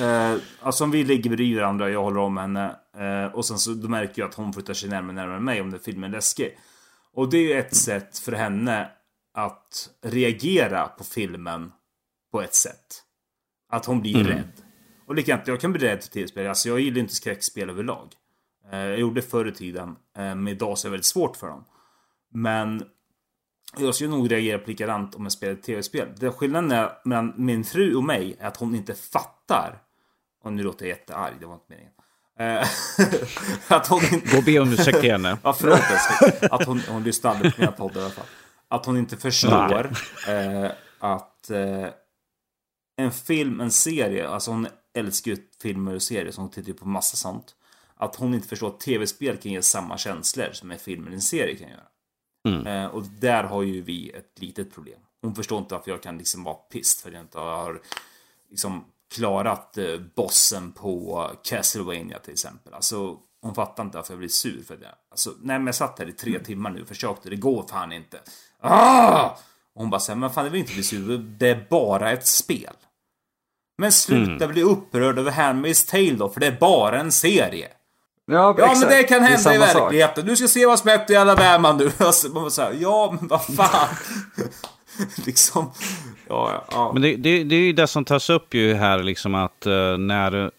eh, 0.00 0.34
alltså 0.60 0.84
om 0.84 0.90
vi 0.90 1.04
ligger 1.04 1.30
bredvid 1.30 1.56
varandra 1.56 1.84
och 1.84 1.90
jag 1.90 2.02
håller 2.02 2.20
om 2.20 2.36
henne. 2.36 2.76
Eh, 2.96 3.34
och 3.34 3.44
sen 3.44 3.58
så 3.58 3.70
då 3.70 3.88
märker 3.88 4.22
jag 4.22 4.28
att 4.28 4.34
hon 4.34 4.52
flyttar 4.52 4.74
sig 4.74 4.88
närmare 4.88 5.12
närmare 5.12 5.40
mig 5.40 5.60
om 5.60 5.70
den 5.70 5.80
filmen 5.80 6.10
är 6.10 6.14
läskig. 6.16 6.58
Och 7.14 7.30
det 7.30 7.36
är 7.36 7.42
ju 7.42 7.52
ett 7.52 7.72
mm. 7.72 7.74
sätt 7.74 8.18
för 8.18 8.32
henne 8.32 8.90
att 9.34 9.90
reagera 10.02 10.88
på 10.88 11.04
filmen 11.04 11.72
på 12.32 12.42
ett 12.42 12.54
sätt. 12.54 13.02
Att 13.72 13.86
hon 13.86 14.00
blir 14.00 14.16
mm. 14.16 14.26
rädd. 14.26 14.52
Och 15.06 15.14
likadant, 15.14 15.46
jag 15.46 15.60
kan 15.60 15.72
bli 15.72 15.88
rädd 15.88 16.02
för 16.02 16.10
tv-spel. 16.10 16.46
Alltså 16.46 16.68
jag 16.68 16.80
gillar 16.80 17.00
inte 17.00 17.14
skräckspel 17.14 17.70
överlag. 17.70 18.08
Eh, 18.72 18.78
jag 18.78 18.98
gjorde 18.98 19.20
det 19.20 19.26
förr 19.26 19.48
i 19.48 19.52
tiden. 19.52 19.88
Eh, 19.88 20.34
men 20.34 20.48
idag 20.48 20.78
så 20.78 20.86
är 20.86 20.90
det 20.90 20.92
väldigt 20.92 21.06
svårt 21.06 21.36
för 21.36 21.46
dem. 21.46 21.64
Men 22.32 22.84
jag 23.78 23.94
skulle 23.94 24.10
nog 24.10 24.32
reagera 24.32 24.58
på 24.58 24.70
likadant 24.70 25.14
om 25.14 25.22
jag 25.22 25.32
spelade 25.32 25.62
tv-spel. 25.62 26.08
Det 26.16 26.30
skillnaden 26.30 26.70
är 26.70 26.92
mellan 27.04 27.32
min 27.36 27.64
fru 27.64 27.94
och 27.94 28.04
mig 28.04 28.36
är 28.40 28.46
att 28.46 28.56
hon 28.56 28.74
inte 28.74 28.94
fattar. 28.94 29.82
Och 30.44 30.52
nu 30.52 30.62
låter 30.62 30.86
jag 30.86 30.98
jättearg, 30.98 31.34
det 31.40 31.46
var 31.46 31.54
inte 31.54 31.66
meningen. 31.68 31.92
Eh, 32.38 32.68
att 33.76 33.86
hon 33.86 34.02
inte... 34.12 34.32
Gå 34.32 34.38
och 34.38 34.44
be 34.44 34.58
om 34.58 34.72
ursäkt 34.72 35.00
till 35.00 35.12
henne. 35.12 35.38
ja, 35.42 35.52
förlåt 35.52 36.52
Att 36.52 36.64
hon, 36.64 36.80
hon 36.88 37.02
lyssnar 37.02 37.30
aldrig 37.30 37.54
på 37.54 37.60
mina 37.60 37.72
poddar 37.72 38.00
i 38.00 38.04
alla 38.04 38.12
fall. 38.12 38.26
Att 38.68 38.86
hon 38.86 38.96
inte 38.96 39.16
förstår 39.16 39.90
eh, 40.28 40.70
att 40.98 41.50
eh, 41.50 41.88
en 42.96 43.12
film, 43.12 43.60
en 43.60 43.70
serie, 43.70 44.28
alltså 44.28 44.50
hon 44.50 44.66
älskar 44.94 45.30
ju 45.30 45.36
filmer 45.62 45.94
och 45.94 46.02
serier 46.02 46.32
så 46.32 46.40
hon 46.40 46.50
tittar 46.50 46.68
ju 46.68 46.74
på 46.74 46.88
massa 46.88 47.16
sånt. 47.16 47.54
Att 47.96 48.16
hon 48.16 48.34
inte 48.34 48.48
förstår 48.48 48.68
att 48.68 48.80
tv-spel 48.80 49.36
kan 49.36 49.52
ge 49.52 49.62
samma 49.62 49.98
känslor 49.98 50.48
som 50.52 50.70
en 50.70 50.78
film 50.78 51.06
eller 51.06 51.14
en 51.14 51.22
serie 51.22 51.56
kan 51.56 51.68
göra. 51.68 51.82
Mm. 52.48 52.66
Eh, 52.66 52.86
och 52.86 53.02
där 53.02 53.44
har 53.44 53.62
ju 53.62 53.82
vi 53.82 54.10
ett 54.10 54.38
litet 54.40 54.74
problem. 54.74 54.98
Hon 55.22 55.34
förstår 55.34 55.58
inte 55.58 55.74
varför 55.74 55.90
jag 55.90 56.02
kan 56.02 56.18
liksom 56.18 56.44
vara 56.44 56.54
pist 56.54 57.00
för 57.00 57.08
att 57.08 57.14
jag 57.14 57.22
inte 57.22 57.38
har 57.38 57.80
liksom 58.50 58.84
klarat 59.14 59.78
eh, 59.78 59.98
bossen 60.14 60.72
på 60.72 61.30
Castlevania 61.44 62.18
till 62.18 62.32
exempel. 62.32 62.74
Alltså, 62.74 63.18
hon 63.42 63.54
fattar 63.54 63.82
inte 63.82 63.96
varför 63.96 64.12
jag 64.12 64.18
blir 64.18 64.28
sur 64.28 64.62
för 64.62 64.76
det. 64.76 64.94
Alltså, 65.10 65.30
nej 65.30 65.58
men 65.58 65.66
jag 65.66 65.74
satt 65.74 65.98
här 65.98 66.08
i 66.08 66.12
tre 66.12 66.30
mm. 66.30 66.44
timmar 66.44 66.70
nu 66.70 66.82
och 66.82 66.88
försökte, 66.88 67.30
det 67.30 67.36
går 67.36 67.66
fan 67.68 67.92
inte. 67.92 68.20
Ah! 68.60 69.30
Och 69.74 69.80
hon 69.80 69.90
bara 69.90 70.00
säger, 70.00 70.16
men 70.16 70.30
fan 70.30 70.44
det 70.44 70.50
vill 70.50 70.60
inte 70.60 70.74
bli 70.74 70.82
sur, 70.82 71.18
det 71.18 71.48
är 71.48 71.66
bara 71.70 72.12
ett 72.12 72.26
spel. 72.26 72.74
Men 73.78 73.92
sluta 73.92 74.44
mm. 74.44 74.52
bli 74.52 74.62
upprörd 74.62 75.18
över 75.18 75.30
Handmaid's 75.30 75.90
Tale 75.90 76.12
då, 76.12 76.28
för 76.28 76.40
det 76.40 76.46
är 76.46 76.60
bara 76.60 77.00
en 77.00 77.12
serie. 77.12 77.68
Ja, 78.26 78.54
ja 78.58 78.74
men 78.80 78.88
det 78.88 79.02
kan 79.02 79.22
hända 79.22 79.50
det 79.50 79.54
i 79.54 79.58
verkligheten. 79.58 80.22
Sak. 80.22 80.30
Du 80.30 80.36
ska 80.36 80.48
se 80.48 80.66
vad 80.66 80.78
som 80.78 80.90
hänt 80.90 81.10
i 81.10 81.16
Alabama 81.16 81.72
nu. 81.72 81.90
Alltså, 81.98 82.28
man 82.28 82.50
så 82.50 82.62
här, 82.62 82.76
ja, 82.80 83.16
men 83.20 83.28
vad 83.28 83.44
fan. 83.44 83.88
liksom. 85.26 85.70
Ja, 86.28 86.64
ja. 86.70 86.90
Men 86.92 87.02
det, 87.02 87.16
det, 87.16 87.44
det, 87.44 87.56
är 87.56 87.60
ju 87.60 87.72
det 87.72 87.86
som 87.86 88.04
tas 88.04 88.30
upp 88.30 88.54
ju 88.54 88.74
här, 88.74 89.02
liksom 89.02 89.34
att 89.34 89.66
uh, 89.66 89.98
när 89.98 90.34
uh, 90.34 90.50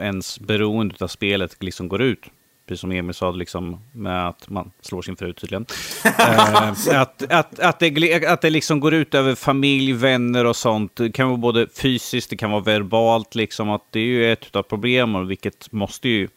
ens 0.00 0.40
beroende 0.40 0.94
av 1.00 1.08
spelet 1.08 1.62
liksom 1.62 1.88
går 1.88 2.02
ut, 2.02 2.20
precis 2.68 2.80
som 2.80 2.92
Emil 2.92 3.14
sa, 3.14 3.30
liksom, 3.30 3.80
med 3.92 4.28
att 4.28 4.48
man 4.48 4.70
slår 4.80 5.02
sin 5.02 5.16
fru 5.16 5.32
tydligen. 5.32 5.66
uh, 6.06 6.68
att, 7.00 7.32
att, 7.32 7.58
att, 7.60 7.78
det, 7.78 8.26
att 8.26 8.40
det 8.40 8.50
liksom 8.50 8.80
går 8.80 8.94
ut 8.94 9.14
över 9.14 9.34
familj, 9.34 9.92
vänner 9.92 10.44
och 10.44 10.56
sånt. 10.56 10.96
Det 10.96 11.12
kan 11.12 11.28
vara 11.28 11.38
både 11.38 11.66
fysiskt, 11.82 12.30
det 12.30 12.36
kan 12.36 12.50
vara 12.50 12.62
verbalt, 12.62 13.34
liksom, 13.34 13.70
att 13.70 13.84
det 13.90 14.00
är 14.00 14.04
ju 14.04 14.32
ett 14.32 14.56
av 14.56 14.62
problemen, 14.62 15.26
vilket 15.26 15.72
måste 15.72 16.08
ju 16.08 16.28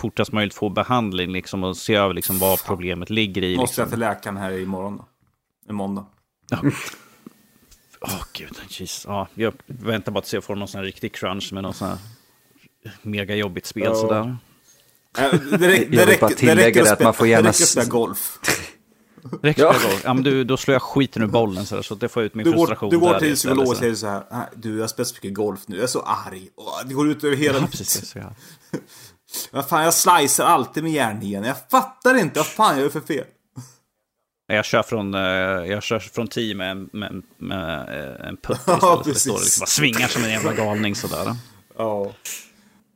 fortast 0.00 0.32
möjligt 0.32 0.54
få 0.54 0.68
behandling 0.68 1.32
liksom, 1.32 1.64
och 1.64 1.76
se 1.76 1.94
över 1.94 2.14
liksom, 2.14 2.38
vad 2.38 2.64
problemet 2.64 3.10
ligger 3.10 3.44
i. 3.44 3.56
Måste 3.56 3.70
liksom. 3.70 3.82
jag 3.82 3.90
till 3.90 3.98
läkaren 3.98 4.36
här 4.36 4.58
imorgon 4.58 4.96
då? 4.96 5.04
I 5.68 5.72
måndag. 5.72 6.06
Ja. 6.50 6.58
Åh 8.00 8.14
oh, 8.14 8.22
gud, 8.32 8.60
jeez. 8.68 9.04
Ja, 9.08 9.28
jag 9.34 9.54
väntar 9.66 10.12
bara 10.12 10.18
att 10.18 10.26
se 10.26 10.36
om 10.36 10.38
jag 10.38 10.44
får 10.44 10.56
någon 10.56 10.68
sån 10.68 10.78
här 10.78 10.84
riktig 10.84 11.14
crunch 11.14 11.52
med 11.52 11.62
någon 11.62 11.74
sån 11.74 11.88
här 11.88 11.98
mega 13.02 13.34
jobbigt 13.34 13.66
spel 13.66 13.88
oh. 13.88 14.00
sådär. 14.00 14.36
Äh, 15.18 15.30
det, 15.32 15.56
det, 15.90 16.06
räck, 16.06 16.20
bara 16.20 16.30
tillägga 16.30 16.84
det 16.84 16.92
att 16.92 17.00
man 17.00 17.14
får 17.14 17.26
gärna... 17.26 17.42
Det 17.42 17.48
räcker 17.48 17.64
spela 17.64 17.86
golf. 17.86 18.38
Räcker 19.42 19.62
ja. 19.62 19.72
golf? 19.72 20.02
Ja, 20.04 20.14
men 20.14 20.24
du, 20.24 20.44
då 20.44 20.56
slår 20.56 20.72
jag 20.72 20.82
skiten 20.82 21.22
ur 21.22 21.26
bollen 21.26 21.66
så, 21.66 21.74
där, 21.74 21.82
så 21.82 21.94
det 21.94 22.08
får 22.08 22.22
ut 22.22 22.34
min 22.34 22.44
du 22.44 22.52
frustration. 22.52 22.90
Går, 22.90 22.96
du 22.96 23.00
går 23.00 23.18
till 23.18 23.34
psykolog 23.34 23.68
och 23.68 23.76
säger 23.76 23.94
så 23.94 24.06
här, 24.06 24.48
du 24.56 24.78
jag 24.78 24.90
spelar 24.90 25.04
så 25.04 25.14
mycket 25.14 25.34
golf 25.34 25.60
nu, 25.66 25.76
jag 25.76 25.82
är 25.82 25.88
så 25.88 26.00
arg. 26.00 26.48
Det 26.86 26.94
går 26.94 27.10
ut 27.10 27.24
över 27.24 27.36
hela 27.36 27.58
ja, 27.58 27.66
precis, 27.66 28.16
ja. 28.16 28.34
Vad 29.50 29.68
fan, 29.68 29.84
jag 29.84 29.94
slicer 29.94 30.44
alltid 30.44 30.82
med 30.82 30.92
järnhigen. 30.92 31.44
Jag 31.44 31.56
fattar 31.70 32.18
inte 32.18 32.38
vad 32.38 32.46
fan 32.46 32.74
jag 32.74 32.82
gör 32.82 32.90
för 32.90 33.00
fel. 33.00 33.24
Jag 34.46 34.64
kör 34.64 34.82
från, 34.82 35.14
eh, 35.14 35.20
jag 35.70 35.82
kör 35.82 35.98
från 35.98 36.28
10 36.28 36.54
med, 36.54 36.88
med, 36.92 37.22
med 37.38 37.78
eh, 37.78 38.28
en 38.28 38.36
putt 38.36 38.58
istället. 38.58 38.82
Ja, 38.82 39.02
precis. 39.04 39.14
Det 39.14 39.30
står 39.30 39.38
liksom 39.38 39.60
bara 39.60 39.66
svingar 39.66 40.08
som 40.08 40.24
en 40.24 40.30
jävla 40.30 40.52
galning 40.52 40.94
sådär. 40.94 41.34
Ja. 41.76 42.12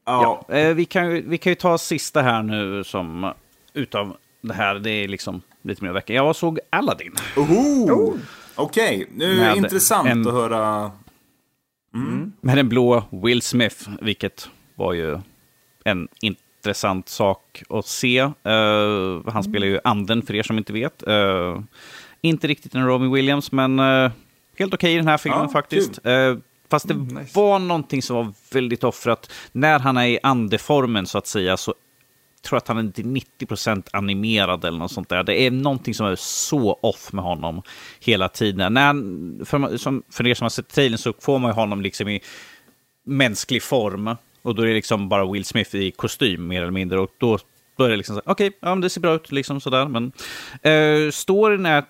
Ja. 0.06 0.44
ja 0.48 0.54
eh, 0.56 0.74
vi, 0.74 0.84
kan, 0.84 1.30
vi 1.30 1.38
kan 1.38 1.50
ju 1.50 1.54
ta 1.54 1.78
sista 1.78 2.22
här 2.22 2.42
nu 2.42 2.84
som 2.84 3.32
utav 3.72 4.16
det 4.40 4.54
här. 4.54 4.74
Det 4.74 4.90
är 4.90 5.08
liksom 5.08 5.42
lite 5.62 5.84
mer 5.84 5.92
vecka. 5.92 6.12
Jag 6.12 6.36
såg 6.36 6.58
Aladdin. 6.70 7.14
Oh. 7.36 8.14
Okej, 8.54 9.04
okay. 9.04 9.06
nu 9.14 9.40
är 9.40 9.50
det 9.50 9.56
intressant 9.56 10.08
en, 10.08 10.26
att 10.28 10.34
höra. 10.34 10.92
Mm. 11.94 12.32
Med 12.40 12.56
den 12.56 12.68
blå 12.68 13.04
Will 13.10 13.42
Smith, 13.42 13.88
vilket 14.00 14.48
var 14.74 14.92
ju 14.92 15.18
en 15.84 16.08
intressant 16.20 17.08
sak 17.08 17.62
att 17.68 17.86
se. 17.86 18.22
Uh, 18.22 19.30
han 19.30 19.44
spelar 19.44 19.66
ju 19.66 19.80
anden 19.84 20.22
för 20.22 20.34
er 20.34 20.42
som 20.42 20.58
inte 20.58 20.72
vet. 20.72 21.08
Uh, 21.08 21.60
inte 22.20 22.46
riktigt 22.46 22.74
en 22.74 22.86
Robin 22.86 23.12
Williams, 23.12 23.52
men 23.52 23.80
uh, 23.80 24.10
helt 24.58 24.74
okej 24.74 24.88
okay 24.88 24.92
i 24.92 24.96
den 24.96 25.08
här 25.08 25.18
filmen 25.18 25.40
ja, 25.40 25.48
faktiskt. 25.48 25.98
fast 26.70 26.88
det 26.88 26.94
mm, 26.94 27.14
nice. 27.14 27.40
var 27.40 27.58
någonting 27.58 28.02
som 28.02 28.16
var 28.16 28.32
väldigt 28.52 28.84
offrat. 28.84 29.32
När 29.52 29.78
han 29.78 29.96
är 29.96 30.06
i 30.06 30.18
andeformen 30.22 31.06
så 31.06 31.18
att 31.18 31.26
säga 31.26 31.56
så 31.56 31.74
tror 32.44 32.56
att 32.56 32.68
han 32.68 32.78
är 32.78 32.92
till 32.92 33.06
90% 33.06 33.88
animerad 33.92 34.64
eller 34.64 34.78
något 34.78 34.92
sånt 34.92 35.08
där. 35.08 35.22
Det 35.22 35.42
är 35.42 35.50
någonting 35.50 35.94
som 35.94 36.06
är 36.06 36.16
så 36.16 36.78
off 36.82 37.12
med 37.12 37.24
honom 37.24 37.62
hela 38.00 38.28
tiden. 38.28 38.74
När 38.74 38.86
han, 38.86 39.40
för, 39.44 39.76
som, 39.76 40.02
för 40.10 40.26
er 40.26 40.34
som 40.34 40.44
har 40.44 40.50
sett 40.50 40.68
trailern 40.68 40.98
så 40.98 41.12
får 41.20 41.38
man 41.38 41.50
ju 41.50 41.54
honom 41.54 41.80
liksom 41.80 42.08
i 42.08 42.20
mänsklig 43.06 43.62
form. 43.62 44.16
Och 44.44 44.54
då 44.54 44.62
är 44.62 44.66
det 44.66 44.74
liksom 44.74 45.08
bara 45.08 45.32
Will 45.32 45.44
Smith 45.44 45.76
i 45.76 45.90
kostym 45.90 46.46
mer 46.46 46.62
eller 46.62 46.72
mindre. 46.72 47.00
Och 47.00 47.10
då 47.18 47.38
börjar 47.76 47.90
det 47.90 47.96
liksom, 47.96 48.20
okej, 48.24 48.48
okay, 48.48 48.58
ja, 48.60 48.74
det 48.74 48.90
ser 48.90 49.00
bra 49.00 49.14
ut, 49.14 49.32
liksom 49.32 49.60
sådär. 49.60 49.88
Men 49.88 50.12
eh, 50.62 51.10
storyn 51.10 51.66
är, 51.66 51.84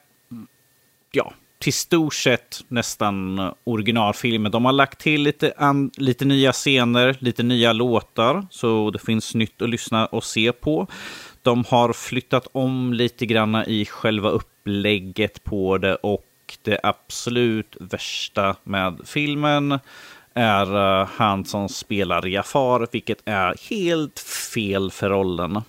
ja, 1.13 1.33
till 1.59 1.73
stort 1.73 2.15
sett 2.15 2.65
nästan 2.69 3.41
originalfilmen. 3.65 4.53
De 4.53 4.65
har 4.65 4.73
lagt 4.73 5.01
till 5.01 5.23
lite, 5.23 5.53
an, 5.57 5.91
lite 5.97 6.25
nya 6.25 6.53
scener, 6.53 7.17
lite 7.19 7.43
nya 7.43 7.73
låtar, 7.73 8.47
så 8.51 8.91
det 8.91 8.99
finns 8.99 9.35
nytt 9.35 9.63
att 9.63 9.71
lyssna 9.71 10.07
och 10.07 10.25
se 10.25 10.53
på. 10.53 10.87
De 11.43 11.65
har 11.69 11.93
flyttat 11.93 12.47
om 12.53 12.93
lite 12.93 13.27
grann 13.27 13.55
i 13.67 13.85
själva 13.85 14.31
upplägget 14.31 15.45
på 15.45 15.79
det 15.79 15.95
och 15.95 16.25
det 16.63 16.81
absolut 16.83 17.77
värsta 17.81 18.57
med 18.65 19.01
filmen 19.05 19.79
är 20.35 20.77
uh, 20.77 21.09
han 21.17 21.45
som 21.45 21.69
spelar 21.69 22.27
Jafar, 22.27 22.89
vilket 22.93 23.23
är 23.25 23.55
helt 23.71 24.19
fel 24.55 24.91
för 24.91 25.11
rollen. 25.11 25.63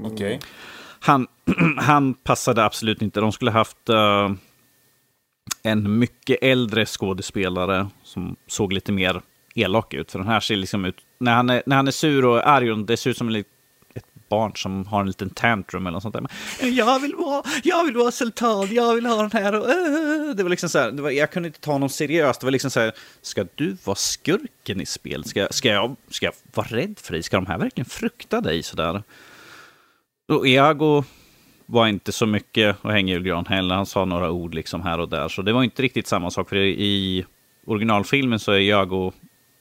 Okej. 0.00 0.12
Okay. 0.12 0.38
Han, 1.00 1.26
han 1.76 2.14
passade 2.14 2.64
absolut 2.64 3.02
inte. 3.02 3.20
De 3.20 3.32
skulle 3.32 3.50
haft 3.50 3.90
uh, 3.90 4.30
en 5.62 5.98
mycket 5.98 6.38
äldre 6.42 6.86
skådespelare 6.86 7.88
som 8.02 8.36
såg 8.46 8.72
lite 8.72 8.92
mer 8.92 9.22
elak 9.54 9.94
ut. 9.94 10.12
För 10.12 10.18
den 10.18 10.28
här 10.28 10.40
ser 10.40 10.56
liksom 10.56 10.84
ut, 10.84 10.96
när 11.18 11.34
han 11.34 11.50
är, 11.50 11.62
när 11.66 11.76
han 11.76 11.86
är 11.86 11.92
sur 11.92 12.24
och 12.24 12.48
arg, 12.48 12.84
det 12.84 12.96
ser 12.96 13.10
ut 13.10 13.18
som 13.18 13.26
en 13.26 13.32
barn 14.30 14.52
som 14.56 14.86
har 14.86 15.00
en 15.00 15.06
liten 15.06 15.30
tantrum 15.30 15.86
eller 15.86 15.92
något 15.92 16.02
sånt 16.02 16.12
där. 16.12 16.26
Men, 16.60 16.74
jag 16.74 17.00
vill 17.00 17.14
vara, 17.14 17.42
jag 17.62 17.84
vill 17.84 17.96
vara 17.96 18.10
sultan, 18.10 18.74
jag 18.74 18.94
vill 18.94 19.06
ha 19.06 19.22
den 19.22 19.30
här. 19.32 19.54
Och, 19.54 19.66
uh, 19.68 20.34
det 20.36 20.42
var 20.42 20.50
liksom 20.50 20.68
så 20.68 20.78
här, 20.78 20.90
det 20.90 21.02
var, 21.02 21.10
jag 21.10 21.30
kunde 21.30 21.46
inte 21.46 21.60
ta 21.60 21.72
honom 21.72 21.88
seriöst. 21.88 22.40
Det 22.40 22.46
var 22.46 22.50
liksom 22.50 22.70
så 22.70 22.80
här, 22.80 22.92
ska 23.22 23.46
du 23.54 23.76
vara 23.84 23.96
skurken 23.96 24.80
i 24.80 24.86
spel? 24.86 25.24
Ska, 25.24 25.48
ska, 25.50 25.68
jag, 25.68 25.96
ska 26.10 26.26
jag 26.26 26.34
vara 26.54 26.66
rädd 26.66 26.98
för 26.98 27.12
dig? 27.12 27.22
Ska 27.22 27.36
de 27.36 27.46
här 27.46 27.58
verkligen 27.58 27.90
frukta 27.90 28.40
dig 28.40 28.62
sådär? 28.62 29.02
Och 30.28 30.48
Iago 30.48 31.04
var 31.66 31.86
inte 31.86 32.12
så 32.12 32.26
mycket 32.26 32.76
att 32.84 32.92
hänga 32.92 33.12
i 33.12 33.16
julgran 33.16 33.46
heller. 33.46 33.74
Han 33.74 33.86
sa 33.86 34.04
några 34.04 34.30
ord 34.30 34.54
liksom 34.54 34.82
här 34.82 35.00
och 35.00 35.08
där. 35.08 35.28
Så 35.28 35.42
det 35.42 35.52
var 35.52 35.62
inte 35.62 35.82
riktigt 35.82 36.06
samma 36.06 36.30
sak. 36.30 36.48
För 36.48 36.56
i 36.56 37.24
originalfilmen 37.66 38.38
så 38.38 38.52
är 38.52 38.58
Iago 38.58 39.12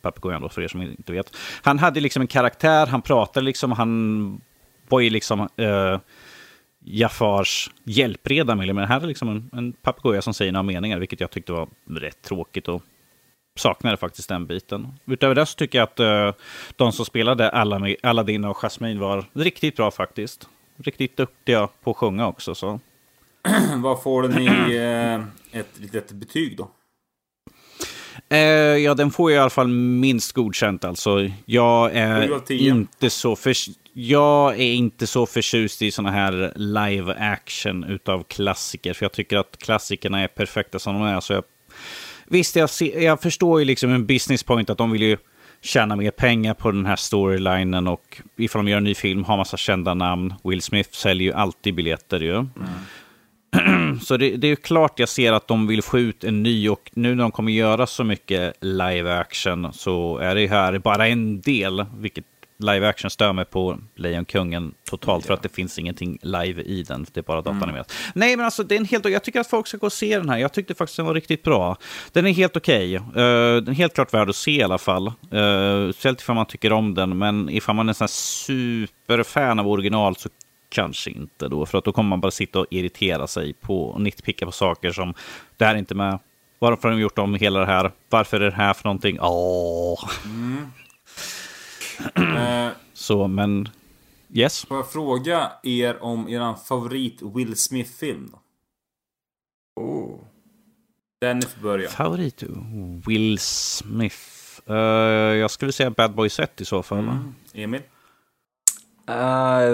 papegojan 0.02 0.42
då, 0.42 0.50
för 0.50 0.62
er 0.62 0.68
som 0.68 0.82
inte 0.82 1.12
vet. 1.12 1.36
Han 1.62 1.80
hade 1.80 2.00
liksom 2.00 2.22
en 2.22 2.28
karaktär, 2.28 2.88
han 2.88 3.02
pratade 3.02 3.46
liksom, 3.46 3.72
han 3.72 4.42
var 4.90 5.00
ju 5.00 5.10
liksom 5.10 5.42
uh, 5.42 6.00
Jafars 6.86 7.72
hjälpreda 7.84 8.56
men 8.56 8.78
här 8.78 9.02
är 9.02 9.08
liksom 9.08 9.30
en, 9.30 9.50
en 9.54 9.74
papegoja 9.74 10.22
som 10.22 10.34
säger 10.34 10.52
några 10.52 10.64
meningar, 10.64 11.00
vilket 11.00 11.20
jag 11.20 11.32
tyckte 11.32 11.52
var 11.52 11.68
rätt 11.90 12.22
tråkigt 12.22 12.68
och 12.68 12.82
saknade 13.56 13.98
faktiskt 13.98 14.30
den 14.30 14.46
biten. 14.46 14.88
Utöver 15.06 15.36
det 15.36 15.46
så 15.46 15.56
tycker 15.56 15.78
jag 15.80 15.84
att 15.84 16.00
uh, 16.00 16.34
de 16.76 16.92
som 16.92 17.06
spelade 17.06 17.50
Aladdin 18.04 18.46
och 18.46 18.58
Jasmine 18.58 19.00
var 19.00 19.26
riktigt 19.34 19.76
bra 19.76 19.92
faktiskt. 19.92 20.48
Riktigt 20.78 21.18
duktiga 21.18 21.68
på 21.84 21.92
att 21.92 21.98
sjunga 21.98 22.28
också. 22.28 22.56
Så. 22.56 22.80
Vad 23.76 24.04
får 24.04 24.24
den 24.24 24.40
i 24.42 24.78
uh, 24.78 25.26
ett 25.52 25.80
litet 25.80 26.12
betyg 26.12 26.58
då? 26.58 26.72
Ja, 28.84 28.94
den 28.94 29.12
får 29.12 29.32
i 29.32 29.38
alla 29.38 29.50
fall 29.50 29.68
minst 29.68 30.32
godkänt 30.32 30.86
alltså. 30.86 31.30
Jag 31.46 31.92
är 31.94 32.52
inte 32.52 33.10
så 33.10 33.36
för... 33.36 33.54
Jag 34.02 34.54
är 34.54 34.74
inte 34.74 35.08
så 35.08 35.26
förtjust 35.26 35.82
i 35.82 35.92
sådana 35.92 36.12
här 36.12 36.54
live 36.56 37.14
action 37.14 37.84
utav 37.84 38.24
klassiker. 38.24 38.94
För 38.94 39.06
jag 39.06 39.12
tycker 39.12 39.38
att 39.38 39.58
klassikerna 39.58 40.20
är 40.20 40.28
perfekta 40.28 40.80
som 40.80 40.94
de 40.94 41.04
är. 41.04 41.20
Så 41.20 41.34
jag, 41.34 41.44
visst, 42.28 42.56
jag, 42.56 42.70
ser, 42.70 43.00
jag 43.00 43.22
förstår 43.22 43.60
ju 43.60 43.66
liksom 43.66 43.92
en 43.92 44.06
business 44.06 44.44
point 44.44 44.70
att 44.70 44.78
de 44.78 44.92
vill 44.92 45.02
ju 45.02 45.18
tjäna 45.62 45.96
mer 45.96 46.12
pengar 46.12 46.54
på 46.54 46.72
den 46.72 46.86
här 46.86 46.96
storylinen. 46.96 47.88
Och 47.88 48.22
ifall 48.38 48.66
de 48.66 48.72
gör 48.72 48.78
en 48.78 48.84
ny 48.84 48.96
film, 48.96 49.24
har 49.24 49.38
massa 49.38 49.58
kända 49.58 49.94
namn. 49.94 50.34
Will 50.44 50.62
Smith 50.62 50.90
säljer 50.92 51.28
ju 51.28 51.34
alltid 51.34 51.76
biljetter 51.76 52.20
ju. 52.20 52.36
Mm. 52.36 54.00
Så 54.02 54.18
det, 54.18 54.38
det, 54.38 54.48
är 54.48 54.56
klart 54.56 55.00
jag 55.00 55.10
ser 55.10 55.34
att 55.34 55.48
de 55.48 55.68
vill 55.68 55.82
få 55.82 56.00
ut 56.00 56.24
en 56.24 56.44
ny 56.44 56.70
och 56.70 56.92
nu 56.94 57.16
när 57.16 57.24
de 57.24 57.32
kommer 57.32 57.52
göra 57.52 57.88
så 57.88 58.04
mycket 58.04 58.54
live 58.62 59.18
action 59.18 59.74
så 59.74 60.18
är 60.18 60.36
det 60.36 60.48
här 60.48 60.78
bara 60.78 61.08
en 61.08 61.42
del, 61.42 61.86
vilket 61.98 62.26
live 62.60 62.88
action 62.88 63.10
stör 63.10 63.34
mig 63.34 63.46
på 63.46 63.78
Lejonkungen 63.96 64.74
totalt 64.90 65.26
för 65.26 65.34
att 65.34 65.42
det 65.42 65.50
finns 65.50 65.80
ingenting 65.80 66.20
live 66.22 66.62
i 66.62 66.84
den. 66.84 67.06
Det 67.14 67.20
är 67.20 67.24
bara 67.24 67.42
datanimerat. 67.42 67.92
Mm. 67.92 68.12
Nej, 68.16 68.36
men 68.36 68.46
alltså 68.46 68.64
det 68.64 68.76
är 68.76 68.80
en 68.80 68.86
helt... 68.86 69.10
Jag 69.10 69.24
tycker 69.24 69.40
att 69.40 69.50
folk 69.50 69.68
ska 69.68 69.78
gå 69.78 69.86
och 69.86 69.94
se 69.94 70.18
den 70.18 70.30
här. 70.30 70.38
Jag 70.38 70.54
tyckte 70.54 70.76
faktiskt 70.76 70.98
den 70.98 71.06
var 71.06 71.14
riktigt 71.14 71.44
bra. 71.44 71.78
Den 72.12 72.26
är 72.26 72.32
helt 72.32 72.58
okej. 72.58 73.00
Okay. 73.00 73.24
Uh, 73.24 73.62
den 73.62 73.74
är 73.74 73.78
helt 73.78 73.94
klart 73.94 74.14
värd 74.14 74.30
att 74.30 74.36
se 74.36 74.52
i 74.52 74.64
alla 74.64 74.78
fall. 74.78 75.08
Uh, 75.08 75.92
speciellt 75.92 76.22
ifall 76.22 76.36
man 76.36 76.46
tycker 76.46 76.74
om 76.74 76.94
den, 76.94 77.18
men 77.18 77.50
ifall 77.50 77.76
man 77.76 77.88
är 77.88 77.92
en 77.92 77.96
sån 77.96 78.04
här 78.04 78.08
superfan 78.08 79.60
av 79.60 79.68
original 79.68 80.16
så 80.16 80.30
kanske 80.70 81.10
inte 81.10 81.48
då. 81.48 81.66
För 81.66 81.78
att 81.78 81.86
då 81.86 81.92
kommer 81.92 82.10
man 82.10 82.22
bara 82.22 82.32
sitta 82.32 82.60
och 82.60 82.66
irritera 82.70 83.28
sig 83.28 83.54
på 83.54 83.84
och 83.84 84.02
nitpicka 84.02 84.46
på 84.46 84.52
saker 84.52 84.92
som 84.92 85.14
det 85.58 85.66
här 85.66 85.76
är 85.76 85.80
inte 85.80 85.96
med. 85.96 86.20
Varför 86.60 86.90
har 86.90 86.96
de 86.96 87.02
gjort 87.02 87.20
om 87.20 87.36
hela 87.36 87.60
det 87.60 87.66
här? 87.66 87.92
Varför 88.10 88.42
är 88.42 88.46
det 88.46 88.56
här 88.56 88.74
för 88.74 88.84
någonting? 88.84 89.18
Åh. 89.22 90.10
Mm. 90.26 90.72
Så, 92.94 93.28
men 93.28 93.70
yes. 94.34 94.66
Får 94.66 94.78
jag 94.78 94.92
fråga 94.92 95.52
er 95.64 96.04
om 96.04 96.30
er 96.30 96.56
favorit 96.68 97.22
Will 97.22 97.56
Smith-film? 97.56 98.36
Oh. 99.76 100.20
Den 101.22 101.42
får 101.42 101.62
börja. 101.62 101.90
Favorit 101.90 102.44
Will 103.08 103.40
Smith? 103.40 104.18
Uh, 104.70 104.76
jag 105.36 105.52
skulle 105.52 105.72
säga 105.72 105.90
Bad 105.90 106.16
Boys 106.16 106.40
1 106.40 106.62
i 106.62 106.66
så 106.66 106.84
fall. 106.84 107.00
Mm. 107.00 107.36
Emil? 107.54 107.82
Uh, 109.10 109.16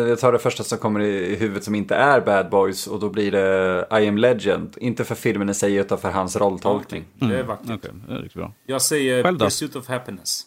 jag 0.09 0.19
tar 0.19 0.31
det 0.31 0.39
första 0.39 0.63
som 0.63 0.77
kommer 0.77 0.99
i 0.99 1.35
huvudet 1.35 1.63
som 1.63 1.75
inte 1.75 1.95
är 1.95 2.21
Bad 2.21 2.49
Boys 2.49 2.87
och 2.87 2.99
då 2.99 3.09
blir 3.09 3.31
det 3.31 3.87
I 4.01 4.07
am 4.07 4.17
Legend. 4.17 4.77
Inte 4.77 5.05
för 5.05 5.15
filmen 5.15 5.49
i 5.49 5.53
sig 5.53 5.75
utan 5.75 5.97
för 5.97 6.11
hans 6.11 6.35
rolltolkning. 6.35 7.05
Okay. 7.15 7.29
Det 7.29 7.39
är 7.39 7.43
vackert. 7.43 7.65
Mm. 7.65 7.77
Okay. 7.77 7.91
Det 8.07 8.13
är 8.13 8.17
riktigt 8.17 8.33
bra. 8.33 8.53
Jag 8.65 8.81
säger 8.81 9.23
Pursuit 9.23 9.75
of 9.75 9.87
Happiness. 9.87 10.45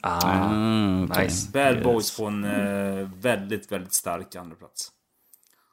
Ah, 0.00 0.48
mm, 0.48 1.04
okay. 1.04 1.24
nice. 1.24 1.50
Bad 1.52 1.74
yes. 1.74 1.84
Boys 1.84 2.16
på 2.16 2.26
en 2.26 2.44
uh, 2.44 3.08
väldigt, 3.20 3.72
väldigt 3.72 3.92
stark 3.94 4.36
andra 4.36 4.56
plats. 4.56 4.92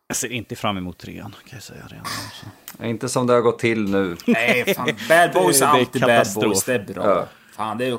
Jag 0.08 0.18
ser 0.18 0.32
inte 0.32 0.56
fram 0.56 0.78
emot 0.78 0.98
trean, 0.98 1.32
kan 1.32 1.58
jag 1.58 1.64
säga 1.64 1.84
redan. 1.88 2.06
Alltså. 2.06 2.86
Inte 2.86 3.10
som 3.10 3.28
det 3.28 3.34
har 3.34 3.42
gått 3.42 3.60
till 3.60 3.90
nu. 3.90 4.18
Nej, 4.26 4.74
fan. 4.76 4.90
Bad 5.10 5.34
Boys 5.34 5.62
är 5.62 5.66
alltid 5.66 6.02
Bad 6.02 6.28
Boys. 6.36 6.64
Det 6.64 6.74
är 6.74 6.94
bra. 6.94 7.06
Ja. 7.06 7.28
Fan, 7.52 7.78
det 7.78 7.86
är 7.86 7.98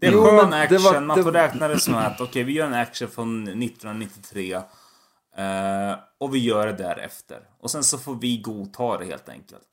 det 0.00 0.06
är 0.06 0.12
jo, 0.12 0.24
skön 0.24 0.52
action. 0.52 0.82
Var, 0.82 1.00
Man 1.00 1.22
får 1.22 1.32
räkna 1.32 1.68
det 1.68 1.80
som 1.80 1.94
att 1.94 2.14
okej, 2.14 2.24
okay, 2.24 2.44
vi 2.44 2.52
gör 2.52 2.66
en 2.66 2.74
action 2.74 3.08
från 3.08 3.42
1993. 3.42 4.56
Uh, 4.56 4.62
eh, 5.44 5.96
och 6.18 6.34
vi 6.34 6.38
gör 6.38 6.66
det 6.66 6.72
därefter. 6.72 7.40
Och 7.60 7.70
sen 7.70 7.84
så 7.84 7.98
får 7.98 8.14
vi 8.14 8.38
godta 8.38 8.98
det 8.98 9.04
helt 9.04 9.28
enkelt. 9.28 9.68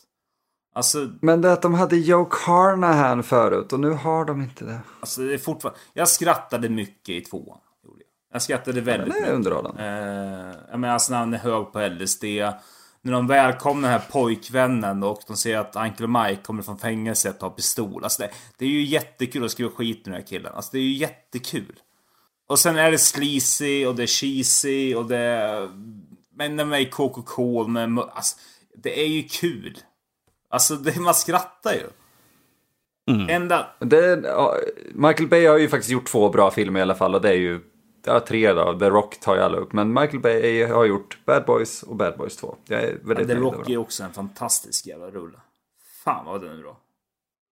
Alltså, 0.74 1.10
men 1.22 1.42
det 1.42 1.54
att 1.54 1.62
de 1.62 1.74
hade 1.74 1.98
Joe 1.98 2.26
Carnahan 2.26 3.24
förut 3.24 3.74
och 3.74 3.80
nu 3.80 3.90
har 3.90 4.26
de 4.26 4.42
inte 4.42 4.66
det. 4.66 4.80
Alltså 5.00 5.22
det 5.22 5.34
är 5.34 5.38
fortfarande... 5.38 5.80
Jag 5.94 6.08
skrattade 6.08 6.70
mycket 6.70 7.10
i 7.10 7.22
tvåan. 7.22 7.60
Jag 8.34 8.42
skrattade 8.42 8.82
väldigt 8.82 9.08
mycket. 9.08 9.24
Det 9.24 9.32
är 9.32 9.36
underhållande. 9.36 9.84
Uh, 9.84 10.56
jag 10.72 10.80
menar, 10.80 10.94
alltså 10.94 11.12
när 11.12 11.20
han 11.20 11.34
är 11.34 11.38
hög 11.38 11.72
på 11.72 11.88
LSD 11.88 12.24
när 13.04 13.12
de 13.12 13.28
välkomnar 13.28 13.90
den 13.90 14.00
här 14.00 14.08
pojkvännen 14.12 15.04
och 15.04 15.22
de 15.28 15.38
ser 15.38 15.58
att 15.58 15.76
Uncle 15.76 16.08
Mike 16.08 16.42
kommer 16.42 16.64
från 16.64 16.78
fängelset 16.78 17.44
och 17.44 17.50
har 17.50 17.56
pistol. 17.56 18.04
Alltså 18.04 18.22
det, 18.22 18.30
det 18.58 18.66
är 18.66 18.70
ju 18.70 18.84
jättekul 18.84 19.46
att 19.46 19.52
skriva 19.52 19.72
skit 19.72 20.06
med 20.06 20.14
den 20.14 20.22
här 20.22 20.28
killen. 20.28 20.54
Alltså 20.56 20.70
det 20.72 20.78
är 20.78 20.84
ju 20.84 20.94
jättekul. 20.94 21.80
Och 22.48 22.60
sen 22.60 22.78
är 22.78 22.92
det 22.92 22.98
sleazy 22.98 23.86
och 23.86 23.96
det 23.96 24.04
är 24.04 24.08
cheesy 24.08 24.96
och 24.96 25.06
det 25.06 25.18
är... 25.18 25.70
Men 26.36 26.58
de 26.58 26.74
är 26.74 26.80
i 26.80 26.86
KKK 26.86 27.68
med... 27.68 28.00
Alltså, 28.00 28.38
det 28.76 29.02
är 29.02 29.08
ju 29.08 29.24
kul. 29.24 29.78
Alltså 30.54 30.76
det, 30.76 31.00
man 31.00 31.14
skrattar 31.14 31.74
ju. 31.74 31.88
Mm. 33.12 33.30
Ända... 33.30 33.68
Det, 33.80 34.16
Michael 34.94 35.30
Bay 35.30 35.46
har 35.46 35.58
ju 35.58 35.70
faktiskt 35.70 35.92
gjort 35.92 36.08
två 36.08 36.30
bra 36.30 36.52
filmer 36.52 36.80
i 36.80 36.84
alla 36.84 36.96
fall 36.96 37.16
och 37.16 37.22
det 37.22 37.30
är 37.30 37.38
ju 37.38 37.62
ja, 38.06 38.20
tre 38.20 38.54
då, 38.54 38.80
The 38.80 38.90
Rock 38.90 39.20
tar 39.20 39.36
ju 39.36 39.42
alla 39.42 39.58
upp. 39.58 39.74
Men 39.74 39.94
Michael 39.94 40.20
Bay 40.20 40.66
har 40.66 40.86
gjort 40.86 41.18
Bad 41.26 41.46
Boys 41.46 41.84
och 41.84 41.96
Bad 41.96 42.18
Boys 42.18 42.38
2. 42.38 42.56
Jag 42.68 42.84
är 42.84 42.98
väldigt 43.04 43.30
ja, 43.30 43.36
The 43.36 43.42
Rock 43.42 43.70
är 43.70 43.78
också 43.78 44.04
en 44.04 44.14
fantastisk 44.14 44.88
jävla 44.88 45.12
rulle. 45.12 45.38
Fan 46.04 46.26
vad 46.26 46.42
den 46.42 46.58
är 46.58 46.62
bra. 46.62 46.78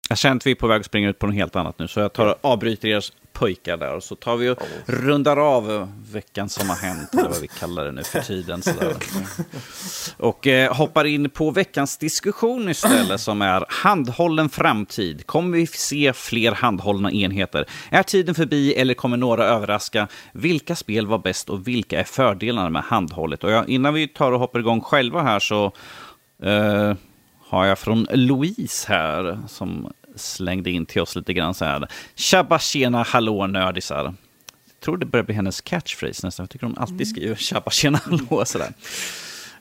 Jag 0.09 0.19
känner 0.19 0.37
att 0.37 0.47
vi 0.47 0.51
är 0.51 0.55
på 0.55 0.67
väg 0.67 0.81
att 0.81 0.87
springa 0.87 1.09
ut 1.09 1.19
på 1.19 1.27
något 1.27 1.37
helt 1.37 1.57
annat 1.57 1.79
nu, 1.79 1.89
så 1.89 2.01
jag 2.01 2.13
tar 2.13 2.27
och 2.27 2.37
avbryter 2.41 2.89
er 2.89 3.05
pojkar 3.41 3.77
där 3.77 3.97
och 3.97 4.03
så 4.03 4.15
tar 4.15 4.37
vi 4.37 4.49
och 4.49 4.59
rundar 4.87 5.37
av 5.37 5.93
veckan 6.13 6.49
som 6.49 6.69
har 6.69 6.77
hänt, 6.77 7.15
eller 7.15 7.29
vad 7.29 7.41
vi 7.41 7.49
kallar 7.49 7.85
det 7.85 7.93
nu 7.93 8.03
för 8.03 8.21
tiden. 8.21 8.63
Sådär. 8.63 8.95
Och 10.17 10.47
eh, 10.47 10.75
hoppar 10.75 11.05
in 11.05 11.31
på 11.31 11.51
veckans 11.51 11.99
diskussion 11.99 12.69
istället, 12.69 13.21
som 13.21 13.43
är 13.43 13.65
handhållen 13.69 14.49
framtid. 14.49 15.27
Kommer 15.27 15.57
vi 15.59 15.67
se 15.67 16.13
fler 16.13 16.53
handhållna 16.53 17.13
enheter? 17.13 17.67
Är 17.91 18.03
tiden 18.03 18.35
förbi 18.35 18.75
eller 18.75 18.95
kommer 18.95 19.17
några 19.17 19.45
överraska? 19.45 20.09
Vilka 20.33 20.77
spel 20.77 21.07
var 21.07 21.19
bäst 21.19 21.51
och 21.51 21.69
vilka 21.69 22.01
är 22.01 22.05
fördelarna 22.05 22.71
med 22.71 22.83
handhållet? 22.83 23.45
Och 23.45 23.51
jag, 23.51 23.69
innan 23.69 23.95
vi 23.95 24.09
tar 24.09 24.33
och 24.33 24.41
hoppar 24.41 24.61
igång 24.61 24.81
själva 24.81 25.23
här 25.23 25.39
så 25.39 25.73
eh, 26.43 26.95
har 27.49 27.65
jag 27.67 27.79
från 27.79 28.07
Louise 28.13 28.89
här 28.89 29.39
som 29.49 29.93
slängde 30.17 30.71
in 30.71 30.87
till 30.87 31.03
oss 31.03 31.17
lite 31.17 31.33
grann 31.33 31.55
så 31.55 31.65
här. 31.65 31.89
Tjabba 32.15 32.59
tjena 32.59 33.03
hallå 33.03 33.47
nördisar. 33.47 34.05
Jag 34.67 34.81
tror 34.85 34.97
det 34.97 35.07
börjar 35.07 35.25
bli 35.25 35.35
hennes 35.35 35.61
catchphrase 35.61 36.27
nästan. 36.27 36.45
Jag 36.45 36.51
tycker 36.51 36.67
hon 36.67 36.79
alltid 36.79 37.09
skriver 37.09 37.37
tjabba 37.37 37.71
tjena 37.71 38.01
hallå 38.05 38.45
sådär. 38.45 38.73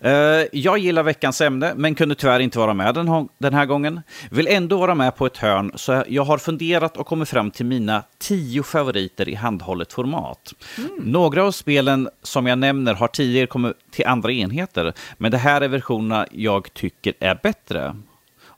Uh, 0.05 0.45
jag 0.51 0.77
gillar 0.77 1.03
veckans 1.03 1.41
ämne, 1.41 1.73
men 1.75 1.95
kunde 1.95 2.15
tyvärr 2.15 2.39
inte 2.39 2.59
vara 2.59 2.73
med 2.73 2.95
den, 2.95 3.29
den, 3.37 3.53
här 3.53 3.65
gången. 3.65 4.01
Vill 4.31 4.47
ändå 4.47 4.77
vara 4.77 4.95
med 4.95 5.15
på 5.15 5.25
ett 5.25 5.37
hörn, 5.37 5.71
så 5.75 6.03
jag 6.07 6.23
har 6.23 6.37
funderat 6.37 6.97
och 6.97 7.07
kommit 7.07 7.29
fram 7.29 7.51
till 7.51 7.65
mina 7.65 8.03
tio 8.17 8.63
favoriter 8.63 9.29
i 9.29 9.35
handhållet 9.35 9.93
format. 9.93 10.53
Mm. 10.77 10.89
Några 10.97 11.43
av 11.43 11.51
spelen 11.51 12.09
som 12.23 12.47
jag 12.47 12.57
nämner 12.59 12.93
har 12.93 13.07
tidigare 13.07 13.47
kommit 13.47 13.73
till 13.91 14.05
andra 14.05 14.31
enheter, 14.31 14.93
men 15.17 15.31
det 15.31 15.37
här 15.37 15.61
är 15.61 15.67
versionerna 15.67 16.27
jag 16.31 16.73
tycker 16.73 17.13
är 17.19 17.39
bättre. 17.43 17.95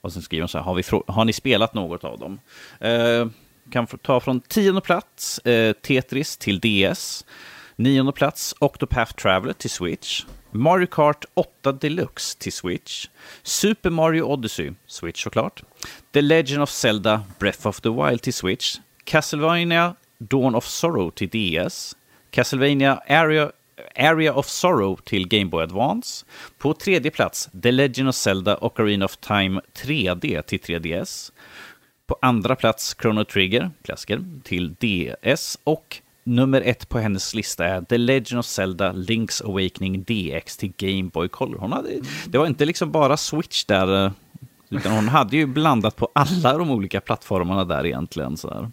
Och 0.01 0.13
sen 0.13 0.21
skriver 0.21 0.41
de 0.41 0.47
så 0.47 0.57
här, 0.57 0.65
har, 0.65 0.75
vi 0.75 0.83
har 1.07 1.25
ni 1.25 1.33
spelat 1.33 1.73
något 1.73 2.03
av 2.03 2.19
dem? 2.19 2.39
Eh, 2.79 3.27
kan 3.71 3.87
ta 3.87 4.19
från 4.19 4.41
tionde 4.41 4.81
plats 4.81 5.39
eh, 5.39 5.73
Tetris 5.73 6.37
till 6.37 6.59
DS. 6.59 7.25
Nionde 7.75 8.11
plats 8.11 8.55
Octopath 8.59 9.13
Traveler 9.13 9.53
till 9.53 9.69
Switch. 9.69 10.25
Mario 10.51 10.87
Kart 10.87 11.25
8 11.33 11.71
Deluxe 11.71 12.37
till 12.37 12.53
Switch. 12.53 13.09
Super 13.43 13.89
Mario 13.89 14.23
Odyssey, 14.23 14.71
Switch 14.87 15.23
såklart. 15.23 15.63
The 16.11 16.21
Legend 16.21 16.63
of 16.63 16.69
Zelda 16.69 17.23
Breath 17.39 17.67
of 17.67 17.81
the 17.81 17.89
Wild 17.89 18.21
till 18.21 18.33
Switch. 18.33 18.77
Castlevania 19.03 19.95
Dawn 20.17 20.55
of 20.55 20.67
Sorrow 20.67 21.11
till 21.11 21.29
DS. 21.29 21.95
Castlevania 22.31 23.01
Area 23.07 23.51
Area 23.95 24.33
of 24.33 24.47
Sorrow 24.47 24.95
till 25.03 25.27
Game 25.27 25.45
Boy 25.45 25.63
Advance. 25.63 26.25
På 26.57 26.73
tredje 26.73 27.11
plats 27.11 27.49
The 27.63 27.71
Legend 27.71 28.09
of 28.09 28.15
Zelda 28.15 28.57
Ocarina 28.61 29.05
of 29.05 29.17
Time 29.17 29.61
3D 29.73 30.41
till 30.41 30.59
3DS. 30.59 31.31
På 32.07 32.17
andra 32.21 32.55
plats 32.55 32.95
Chrono 33.01 33.23
Trigger, 33.23 33.71
klassiker, 33.83 34.23
till 34.43 34.75
DS. 34.79 35.59
Och 35.63 36.01
nummer 36.23 36.61
ett 36.61 36.89
på 36.89 36.99
hennes 36.99 37.33
lista 37.33 37.65
är 37.65 37.81
The 37.81 37.97
Legend 37.97 38.39
of 38.39 38.45
Zelda 38.45 38.93
Link's 38.93 39.45
Awakening 39.45 40.03
DX 40.03 40.57
till 40.57 40.73
Game 40.77 41.09
Boy 41.13 41.27
Color. 41.27 41.57
Hon 41.57 41.71
hade, 41.71 41.89
det 42.25 42.37
var 42.37 42.47
inte 42.47 42.65
liksom 42.65 42.91
bara 42.91 43.17
Switch 43.17 43.65
där, 43.65 44.05
eh, 44.05 44.11
utan 44.69 44.91
hon 44.91 45.07
hade 45.07 45.37
ju 45.37 45.45
blandat 45.45 45.95
på 45.95 46.09
alla 46.13 46.57
de 46.57 46.71
olika 46.71 47.01
plattformarna 47.01 47.65
där 47.65 47.85
egentligen. 47.85 48.37
Så. 48.37 48.71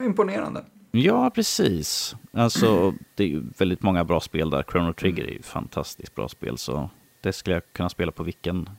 Imponerande. 0.00 0.64
Ja, 0.90 1.30
precis. 1.30 2.16
Alltså, 2.32 2.94
det 3.14 3.24
är 3.24 3.28
ju 3.28 3.42
väldigt 3.58 3.82
många 3.82 4.04
bra 4.04 4.20
spel 4.20 4.50
där. 4.50 4.62
Chrono 4.62 4.92
Trigger 4.92 5.24
är 5.24 5.30
ju 5.30 5.42
fantastiskt 5.42 6.14
bra 6.14 6.28
spel, 6.28 6.58
så 6.58 6.90
det 7.20 7.32
skulle 7.32 7.56
jag 7.56 7.62
kunna 7.72 7.88
spela 7.88 8.12
på 8.12 8.22
vilken... 8.22 8.70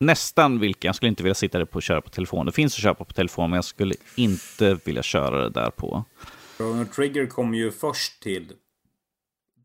Nästan 0.00 0.58
vilken. 0.58 0.88
Jag 0.88 0.94
skulle 0.94 1.08
inte 1.08 1.22
vilja 1.22 1.34
sitta 1.34 1.58
där 1.58 1.64
på 1.64 1.76
och 1.76 1.82
köra 1.82 2.00
på 2.00 2.10
telefon. 2.10 2.46
Det 2.46 2.52
finns 2.52 2.74
att 2.74 2.82
köpa 2.82 3.04
på 3.04 3.12
telefon, 3.12 3.50
men 3.50 3.56
jag 3.56 3.64
skulle 3.64 3.94
inte 4.16 4.78
vilja 4.84 5.02
köra 5.02 5.42
det 5.42 5.50
där 5.50 5.70
på. 5.70 6.04
Chrono 6.56 6.84
Trigger 6.84 7.26
kom 7.26 7.54
ju 7.54 7.70
först 7.70 8.22
till 8.22 8.52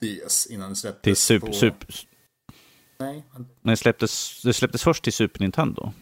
DS 0.02 0.48
innan 0.48 0.70
det 0.70 0.76
släpptes 0.76 1.02
till 1.04 1.16
super, 1.16 1.48
på... 1.48 1.54
Super... 1.54 1.96
Nej. 3.00 3.24
Nej, 3.62 3.78
släpptes, 3.78 4.42
det 4.42 4.54
släpptes 4.54 4.84
först 4.84 5.04
till 5.04 5.14
Super 5.14 5.40
Nintendo. 5.40 5.94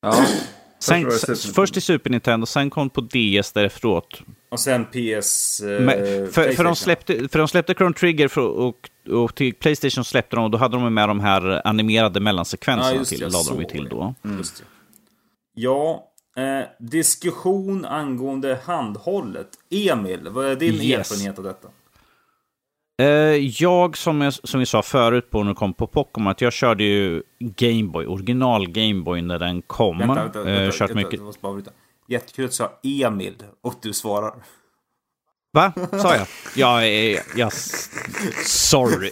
Ja. 0.00 0.26
Sen, 0.78 1.10
först 1.54 1.72
till 1.72 1.82
Super 1.82 2.10
Nintendo, 2.10 2.46
sen 2.46 2.70
kom 2.70 2.90
på 2.90 3.00
DS 3.00 3.52
därefteråt. 3.52 4.22
Och 4.48 4.60
sen 4.60 4.84
PS... 4.84 5.60
Eh, 5.60 5.80
Men, 5.80 6.32
för, 6.32 6.52
för, 6.52 6.64
de 6.64 6.76
släppte, 6.76 7.28
för 7.28 7.38
de 7.38 7.48
släppte 7.48 7.74
Chrono 7.74 7.92
Trigger 7.92 8.28
för, 8.28 8.48
och, 8.48 8.90
och 9.10 9.34
till 9.34 9.54
Playstation 9.54 10.04
släppte 10.04 10.36
de 10.36 10.44
och 10.44 10.50
då 10.50 10.58
hade 10.58 10.76
de 10.76 10.94
med 10.94 11.08
de 11.08 11.20
här 11.20 11.66
animerade 11.66 12.20
mellansekvenserna 12.20 12.96
ja, 12.96 13.04
till. 13.04 13.20
lade 13.20 13.62
de 13.62 13.64
till 13.64 13.88
då. 13.88 14.14
Mm. 14.24 14.42
Ja, 15.54 16.12
eh, 16.36 16.86
diskussion 16.86 17.84
angående 17.84 18.58
handhållet. 18.64 19.48
Emil, 19.70 20.28
vad 20.28 20.46
är 20.46 20.56
din 20.56 20.74
yes. 20.74 21.10
erfarenhet 21.10 21.38
av 21.38 21.44
detta? 21.44 21.68
Eh, 22.98 23.06
jag, 23.62 23.96
som, 23.96 24.20
jag, 24.20 24.32
som 24.32 24.60
vi 24.60 24.66
sa 24.66 24.82
förut 24.82 25.30
på 25.30 25.42
när 25.42 25.50
det 25.50 25.54
kom 25.54 25.74
på 25.74 25.86
Pokémon, 25.86 26.30
att 26.30 26.40
jag 26.40 26.52
körde 26.52 26.84
ju 26.84 27.22
Gameboy, 27.38 28.06
original 28.06 28.68
Gameboy 28.70 29.22
när 29.22 29.38
den 29.38 29.62
kom. 29.62 29.98
Vänta, 29.98 30.14
vänta, 30.14 30.42
vänta, 30.42 30.64
uh, 30.64 30.70
kört 30.70 30.90
vänta, 30.90 30.94
mycket... 30.94 31.20
Jättekul 32.08 32.44
att 32.44 32.50
du 32.50 32.54
sa 32.54 32.72
Emil 32.82 33.34
och 33.62 33.74
du 33.82 33.92
svarar. 33.92 34.34
Va? 35.52 35.72
Sa 35.90 36.14
jag? 36.16 36.26
Jag 36.56 36.88
är... 36.88 37.22
Jag, 37.36 37.52
sorry. 38.46 39.10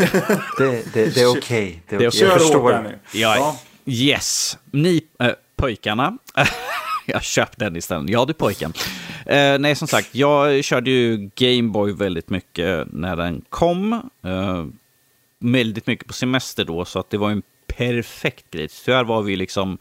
Det, 0.59 0.95
det, 0.95 1.15
det 1.15 1.21
är 1.21 1.27
okej. 1.27 1.39
Okay. 1.39 1.81
Det 1.89 1.95
är 1.95 2.09
okay. 2.09 2.09
okay. 2.09 2.21
Jag 2.21 2.41
förstår. 2.41 2.99
Ja, 3.13 3.57
yes. 3.87 4.59
Ni 4.71 5.03
äh, 5.21 5.31
pojkarna. 5.57 6.19
jag 7.07 7.23
köpte 7.23 7.65
den 7.65 7.77
istället. 7.77 8.11
Ja, 8.11 8.25
du 8.25 8.33
pojken. 8.33 8.73
Eh, 9.27 9.59
nej, 9.59 9.75
som 9.75 9.89
sagt, 9.89 10.15
jag 10.15 10.65
körde 10.65 10.91
ju 10.91 11.31
Gameboy 11.35 11.93
väldigt 11.93 12.31
mycket 12.31 12.87
när 12.93 13.17
den 13.17 13.45
kom. 13.49 13.93
Eh, 14.25 14.65
väldigt 15.39 15.87
mycket 15.87 16.07
på 16.07 16.13
semester 16.13 16.65
då, 16.65 16.85
så 16.85 16.99
att 16.99 17.11
det 17.11 17.19
var 17.19 17.31
en 17.31 17.43
perfekt 17.67 18.51
grej. 18.51 18.69
Tyvärr 18.69 19.05
var 19.05 19.23
vi 19.23 19.37
liksom 19.37 19.79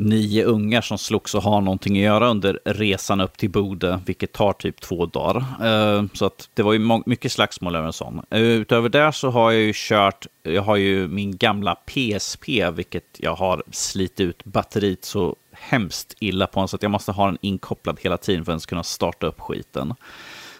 nio 0.00 0.44
ungar 0.44 0.80
som 0.80 0.98
slogs 0.98 1.34
och 1.34 1.42
har 1.42 1.60
någonting 1.60 1.96
att 1.96 2.04
göra 2.04 2.28
under 2.28 2.60
resan 2.64 3.20
upp 3.20 3.36
till 3.36 3.50
Bode, 3.50 4.00
vilket 4.06 4.32
tar 4.32 4.52
typ 4.52 4.80
två 4.80 5.06
dagar. 5.06 5.44
Eh, 5.64 6.04
så 6.12 6.26
att 6.26 6.48
det 6.54 6.62
var 6.62 6.72
ju 6.72 7.02
mycket 7.06 7.32
slagsmål 7.32 7.76
över 7.76 7.86
en 7.86 7.92
sån. 7.92 8.22
Eh, 8.30 8.40
utöver 8.40 8.88
det 8.88 9.12
så 9.12 9.30
har 9.30 9.50
jag 9.50 9.60
ju 9.60 9.72
kört, 9.74 10.26
jag 10.42 10.62
har 10.62 10.76
ju 10.76 11.08
min 11.08 11.36
gamla 11.36 11.74
PSP, 11.74 12.70
vilket 12.70 13.16
jag 13.18 13.34
har 13.34 13.62
slitit 13.70 14.20
ut 14.20 14.44
batteriet 14.44 15.04
så 15.04 15.36
hemskt 15.52 16.14
illa 16.20 16.46
på, 16.46 16.68
så 16.68 16.76
att 16.76 16.82
jag 16.82 16.90
måste 16.90 17.12
ha 17.12 17.26
den 17.26 17.38
inkopplad 17.40 17.98
hela 18.00 18.16
tiden 18.16 18.44
för 18.44 18.52
att 18.52 18.54
ens 18.54 18.66
kunna 18.66 18.82
starta 18.82 19.26
upp 19.26 19.40
skiten. 19.40 19.94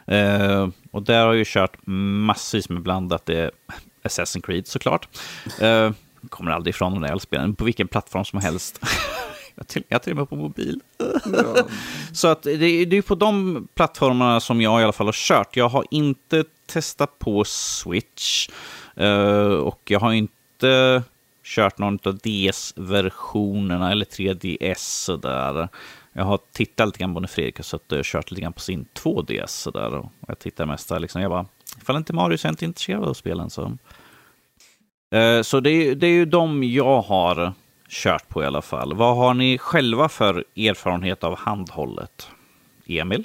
Eh, 0.06 0.68
och 0.90 1.02
där 1.02 1.20
har 1.20 1.26
jag 1.26 1.36
ju 1.36 1.44
kört 1.46 1.76
massvis 1.86 2.68
med 2.68 2.82
blandat. 2.82 3.26
Det 3.26 3.38
är 3.38 3.50
Assassin's 4.02 4.46
Creed 4.46 4.66
såklart. 4.66 5.08
Kommer 6.28 6.50
aldrig 6.50 6.74
ifrån 6.74 6.92
de 6.92 7.02
där 7.02 7.18
spelen, 7.18 7.54
på 7.54 7.64
vilken 7.64 7.88
plattform 7.88 8.24
som 8.24 8.40
helst. 8.40 8.80
jag 9.61 9.69
till, 9.69 9.82
jag 9.89 10.03
till 10.03 10.12
och 10.12 10.16
med 10.16 10.28
på 10.28 10.37
mobil. 10.37 10.81
Ja. 10.99 11.57
Så 12.12 12.28
att 12.28 12.43
det, 12.43 12.85
det 12.85 12.97
är 12.97 13.03
på 13.03 13.15
de 13.15 13.69
plattformarna 13.74 14.41
som 14.41 14.61
jag 14.61 14.81
i 14.81 14.85
alla 14.85 14.93
fall 14.93 15.07
har 15.07 15.12
kört. 15.12 15.57
Jag 15.57 15.69
har 15.69 15.85
inte 15.91 16.45
testat 16.66 17.19
på 17.19 17.45
Switch. 17.45 18.49
Uh, 19.01 19.53
och 19.53 19.81
jag 19.85 20.01
har 20.01 20.12
inte 20.12 21.03
kört 21.45 21.78
någon 21.78 21.99
av 22.05 22.19
DS-versionerna 22.19 23.93
eller 23.93 24.05
3DS 24.05 25.05
sådär. 25.05 25.69
Jag 26.12 26.24
har 26.24 26.39
tittat 26.53 26.89
lite 26.89 26.99
grann 26.99 27.15
på 27.15 27.20
när 27.20 27.28
Fredrik 27.28 27.57
har 27.57 27.62
suttit 27.62 27.93
och 27.93 28.05
kört 28.05 28.31
lite 28.31 28.43
grann 28.43 28.53
på 28.53 28.61
sin 28.61 28.87
2DS 28.95 29.47
sådär. 29.47 29.95
Och 29.95 30.12
jag 30.28 30.39
tittar 30.39 30.66
mest 30.66 30.89
där 30.89 31.01
liksom, 31.01 31.23
jag 31.23 31.31
bara, 31.31 31.47
ifall 31.81 31.97
inte 31.97 32.12
Mario 32.12 32.39
så 32.39 32.47
är 32.47 32.49
jag 32.49 32.53
inte 32.53 32.65
intresserad 32.65 33.05
av 33.05 33.15
spelen 33.15 33.51
så. 33.51 33.77
Uh, 35.15 35.43
så 35.43 35.61
det, 35.61 35.95
det 35.95 36.07
är 36.07 36.12
ju 36.12 36.24
de 36.24 36.65
jag 36.65 37.03
har 37.03 37.53
kört 37.90 38.28
på 38.28 38.42
i 38.42 38.46
alla 38.46 38.62
fall. 38.62 38.94
Vad 38.94 39.16
har 39.16 39.34
ni 39.34 39.58
själva 39.58 40.08
för 40.08 40.44
erfarenhet 40.56 41.24
av 41.24 41.38
handhållet? 41.38 42.28
Emil? 42.86 43.24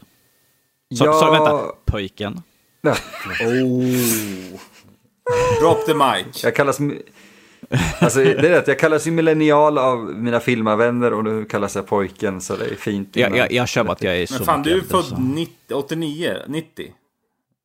Så, 0.98 1.06
ja... 1.06 1.14
så 1.14 1.32
vänta, 1.32 1.72
pojken? 1.86 2.42
Ja. 2.82 2.96
oh. 3.42 4.60
Drop 5.62 5.86
the 5.86 5.94
mic. 5.94 6.44
Jag 6.44 6.56
kallas... 6.56 6.80
Alltså, 8.00 8.20
det 8.20 8.32
är 8.32 8.50
rätt, 8.50 8.68
jag 8.68 8.80
kallas 8.80 9.08
ju 9.08 9.12
millennial 9.12 9.78
av 9.78 10.00
mina 10.00 10.40
filmavänner 10.40 11.14
och 11.14 11.24
nu 11.24 11.46
kallas 11.46 11.76
jag 11.76 11.88
pojken 11.88 12.42
så 12.42 12.56
det 12.56 12.66
är 12.66 12.76
fint. 12.76 13.10
Ja, 13.14 13.36
jag, 13.36 13.52
jag 13.52 13.68
kör 13.68 13.92
att 13.92 14.04
jag 14.04 14.18
är 14.18 14.26
så 14.26 14.34
Men 14.34 14.46
fan, 14.46 14.64
du 14.64 14.78
är 14.78 14.82
född 14.82 15.20
90, 15.20 15.74
89, 15.74 16.38
90? 16.48 16.92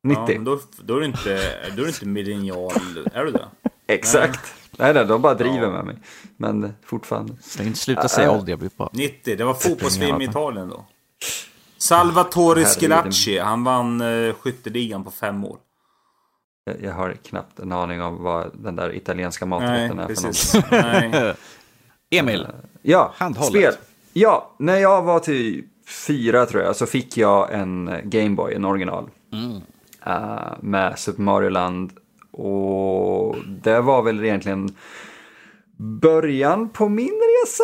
90. 0.03 0.23
Ja, 0.27 0.39
då, 0.39 0.59
då, 0.83 0.95
är 0.95 0.99
du 0.99 1.05
inte, 1.05 1.39
då 1.75 1.81
är 1.81 1.85
du 1.85 1.87
inte 1.87 2.05
millennial, 2.05 2.71
är 3.13 3.25
du 3.25 3.31
det? 3.31 3.47
Exakt. 3.87 4.39
Nej, 4.43 4.60
nej, 4.81 5.05
de 5.05 5.21
bara 5.21 5.33
driver 5.33 5.63
ja. 5.63 5.71
med 5.71 5.85
mig. 5.85 5.95
Men 6.37 6.73
fortfarande. 6.85 7.33
Sluta 7.75 8.07
säga 8.07 8.31
ålder, 8.31 8.51
jag 8.51 8.59
blir 8.59 8.71
bara... 8.77 8.89
90, 8.93 9.35
det 9.35 9.43
var 9.43 9.53
fotbolls-VM 9.53 10.21
i 10.21 10.25
Italien 10.25 10.69
då. 10.69 10.85
Salvatore 11.77 12.65
Schillaci, 12.65 13.39
han 13.39 13.63
vann 13.63 14.01
uh, 14.01 14.33
skytteligan 14.33 15.03
på 15.03 15.11
fem 15.11 15.45
år. 15.45 15.57
Jag, 16.65 16.83
jag, 16.83 16.93
har 16.93 17.13
knappt 17.13 17.59
en 17.59 17.71
aning 17.71 18.01
om 18.01 18.23
vad 18.23 18.51
den 18.53 18.75
där 18.75 18.95
italienska 18.95 19.45
maträtten 19.45 19.99
är 19.99 20.07
precis. 20.07 20.51
för 20.51 21.27
något. 21.27 21.37
Emil, 22.09 22.41
uh, 22.41 22.47
ja, 22.81 23.13
handhållet. 23.15 23.49
Spel. 23.49 23.73
Ja, 24.13 24.51
när 24.57 24.77
jag 24.77 25.01
var 25.01 25.19
typ 25.19 25.65
fyra 26.07 26.45
tror 26.45 26.63
jag 26.63 26.75
så 26.75 26.85
fick 26.85 27.17
jag 27.17 27.53
en 27.53 27.99
Gameboy, 28.03 28.53
en 28.53 28.65
original. 28.65 29.09
Mm. 29.33 29.61
Uh, 30.07 30.53
med 30.59 30.99
Super 30.99 31.21
Mario 31.21 31.49
Land 31.49 31.91
och 32.31 33.35
det 33.63 33.81
var 33.81 34.01
väl 34.01 34.23
egentligen 34.23 34.75
början 35.77 36.69
på 36.69 36.89
min 36.89 37.21
resa, 37.21 37.63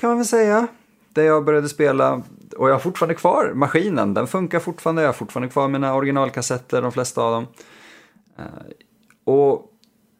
kan 0.00 0.10
man 0.10 0.16
väl 0.16 0.26
säga. 0.26 0.66
Där 1.08 1.22
jag 1.22 1.44
började 1.44 1.68
spela, 1.68 2.22
och 2.56 2.68
jag 2.68 2.74
har 2.74 2.80
fortfarande 2.80 3.14
kvar 3.14 3.52
maskinen, 3.54 4.14
den 4.14 4.26
funkar 4.26 4.60
fortfarande, 4.60 5.02
jag 5.02 5.08
har 5.08 5.12
fortfarande 5.12 5.52
kvar 5.52 5.68
mina 5.68 5.94
originalkassetter, 5.94 6.82
de 6.82 6.92
flesta 6.92 7.22
av 7.22 7.32
dem. 7.32 7.46
Eh, 8.38 8.44
och 9.24 9.72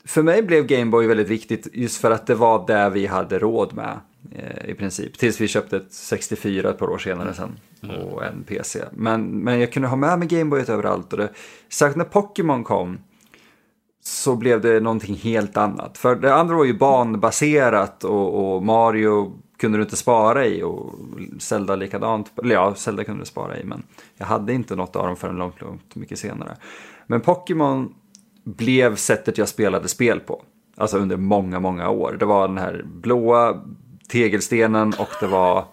för 0.05 0.23
mig 0.23 0.43
blev 0.43 0.67
Gameboy 0.67 1.07
väldigt 1.07 1.29
viktigt 1.29 1.69
just 1.73 1.97
för 1.97 2.11
att 2.11 2.27
det 2.27 2.35
var 2.35 2.67
det 2.67 2.91
vi 2.91 3.07
hade 3.07 3.39
råd 3.39 3.75
med 3.75 4.01
eh, 4.33 4.71
i 4.71 4.75
princip. 4.75 5.19
Tills 5.19 5.41
vi 5.41 5.49
köpte 5.49 5.77
ett 5.77 5.93
64 5.93 6.71
ett 6.71 6.79
par 6.79 6.91
år 6.91 6.99
senare 6.99 7.35
sen 7.35 7.59
mm. 7.83 7.97
och 7.97 8.25
en 8.25 8.45
PC. 8.45 8.85
Men, 8.93 9.27
men 9.27 9.61
jag 9.61 9.73
kunde 9.73 9.89
ha 9.89 9.97
med 9.97 10.19
mig 10.19 10.29
Gameboyet 10.29 10.69
överallt 10.69 11.13
och 11.13 11.19
det, 11.19 11.29
särskilt 11.69 11.97
när 11.97 12.05
Pokémon 12.05 12.65
kom 12.65 12.99
så 14.07 14.37
blev 14.37 14.61
det 14.61 14.81
någonting 14.81 15.15
helt 15.15 15.57
annat. 15.57 15.99
För 15.99 16.17
det 16.17 16.35
andra 16.35 16.57
var 16.57 16.65
ju 16.65 16.79
banbaserat 16.79 18.05
och, 18.05 18.55
och 18.55 18.63
Mario 18.63 19.33
kunde 19.59 19.79
du 19.79 19.83
inte 19.83 19.97
spara 19.97 20.47
i 20.47 20.63
och 20.63 20.95
Zelda 21.39 21.77
likadant. 21.77 22.33
Eller 22.43 22.55
ja, 22.55 22.75
Zelda 22.75 23.05
kunde 23.05 23.23
du 23.23 23.27
spara 23.27 23.59
i 23.59 23.65
men 23.65 23.83
jag 24.17 24.27
hade 24.27 24.53
inte 24.53 24.77
något 24.77 24.97
av 24.97 25.07
dem 25.07 25.17
förrän 25.17 25.37
långt, 25.37 25.61
långt 25.61 25.95
mycket 25.95 26.19
senare. 26.19 26.57
Men 27.07 27.21
Pokémon 27.21 27.95
blev 28.45 28.97
sättet 28.97 29.39
jag 29.39 29.49
spelade 29.49 29.89
spel 29.89 30.21
på. 30.21 30.43
Alltså 30.77 30.99
under 30.99 31.17
många, 31.17 31.61
många 31.61 31.89
år. 31.91 32.17
Det 32.19 32.25
var 32.25 32.49
den 32.49 32.59
här 32.59 32.85
blåa 32.87 33.63
tegelstenen 34.09 34.93
och 34.99 35.11
det 35.21 35.27
var 35.27 35.65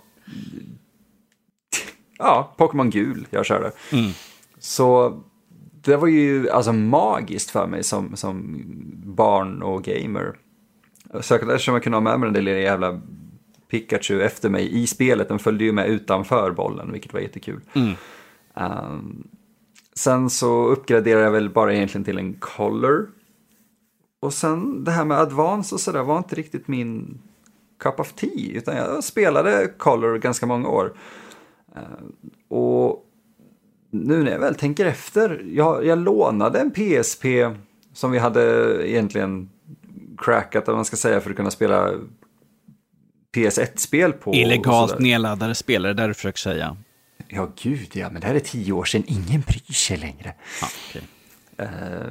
ja, 2.17 2.53
Pokémon 2.57 2.89
gul 2.89 3.27
jag 3.29 3.45
körde. 3.45 3.71
Mm. 3.91 4.11
Så 4.59 5.19
det 5.91 5.97
var 5.97 6.07
ju 6.07 6.49
alltså 6.49 6.73
magiskt 6.73 7.49
för 7.49 7.67
mig 7.67 7.83
som, 7.83 8.15
som 8.15 8.63
barn 9.05 9.61
och 9.61 9.83
gamer. 9.83 10.35
Säkert 11.21 11.49
eftersom 11.49 11.73
jag 11.73 11.83
kunde 11.83 11.95
ha 11.95 12.01
med 12.01 12.19
mig 12.19 12.27
den 12.27 12.33
där 12.33 12.41
lilla 12.41 12.59
jävla 12.59 13.01
Pikachu 13.67 14.21
efter 14.21 14.49
mig 14.49 14.83
i 14.83 14.87
spelet. 14.87 15.29
Den 15.29 15.39
följde 15.39 15.63
ju 15.63 15.71
med 15.71 15.87
utanför 15.89 16.51
bollen, 16.51 16.91
vilket 16.91 17.13
var 17.13 17.19
jättekul. 17.19 17.61
Mm. 17.73 17.93
Um, 18.53 19.27
sen 19.95 20.29
så 20.29 20.65
uppgraderade 20.65 21.23
jag 21.23 21.31
väl 21.31 21.49
bara 21.49 21.73
egentligen 21.73 22.05
till 22.05 22.17
en 22.17 22.33
color. 22.33 23.09
Och 24.19 24.33
sen 24.33 24.83
det 24.83 24.91
här 24.91 25.05
med 25.05 25.17
advance 25.17 25.75
och 25.75 25.81
sådär 25.81 26.03
var 26.03 26.17
inte 26.17 26.35
riktigt 26.35 26.67
min 26.67 27.21
cup 27.79 27.99
of 27.99 28.13
tea. 28.13 28.51
Utan 28.53 28.75
jag 28.75 29.03
spelade 29.03 29.67
color 29.77 30.17
ganska 30.17 30.45
många 30.45 30.67
år. 30.67 30.93
Uh, 31.75 32.07
och 32.47 33.05
nu 33.93 34.23
när 34.23 34.31
jag 34.31 34.39
väl 34.39 34.55
tänker 34.55 34.85
efter, 34.85 35.45
jag, 35.53 35.85
jag 35.85 35.97
lånade 35.97 36.59
en 36.59 36.71
PSP 36.71 37.25
som 37.93 38.11
vi 38.11 38.19
hade 38.19 38.41
egentligen 38.89 39.49
crackat, 40.17 40.67
om 40.67 40.75
man 40.75 40.85
ska 40.85 40.95
säga, 40.95 41.21
för 41.21 41.29
att 41.29 41.35
kunna 41.35 41.51
spela 41.51 41.91
PS1-spel 43.35 44.13
på. 44.13 44.33
Illegalt 44.33 44.99
nedladdade 44.99 45.55
spelare, 45.55 45.93
där 45.93 46.07
du 46.07 46.13
försöker 46.13 46.39
säga. 46.39 46.77
Ja, 47.27 47.51
gud 47.61 47.89
ja, 47.93 48.09
men 48.09 48.21
det 48.21 48.27
här 48.27 48.35
är 48.35 48.39
tio 48.39 48.73
år 48.73 48.85
sedan, 48.85 49.03
ingen 49.07 49.41
bryr 49.41 49.73
sig 49.73 49.97
längre. 49.97 50.33
Ah, 50.61 50.67
okay. 50.89 51.01
uh, 51.61 51.97
eh, 51.97 52.07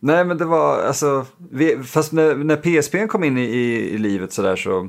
nej, 0.00 0.24
men 0.24 0.38
det 0.38 0.44
var 0.44 0.82
alltså, 0.82 1.26
vi, 1.50 1.78
fast 1.84 2.12
när, 2.12 2.34
när 2.34 2.56
PSP 2.56 3.08
kom 3.08 3.24
in 3.24 3.38
i, 3.38 3.42
i, 3.94 3.98
livet 3.98 4.32
sådär 4.32 4.56
så, 4.56 4.88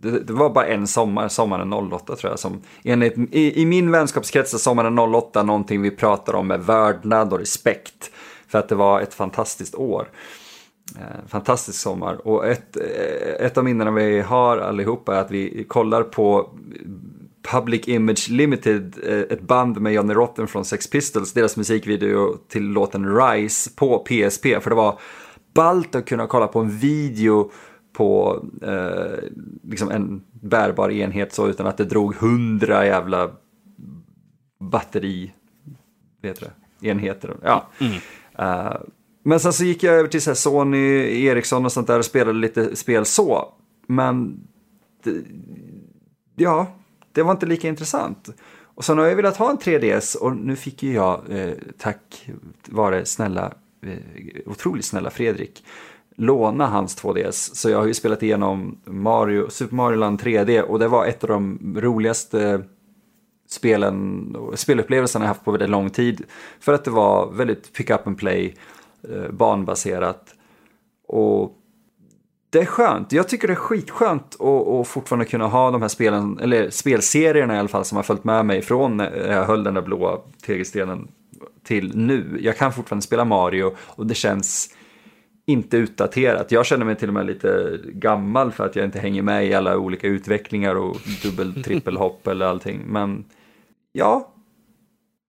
det, 0.00 0.20
det, 0.20 0.32
var 0.32 0.50
bara 0.50 0.66
en 0.66 0.86
sommar, 0.86 1.28
sommaren 1.28 1.72
08 1.72 2.16
tror 2.16 2.32
jag, 2.32 2.38
som 2.38 2.62
enligt, 2.84 3.14
i, 3.32 3.62
i 3.62 3.66
min 3.66 3.90
vänskapskrets 3.90 4.54
är 4.54 4.58
sommaren 4.58 4.98
08 4.98 5.42
någonting 5.42 5.82
vi 5.82 5.90
pratar 5.90 6.34
om 6.34 6.46
med 6.46 6.60
värdnad 6.60 7.32
och 7.32 7.38
respekt. 7.38 8.10
För 8.48 8.58
att 8.58 8.68
det 8.68 8.74
var 8.74 9.00
ett 9.00 9.14
fantastiskt 9.14 9.74
år. 9.74 10.08
Eh, 10.96 11.28
fantastisk 11.28 11.80
sommar 11.80 12.26
och 12.26 12.46
ett, 12.46 12.76
eh, 12.76 13.46
ett 13.46 13.58
av 13.58 13.64
minnena 13.64 13.90
vi 13.90 14.20
har 14.20 14.58
allihopa 14.58 15.16
är 15.16 15.20
att 15.20 15.30
vi 15.30 15.64
kollar 15.68 16.02
på 16.02 16.50
Public 17.50 17.88
Image 17.88 18.30
Limited, 18.30 18.98
eh, 19.06 19.18
ett 19.18 19.40
band 19.40 19.80
med 19.80 19.92
Johnny 19.92 20.14
Rotten 20.14 20.48
från 20.48 20.64
Sex 20.64 20.90
Pistols, 20.90 21.32
deras 21.32 21.56
musikvideo 21.56 22.36
till 22.48 22.62
låten 22.62 23.16
Rise 23.16 23.70
på 23.76 23.98
PSP. 23.98 24.60
För 24.60 24.70
det 24.70 24.76
var 24.76 24.98
ballt 25.54 25.94
att 25.94 26.06
kunna 26.06 26.26
kolla 26.26 26.46
på 26.46 26.60
en 26.60 26.70
video 26.70 27.50
på 27.92 28.44
eh, 28.62 29.28
liksom 29.62 29.90
en 29.90 30.22
bärbar 30.30 30.90
enhet 30.90 31.32
så 31.32 31.48
utan 31.48 31.66
att 31.66 31.76
det 31.76 31.84
drog 31.84 32.14
hundra 32.14 32.86
jävla 32.86 33.30
batteri, 34.60 35.32
vet 36.22 36.40
det, 36.40 36.50
enheter. 36.88 37.36
Ja. 37.42 37.68
Mm. 37.80 37.92
Uh, 38.38 38.76
men 39.22 39.40
sen 39.40 39.52
så 39.52 39.64
gick 39.64 39.82
jag 39.82 39.94
över 39.94 40.08
till 40.08 40.22
så 40.22 40.34
Sony, 40.34 41.24
Ericsson 41.26 41.64
och 41.64 41.72
sånt 41.72 41.86
där 41.86 41.98
och 41.98 42.04
spelade 42.04 42.38
lite 42.38 42.76
spel 42.76 43.04
så. 43.04 43.54
Men 43.86 44.40
det, 45.02 45.24
ja, 46.36 46.66
det 47.12 47.22
var 47.22 47.32
inte 47.32 47.46
lika 47.46 47.68
intressant. 47.68 48.28
Och 48.78 48.84
sen 48.84 48.98
har 48.98 49.06
jag 49.06 49.16
velat 49.16 49.36
ha 49.36 49.50
en 49.50 49.58
3DS 49.58 50.16
och 50.16 50.36
nu 50.36 50.56
fick 50.56 50.82
ju 50.82 50.92
jag, 50.92 51.22
eh, 51.28 51.54
tack 51.78 52.28
vare 52.68 53.04
snälla, 53.04 53.52
eh, 53.82 53.98
otroligt 54.46 54.84
snälla 54.84 55.10
Fredrik, 55.10 55.64
låna 56.18 56.66
hans 56.66 57.02
2DS. 57.02 57.50
Så 57.54 57.70
jag 57.70 57.78
har 57.78 57.86
ju 57.86 57.94
spelat 57.94 58.22
igenom 58.22 58.78
Mario, 58.84 59.50
Super 59.50 59.74
Mario 59.74 59.96
Land 59.96 60.22
3D 60.22 60.60
och 60.60 60.78
det 60.78 60.88
var 60.88 61.06
ett 61.06 61.24
av 61.24 61.28
de 61.28 61.58
roligaste 61.76 62.50
eh, 62.50 62.60
spelen, 63.48 64.36
spelupplevelserna 64.54 65.24
jag 65.24 65.28
haft 65.28 65.44
på 65.44 65.50
väldigt 65.50 65.70
lång 65.70 65.90
tid. 65.90 66.22
För 66.60 66.72
att 66.72 66.84
det 66.84 66.90
var 66.90 67.32
väldigt 67.32 67.72
pick 67.72 67.90
up 67.90 68.06
and 68.06 68.18
play, 68.18 68.54
eh, 69.08 69.30
banbaserat. 69.30 70.34
Och 71.08 71.52
det 72.50 72.58
är 72.58 72.66
skönt. 72.66 73.12
Jag 73.12 73.28
tycker 73.28 73.48
det 73.48 73.54
är 73.54 73.56
skitskönt 73.56 74.36
att, 74.40 74.68
att 74.68 74.88
fortfarande 74.88 75.24
kunna 75.24 75.46
ha 75.46 75.70
de 75.70 75.82
här 75.82 75.88
spelen, 75.88 76.38
eller 76.38 76.70
spelserierna 76.70 77.56
i 77.56 77.58
alla 77.58 77.68
fall, 77.68 77.84
som 77.84 77.96
har 77.96 78.02
följt 78.02 78.24
med 78.24 78.46
mig 78.46 78.62
från 78.62 78.96
när 78.96 79.32
jag 79.32 79.44
höll 79.44 79.64
den 79.64 79.74
där 79.74 79.82
blåa 79.82 80.18
tegelstenen 80.46 81.08
till 81.64 81.96
nu. 81.96 82.38
Jag 82.40 82.56
kan 82.56 82.72
fortfarande 82.72 83.02
spela 83.02 83.24
Mario 83.24 83.74
och 83.80 84.06
det 84.06 84.14
känns 84.14 84.74
inte 85.48 85.76
utdaterat. 85.76 86.52
Jag 86.52 86.66
känner 86.66 86.84
mig 86.84 86.96
till 86.96 87.08
och 87.08 87.14
med 87.14 87.26
lite 87.26 87.80
gammal 87.84 88.52
för 88.52 88.66
att 88.66 88.76
jag 88.76 88.84
inte 88.84 88.98
hänger 88.98 89.22
med 89.22 89.46
i 89.46 89.54
alla 89.54 89.78
olika 89.78 90.06
utvecklingar 90.06 90.74
och 90.74 90.96
dubbel 91.22 91.62
trippelhopp 91.64 92.26
eller 92.26 92.46
allting. 92.46 92.82
Men 92.86 93.24
ja, 93.92 94.32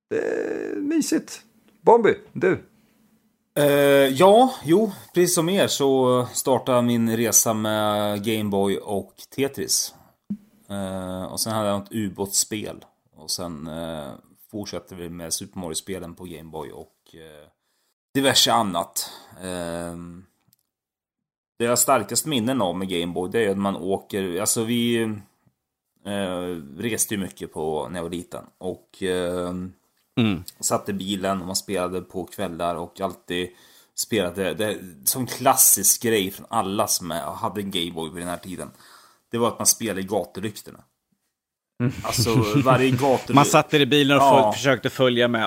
det 0.10 0.18
är 0.18 0.76
mysigt. 0.76 1.42
Bombi, 1.82 2.16
du? 2.34 2.52
Uh, 3.60 3.66
ja, 4.08 4.54
jo, 4.64 4.92
precis 5.14 5.36
som 5.36 5.50
er 5.50 5.68
så 5.68 6.26
startade 6.34 6.82
min 6.82 7.18
resa 7.18 7.54
med 7.54 8.24
Gameboy 8.24 8.78
och 8.78 9.14
Tetris. 9.36 9.94
Uh, 10.72 11.24
och 11.24 11.40
sen 11.40 11.54
hade 11.54 11.70
jag 11.70 11.80
något 11.80 11.92
ubåtsspel. 11.92 12.86
Och 13.16 13.32
sen 13.32 13.68
uh, 13.68 14.10
fortsatte 14.52 14.96
vi 14.96 15.10
med 15.10 15.34
Super 15.34 15.60
Mario-spelen 15.60 16.16
på 16.16 16.24
Gameboy 16.24 16.72
och 16.72 17.16
diverse 18.14 18.52
annat. 18.52 19.12
Det 21.58 21.64
jag 21.64 21.72
har 21.72 21.76
starkast 21.76 22.26
minnen 22.26 22.62
av 22.62 22.78
med 22.78 22.90
Gameboy 22.90 23.30
det 23.32 23.46
är 23.46 23.50
att 23.50 23.58
man 23.58 23.76
åker, 23.76 24.42
alltså 24.42 24.64
vi 24.64 25.14
reste 26.78 27.14
ju 27.14 27.20
mycket 27.20 27.54
på 27.54 27.88
när 27.90 27.98
jag 27.98 28.04
var 28.04 28.10
liten. 28.10 28.46
Och 28.58 29.04
Mm. 30.20 30.44
Satt 30.60 30.90
i 30.90 30.94
bilen 30.94 31.42
och 31.42 31.48
man 31.48 31.56
spelade 31.56 32.02
på 32.02 32.26
kvällar 32.26 32.76
och 32.76 33.02
alltid 33.02 33.50
spelade. 33.96 34.54
Det 34.54 34.80
som 35.04 35.28
klassisk 35.28 36.04
grej 36.04 36.32
från 36.32 36.46
alla 36.50 36.88
som 36.88 37.12
hade 37.12 37.62
en 37.62 37.72
Gameboy 37.72 38.10
vid 38.10 38.22
den 38.22 38.30
här 38.30 38.38
tiden. 38.38 38.72
Det 39.30 39.38
var 39.38 39.48
att 39.48 39.60
man 39.60 39.66
spelade 39.66 40.02
i 40.02 40.04
gatulyktorna. 40.04 40.80
Mm. 41.80 41.94
Alltså 42.04 42.36
varje 42.64 42.92
gator... 42.92 43.34
Man 43.34 43.46
satt 43.46 43.74
i 43.74 43.86
bilen 43.86 44.18
och 44.18 44.24
ja. 44.24 44.54
försökte 44.54 44.90
följa 44.90 45.28
med. 45.28 45.42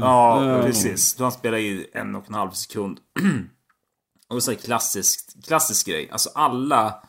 Ja, 0.00 0.60
precis. 0.64 1.18
Man 1.18 1.32
spelade 1.32 1.62
i 1.62 1.86
en 1.92 2.14
och 2.14 2.24
en 2.28 2.34
halv 2.34 2.50
sekund. 2.50 2.98
och 4.28 4.42
så 4.42 4.54
klassisk, 4.54 5.44
klassisk 5.46 5.86
grej. 5.86 6.08
Alltså 6.12 6.30
alla 6.34 7.02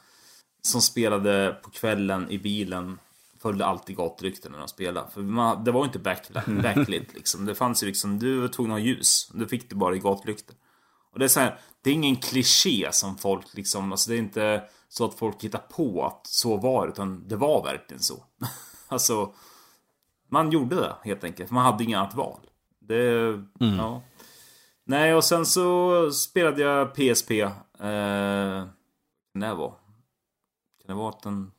som 0.62 0.82
spelade 0.82 1.58
på 1.64 1.70
kvällen 1.70 2.32
i 2.32 2.38
bilen 2.38 3.00
följde 3.42 3.66
alltid 3.66 3.96
gatrykten 3.96 4.52
när 4.52 4.60
de 4.60 4.68
spelade. 4.68 5.08
För 5.14 5.22
man, 5.22 5.64
det 5.64 5.72
var 5.72 5.82
ju 5.82 5.86
inte 5.86 6.00
back, 6.00 6.30
backlit 6.64 7.14
liksom. 7.14 7.46
Det 7.46 7.56
fanns 7.56 7.84
ju 7.84 7.88
liksom, 7.88 8.20
du 8.20 8.40
var 8.40 8.48
tvungen 8.48 8.72
att 8.72 8.80
ha 8.80 8.86
ljus. 8.86 9.30
Det 9.34 9.48
fick 9.48 9.70
du 9.70 9.76
bara 9.76 9.96
i 9.96 10.00
gatlyktor. 10.00 10.56
Och 11.14 11.20
det 11.20 11.26
är 11.26 11.30
så 11.30 11.40
här, 11.40 11.60
det 11.84 11.90
är 11.90 11.94
ingen 11.94 12.16
kliché 12.16 12.88
som 12.92 13.18
folk 13.18 13.46
liksom, 13.54 13.92
alltså 13.92 14.10
det 14.10 14.16
är 14.16 14.20
inte 14.20 14.64
så 14.90 15.06
att 15.06 15.14
folk 15.14 15.44
hittar 15.44 15.60
på 15.60 16.06
att 16.06 16.28
så 16.28 16.58
var 16.58 16.88
utan 16.88 17.28
det 17.28 17.36
var 17.36 17.64
verkligen 17.64 18.04
så. 18.04 18.24
alltså, 18.88 19.34
man 20.30 20.52
gjorde 20.52 20.76
det 20.76 20.96
helt 21.04 21.24
enkelt, 21.24 21.52
man 21.52 21.66
hade 21.66 21.84
inget 21.84 21.98
annat 21.98 22.16
val. 22.16 22.40
Det, 22.80 23.28
mm. 23.60 23.78
ja. 23.78 24.02
Nej, 24.84 25.16
och 25.16 25.24
sen 25.24 25.46
så 25.46 26.12
spelade 26.12 26.62
jag 26.62 26.96
PSP. 26.96 27.32
Eh, 27.32 28.66
när 29.34 29.56
var? 29.56 29.74
Kan 30.82 30.88
det 30.88 30.94
vara 30.94 31.10
att 31.10 31.24
den 31.24 31.52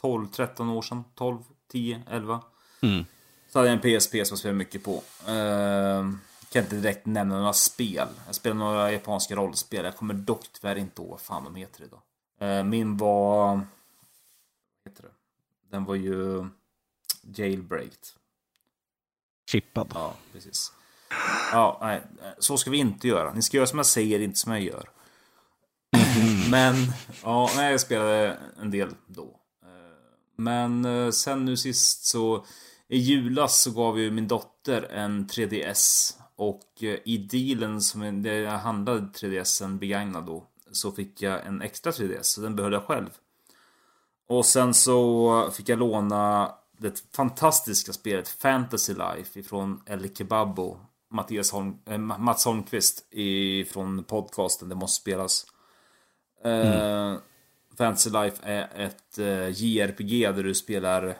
12, 0.00 0.26
13 0.26 0.68
år 0.68 0.82
sedan. 0.82 1.04
12, 1.14 1.38
10, 1.72 2.02
11. 2.10 2.40
Mm. 2.80 3.04
Så 3.48 3.58
hade 3.58 3.68
jag 3.70 3.84
en 3.84 4.00
PSP 4.00 4.10
som 4.10 4.18
jag 4.18 4.38
spelade 4.38 4.58
mycket 4.58 4.84
på. 4.84 4.92
Uh, 5.28 6.10
kan 6.52 6.62
inte 6.62 6.76
direkt 6.76 7.06
nämna 7.06 7.38
några 7.38 7.52
spel. 7.52 8.08
Jag 8.26 8.34
spelade 8.34 8.60
några 8.60 8.92
japanska 8.92 9.36
rollspel. 9.36 9.84
Jag 9.84 9.96
kommer 9.96 10.14
dock 10.14 10.46
tyvärr 10.52 10.76
inte 10.76 11.02
ihåg 11.02 11.10
vad 11.10 11.20
fan 11.20 11.44
de 11.44 11.54
heter 11.54 11.84
idag. 11.84 12.00
Uh, 12.42 12.64
min 12.64 12.96
var... 12.96 13.54
Vad 13.54 13.64
heter 14.84 15.02
det? 15.02 15.12
Den 15.70 15.84
var 15.84 15.94
ju 15.94 16.46
jailbreaked. 17.22 18.06
Chippad. 19.50 19.90
Ja, 19.94 20.14
precis. 20.32 20.72
Ja, 21.52 21.78
nej. 21.80 22.02
Så 22.38 22.56
ska 22.56 22.70
vi 22.70 22.78
inte 22.78 23.08
göra. 23.08 23.32
Ni 23.34 23.42
ska 23.42 23.56
göra 23.56 23.66
som 23.66 23.78
jag 23.78 23.86
säger, 23.86 24.20
inte 24.20 24.38
som 24.38 24.52
jag 24.52 24.62
gör. 24.62 24.88
Men, 26.50 26.74
ja, 27.22 27.50
nej, 27.56 27.70
jag 27.70 27.80
spelade 27.80 28.38
en 28.60 28.70
del 28.70 28.94
då. 29.06 29.42
Men 30.36 30.84
eh, 30.84 31.10
sen 31.10 31.44
nu 31.44 31.56
sist 31.56 32.04
så 32.04 32.46
i 32.88 32.98
julas 32.98 33.60
så 33.60 33.70
gav 33.70 34.00
ju 34.00 34.10
min 34.10 34.28
dotter 34.28 34.82
en 34.82 35.26
3DS 35.26 36.14
och 36.36 36.82
eh, 36.82 36.98
i 37.04 37.18
dealen 37.18 37.80
som 37.80 38.24
jag 38.24 38.58
handlade 38.58 39.00
3DSen 39.00 39.78
begagnad 39.78 40.26
då 40.26 40.46
så 40.72 40.92
fick 40.92 41.22
jag 41.22 41.46
en 41.46 41.62
extra 41.62 41.92
3DS 41.92 42.22
så 42.22 42.40
den 42.40 42.56
behöll 42.56 42.72
jag 42.72 42.84
själv. 42.84 43.10
Och 44.28 44.46
sen 44.46 44.74
så 44.74 45.50
fick 45.52 45.68
jag 45.68 45.78
låna 45.78 46.54
det 46.78 47.04
fantastiska 47.16 47.92
spelet 47.92 48.28
Fantasy 48.28 48.94
Life 48.94 49.40
ifrån 49.40 49.82
El 49.86 50.14
Kebabo 50.14 50.78
Mattias 51.12 51.52
Holm, 51.52 51.78
äh, 51.86 51.98
Mats 51.98 52.44
Holmqvist 52.44 53.06
ifrån 53.10 54.04
podcasten 54.04 54.68
Det 54.68 54.74
måste 54.74 55.00
spelas. 55.00 55.46
Mm. 56.44 56.66
Uh, 56.66 57.18
Fantasy 57.78 58.10
Life 58.10 58.36
är 58.42 58.68
ett 58.86 59.18
eh, 59.18 59.48
JRPG 59.48 60.32
där 60.32 60.42
du 60.42 60.54
spelar, 60.54 61.18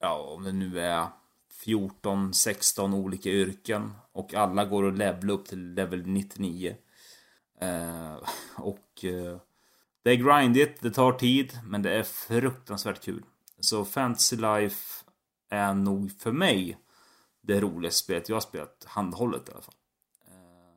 ja 0.00 0.34
om 0.36 0.44
det 0.44 0.52
nu 0.52 0.80
är 0.80 1.06
14-16 1.64 2.94
olika 2.94 3.28
yrken 3.28 3.92
och 4.12 4.34
alla 4.34 4.64
går 4.64 4.88
att 4.88 4.98
levla 4.98 5.32
upp 5.32 5.46
till 5.46 5.74
level 5.74 6.06
99. 6.06 6.76
Eh, 7.60 8.16
och 8.56 9.04
eh, 9.04 9.38
det 10.02 10.10
är 10.10 10.16
grindigt, 10.16 10.80
det 10.80 10.90
tar 10.90 11.12
tid, 11.12 11.58
men 11.64 11.82
det 11.82 11.94
är 11.94 12.02
fruktansvärt 12.02 13.00
kul. 13.00 13.24
Så 13.60 13.84
Fantasy 13.84 14.36
Life 14.36 15.04
är 15.50 15.74
nog 15.74 16.12
för 16.12 16.32
mig 16.32 16.78
det 17.42 17.60
roligaste 17.60 18.04
spelet 18.04 18.28
jag 18.28 18.36
har 18.36 18.40
spelat 18.40 18.84
handhållet 18.88 19.48
i 19.48 19.52
alla 19.52 19.62
fall. 19.62 19.74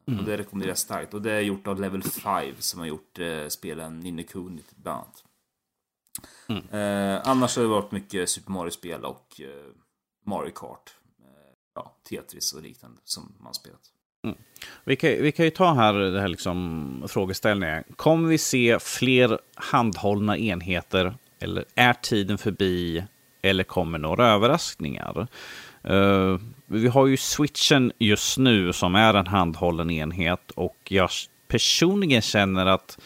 Mm. 0.08 0.20
Och 0.20 0.26
det 0.26 0.38
rekommenderar 0.38 0.70
jag 0.70 0.78
starkt. 0.78 1.14
Och 1.14 1.22
det 1.22 1.32
är 1.32 1.42
gjort 1.42 1.68
av 1.68 1.82
Level 1.82 2.04
5 2.04 2.56
som 2.60 2.80
har 2.80 2.88
gjort 2.88 3.20
eh, 3.20 3.48
spelen 3.48 4.00
Ninja 4.00 4.24
Kuni 4.24 4.64
bland 4.76 4.98
annat. 4.98 5.24
Mm. 6.48 6.70
Eh, 6.70 7.22
annars 7.26 7.56
har 7.56 7.64
det 7.64 7.70
varit 7.70 7.92
mycket 7.92 8.30
Super 8.30 8.52
Mario-spel 8.52 9.06
och 9.06 9.42
eh, 9.42 9.72
Mario 10.26 10.52
Kart. 10.52 10.96
Eh, 11.20 11.54
ja, 11.76 11.98
Tetris 12.10 12.54
och 12.54 12.62
liknande 12.62 13.02
som 13.04 13.36
man 13.40 13.54
spelat. 13.54 13.92
Mm. 14.24 14.38
Vi, 14.84 14.96
kan, 14.96 15.10
vi 15.10 15.32
kan 15.32 15.46
ju 15.46 15.52
ta 15.52 15.74
här 15.74 15.94
det 15.94 16.22
här 16.22 16.28
liksom 16.28 17.04
frågeställningen. 17.08 17.84
Kommer 17.96 18.30
vi 18.30 18.38
se 18.38 18.80
fler 18.80 19.40
handhållna 19.56 20.38
enheter? 20.38 21.14
Eller 21.40 21.66
är 21.76 21.94
tiden 21.94 22.38
förbi? 22.38 23.04
Eller 23.42 23.64
kommer 23.64 24.00
några 24.00 24.28
överraskningar? 24.28 25.28
Uh, 25.90 26.40
vi 26.66 26.88
har 26.88 27.08
ju 27.08 27.18
switchen 27.18 27.92
just 27.98 28.38
nu 28.38 28.74
som 28.74 28.96
är 28.96 29.14
en 29.14 29.28
handhållen 29.28 29.90
enhet 29.90 30.52
och 30.52 30.78
jag 30.90 31.10
personligen 31.48 32.22
känner 32.22 32.66
att 32.66 33.00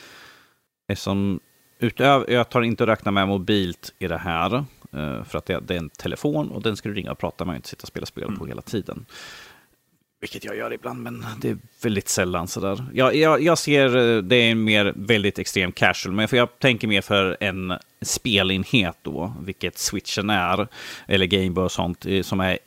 som 0.96 1.40
utöver, 1.80 2.32
jag 2.32 2.50
tar 2.50 2.62
inte 2.62 2.84
att 2.84 2.90
räkna 2.90 3.12
med 3.12 3.28
mobilt 3.28 3.94
i 4.00 4.08
det 4.08 4.18
här, 4.18 4.56
uh, 4.56 5.24
för 5.24 5.38
att 5.38 5.46
det, 5.46 5.60
det, 5.60 5.74
är 5.74 5.78
en 5.78 5.90
telefon 5.90 6.52
och 6.52 6.62
den 6.62 6.78
ska 6.78 6.90
du 6.90 6.96
ringa 6.96 7.12
och 7.12 7.18
prata 7.18 7.46
med 7.46 7.52
och 7.52 7.56
inte 7.56 7.70
sitta 7.70 7.82
och 7.82 7.88
spela 7.88 8.06
spel 8.06 8.26
på 8.26 8.32
mm. 8.32 8.48
hela 8.48 8.62
tiden. 8.62 9.06
Vilket 10.26 10.44
jag 10.44 10.58
gör 10.58 10.74
ibland, 10.74 11.04
men 11.04 11.26
det 11.42 11.50
är 11.50 11.58
väldigt 11.82 12.10
sällan 12.10 12.48
sådär. 12.48 12.86
Jag, 12.94 13.16
jag, 13.16 13.42
jag 13.42 13.58
ser 13.58 13.98
eh, 13.98 14.22
det 14.22 14.36
är 14.36 14.56
mer 14.56 14.94
väldigt 14.96 15.40
extrem 15.40 15.72
casual, 15.72 16.16
men 16.16 16.28
för 16.28 16.38
jag 16.38 16.60
tänker 16.60 16.88
mer 16.88 17.02
för 17.02 17.38
en 17.40 17.74
spelenhet 18.02 18.98
då, 19.02 19.34
vilket 19.42 19.78
switchen 19.78 20.30
är, 20.30 20.68
eller 21.08 21.26
Gameboy 21.26 21.64
och 21.64 21.72
sånt, 21.72 22.06
eh, 22.06 22.22
som 22.22 22.40
är 22.40 22.58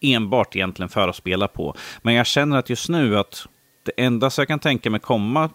enbart 0.00 0.56
egentligen 0.56 0.88
för 0.88 1.08
att 1.08 1.16
spela 1.16 1.48
på. 1.48 1.76
Men 2.02 2.14
jag 2.14 2.26
känner 2.26 2.58
att 2.58 2.70
just 2.70 2.88
nu 2.88 3.18
att 3.18 3.46
det 3.82 3.92
enda 3.96 4.30
jag 4.36 4.48
kan 4.48 4.58
tänka 4.58 4.90
mig 4.90 5.00
komma 5.00 5.50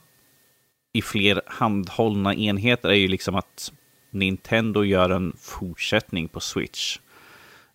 i 0.94 1.02
fler 1.02 1.42
handhållna 1.48 2.36
enheter 2.36 2.90
är 2.90 2.94
ju 2.94 3.08
liksom 3.08 3.36
att 3.36 3.72
Nintendo 4.10 4.84
gör 4.84 5.10
en 5.10 5.34
fortsättning 5.40 6.28
på 6.28 6.40
Switch. 6.40 6.98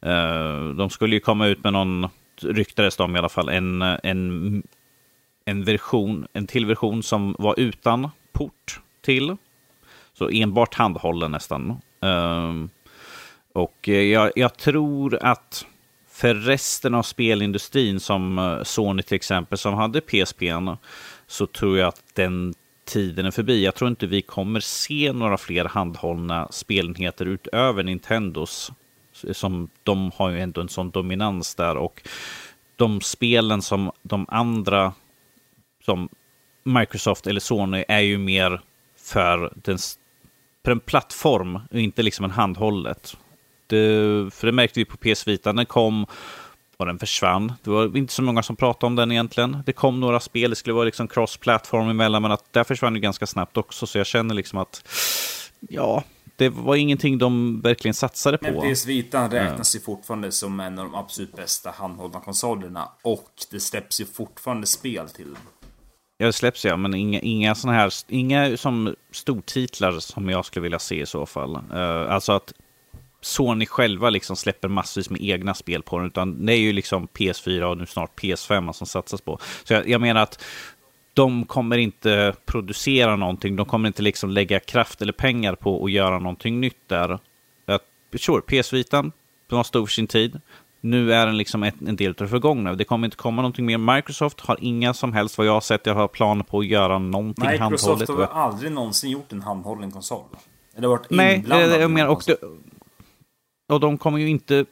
Eh, 0.02 0.68
de 0.68 0.90
skulle 0.90 1.14
ju 1.14 1.20
komma 1.20 1.46
ut 1.46 1.64
med 1.64 1.72
någon, 1.72 2.08
ryktades 2.44 2.96
det 2.96 3.02
om 3.02 3.16
i 3.16 3.18
alla 3.18 3.28
fall, 3.28 3.48
en, 3.48 3.82
en, 3.82 4.62
en 5.44 5.64
version, 5.64 6.26
en 6.32 6.46
till 6.46 6.66
version 6.66 7.02
som 7.02 7.36
var 7.38 7.54
utan 7.60 8.10
port 8.32 8.80
till. 9.00 9.36
Så 10.12 10.28
enbart 10.28 10.74
handhållen 10.74 11.30
nästan. 11.30 11.80
Ehm, 12.00 12.70
och 13.52 13.88
eh, 13.88 14.02
jag, 14.02 14.32
jag 14.36 14.56
tror 14.56 15.18
att 15.22 15.66
för 16.10 16.34
resten 16.34 16.94
av 16.94 17.02
spelindustrin 17.02 18.00
som 18.00 18.38
eh, 18.38 18.62
Sony 18.62 19.02
till 19.02 19.16
exempel 19.16 19.58
som 19.58 19.74
hade 19.74 20.00
PSP 20.00 20.42
så 21.26 21.46
tror 21.46 21.78
jag 21.78 21.88
att 21.88 22.02
den 22.14 22.54
tiden 22.84 23.26
är 23.26 23.30
förbi. 23.30 23.64
Jag 23.64 23.74
tror 23.74 23.90
inte 23.90 24.06
vi 24.06 24.22
kommer 24.22 24.60
se 24.60 25.12
några 25.12 25.38
fler 25.38 25.64
handhållna 25.64 26.48
spelenheter 26.50 27.26
utöver 27.26 27.82
Nintendos. 27.82 28.72
Som, 29.32 29.68
de 29.82 30.10
har 30.16 30.30
ju 30.30 30.40
ändå 30.40 30.60
en 30.60 30.68
sån 30.68 30.90
dominans 30.90 31.54
där 31.54 31.76
och 31.76 32.02
de 32.76 33.00
spelen 33.00 33.62
som 33.62 33.92
de 34.02 34.26
andra 34.28 34.92
som 35.84 36.08
Microsoft 36.62 37.26
eller 37.26 37.40
Sony 37.40 37.84
är 37.88 38.00
ju 38.00 38.18
mer 38.18 38.60
för, 38.98 39.52
den, 39.56 39.78
för 40.64 40.72
en 40.72 40.80
plattform 40.80 41.60
och 41.70 41.80
inte 41.80 42.02
liksom 42.02 42.24
en 42.24 42.30
handhållet. 42.30 43.16
Det, 43.66 44.34
för 44.34 44.46
det 44.46 44.52
märkte 44.52 44.80
vi 44.80 44.84
på 44.84 44.96
PS 44.96 45.28
Vita, 45.28 45.52
den 45.52 45.66
kom 45.66 46.06
och 46.76 46.86
den 46.86 46.98
försvann. 46.98 47.52
Det 47.62 47.70
var 47.70 47.96
inte 47.96 48.12
så 48.12 48.22
många 48.22 48.42
som 48.42 48.56
pratade 48.56 48.86
om 48.86 48.96
den 48.96 49.12
egentligen. 49.12 49.62
Det 49.66 49.72
kom 49.72 50.00
några 50.00 50.20
spel, 50.20 50.50
det 50.50 50.56
skulle 50.56 50.74
vara 50.74 50.84
liksom 50.84 51.08
cross-platform 51.08 51.88
emellan, 51.90 52.22
men 52.22 52.32
att 52.32 52.52
där 52.52 52.64
försvann 52.64 52.94
det 52.94 53.00
ganska 53.00 53.26
snabbt 53.26 53.56
också. 53.56 53.86
Så 53.86 53.98
jag 53.98 54.06
känner 54.06 54.34
liksom 54.34 54.58
att, 54.58 54.88
ja, 55.68 56.04
det 56.40 56.48
var 56.48 56.76
ingenting 56.76 57.18
de 57.18 57.60
verkligen 57.60 57.94
satsade 57.94 58.38
på. 58.38 58.62
Men 58.62 58.74
PS 58.74 58.86
Vita 58.86 59.28
räknas 59.28 59.76
ju 59.76 59.80
fortfarande 59.80 60.32
som 60.32 60.60
en 60.60 60.78
av 60.78 60.84
de 60.84 60.94
absolut 60.94 61.36
bästa 61.36 61.70
handhållna 61.70 62.20
konsolerna. 62.20 62.88
Och 63.02 63.30
det 63.50 63.60
släpps 63.60 64.00
ju 64.00 64.04
fortfarande 64.04 64.66
spel 64.66 65.08
till 65.08 65.24
den. 65.24 65.42
Ja, 66.18 66.26
det 66.26 66.32
släpps 66.32 66.64
ja, 66.64 66.76
men 66.76 66.94
inga, 66.94 67.20
inga 67.20 67.54
sådana 67.54 67.78
här, 67.78 67.92
inga 68.08 68.56
som 68.56 68.94
stortitlar 69.12 70.00
som 70.00 70.28
jag 70.28 70.44
skulle 70.44 70.62
vilja 70.62 70.78
se 70.78 71.00
i 71.00 71.06
så 71.06 71.26
fall. 71.26 71.56
Uh, 71.56 72.12
alltså 72.12 72.32
att 72.32 72.52
Sony 73.20 73.66
själva 73.66 74.10
liksom 74.10 74.36
släpper 74.36 74.68
massvis 74.68 75.10
med 75.10 75.22
egna 75.22 75.54
spel 75.54 75.82
på 75.82 75.98
den, 75.98 76.06
utan 76.06 76.46
det 76.46 76.52
är 76.52 76.58
ju 76.58 76.72
liksom 76.72 77.08
PS4 77.08 77.62
och 77.62 77.78
nu 77.78 77.86
snart 77.86 78.20
PS5 78.20 78.72
som 78.72 78.86
satsas 78.86 79.20
på. 79.20 79.38
Så 79.64 79.72
jag, 79.72 79.88
jag 79.88 80.00
menar 80.00 80.22
att 80.22 80.44
de 81.20 81.44
kommer 81.44 81.78
inte 81.78 82.34
producera 82.46 83.16
någonting, 83.16 83.56
de 83.56 83.66
kommer 83.66 83.86
inte 83.86 84.02
liksom 84.02 84.30
lägga 84.30 84.60
kraft 84.60 85.02
eller 85.02 85.12
pengar 85.12 85.54
på 85.54 85.84
att 85.84 85.90
göra 85.90 86.18
någonting 86.18 86.60
nytt 86.60 86.88
där. 86.88 87.18
Sure, 88.18 88.40
PS 88.40 88.72
Vitan, 88.72 89.12
stor 89.64 89.86
för 89.86 89.92
sin 89.92 90.06
tid. 90.06 90.40
Nu 90.80 91.12
är 91.12 91.26
den 91.26 91.36
liksom 91.36 91.62
ett, 91.62 91.74
en 91.86 91.96
del 91.96 92.10
av 92.10 92.14
det 92.16 92.28
förgångna. 92.28 92.74
Det 92.74 92.84
kommer 92.84 93.06
inte 93.06 93.16
komma 93.16 93.42
någonting 93.42 93.66
mer. 93.66 93.78
Microsoft 93.78 94.40
har 94.40 94.58
inga 94.60 94.94
som 94.94 95.12
helst, 95.12 95.38
vad 95.38 95.46
jag 95.46 95.52
har 95.52 95.60
sett, 95.60 95.86
jag 95.86 95.94
har 95.94 96.08
planer 96.08 96.44
på 96.44 96.58
att 96.58 96.66
göra 96.66 96.98
någonting 96.98 97.50
Microsoft 97.50 97.60
handhållet. 97.60 98.08
Microsoft 98.08 98.32
har 98.32 98.42
aldrig 98.42 98.72
någonsin 98.72 99.10
gjort 99.10 99.32
en 99.32 99.42
handhållen 99.42 99.90
konsol. 99.90 100.24
Eller 100.76 100.88
varit 100.88 101.06
Nej, 101.10 101.44
det, 101.48 101.80
jag 101.80 101.90
menar, 101.90 102.08
och, 102.08 102.22
det, 102.26 102.36
och 103.72 103.80
de 103.80 103.98
kommer 103.98 104.18
ju 104.18 104.28
inte 104.28 104.64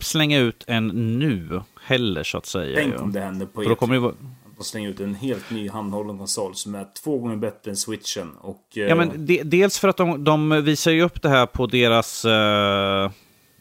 slänga 0.00 0.38
ut 0.38 0.64
en 0.66 1.18
nu 1.18 1.60
heller, 1.80 2.24
så 2.24 2.38
att 2.38 2.46
säga. 2.46 2.76
Tänk 2.76 3.00
om 3.00 3.12
det 3.12 3.20
händer 3.20 3.46
på 3.46 3.62
E3. 3.62 4.14
De 4.56 4.64
slänger 4.64 4.88
ut 4.88 5.00
en 5.00 5.14
helt 5.14 5.50
ny 5.50 5.68
handhållen 5.68 6.18
konsol 6.18 6.54
som 6.54 6.74
är 6.74 6.86
två 7.02 7.18
gånger 7.18 7.36
bättre 7.36 7.70
än 7.70 7.76
switchen. 7.76 8.32
Och, 8.40 8.62
ja, 8.72 8.94
men 8.94 9.26
de, 9.26 9.42
dels 9.42 9.78
för 9.78 9.88
att 9.88 9.96
de, 9.96 10.24
de 10.24 10.64
visar 10.64 10.90
ju 10.90 11.02
upp 11.02 11.22
det 11.22 11.28
här 11.28 11.46
på 11.46 11.66
deras, 11.66 12.24
uh, 12.24 13.10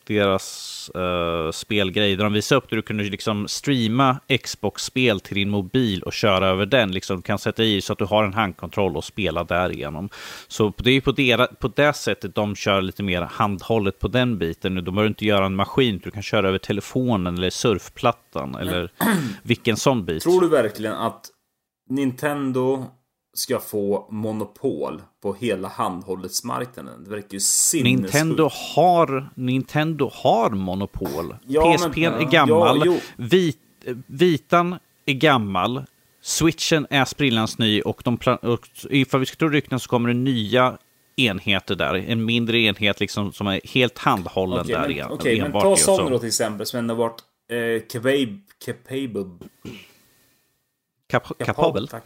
deras 0.06 0.92
uh, 0.96 1.52
spelgrej. 1.52 2.16
Där 2.16 2.24
de 2.24 2.34
visar 2.34 2.56
upp 2.56 2.72
hur 2.72 2.78
du 2.78 2.82
kunde 2.82 3.04
liksom 3.04 3.48
streama 3.48 4.20
Xbox-spel 4.44 5.20
till 5.20 5.36
din 5.36 5.50
mobil 5.50 6.04
och 6.04 6.14
köra 6.14 6.48
över 6.48 6.66
den. 6.66 6.92
Liksom, 6.92 7.16
du 7.16 7.22
kan 7.22 7.40
sätta 7.40 7.64
i 7.64 7.82
så 7.82 7.94
att 7.94 8.00
du 8.00 8.06
har 8.06 8.24
en 8.24 8.34
handkontroll 8.34 8.98
och 8.98 9.04
spela 9.04 9.44
därigenom. 9.44 10.10
Så 10.48 10.74
det 10.78 10.90
är 10.90 10.94
ju 10.94 11.02
på, 11.02 11.12
dera, 11.12 11.48
på 11.48 11.68
det 11.68 11.94
sättet 11.94 12.36
de 12.36 12.56
kör 12.56 12.82
lite 12.82 13.04
mer 13.04 13.22
handhållet 13.22 14.00
på 14.00 14.08
den 14.08 14.38
biten. 14.38 14.76
De 14.76 14.82
behöver 14.96 15.08
inte 15.08 15.26
göra 15.26 15.46
en 15.46 15.56
maskin, 15.56 16.02
du 16.04 16.12
kan 16.12 16.24
köra 16.24 16.48
över 16.48 16.58
telefonen 16.58 17.38
eller 17.38 17.50
surfplattan 17.50 18.56
eller 18.56 18.92
vilken 19.44 19.78
sån 19.78 20.06
bit. 20.06 20.24
Tror 20.24 20.42
du 20.42 20.48
verkligen 20.48 20.94
att 20.94 21.30
Nintendo 21.90 22.86
ska 23.38 23.60
få 23.60 24.08
monopol 24.10 25.02
på 25.22 25.34
hela 25.34 25.68
handhålletsmarknaden. 25.68 27.04
Det 27.04 27.10
verkar 27.10 27.34
ju 27.34 27.40
sinnessjukt. 27.40 28.14
Nintendo 28.14 28.50
har, 28.76 29.30
Nintendo 29.36 30.12
har 30.14 30.50
monopol. 30.50 31.36
Ja, 31.48 31.78
PSP 31.78 31.98
men, 31.98 32.14
är 32.14 32.32
gammal. 32.32 32.82
Ja, 32.86 32.98
Vit, 33.16 33.60
vitan 34.08 34.76
är 35.06 35.14
gammal. 35.14 35.84
Switchen 36.22 36.88
är 36.90 37.06
sprillans 37.06 37.58
ny 37.58 37.82
och, 37.82 38.02
de 38.04 38.18
och 38.42 38.68
ifall 38.90 39.20
vi 39.20 39.26
ska 39.26 39.36
tro 39.36 39.50
rykten 39.50 39.80
så 39.80 39.90
kommer 39.90 40.10
det 40.10 40.16
nya 40.16 40.78
enheter 41.16 41.76
där. 41.76 41.94
En 41.94 42.26
mindre 42.26 42.60
enhet 42.60 43.00
liksom 43.00 43.34
som 43.34 43.48
är 43.48 43.62
helt 43.64 43.98
handhållen 43.98 44.60
okay, 44.60 44.76
där. 44.76 44.84
Okej, 44.84 45.16
okay, 45.16 45.42
men 45.42 45.52
ta 45.52 45.76
Sony 45.76 46.10
då 46.10 46.20
till 46.20 46.28
exempel 46.28 46.66
som 46.66 46.80
ändå 46.80 46.94
varit 46.94 47.22
eh, 47.50 47.88
capable. 47.88 48.38
capable. 48.66 49.26
Cap 51.08 51.38
capabel? 51.46 51.88
Tack. 51.88 52.04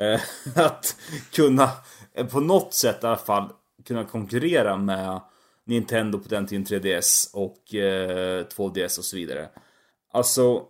Eh, 0.00 0.20
att 0.66 0.96
kunna 1.32 1.70
eh, 2.14 2.26
på 2.26 2.40
något 2.40 2.74
sätt 2.74 3.04
i 3.04 3.06
alla 3.06 3.16
fall 3.16 3.48
kunna 3.84 4.04
konkurrera 4.04 4.76
med 4.76 5.20
Nintendo 5.64 6.18
på 6.18 6.28
den 6.28 6.46
tiden 6.46 6.64
3DS 6.64 7.34
och 7.34 7.74
eh, 7.74 8.44
2DS 8.44 8.98
och 8.98 9.04
så 9.04 9.16
vidare. 9.16 9.48
Alltså, 10.12 10.62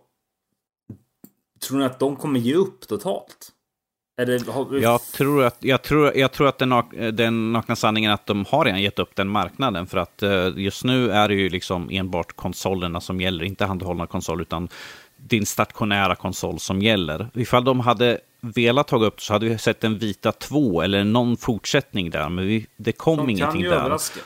tror 1.67 1.79
ni 1.79 1.85
att 1.85 1.99
de 1.99 2.15
kommer 2.15 2.39
ge 2.39 2.53
upp 2.55 2.87
totalt? 2.87 3.51
Har... 4.47 4.77
jag, 4.77 5.01
tror 5.01 5.43
att, 5.43 5.57
jag, 5.59 5.81
tror, 5.81 6.17
jag 6.17 6.31
tror 6.31 6.47
att 6.47 6.59
den, 6.59 6.83
den 7.15 7.53
nakna 7.53 7.75
sanningen 7.75 8.11
är 8.11 8.15
att 8.15 8.25
de 8.25 8.45
har 8.45 8.65
redan 8.65 8.81
gett 8.81 8.99
upp 8.99 9.15
den 9.15 9.27
marknaden. 9.27 9.87
För 9.87 9.97
att 9.97 10.23
eh, 10.23 10.47
just 10.55 10.83
nu 10.83 11.11
är 11.11 11.27
det 11.27 11.33
ju 11.33 11.49
liksom 11.49 11.89
enbart 11.91 12.35
konsolerna 12.35 13.01
som 13.01 13.21
gäller, 13.21 13.43
inte 13.43 13.65
handhållna 13.65 14.07
konsoler, 14.07 14.41
utan 14.41 14.69
din 15.17 15.45
stationära 15.45 16.15
konsol 16.15 16.59
som 16.59 16.81
gäller. 16.81 17.29
Ifall 17.33 17.63
de 17.63 17.79
hade 17.79 18.19
velat 18.41 18.87
ta 18.87 19.05
upp 19.05 19.21
så 19.21 19.33
hade 19.33 19.49
vi 19.49 19.57
sett 19.57 19.83
en 19.83 19.97
Vita 19.97 20.31
2 20.31 20.81
eller 20.81 21.03
någon 21.03 21.37
fortsättning 21.37 22.09
där, 22.09 22.29
men 22.29 22.47
vi, 22.47 22.67
det 22.77 22.91
kom 22.91 23.17
som 23.17 23.29
ingenting 23.29 23.63
där. 23.63 23.71
Överraska. 23.71 24.19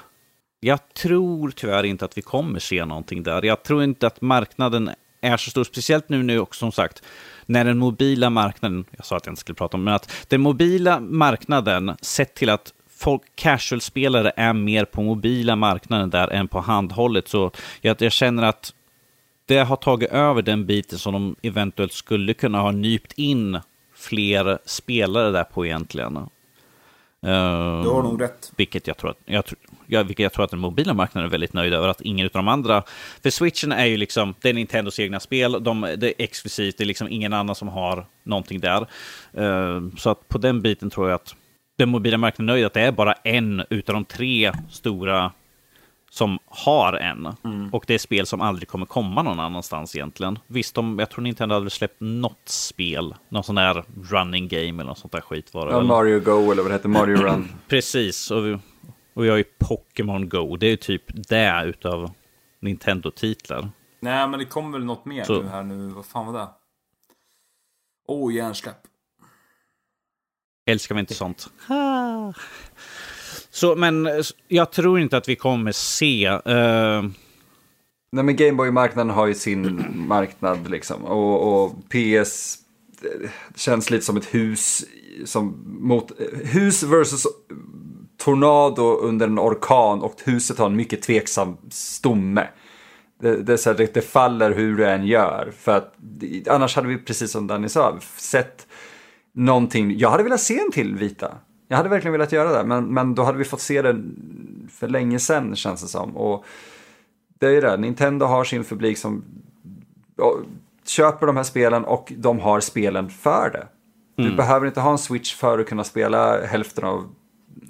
Jag 0.60 0.94
tror 0.94 1.52
tyvärr 1.52 1.84
inte 1.84 2.06
att 2.06 2.18
vi 2.18 2.22
kommer 2.22 2.60
se 2.60 2.86
någonting 2.86 3.24
där. 3.24 3.46
Jag 3.46 3.64
tror 3.64 3.84
inte 3.84 4.08
att 4.08 4.22
marknaden 4.22 4.90
är 5.22 5.38
så 5.38 5.50
stor, 5.50 5.64
speciellt 5.64 6.10
nu, 6.10 6.24
nu 6.24 6.40
också 6.40 6.60
som 6.60 6.72
sagt, 6.72 7.04
när 7.46 7.66
den 7.66 7.78
mobila 7.78 8.30
marknaden, 8.30 8.86
jag 8.92 9.06
sa 9.06 9.18
att 9.18 9.26
jag 9.26 9.32
inte 9.32 9.40
skulle 9.40 9.56
prata 9.56 9.78
om, 9.78 9.84
men 9.84 9.94
att 9.94 10.26
den 10.28 10.42
mobila 10.42 11.00
marknaden, 11.00 11.98
sett 12.02 12.34
till 12.34 12.50
att 12.50 12.74
folk, 12.90 13.22
casual-spelare 13.36 14.32
är 14.36 14.54
mer 14.54 14.86
på 14.86 15.02
mobila 15.02 15.56
marknaden 15.56 16.10
där 16.10 16.28
än 16.28 16.48
på 16.48 16.60
handhållet, 16.60 17.28
så 17.28 17.52
jag, 17.82 18.02
jag 18.02 18.12
känner 18.12 18.44
att 18.44 18.74
det 19.46 19.58
har 19.58 19.76
tagit 19.76 20.10
över 20.10 20.42
den 20.42 20.66
biten 20.66 21.00
som 21.00 21.14
de 21.14 21.36
eventuellt 21.42 21.94
skulle 21.94 22.34
kunna 22.34 22.60
ha 22.60 22.72
nypt 22.72 23.14
in 23.14 23.60
fler 24.06 24.60
spelare 24.66 25.32
där 25.32 25.44
på 25.44 25.66
egentligen. 25.66 26.18
Uh, 26.18 27.84
du 27.84 27.90
har 27.90 28.04
nog 28.04 28.22
rätt. 28.22 28.52
Vilket 28.56 28.88
jag 28.88 28.98
tror 28.98 29.10
att, 29.10 29.18
jag, 29.26 29.44
jag, 29.88 30.04
vilket 30.04 30.24
jag 30.24 30.34
tror 30.34 30.46
att 30.46 30.52
den 30.52 30.60
mobila 30.60 30.94
marknaden 30.94 31.28
är 31.28 31.32
väldigt 31.32 31.54
nöjd 31.54 31.74
över 31.74 31.88
att 31.88 32.02
ingen 32.02 32.26
av 32.26 32.32
de 32.34 32.48
andra... 32.48 32.84
För 33.24 33.30
switchen 33.30 33.72
är 33.72 33.86
ju 33.86 33.98
liksom, 33.98 34.34
det 34.42 34.50
är 34.50 34.54
Nintendos 34.54 35.00
egna 35.00 35.20
spel, 35.20 35.64
de, 35.64 35.82
det 35.82 36.08
är 36.08 36.24
exklusivt, 36.24 36.78
det 36.78 36.84
är 36.84 36.86
liksom 36.86 37.08
ingen 37.10 37.34
annan 37.34 37.56
som 37.56 37.68
har 37.68 38.06
någonting 38.24 38.60
där. 38.60 38.88
Uh, 39.38 39.96
så 39.98 40.10
att 40.10 40.28
på 40.28 40.38
den 40.38 40.62
biten 40.62 40.90
tror 40.90 41.10
jag 41.10 41.16
att 41.16 41.36
den 41.78 41.90
mobila 41.90 42.18
marknaden 42.18 42.50
är 42.50 42.54
nöjd 42.54 42.66
att 42.66 42.74
det 42.74 42.82
är 42.82 42.92
bara 42.92 43.14
en 43.14 43.64
utav 43.70 43.94
de 43.94 44.06
tre 44.06 44.52
stora 44.70 45.32
som 46.10 46.40
har 46.46 46.94
en. 46.94 47.36
Mm. 47.44 47.70
Och 47.74 47.84
det 47.88 47.94
är 47.94 47.98
spel 47.98 48.26
som 48.26 48.42
aldrig 48.42 48.68
kommer 48.68 48.86
komma 48.86 49.24
någon 49.24 49.40
annanstans 49.40 49.96
egentligen. 49.96 50.40
Visst, 50.48 50.76
de, 50.76 51.00
jag 51.00 51.10
tror 51.10 51.22
Nintendo 51.22 51.56
hade 51.56 51.70
släppt 51.70 51.96
något 52.00 52.50
spel, 52.50 53.16
någon 53.30 53.44
sån 53.44 53.56
där 53.56 53.84
running 54.12 54.48
game 54.48 54.66
eller 54.66 54.84
något 54.84 54.98
sånt 54.98 55.14
där 55.14 55.22
skit 55.22 55.54
var 55.54 55.66
det 55.66 55.72
Ja, 55.72 55.82
Mario 55.82 56.20
Go 56.20 56.52
eller 56.52 56.62
vad 56.62 56.72
det 56.72 56.76
heter, 56.76 56.90
Mario 56.90 57.16
Run. 57.16 57.50
Precis, 57.68 58.32
och 58.32 58.46
vi, 58.46 58.60
och 59.14 59.24
vi 59.24 59.30
har 59.30 59.38
ju 59.38 59.44
Pokémon 59.44 60.30
Go, 60.30 60.58
det 60.58 60.66
är 60.66 60.72
ju 60.72 60.78
typ 60.78 61.04
det 61.30 61.64
utav 61.66 62.12
Nintendo-titlar. 62.60 63.70
Nej, 64.00 64.28
men 64.28 64.40
det 64.40 64.46
kommer 64.46 64.72
väl 64.78 64.86
något 64.86 65.06
mer 65.06 65.24
Så. 65.24 65.42
nu 65.42 65.48
här 65.48 65.64
nu, 65.64 65.88
vad 65.88 66.06
fan 66.06 66.26
var 66.26 66.40
det? 66.40 66.48
Åh, 68.08 68.28
oh, 68.30 68.34
hjärnsläpp. 68.34 68.78
Älskar 70.66 70.96
vi 70.96 71.00
inte 71.00 71.14
sånt? 71.14 71.50
Så, 73.56 73.76
men 73.76 74.10
jag 74.48 74.72
tror 74.72 75.00
inte 75.00 75.18
att 75.18 75.30
vi 75.30 75.36
kommer 75.36 75.72
se... 75.72 76.30
Uh... 76.30 77.10
Nej, 78.12 78.24
men 78.24 78.36
Gameboy-marknaden 78.36 79.10
har 79.10 79.28
ju 79.28 79.34
sin 79.34 79.86
marknad 80.08 80.70
liksom. 80.70 81.06
Och, 81.06 81.64
och 81.64 81.90
PS 81.90 82.58
eh, 83.04 83.30
känns 83.56 83.90
lite 83.90 84.06
som 84.06 84.18
ett 84.18 84.36
hus 84.36 84.86
som 85.26 85.64
mot 85.66 86.12
eh, 86.20 86.48
hus 86.48 86.84
versus 86.84 87.24
tornado 88.18 88.98
under 88.98 89.28
en 89.28 89.40
orkan 89.40 90.02
och 90.02 90.16
huset 90.26 90.58
har 90.58 90.66
en 90.66 90.76
mycket 90.76 91.02
tveksam 91.02 91.58
stomme. 91.70 92.48
Det, 93.22 93.38
det, 93.38 93.58
så 93.58 93.74
här, 93.74 93.90
det 93.94 94.02
faller 94.02 94.52
hur 94.52 94.78
du 94.78 94.86
än 94.86 95.06
gör. 95.06 95.54
För 95.60 95.78
att 95.78 95.96
annars 96.50 96.76
hade 96.76 96.88
vi, 96.88 96.98
precis 96.98 97.32
som 97.32 97.48
Danny 97.48 97.70
sa, 97.70 98.00
sett 98.18 98.68
någonting. 99.34 99.98
Jag 99.98 100.10
hade 100.10 100.24
velat 100.24 100.42
se 100.42 100.60
en 100.60 100.72
till 100.72 100.96
vita. 100.96 101.38
Jag 101.68 101.78
hade 101.78 101.90
verkligen 101.90 102.12
velat 102.12 102.32
göra 102.32 102.58
det, 102.58 102.64
men, 102.64 102.94
men 102.94 103.16
då 103.16 103.24
hade 103.24 103.38
vi 103.38 103.44
fått 103.44 103.62
se 103.62 103.82
det 103.82 104.04
för 104.70 104.88
länge 104.88 105.20
sedan 105.20 105.56
känns 105.56 105.82
det 105.82 105.88
som. 105.88 106.18
Och 106.18 106.46
det 107.40 107.48
är 107.48 107.62
det, 107.62 107.78
Nintendo 107.78 108.26
har 108.26 108.44
sin 108.44 108.64
publik 108.64 108.98
som 108.98 109.24
köper 110.86 111.28
de 111.28 111.38
här 111.38 111.44
spelen 111.44 111.86
och 111.86 112.14
de 112.18 112.40
har 112.40 112.60
spelen 112.60 113.10
för 113.10 113.50
det. 113.50 113.68
Du 114.16 114.24
mm. 114.24 114.36
behöver 114.36 114.68
inte 114.68 114.82
ha 114.82 114.92
en 114.92 114.98
Switch 114.98 115.36
för 115.36 115.60
att 115.60 115.68
kunna 115.68 115.84
spela 115.84 116.46
hälften 116.46 116.84
av 116.84 117.10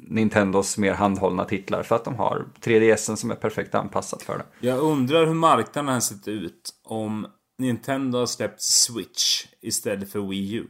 Nintendos 0.07 0.77
mer 0.77 0.93
handhållna 0.93 1.45
titlar 1.45 1.84
för 1.84 1.95
att 1.95 2.05
de 2.05 2.15
har 2.15 2.45
3DSen 2.61 3.15
som 3.15 3.31
är 3.31 3.35
perfekt 3.35 3.76
anpassat 3.76 4.23
för 4.23 4.38
det. 4.38 4.67
Jag 4.67 4.80
undrar 4.80 5.26
hur 5.26 5.34
marknaden 5.34 5.93
har 5.93 5.99
sett 5.99 6.27
ut 6.27 6.73
om 6.84 7.27
Nintendo 7.57 8.19
har 8.19 8.26
släppt 8.26 8.61
Switch 8.61 9.45
istället 9.61 10.11
för 10.11 10.19
Wii 10.19 10.53
U. 10.53 10.67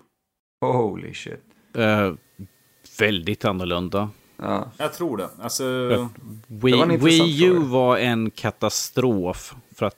Holy 0.61 1.13
shit. 1.13 1.43
Uh, 1.77 2.13
väldigt 2.99 3.45
annorlunda. 3.45 4.09
Ja. 4.37 4.71
Jag 4.77 4.93
tror 4.93 5.17
det. 5.17 5.29
Alltså... 5.41 5.63
Wii, 6.47 6.97
Wii 6.97 7.45
U 7.45 7.59
var 7.59 7.97
en 7.97 8.31
katastrof. 8.31 9.55
För 9.75 9.85
att 9.85 9.95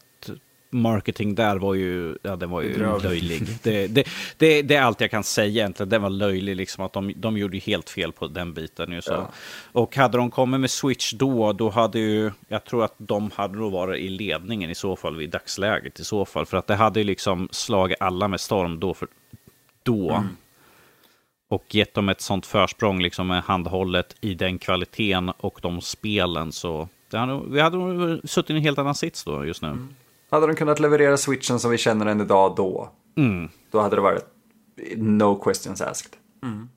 marketing 0.69 1.35
där 1.35 1.57
var 1.57 1.73
ju, 1.73 2.17
ja, 2.21 2.35
den 2.35 2.49
var 2.49 2.61
ju 2.61 2.99
löjlig. 3.03 3.47
Det, 3.63 3.87
det, 3.87 4.07
det, 4.37 4.61
det, 4.61 4.75
är 4.75 4.81
allt 4.81 5.01
jag 5.01 5.11
kan 5.11 5.23
säga 5.23 5.47
egentligen. 5.47 5.89
Den 5.89 6.01
var 6.01 6.09
löjlig, 6.09 6.55
liksom 6.55 6.85
att 6.85 6.93
de, 6.93 7.13
de 7.15 7.37
gjorde 7.37 7.57
helt 7.57 7.89
fel 7.89 8.11
på 8.11 8.27
den 8.27 8.53
biten. 8.53 8.91
Ju, 8.91 9.01
så. 9.01 9.11
Ja. 9.11 9.31
Och 9.71 9.95
hade 9.95 10.17
de 10.17 10.31
kommit 10.31 10.59
med 10.59 10.71
Switch 10.71 11.13
då, 11.13 11.53
då 11.53 11.69
hade 11.69 11.99
ju, 11.99 12.31
jag 12.47 12.65
tror 12.65 12.83
att 12.83 12.95
de 12.97 13.31
hade 13.35 13.57
nog 13.57 13.71
varit 13.71 14.01
i 14.01 14.09
ledningen 14.09 14.69
i 14.69 14.75
så 14.75 14.95
fall, 14.95 15.21
i 15.21 15.27
dagsläget 15.27 15.99
i 15.99 16.03
så 16.03 16.25
fall. 16.25 16.45
För 16.45 16.57
att 16.57 16.67
det 16.67 16.75
hade 16.75 16.99
ju 16.99 17.03
liksom 17.03 17.49
slagit 17.51 17.97
alla 17.99 18.27
med 18.27 18.39
storm 18.39 18.79
då. 18.79 18.93
För, 18.93 19.07
då. 19.83 20.11
Mm. 20.11 20.27
Och 21.49 21.75
gett 21.75 21.93
dem 21.93 22.09
ett 22.09 22.21
sånt 22.21 22.45
försprång 22.45 23.01
liksom 23.01 23.27
med 23.27 23.43
handhållet 23.43 24.15
i 24.21 24.33
den 24.33 24.59
kvaliteten 24.59 25.29
och 25.29 25.59
de 25.61 25.81
spelen. 25.81 26.51
Så 26.51 26.89
hade, 27.11 27.41
vi 27.49 27.61
hade 27.61 28.27
suttit 28.27 28.49
i 28.49 28.53
en 28.53 28.61
helt 28.61 28.79
annan 28.79 28.95
sits 28.95 29.23
då 29.23 29.45
just 29.45 29.61
nu. 29.61 29.67
Mm. 29.67 29.95
Hade 30.29 30.47
de 30.47 30.55
kunnat 30.55 30.79
leverera 30.79 31.17
switchen 31.17 31.59
som 31.59 31.71
vi 31.71 31.77
känner 31.77 32.05
den 32.05 32.21
idag 32.21 32.53
då, 32.55 32.89
mm. 33.17 33.49
då 33.71 33.79
hade 33.79 33.95
det 33.95 34.01
varit 34.01 34.25
no 34.95 35.35
questions 35.35 35.81
asked. 35.81 36.11
Mm. 36.43 36.69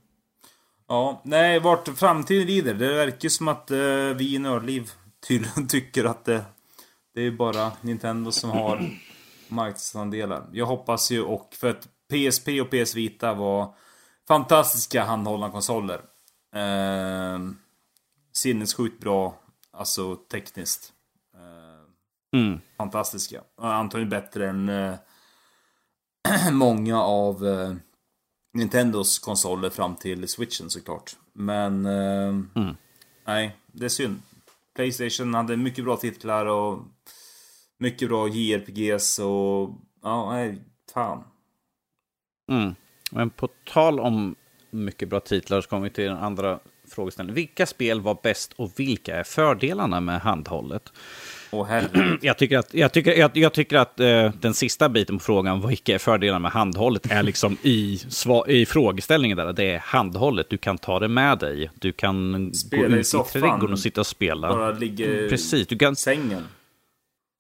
Ja, 0.89 1.21
nej, 1.25 1.61
vart 1.61 1.89
framtiden 1.89 2.47
lider. 2.47 2.75
Det 2.75 2.95
verkar 2.95 3.29
som 3.29 3.49
att 3.49 3.71
uh, 3.71 4.15
vi 4.17 4.35
i 4.35 4.39
Nördliv 4.39 4.91
tydligen 5.29 5.67
tycker 5.69 6.05
att 6.05 6.25
det, 6.25 6.45
det 7.15 7.27
är 7.27 7.31
bara 7.31 7.73
Nintendo 7.81 8.33
som 8.33 8.51
har 8.51 8.91
marknadsandelar. 9.49 10.43
Jag 10.53 10.67
hoppas 10.67 11.11
ju 11.11 11.23
och 11.23 11.55
för 11.55 11.71
att 11.71 11.89
PSP 12.13 12.49
och 12.61 12.71
PS 12.71 12.95
Vita 12.95 13.35
var 13.35 13.75
fantastiska 14.31 15.05
handhållna 15.05 15.51
konsoler. 15.51 16.01
Eh, 16.55 17.39
sinnessjukt 18.33 19.01
bra, 19.01 19.35
alltså 19.71 20.17
tekniskt. 20.17 20.93
Mm. 22.37 22.61
Fantastiska. 22.77 23.43
Antagligen 23.57 24.11
bättre 24.11 24.49
än 24.49 24.69
eh, 24.69 24.95
många 26.53 27.03
av 27.03 27.47
eh, 27.47 27.75
Nintendos 28.53 29.19
konsoler 29.19 29.71
fram 29.71 29.97
till 29.97 30.29
switchen 30.29 30.71
såklart. 30.71 31.17
Men 31.33 31.87
eh, 31.87 32.29
mm. 32.29 32.77
nej, 33.27 33.57
det 33.67 33.85
är 33.85 33.89
synd. 33.89 34.23
Playstation 34.75 35.35
hade 35.35 35.57
mycket 35.57 35.85
bra 35.85 35.97
titlar 35.97 36.47
och 36.47 36.79
mycket 37.79 38.09
bra 38.09 38.29
JRPGs 38.29 39.19
och 39.19 39.71
ja, 40.03 40.33
nej, 40.33 40.59
fan. 40.95 41.25
Mm. 42.51 42.75
Men 43.11 43.31
på 43.31 43.49
tal 43.65 44.01
om 44.01 44.35
mycket 44.71 45.09
bra 45.09 45.21
titlar 45.21 45.61
så 45.61 45.69
kommer 45.69 45.85
vi 45.85 45.91
till 45.91 46.05
den 46.05 46.17
andra 46.17 46.59
frågeställningen. 46.91 47.35
Vilka 47.35 47.67
spel 47.67 48.01
var 48.01 48.19
bäst 48.23 48.53
och 48.57 48.73
vilka 48.77 49.17
är 49.17 49.23
fördelarna 49.23 50.01
med 50.01 50.21
handhållet? 50.21 50.93
Oh, 51.51 51.81
jag 52.21 52.39
tycker 52.39 52.59
att, 52.59 52.75
jag 52.75 52.93
tycker, 52.93 53.13
jag, 53.13 53.31
jag 53.37 53.53
tycker 53.53 53.77
att 53.77 54.01
uh, 54.01 54.31
den 54.41 54.55
sista 54.55 54.89
biten 54.89 55.19
på 55.19 55.25
frågan, 55.25 55.69
vilka 55.69 55.95
är 55.95 55.99
fördelarna 55.99 56.39
med 56.39 56.51
handhållet, 56.53 57.11
är 57.11 57.23
liksom 57.23 57.57
i, 57.63 57.99
sva, 58.09 58.47
i 58.47 58.67
frågeställningen 58.67 59.37
där. 59.37 59.53
Det 59.53 59.65
är 59.65 59.79
handhållet, 59.79 60.51
du 60.51 60.59
kan 60.59 60.79
ta 60.79 60.99
det 60.99 61.09
med 61.09 61.39
dig. 61.39 61.71
Du 61.75 61.93
kan 61.93 62.51
spela 62.55 62.89
gå 62.89 62.95
ut 62.95 63.01
i, 63.01 63.05
soffan, 63.05 63.39
i 63.39 63.43
trädgården 63.43 63.73
och 63.73 63.79
sitta 63.79 64.01
och 64.01 64.07
spela. 64.07 64.49
Bara 64.49 64.71
ligga 64.71 65.07
Precis, 65.07 65.67
du 65.67 65.79
kan... 65.79 65.97
sängen. 65.97 66.45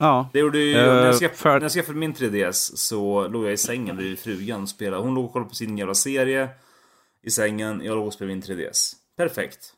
Ja. 0.01 0.28
Det 0.32 0.39
gjorde 0.39 0.59
ju, 0.59 0.77
uh, 0.77 0.86
när, 0.86 1.06
jag 1.06 1.14
skaffade, 1.14 1.36
för... 1.36 1.55
när 1.55 1.60
jag 1.60 1.72
skaffade 1.72 1.98
min 1.98 2.14
3DS 2.14 2.72
så 2.77 3.28
låg 3.28 3.44
jag 3.44 3.52
i 3.52 3.56
sängen 3.56 3.97
bredvid 3.97 4.18
frugan 4.18 4.62
och 4.62 4.68
spelade. 4.68 5.02
Hon 5.02 5.14
låg 5.14 5.24
och 5.24 5.32
kollade 5.32 5.48
på 5.48 5.55
sin 5.55 5.78
jävla 5.78 5.94
serie 5.94 6.48
i 7.27 7.31
sängen. 7.31 7.81
Jag 7.85 7.97
låg 7.97 8.06
och 8.06 8.12
spelade 8.12 8.35
min 8.35 8.43
3DS. 8.43 8.93
Perfekt. 9.16 9.74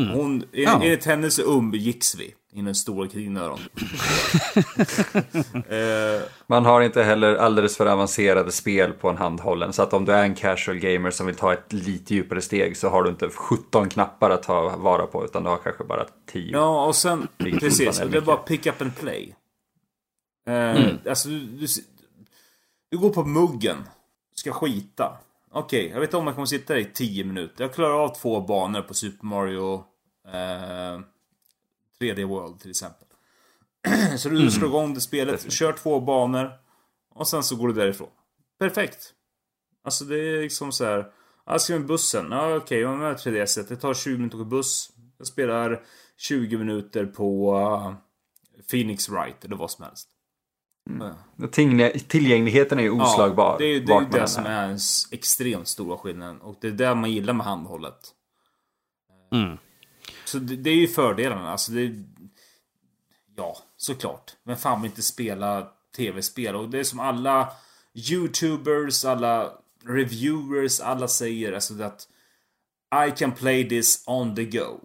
Mm. 0.00 0.12
Hon, 0.14 0.44
ja. 0.52 0.80
enligt 0.82 1.04
henne 1.04 1.30
så 1.30 1.42
umgicks 1.42 2.14
vi 2.14 2.34
innan 2.52 2.74
stora 2.74 3.08
krinöron. 3.08 3.58
eh, 5.68 6.22
Man 6.46 6.64
har 6.64 6.80
inte 6.80 7.02
heller 7.02 7.34
alldeles 7.36 7.76
för 7.76 7.86
avancerade 7.86 8.52
spel 8.52 8.92
på 8.92 9.08
en 9.08 9.16
handhållen. 9.16 9.72
Så 9.72 9.82
att 9.82 9.92
om 9.92 10.04
du 10.04 10.12
är 10.12 10.22
en 10.22 10.34
casual 10.34 10.78
gamer 10.78 11.10
som 11.10 11.26
vill 11.26 11.34
ta 11.34 11.52
ett 11.52 11.72
lite 11.72 12.14
djupare 12.14 12.40
steg 12.40 12.76
så 12.76 12.88
har 12.88 13.02
du 13.02 13.10
inte 13.10 13.28
17 13.28 13.88
knappar 13.88 14.30
att 14.30 14.42
ta 14.42 14.76
vara 14.76 15.06
på 15.06 15.24
utan 15.24 15.42
du 15.42 15.48
har 15.48 15.56
kanske 15.56 15.84
bara 15.84 16.06
10. 16.32 16.52
Ja, 16.52 16.86
och 16.86 16.96
sen 16.96 17.28
precis. 17.38 18.02
Det 18.10 18.16
är 18.16 18.20
bara 18.20 18.36
pick 18.36 18.66
up 18.66 18.82
and 18.82 18.96
play. 18.96 19.34
Eh, 20.46 20.54
mm. 20.54 20.98
Alltså, 21.08 21.28
du, 21.28 21.46
du, 21.46 21.66
du 22.88 22.98
går 22.98 23.10
på 23.10 23.24
muggen. 23.24 23.76
Ska 24.34 24.52
skita. 24.52 25.18
Okej, 25.50 25.80
okay, 25.80 25.92
jag 25.92 26.00
vet 26.00 26.14
om 26.14 26.26
jag 26.26 26.34
kommer 26.34 26.46
sitta 26.46 26.74
där 26.74 26.80
i 26.80 26.84
10 26.84 27.24
minuter. 27.24 27.64
Jag 27.64 27.74
klarar 27.74 28.04
av 28.04 28.14
två 28.14 28.40
banor 28.40 28.82
på 28.82 28.94
Super 28.94 29.26
Mario 29.26 29.74
eh, 30.28 31.00
3D 32.00 32.24
World 32.24 32.60
till 32.60 32.70
exempel. 32.70 33.06
så 34.18 34.28
du 34.28 34.50
slår 34.50 34.68
igång 34.68 34.94
det 34.94 35.00
spelet, 35.00 35.52
kör 35.52 35.72
två 35.72 36.00
banor 36.00 36.52
och 37.10 37.28
sen 37.28 37.42
så 37.42 37.56
går 37.56 37.68
du 37.68 37.74
därifrån. 37.74 38.10
Perfekt. 38.58 39.12
Alltså 39.84 40.04
det 40.04 40.16
är 40.16 40.42
liksom 40.42 40.72
så 40.72 40.84
här. 40.84 41.12
Jag 41.46 41.60
ska 41.60 41.72
med 41.72 41.86
bussen. 41.86 42.28
Ja 42.30 42.46
okej, 42.46 42.56
okay, 42.56 42.78
jag 42.78 42.98
med 42.98 43.16
3DS. 43.16 43.68
Det 43.68 43.76
tar 43.76 43.94
20 43.94 44.16
minuter 44.16 44.36
att 44.36 44.40
åka 44.40 44.50
buss. 44.50 44.90
Jag 45.18 45.26
spelar 45.26 45.82
20 46.16 46.56
minuter 46.56 47.06
på 47.06 47.56
uh, 47.56 47.94
Phoenix 48.70 49.08
Wright 49.08 49.44
eller 49.44 49.56
vad 49.56 49.70
som 49.70 49.84
helst. 49.84 50.08
Mm. 50.90 51.14
Tillgängligheten 52.08 52.78
är 52.78 52.82
ju 52.82 52.90
oslagbar. 52.90 53.52
Ja, 53.52 53.56
det 53.58 53.64
är 53.64 53.72
ju 53.72 53.80
det, 53.80 53.92
är 53.92 54.20
det 54.20 54.28
som 54.28 54.46
är 54.46 54.68
den 54.68 54.78
extremt 55.10 55.68
stora 55.68 55.98
skillnaden. 55.98 56.40
Och 56.40 56.56
det 56.60 56.66
är 56.66 56.72
det 56.72 56.94
man 56.94 57.10
gillar 57.10 57.32
med 57.32 57.46
handhållet. 57.46 58.14
Mm. 59.32 59.58
Så 60.24 60.38
det, 60.38 60.56
det, 60.56 60.70
är 60.70 60.74
ju 60.74 60.88
fördelarna. 60.88 61.50
Alltså 61.50 61.72
det, 61.72 61.92
ja, 63.36 63.58
såklart. 63.76 64.32
Men 64.42 64.56
fan 64.56 64.82
vill 64.82 64.90
inte 64.90 65.02
spela 65.02 65.68
tv-spel? 65.96 66.56
Och 66.56 66.68
det 66.68 66.78
är 66.78 66.84
som 66.84 67.00
alla 67.00 67.52
YouTubers, 68.10 69.04
alla 69.04 69.52
reviewers, 69.84 70.80
alla 70.80 71.08
säger. 71.08 71.52
Alltså 71.52 71.82
att 71.82 72.08
I 73.08 73.10
can 73.10 73.32
play 73.32 73.68
this 73.68 74.04
on 74.06 74.36
the 74.36 74.44
go. 74.44 74.80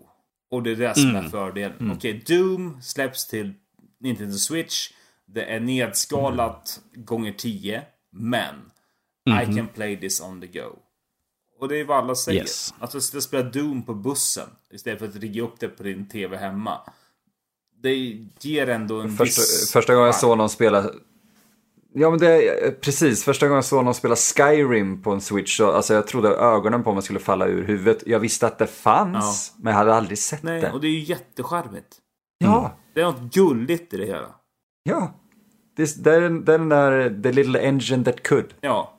Och 0.52 0.64
det 0.64 0.72
är 0.72 0.76
det 0.76 0.96
som 0.96 1.10
mm. 1.10 1.26
är 1.26 1.30
fördelen. 1.30 1.78
Mm. 1.80 1.98
Okej, 1.98 2.22
okay, 2.24 2.38
Doom 2.38 2.82
släpps 2.82 3.28
till 3.28 3.54
Nintendo 4.00 4.38
Switch. 4.38 4.92
Det 5.34 5.44
är 5.44 5.60
nedskalat 5.60 6.82
mm. 6.94 7.06
gånger 7.06 7.32
10. 7.32 7.82
Men 8.12 8.56
mm. 9.30 9.44
I 9.44 9.46
mhm. 9.46 9.56
can 9.56 9.68
play 9.68 10.00
this 10.00 10.22
on 10.22 10.42
the 10.42 10.48
go. 10.48 10.76
Och 11.60 11.68
det 11.68 11.80
är 11.80 11.84
vad 11.84 11.98
alla 11.98 12.16
säger. 12.16 12.42
Yes. 12.42 12.74
Att 12.80 12.92
du 12.92 13.02
ska 13.02 13.22
spela 13.22 13.50
Doom 13.50 13.84
på 13.84 13.94
bussen 13.94 14.50
istället 14.74 15.00
för 15.00 15.08
att 15.08 15.16
rigga 15.16 15.44
upp 15.44 15.60
det 15.60 15.68
på 15.68 15.84
din 15.84 16.08
TV 16.08 16.38
hemma. 16.38 16.82
Det 17.82 17.96
ger 18.40 18.70
ändå 18.70 19.02
en 19.02 19.10
första, 19.10 19.42
viss... 19.42 19.72
Första 19.72 19.94
gången 19.94 20.06
jag 20.06 20.16
såg 20.16 20.38
någon 20.38 20.50
spela... 20.50 20.92
Ja 21.94 22.10
men 22.10 22.20
det 22.20 22.48
är 22.48 22.72
precis, 22.72 23.24
första 23.24 23.46
gången 23.46 23.56
jag 23.56 23.66
såg 23.66 23.86
någon 23.86 23.94
spela 23.94 24.16
Skyrim 24.16 25.02
på 25.02 25.12
en 25.12 25.22
Switch, 25.22 25.58
så, 25.58 25.72
alltså 25.72 25.94
jag 25.94 26.08
trodde 26.08 26.30
ögonen 26.30 26.84
på 26.84 26.94
mig 26.94 27.04
skulle 27.04 27.20
falla 27.20 27.48
ur 27.48 27.64
huvudet. 27.64 28.04
Jag 28.06 28.20
visste 28.20 28.48
att 28.48 28.58
det 28.58 28.68
fanns, 28.68 29.54
ja. 29.56 29.62
men 29.64 29.72
jag 29.72 29.78
hade 29.78 29.96
aldrig 29.96 30.18
sett 30.18 30.44
Nej, 30.44 30.62
det. 30.62 30.72
och 30.72 30.82
det 30.82 30.88
är 30.88 30.92
ju 30.92 31.04
jättecharmigt. 31.04 31.98
Ja. 32.38 32.60
Mm. 32.60 32.72
Det 32.94 33.02
är 33.02 33.06
något 33.06 33.34
gulligt 33.34 33.94
i 33.94 33.98
det 33.98 34.06
hela. 34.06 34.39
Ja. 34.84 35.14
Det, 35.76 36.08
är, 36.08 36.30
den 36.30 36.70
där 36.70 37.22
The 37.24 37.32
Little 37.32 37.60
Engine 37.60 38.04
That 38.04 38.24
Could. 38.24 38.54
Ja. 38.62 38.98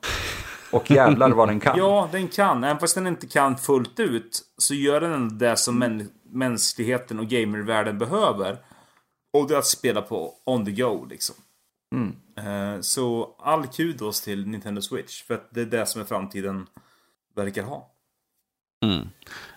Och 0.71 0.91
jävlar 0.91 1.29
vad 1.29 1.47
den 1.49 1.59
kan. 1.59 1.77
ja, 1.79 2.09
den 2.11 2.27
kan. 2.27 2.63
Även 2.63 2.79
fast 2.79 2.95
den 2.95 3.07
inte 3.07 3.27
kan 3.27 3.57
fullt 3.57 3.99
ut 3.99 4.41
så 4.57 4.73
gör 4.73 5.01
den 5.01 5.37
det 5.37 5.55
som 5.57 5.79
män 5.79 6.09
mänskligheten 6.33 7.19
och 7.19 7.27
gamervärlden 7.27 7.97
behöver. 7.97 8.57
Och 9.33 9.47
det 9.47 9.53
är 9.53 9.57
att 9.57 9.65
spela 9.65 10.01
på 10.01 10.33
on 10.45 10.65
the 10.65 10.71
go 10.71 11.05
liksom. 11.09 11.35
Mm. 11.95 12.15
Eh, 12.37 12.81
så 12.81 13.35
all 13.39 13.67
kudos 13.67 14.21
till 14.21 14.47
Nintendo 14.47 14.81
Switch. 14.81 15.23
För 15.23 15.33
att 15.33 15.47
det 15.53 15.61
är 15.61 15.65
det 15.65 15.85
som 15.85 16.01
är 16.01 16.05
framtiden 16.05 16.67
verkar 17.35 17.63
ha. 17.63 17.91
Mm. 18.85 19.09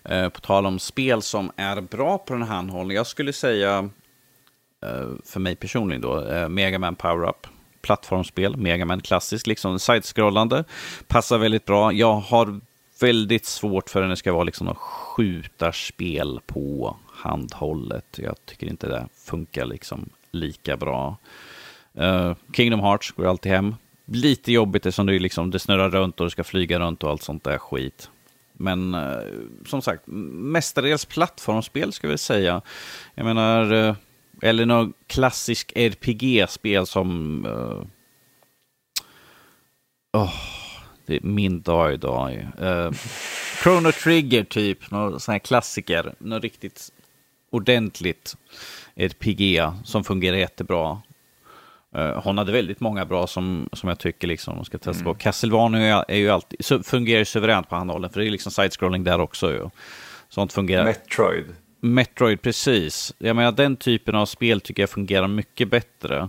Eh, 0.04 0.28
på 0.28 0.40
tal 0.40 0.66
om 0.66 0.78
spel 0.78 1.22
som 1.22 1.52
är 1.56 1.80
bra 1.80 2.18
på 2.18 2.32
den 2.32 2.42
här 2.42 2.54
handhållningen. 2.54 2.96
Jag 2.96 3.06
skulle 3.06 3.32
säga, 3.32 3.78
eh, 3.78 3.84
Eh, 4.84 5.08
för 5.24 5.40
mig 5.40 5.56
personligen 5.56 6.02
då, 6.02 6.26
eh, 6.26 6.48
Mega 6.48 6.78
Man 6.78 6.94
Power 6.94 7.28
Up 7.28 7.46
plattformsspel, 7.84 8.56
Megaman 8.56 9.00
klassiskt, 9.00 9.46
liksom 9.46 9.78
sidescrollande. 9.78 10.64
Passar 11.06 11.38
väldigt 11.38 11.64
bra. 11.64 11.92
Jag 11.92 12.14
har 12.14 12.60
väldigt 13.00 13.46
svårt 13.46 13.90
för 13.90 14.02
när 14.02 14.08
det 14.08 14.16
ska 14.16 14.32
vara 14.32 14.44
liksom 14.44 14.66
något 14.66 14.78
skjutarspel 14.78 16.40
på 16.46 16.96
handhållet. 17.12 18.04
Jag 18.16 18.36
tycker 18.44 18.66
inte 18.66 18.88
det 18.88 19.08
funkar 19.14 19.66
liksom 19.66 20.08
lika 20.30 20.76
bra. 20.76 21.16
Uh, 22.00 22.34
Kingdom 22.52 22.80
Hearts 22.80 23.10
går 23.10 23.26
alltid 23.26 23.52
hem. 23.52 23.74
lite 24.04 24.52
jobbigt 24.52 24.86
eftersom 24.86 25.06
det, 25.06 25.18
liksom, 25.18 25.50
det 25.50 25.58
snurrar 25.58 25.90
runt 25.90 26.20
och 26.20 26.26
det 26.26 26.30
ska 26.30 26.44
flyga 26.44 26.78
runt 26.78 27.02
och 27.02 27.10
allt 27.10 27.22
sånt 27.22 27.44
där 27.44 27.58
skit. 27.58 28.10
Men 28.52 28.94
uh, 28.94 29.22
som 29.66 29.82
sagt, 29.82 30.02
mestadels 30.06 31.04
plattformsspel 31.04 31.92
ska 31.92 32.08
vi 32.08 32.18
säga. 32.18 32.62
Jag 33.14 33.24
menar, 33.24 33.72
uh, 33.72 33.94
eller 34.42 34.66
någon 34.66 34.92
klassisk 35.06 35.72
RPG-spel 35.76 36.86
som... 36.86 37.44
Uh, 37.46 37.84
oh, 40.22 40.34
det 41.06 41.16
är 41.16 41.20
min 41.20 41.62
dag 41.62 41.92
idag. 41.92 42.46
Uh, 42.62 42.90
Chrono 43.62 43.92
Trigger 43.92 44.44
typ, 44.44 44.90
någon 44.90 45.20
sån 45.20 45.32
här 45.32 45.38
klassiker. 45.38 46.14
Något 46.18 46.42
riktigt 46.42 46.92
ordentligt 47.50 48.36
RPG 48.94 49.62
som 49.84 50.04
fungerar 50.04 50.36
jättebra. 50.36 51.02
Uh, 51.96 52.22
hon 52.22 52.38
hade 52.38 52.52
väldigt 52.52 52.80
många 52.80 53.04
bra 53.04 53.26
som, 53.26 53.68
som 53.72 53.88
jag 53.88 53.98
tycker 53.98 54.28
liksom 54.28 54.64
ska 54.64 54.78
testa 54.78 55.02
mm. 55.02 55.04
på. 55.04 55.14
Castlevania 55.14 56.02
är 56.02 56.16
ju 56.16 56.30
alltid, 56.30 56.86
fungerar 56.86 57.18
ju 57.18 57.24
suveränt 57.24 57.68
på 57.68 57.76
handhållen, 57.76 58.10
för 58.10 58.20
det 58.20 58.26
är 58.26 58.30
liksom 58.30 58.52
side-scrolling 58.52 59.04
där 59.04 59.20
också 59.20 59.52
ju. 59.52 59.70
Sånt 60.28 60.52
fungerar. 60.52 60.84
Metroid. 60.84 61.44
Metroid, 61.84 62.42
precis. 62.42 63.14
Jag 63.18 63.36
menar, 63.36 63.52
den 63.52 63.76
typen 63.76 64.14
av 64.14 64.26
spel 64.26 64.60
tycker 64.60 64.82
jag 64.82 64.90
fungerar 64.90 65.28
mycket 65.28 65.70
bättre. 65.70 66.28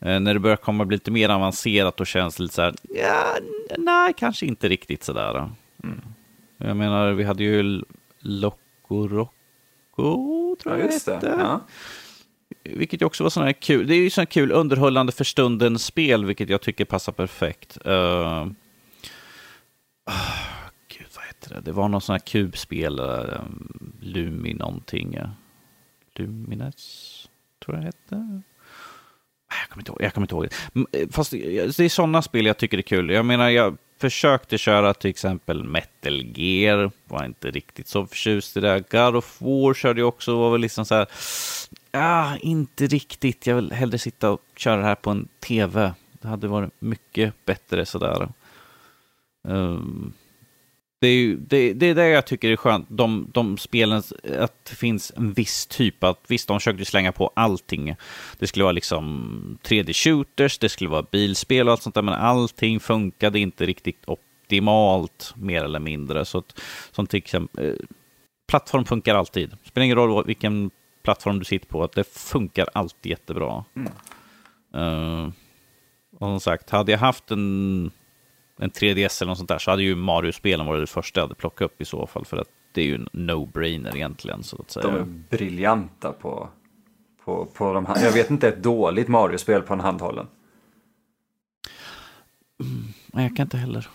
Eh, 0.00 0.20
när 0.20 0.34
det 0.34 0.40
börjar 0.40 0.56
komma 0.56 0.84
bli 0.84 0.96
lite 0.96 1.10
mer 1.10 1.28
avancerat 1.28 2.00
och 2.00 2.06
känns 2.06 2.38
lite 2.38 2.54
så 2.54 2.62
här, 2.62 2.74
ja, 2.82 3.36
nej, 3.78 4.14
kanske 4.16 4.46
inte 4.46 4.68
riktigt 4.68 5.04
sådär. 5.04 5.50
Mm. 5.84 6.00
Jag 6.58 6.76
menar, 6.76 7.12
vi 7.12 7.24
hade 7.24 7.44
ju 7.44 7.82
Loco 8.20 9.08
Roco, 9.08 10.56
tror 10.62 10.74
jag 10.74 10.78
ja, 10.78 10.92
just 10.92 11.06
det. 11.06 11.20
Ja. 11.22 11.60
Vilket 12.64 13.02
också 13.02 13.22
var 13.22 13.30
sådana 13.30 13.48
här 13.48 13.60
kul, 13.60 13.86
det 13.86 13.94
är 13.94 13.98
ju 13.98 14.10
sådana 14.10 14.26
kul 14.26 14.52
underhållande 14.52 15.12
för 15.12 15.24
stunden 15.24 15.78
spel, 15.78 16.24
vilket 16.24 16.48
jag 16.48 16.60
tycker 16.60 16.84
passar 16.84 17.12
perfekt. 17.12 17.78
Uh, 17.86 18.46
bättre. 21.48 21.60
det? 21.60 21.72
Var 21.72 21.88
någon 21.88 22.00
sån 22.00 22.12
här 22.12 22.18
kubspel, 22.18 22.98
ehm, 22.98 23.98
Lumi 24.00 24.54
någonting. 24.54 25.18
Lumines, 26.14 27.28
tror 27.64 27.76
jag 27.76 27.82
det 27.82 27.86
hette. 27.86 28.42
Jag 29.48 29.68
kommer 29.68 29.80
inte 29.80 29.90
ihåg. 29.90 30.02
Jag 30.02 30.14
kommer 30.14 30.24
inte 30.24 30.34
ihåg 30.34 30.48
det. 30.48 30.98
Eh, 30.98 31.08
fast 31.10 31.30
det 31.30 31.80
är 31.80 31.88
sådana 31.88 32.22
spel 32.22 32.46
jag 32.46 32.56
tycker 32.56 32.78
är 32.78 32.82
kul. 32.82 33.10
Jag 33.10 33.26
menar, 33.26 33.48
jag 33.48 33.76
försökte 33.98 34.58
köra 34.58 34.94
till 34.94 35.10
exempel 35.10 35.64
Metal 35.64 36.38
Gear. 36.38 36.90
Var 37.04 37.24
inte 37.24 37.50
riktigt 37.50 37.88
så 37.88 38.06
förtjust 38.06 38.56
i 38.56 38.60
det. 38.60 38.84
God 38.90 39.16
of 39.16 39.40
War 39.40 39.74
körde 39.74 40.00
jag 40.00 40.08
också. 40.08 40.38
Var 40.38 40.50
väl 40.50 40.60
liksom 40.60 40.84
så 40.84 40.94
här 40.94 41.06
ah, 41.90 42.36
inte 42.36 42.86
riktigt. 42.86 43.46
Jag 43.46 43.56
vill 43.56 43.72
hellre 43.72 43.98
sitta 43.98 44.30
och 44.30 44.42
köra 44.56 44.76
det 44.76 44.86
här 44.86 44.94
på 44.94 45.10
en 45.10 45.28
tv. 45.40 45.92
Det 46.12 46.28
hade 46.28 46.48
varit 46.48 46.72
mycket 46.78 47.44
bättre 47.44 47.86
sådär. 47.86 48.28
Um, 49.42 50.12
det, 51.00 51.08
är 51.08 51.36
det, 51.36 51.72
det 51.72 51.86
är 51.86 51.94
det 51.94 52.08
jag 52.08 52.26
tycker 52.26 52.50
är 52.50 52.56
skönt, 52.56 52.86
de, 52.88 53.30
de 53.32 53.58
spelen, 53.58 54.02
att 54.38 54.64
det 54.64 54.74
finns 54.76 55.12
en 55.16 55.32
viss 55.32 55.66
typ, 55.66 56.04
att 56.04 56.20
visst, 56.26 56.48
de 56.48 56.60
försökte 56.60 56.84
slänga 56.84 57.12
på 57.12 57.30
allting. 57.34 57.94
Det 58.38 58.46
skulle 58.46 58.62
vara 58.62 58.72
liksom 58.72 59.58
3D-shooters, 59.62 60.58
det 60.60 60.68
skulle 60.68 60.90
vara 60.90 61.06
bilspel 61.10 61.68
och 61.68 61.72
allt 61.72 61.82
sånt 61.82 61.94
där, 61.94 62.02
men 62.02 62.14
allting 62.14 62.80
funkade 62.80 63.38
inte 63.38 63.66
riktigt 63.66 64.02
optimalt, 64.06 65.34
mer 65.36 65.64
eller 65.64 65.78
mindre. 65.78 66.24
Så 66.24 66.38
att, 66.38 66.60
som 66.92 67.06
till 67.06 67.18
exempel, 67.18 67.66
eh, 67.66 67.74
plattform 68.48 68.84
funkar 68.84 69.14
alltid. 69.14 69.50
Det 69.50 69.68
spelar 69.68 69.84
ingen 69.84 69.96
roll 69.96 70.26
vilken 70.26 70.70
plattform 71.02 71.38
du 71.38 71.44
sitter 71.44 71.66
på, 71.66 71.84
att 71.84 71.92
det 71.92 72.04
funkar 72.04 72.68
alltid 72.72 73.10
jättebra. 73.10 73.64
Mm. 73.76 73.92
Uh, 74.74 75.30
och 76.12 76.26
som 76.26 76.40
sagt, 76.40 76.70
hade 76.70 76.92
jag 76.92 76.98
haft 76.98 77.30
en, 77.30 77.90
en 78.58 78.70
3DS 78.70 79.22
eller 79.22 79.30
något 79.30 79.38
sånt 79.38 79.48
där 79.48 79.58
så 79.58 79.70
hade 79.70 79.82
ju 79.82 79.96
Mario-spelen 79.96 80.66
varit 80.66 80.82
det 80.82 80.86
första 80.86 81.20
jag 81.20 81.24
hade 81.24 81.34
plockat 81.34 81.66
upp 81.66 81.80
i 81.80 81.84
så 81.84 82.06
fall. 82.06 82.24
För 82.24 82.36
att 82.36 82.48
det 82.72 82.80
är 82.80 82.84
ju 82.84 82.94
en 82.94 83.08
no-brainer 83.12 83.96
egentligen. 83.96 84.42
Så 84.42 84.60
att 84.60 84.70
säga. 84.70 84.86
De 84.86 84.96
är 84.96 85.04
briljanta 85.30 86.12
på, 86.12 86.48
på, 87.24 87.44
på 87.44 87.72
de 87.72 87.86
här. 87.86 88.04
Jag 88.04 88.12
vet 88.12 88.30
inte 88.30 88.48
ett 88.48 88.62
dåligt 88.62 89.08
Mario-spel 89.08 89.62
på 89.62 89.74
en 89.74 89.80
handhållen. 89.80 90.26
Mm, 92.60 93.24
jag 93.24 93.36
kan 93.36 93.46
inte 93.46 93.56
heller. 93.56 93.88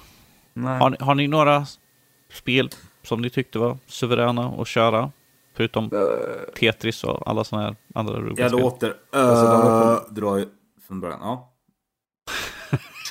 Har 0.53 0.89
ni, 0.89 0.97
har 0.99 1.15
ni 1.15 1.27
några 1.27 1.65
spel 2.33 2.69
som 3.03 3.21
ni 3.21 3.29
tyckte 3.29 3.59
var 3.59 3.77
suveräna 3.87 4.47
att 4.47 4.67
köra? 4.67 5.11
Förutom 5.53 5.93
uh, 5.93 5.99
Tetris 6.59 7.03
och 7.03 7.27
alla 7.29 7.43
sådana 7.43 7.67
här 7.67 7.75
andra 7.93 8.19
roliga 8.19 8.45
Jag 8.45 8.51
låter 8.51 8.89
uh, 8.89 8.95
alltså, 9.11 10.13
dra 10.13 10.45
från 10.87 11.01
början. 11.01 11.19
Ja. 11.21 11.50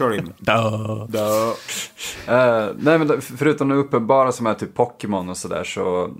Kör 0.00 0.14
in. 0.14 0.32
Duh. 0.38 1.06
Duh. 1.08 1.52
Uh, 2.28 2.74
nej 2.78 2.98
men 2.98 3.20
förutom 3.20 3.68
det 3.68 3.74
uppenbara 3.74 4.32
som 4.32 4.46
är 4.46 4.54
typ 4.54 4.74
Pokémon 4.74 5.28
och 5.28 5.36
sådär 5.36 5.64
så 5.64 6.04
uh, 6.04 6.10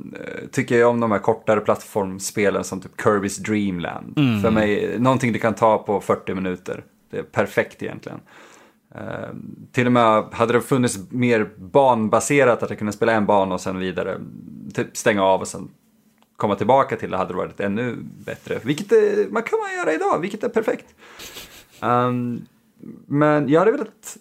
tycker 0.52 0.78
jag 0.78 0.90
om 0.90 1.01
de 1.01 1.12
här 1.12 1.19
kortare 1.19 1.61
plattformspelen 1.61 2.65
som 2.65 2.81
typ 2.81 3.01
Kirby's 3.01 3.40
Dreamland. 3.40 4.19
Mm. 4.19 4.43
För 4.43 4.51
mig, 4.51 4.97
någonting 4.98 5.32
du 5.32 5.39
kan 5.39 5.55
ta 5.55 5.78
på 5.78 6.01
40 6.01 6.35
minuter. 6.35 6.85
Det 7.11 7.19
är 7.19 7.23
perfekt 7.23 7.82
egentligen. 7.82 8.20
Uh, 8.94 9.36
till 9.73 9.86
och 9.86 9.93
med 9.93 10.24
hade 10.32 10.52
det 10.52 10.61
funnits 10.61 10.98
mer 11.11 11.51
banbaserat 11.57 12.62
att 12.62 12.70
jag 12.70 12.78
kunde 12.78 12.93
spela 12.93 13.12
en 13.12 13.27
bana 13.27 13.55
och 13.55 13.61
sen 13.61 13.78
vidare, 13.78 14.20
typ 14.74 14.97
stänga 14.97 15.23
av 15.23 15.40
och 15.40 15.48
sen 15.48 15.69
komma 16.36 16.55
tillbaka 16.55 16.97
till 16.97 17.11
det 17.11 17.16
hade 17.16 17.32
det 17.32 17.36
varit 17.36 17.61
ännu 17.61 17.97
bättre. 18.01 18.59
Vilket 18.62 18.93
är, 18.93 19.31
man 19.31 19.43
kan 19.43 19.59
man 19.59 19.78
göra 19.78 19.93
idag, 19.93 20.19
vilket 20.20 20.44
är 20.44 20.48
perfekt. 20.48 20.86
Um, 21.81 22.47
men 23.07 23.48
jag 23.48 23.61
hade 23.61 23.73
velat... 23.73 24.16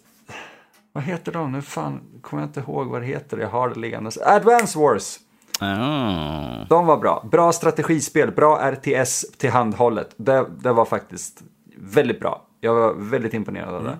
Vad 0.92 1.04
heter 1.04 1.32
de? 1.32 1.52
Nu 1.52 1.62
fan 1.62 2.00
kommer 2.20 2.42
jag 2.42 2.48
inte 2.48 2.60
ihåg 2.60 2.86
vad 2.86 3.02
det 3.02 3.06
heter. 3.06 3.38
Jag 3.38 3.48
har 3.48 3.68
det 3.68 3.80
liggande. 3.80 4.10
Advance 4.24 4.78
Wars. 4.78 5.18
Oh. 5.60 6.68
De 6.68 6.86
var 6.86 6.96
bra. 6.96 7.28
Bra 7.32 7.52
strategispel, 7.52 8.32
bra 8.32 8.70
RTS 8.70 9.26
till 9.38 9.50
handhållet. 9.50 10.14
Det, 10.16 10.46
det 10.58 10.72
var 10.72 10.84
faktiskt 10.84 11.42
väldigt 11.76 12.20
bra. 12.20 12.46
Jag 12.60 12.74
var 12.74 12.94
väldigt 12.94 13.34
imponerad 13.34 13.74
av 13.74 13.84
det. 13.84 13.98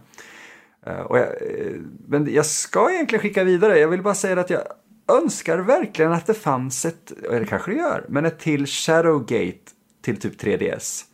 Mm. 0.87 0.99
Uh, 0.99 1.07
och 1.07 1.19
jag, 1.19 1.27
eh, 1.27 1.77
men 2.07 2.35
jag 2.35 2.47
ska 2.47 2.91
egentligen 2.93 3.23
skicka 3.23 3.45
vidare. 3.45 3.79
Jag 3.79 3.89
vill 3.89 4.03
bara 4.03 4.15
säga 4.15 4.41
att 4.41 4.51
jag 4.51 4.63
önskar 5.09 5.59
verkligen 5.59 6.13
att 6.13 6.27
det 6.27 6.35
fanns 6.35 6.85
ett, 6.85 7.13
eller 7.31 7.45
kanske 7.45 7.71
det 7.71 7.77
gör, 7.77 8.05
men 8.09 8.27
ett 8.27 8.39
till 8.39 8.67
Shadowgate 8.67 9.59
till 10.03 10.21
typ 10.21 10.43
3DS. 10.43 11.05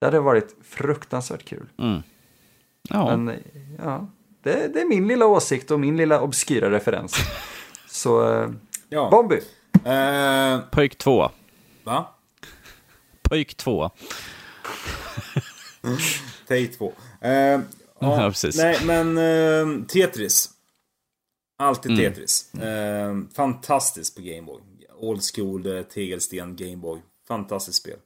Det 0.00 0.06
hade 0.06 0.20
varit 0.20 0.56
fruktansvärt 0.62 1.44
kul. 1.44 1.66
Mm. 1.78 2.02
Ja. 2.90 3.16
Men 3.16 3.38
ja, 3.78 4.06
det, 4.42 4.68
det, 4.68 4.80
är 4.80 4.88
min 4.88 5.08
lilla 5.08 5.26
åsikt 5.26 5.70
och 5.70 5.80
min 5.80 5.96
lilla 5.96 6.20
obskyra 6.20 6.70
referens. 6.70 7.16
Så, 7.86 8.32
eh, 8.32 8.50
ja. 8.88 9.08
Bombi. 9.10 9.40
Eh... 9.84 10.60
Pojk 10.70 10.98
2. 10.98 11.30
Va? 11.84 12.06
Pojk 13.22 13.56
2. 13.56 13.90
Take 16.48 16.66
2. 16.66 16.92
Eh, 17.20 17.30
ja, 17.30 17.60
ja, 18.00 18.28
precis. 18.28 18.56
Nej, 18.56 18.78
men 18.84 19.18
eh, 19.18 19.86
Tetris. 19.86 20.50
Alltid 21.58 21.92
mm. 21.92 22.04
Tetris. 22.04 22.50
Mm. 22.54 22.66
Eh, 22.66 23.34
fantastiskt 23.34 24.16
på 24.16 24.22
Gameboy. 24.22 24.60
Old 24.98 25.20
school, 25.34 25.76
eh, 25.76 25.82
tegelsten, 25.82 26.56
Gameboy. 26.56 27.00
Fantastiskt 27.28 27.78
spel. 27.78 27.96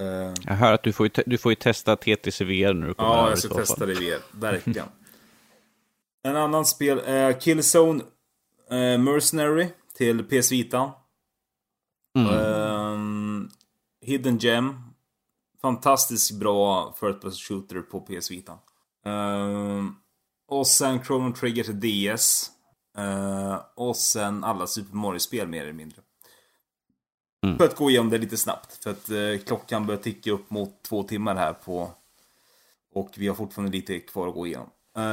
Eh, 0.00 0.34
jag 0.46 0.54
hör 0.54 0.72
att 0.72 0.82
du 0.82 0.92
får, 0.92 1.06
ju 1.06 1.22
du 1.26 1.38
får 1.38 1.52
ju 1.52 1.56
testa 1.56 1.96
Tetris 1.96 2.40
i 2.40 2.44
VR 2.44 2.74
nu. 2.74 2.94
Ja, 2.98 3.28
jag 3.28 3.38
ska 3.38 3.54
testa 3.54 3.86
det 3.86 3.92
i 3.92 3.94
VR. 3.94 4.20
Verkligen. 4.40 4.86
en 6.22 6.36
annan 6.36 6.64
spel 6.64 7.00
är 7.04 7.40
Killzone 7.40 8.02
eh, 8.70 8.98
Mercenary 8.98 9.68
till 9.94 10.24
PS 10.24 10.52
Vita. 10.52 10.92
Mm. 12.18 12.34
Ehm, 12.34 13.50
Hidden 14.00 14.38
Gem. 14.38 14.76
Fantastiskt 15.62 16.32
bra 16.32 16.96
first 17.00 17.20
person 17.20 17.32
shooter 17.32 17.80
på 17.80 18.00
PS 18.00 18.30
Vita. 18.30 18.58
Um, 19.04 19.96
och 20.48 20.66
sen 20.66 21.04
Chrono 21.04 21.34
Trigger 21.34 21.64
till 21.64 21.80
DS. 21.80 22.50
Uh, 22.98 23.04
eh, 23.04 23.60
och 23.76 23.96
sen 23.96 24.44
alla 24.44 24.66
Super 24.66 24.96
Mario-spel 24.96 25.48
mer 25.48 25.62
eller 25.62 25.72
mindre. 25.72 26.02
Mm. 27.42 27.58
För 27.58 27.64
att 27.64 27.76
gå 27.76 27.90
igenom 27.90 28.10
det 28.10 28.18
lite 28.18 28.36
snabbt. 28.36 28.84
För 28.84 28.90
att 28.90 29.10
uh, 29.10 29.38
klockan 29.38 29.86
börjar 29.86 30.00
ticka 30.00 30.30
upp 30.30 30.50
mot 30.50 30.82
två 30.82 31.02
timmar 31.02 31.34
här 31.34 31.52
på... 31.52 31.90
Och 32.92 33.10
vi 33.16 33.28
har 33.28 33.34
fortfarande 33.34 33.76
lite 33.76 33.98
kvar 33.98 34.28
att 34.28 34.34
gå 34.34 34.46
igenom. 34.46 34.70
Uh, 34.98 35.04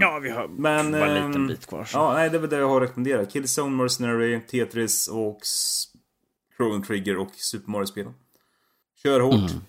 ja, 0.00 0.18
vi 0.22 0.30
har 0.30 0.48
men, 0.48 0.92
bara 0.92 1.06
en 1.06 1.26
liten 1.26 1.46
bit 1.46 1.66
kvar. 1.66 1.84
Så. 1.84 1.98
Ja, 1.98 2.12
nej, 2.12 2.30
det 2.30 2.36
är 2.36 2.40
väl 2.40 2.50
det 2.50 2.58
jag 2.58 2.68
har 2.68 2.80
rekommenderat. 2.80 3.32
Killzone, 3.32 3.76
Mercenary, 3.76 4.40
Tetris 4.40 5.08
och 5.08 5.40
Chrono 6.56 6.84
Trigger 6.84 7.18
och 7.18 7.30
Super 7.34 7.70
Mario-spelen. 7.70 8.14
Kör 9.02 9.20
hårt. 9.20 9.34
Mm. 9.34 9.62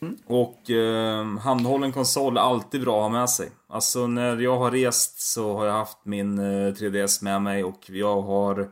Mm. 0.00 0.16
Och 0.26 0.70
eh, 0.70 1.38
handhållen 1.38 1.92
konsol 1.92 2.36
är 2.36 2.40
alltid 2.40 2.80
bra 2.80 2.96
att 2.96 3.12
ha 3.12 3.18
med 3.18 3.30
sig. 3.30 3.50
Alltså 3.68 4.06
när 4.06 4.36
jag 4.36 4.56
har 4.56 4.70
rest 4.70 5.20
så 5.20 5.56
har 5.56 5.66
jag 5.66 5.72
haft 5.72 5.98
min 6.04 6.38
eh, 6.38 6.72
3DS 6.72 7.24
med 7.24 7.42
mig 7.42 7.64
och 7.64 7.90
jag 7.90 8.22
har 8.22 8.68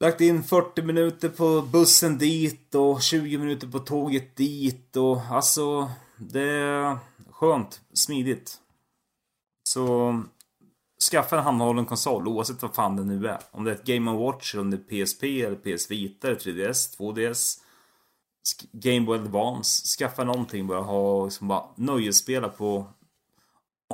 lagt 0.00 0.20
in 0.20 0.42
40 0.42 0.82
minuter 0.82 1.28
på 1.28 1.62
bussen 1.62 2.18
dit 2.18 2.74
och 2.74 3.02
20 3.02 3.38
minuter 3.38 3.66
på 3.66 3.78
tåget 3.78 4.36
dit 4.36 4.96
och 4.96 5.20
alltså 5.30 5.90
det 6.16 6.50
är 6.50 6.98
skönt, 7.30 7.80
smidigt. 7.92 8.56
Så 9.68 10.22
skaffa 11.10 11.38
en 11.38 11.44
handhållen 11.44 11.84
konsol 11.84 12.28
oavsett 12.28 12.62
vad 12.62 12.74
fan 12.74 12.96
det 12.96 13.04
nu 13.04 13.28
är. 13.28 13.38
Om 13.50 13.64
det 13.64 13.70
är 13.70 13.74
ett 13.74 13.84
Game 13.84 14.12
Watch, 14.12 14.54
om 14.54 14.70
det 14.70 14.76
är 14.76 15.04
PSP 15.04 15.42
eller 15.42 15.56
PS 15.56 15.90
Vita 15.90 16.28
eller 16.28 16.38
3DS, 16.38 16.98
2DS. 16.98 17.58
Game 18.72 19.06
Boy 19.06 19.18
Advance. 19.18 19.86
Skaffa 19.98 20.24
någonting 20.24 20.66
bara. 20.66 20.80
Ha 20.80 21.24
liksom 21.24 21.48
bara 21.48 21.64
nöjesspela 21.74 22.48
på 22.48 22.86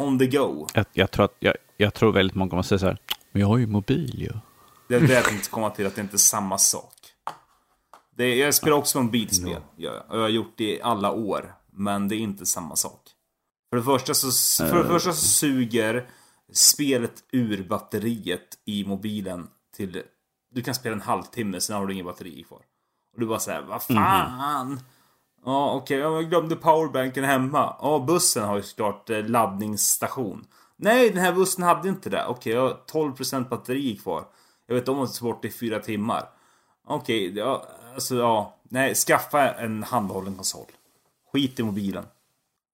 on 0.01 0.19
the 0.19 0.27
go. 0.27 0.67
Jag, 0.75 0.87
jag, 0.93 1.11
tror, 1.11 1.25
att, 1.25 1.37
jag, 1.39 1.55
jag 1.77 1.95
tror 1.95 2.13
väldigt 2.13 2.35
många 2.35 2.51
kommer 2.51 2.63
säga 2.63 2.79
så 2.79 2.87
här. 2.87 2.99
Men 3.33 3.41
jag 3.41 3.49
har 3.49 3.59
ju 3.59 3.67
mobil 3.67 4.23
ju. 4.23 4.33
Det 4.93 4.97
är 4.97 5.01
det 5.01 5.15
jag 5.15 5.25
tänkte 5.25 5.51
komma 5.51 5.71
till, 5.71 5.87
att 5.87 5.95
det 5.95 6.01
inte 6.01 6.17
är 6.17 6.19
samma 6.19 6.59
sak. 6.59 6.95
Det, 8.17 8.35
jag 8.35 8.55
spelar 8.55 8.77
också 8.77 9.03
mobilspel. 9.03 9.53
No. 9.53 9.63
Jag, 9.77 10.03
jag 10.11 10.21
har 10.21 10.29
gjort 10.29 10.55
det 10.57 10.77
i 10.77 10.83
alla 10.83 11.13
år. 11.13 11.55
Men 11.73 12.09
det 12.09 12.17
är 12.17 12.19
inte 12.19 12.47
samma 12.47 12.77
sak. 12.77 13.01
För 13.71 13.77
det 13.77 13.83
första 13.83 14.15
så, 14.15 14.31
för 14.67 14.83
det 14.83 14.89
första 14.89 15.13
så 15.13 15.27
suger 15.27 16.09
spelet 16.53 17.25
ur 17.33 17.69
batteriet 17.69 18.59
i 18.65 18.85
mobilen 18.85 19.49
till... 19.77 20.03
Du 20.51 20.63
kan 20.63 20.75
spela 20.75 20.95
en 20.95 21.01
halvtimme, 21.01 21.61
sen 21.61 21.77
har 21.77 21.87
du 21.87 21.93
ingen 21.93 22.07
batteri 22.07 22.45
kvar. 22.49 22.61
Och 23.15 23.21
du 23.21 23.27
bara 23.27 23.39
säger 23.39 23.63
vad 23.63 23.83
mhm. 23.89 24.03
fan? 24.03 24.67
Mm. 24.67 24.79
Ja, 25.45 25.73
okej, 25.73 26.07
okay, 26.07 26.15
jag 26.15 26.31
glömde 26.31 26.57
powerbanken 26.57 27.25
hemma. 27.25 27.77
Ja, 27.81 28.05
bussen 28.07 28.45
har 28.45 28.57
ju 28.57 28.63
såklart 28.63 29.11
eh, 29.11 29.25
laddningsstation. 29.25 30.47
Nej, 30.77 31.11
den 31.11 31.19
här 31.19 31.33
bussen 31.33 31.65
hade 31.65 31.89
inte 31.89 32.11
det. 32.11 32.27
Okej, 32.27 32.33
okay, 32.33 32.53
jag 32.53 32.63
har 32.63 33.13
12% 33.13 33.49
batteri 33.49 33.97
kvar. 33.97 34.25
Jag 34.73 34.81
vet 34.81 34.89
om 34.89 35.01
att 35.01 35.13
det 35.15 35.19
är 35.19 35.25
bort 35.25 35.45
i 35.45 35.51
fyra 35.51 35.79
timmar. 35.79 36.29
Okej, 36.87 37.31
okay, 37.31 37.39
ja, 37.43 37.67
alltså 37.95 38.17
ja. 38.17 38.57
Nej, 38.63 38.95
skaffa 38.95 39.55
en 39.55 39.83
handhållen 39.83 40.35
konsol. 40.35 40.67
Skit 41.33 41.61
i 41.61 41.63
mobilen. 41.63 42.05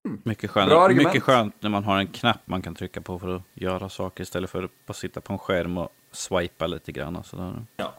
Mm. 0.07 0.21
Mycket, 0.25 0.51
skönt, 0.51 0.97
mycket 0.97 1.23
skönt 1.23 1.55
när 1.61 1.71
man 1.71 1.85
har 1.85 1.99
en 1.99 2.07
knapp 2.07 2.41
man 2.45 2.63
kan 2.63 2.75
trycka 2.75 3.01
på 3.01 3.19
för 3.19 3.37
att 3.37 3.43
göra 3.55 3.89
saker 3.89 4.23
istället 4.23 4.51
för 4.51 4.63
att 4.63 4.71
bara 4.87 4.95
sitta 4.95 5.21
på 5.21 5.33
en 5.33 5.39
skärm 5.39 5.79
och 5.79 5.89
swipa 6.13 6.67
lite 6.67 6.93
grann. 6.93 7.25
Sådär. 7.25 7.67
Ja. 7.77 7.95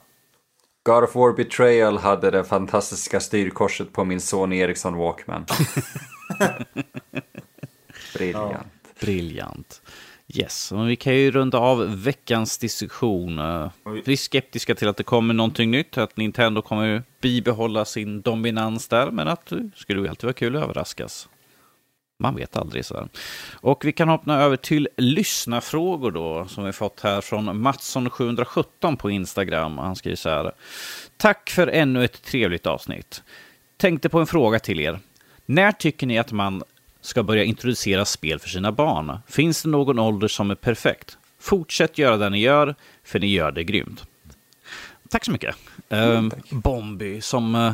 God 0.83 1.03
of 1.03 1.15
War 1.15 1.33
Betrayal 1.33 1.97
hade 1.97 2.31
det 2.31 2.43
fantastiska 2.43 3.19
styrkorset 3.19 3.93
på 3.93 4.05
min 4.05 4.21
Sony 4.21 4.57
Ericsson 4.57 4.97
Walkman. 4.97 5.45
Briljant. 8.13 8.51
Ja. 8.51 8.59
Briljant. 8.99 9.81
Yes, 10.33 10.71
men 10.71 10.87
vi 10.87 10.95
kan 10.95 11.15
ju 11.15 11.31
runda 11.31 11.57
av 11.57 12.03
veckans 12.03 12.57
diskussion. 12.57 13.35
Vi 14.05 14.13
är 14.13 14.17
skeptiska 14.17 14.75
till 14.75 14.87
att 14.87 14.97
det 14.97 15.03
kommer 15.03 15.33
någonting 15.33 15.71
nytt, 15.71 15.97
att 15.97 16.17
Nintendo 16.17 16.61
kommer 16.61 17.03
bibehålla 17.21 17.85
sin 17.85 18.21
dominans 18.21 18.87
där, 18.87 19.11
men 19.11 19.27
att 19.27 19.45
det 19.45 19.69
skulle 19.75 20.01
ju 20.01 20.07
alltid 20.07 20.23
vara 20.23 20.33
kul 20.33 20.55
att 20.55 20.63
överraskas. 20.63 21.29
Man 22.19 22.35
vet 22.35 22.57
aldrig 22.57 22.85
så 22.85 22.95
här. 22.95 23.09
Och 23.53 23.85
vi 23.85 23.91
kan 23.91 24.09
hoppa 24.09 24.33
över 24.33 24.57
till 24.57 24.89
lyssnafrågor 24.97 26.11
då, 26.11 26.45
som 26.47 26.65
vi 26.65 26.71
fått 26.71 26.99
här 26.99 27.21
från 27.21 27.67
Mattsson717 27.67 28.95
på 28.95 29.09
Instagram. 29.09 29.77
Han 29.77 29.95
skriver 29.95 30.15
så 30.15 30.29
här. 30.29 30.51
Tack 31.17 31.49
för 31.49 31.67
ännu 31.67 32.05
ett 32.05 32.23
trevligt 32.23 32.65
avsnitt. 32.65 33.23
Tänkte 33.77 34.09
på 34.09 34.19
en 34.19 34.27
fråga 34.27 34.59
till 34.59 34.79
er. 34.79 34.99
När 35.45 35.71
tycker 35.71 36.07
ni 36.07 36.17
att 36.17 36.31
man 36.31 36.63
ska 37.01 37.23
börja 37.23 37.43
introducera 37.43 38.05
spel 38.05 38.39
för 38.39 38.49
sina 38.49 38.71
barn? 38.71 39.19
Finns 39.27 39.63
det 39.63 39.69
någon 39.69 39.99
ålder 39.99 40.27
som 40.27 40.51
är 40.51 40.55
perfekt? 40.55 41.17
Fortsätt 41.39 41.97
göra 41.97 42.17
det 42.17 42.29
ni 42.29 42.39
gör, 42.39 42.75
för 43.03 43.19
ni 43.19 43.27
gör 43.27 43.51
det 43.51 43.63
grymt. 43.63 44.05
Tack 45.09 45.25
så 45.25 45.31
mycket. 45.31 45.55
Mm, 45.89 46.29
tack. 46.29 46.49
Bombi, 46.49 47.21
som 47.21 47.55
uh, 47.55 47.73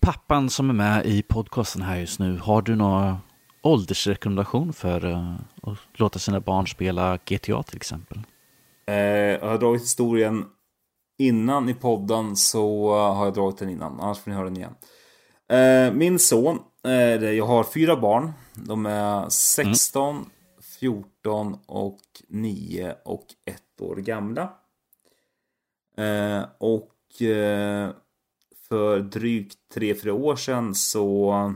pappan 0.00 0.50
som 0.50 0.70
är 0.70 0.74
med 0.74 1.06
i 1.06 1.22
podcasten 1.22 1.82
här 1.82 1.98
just 1.98 2.18
nu, 2.18 2.38
har 2.38 2.62
du 2.62 2.76
några 2.76 3.18
åldersrekommendation 3.62 4.72
för 4.72 5.04
uh, 5.04 5.34
att 5.62 5.78
låta 5.92 6.18
sina 6.18 6.40
barn 6.40 6.66
spela 6.66 7.18
GTA 7.24 7.62
till 7.62 7.76
exempel? 7.76 8.18
Uh, 8.90 8.96
jag 8.96 9.48
har 9.48 9.58
dragit 9.58 9.82
historien 9.82 10.44
innan 11.18 11.68
i 11.68 11.74
podden 11.74 12.36
så 12.36 12.92
har 12.94 13.24
jag 13.24 13.34
dragit 13.34 13.58
den 13.58 13.68
innan, 13.70 14.00
annars 14.00 14.18
får 14.18 14.30
ni 14.30 14.36
höra 14.36 14.44
den 14.44 14.56
igen. 14.56 14.74
Eh, 15.48 15.92
min 15.92 16.18
son 16.18 16.58
eh, 16.84 17.30
jag 17.30 17.46
har 17.46 17.64
fyra 17.64 17.96
barn. 17.96 18.32
De 18.54 18.86
är 18.86 19.28
16, 19.28 20.16
mm. 20.16 20.28
14 20.80 21.58
och 21.66 22.00
9 22.28 22.94
och 23.04 23.26
1 23.44 23.62
år 23.80 23.96
gamla. 23.96 24.42
Eh, 25.96 26.44
och 26.58 26.90
för 28.68 29.00
drygt 29.00 29.58
3-4 29.74 30.10
år 30.10 30.36
sedan 30.36 30.74
så 30.74 31.54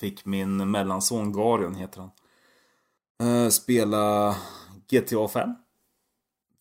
fick 0.00 0.24
min 0.24 0.70
mellanson 0.70 1.32
Garion, 1.32 1.74
heter 1.74 2.10
han, 3.20 3.50
spela 3.50 4.36
GTA 4.90 5.28
5. 5.28 5.54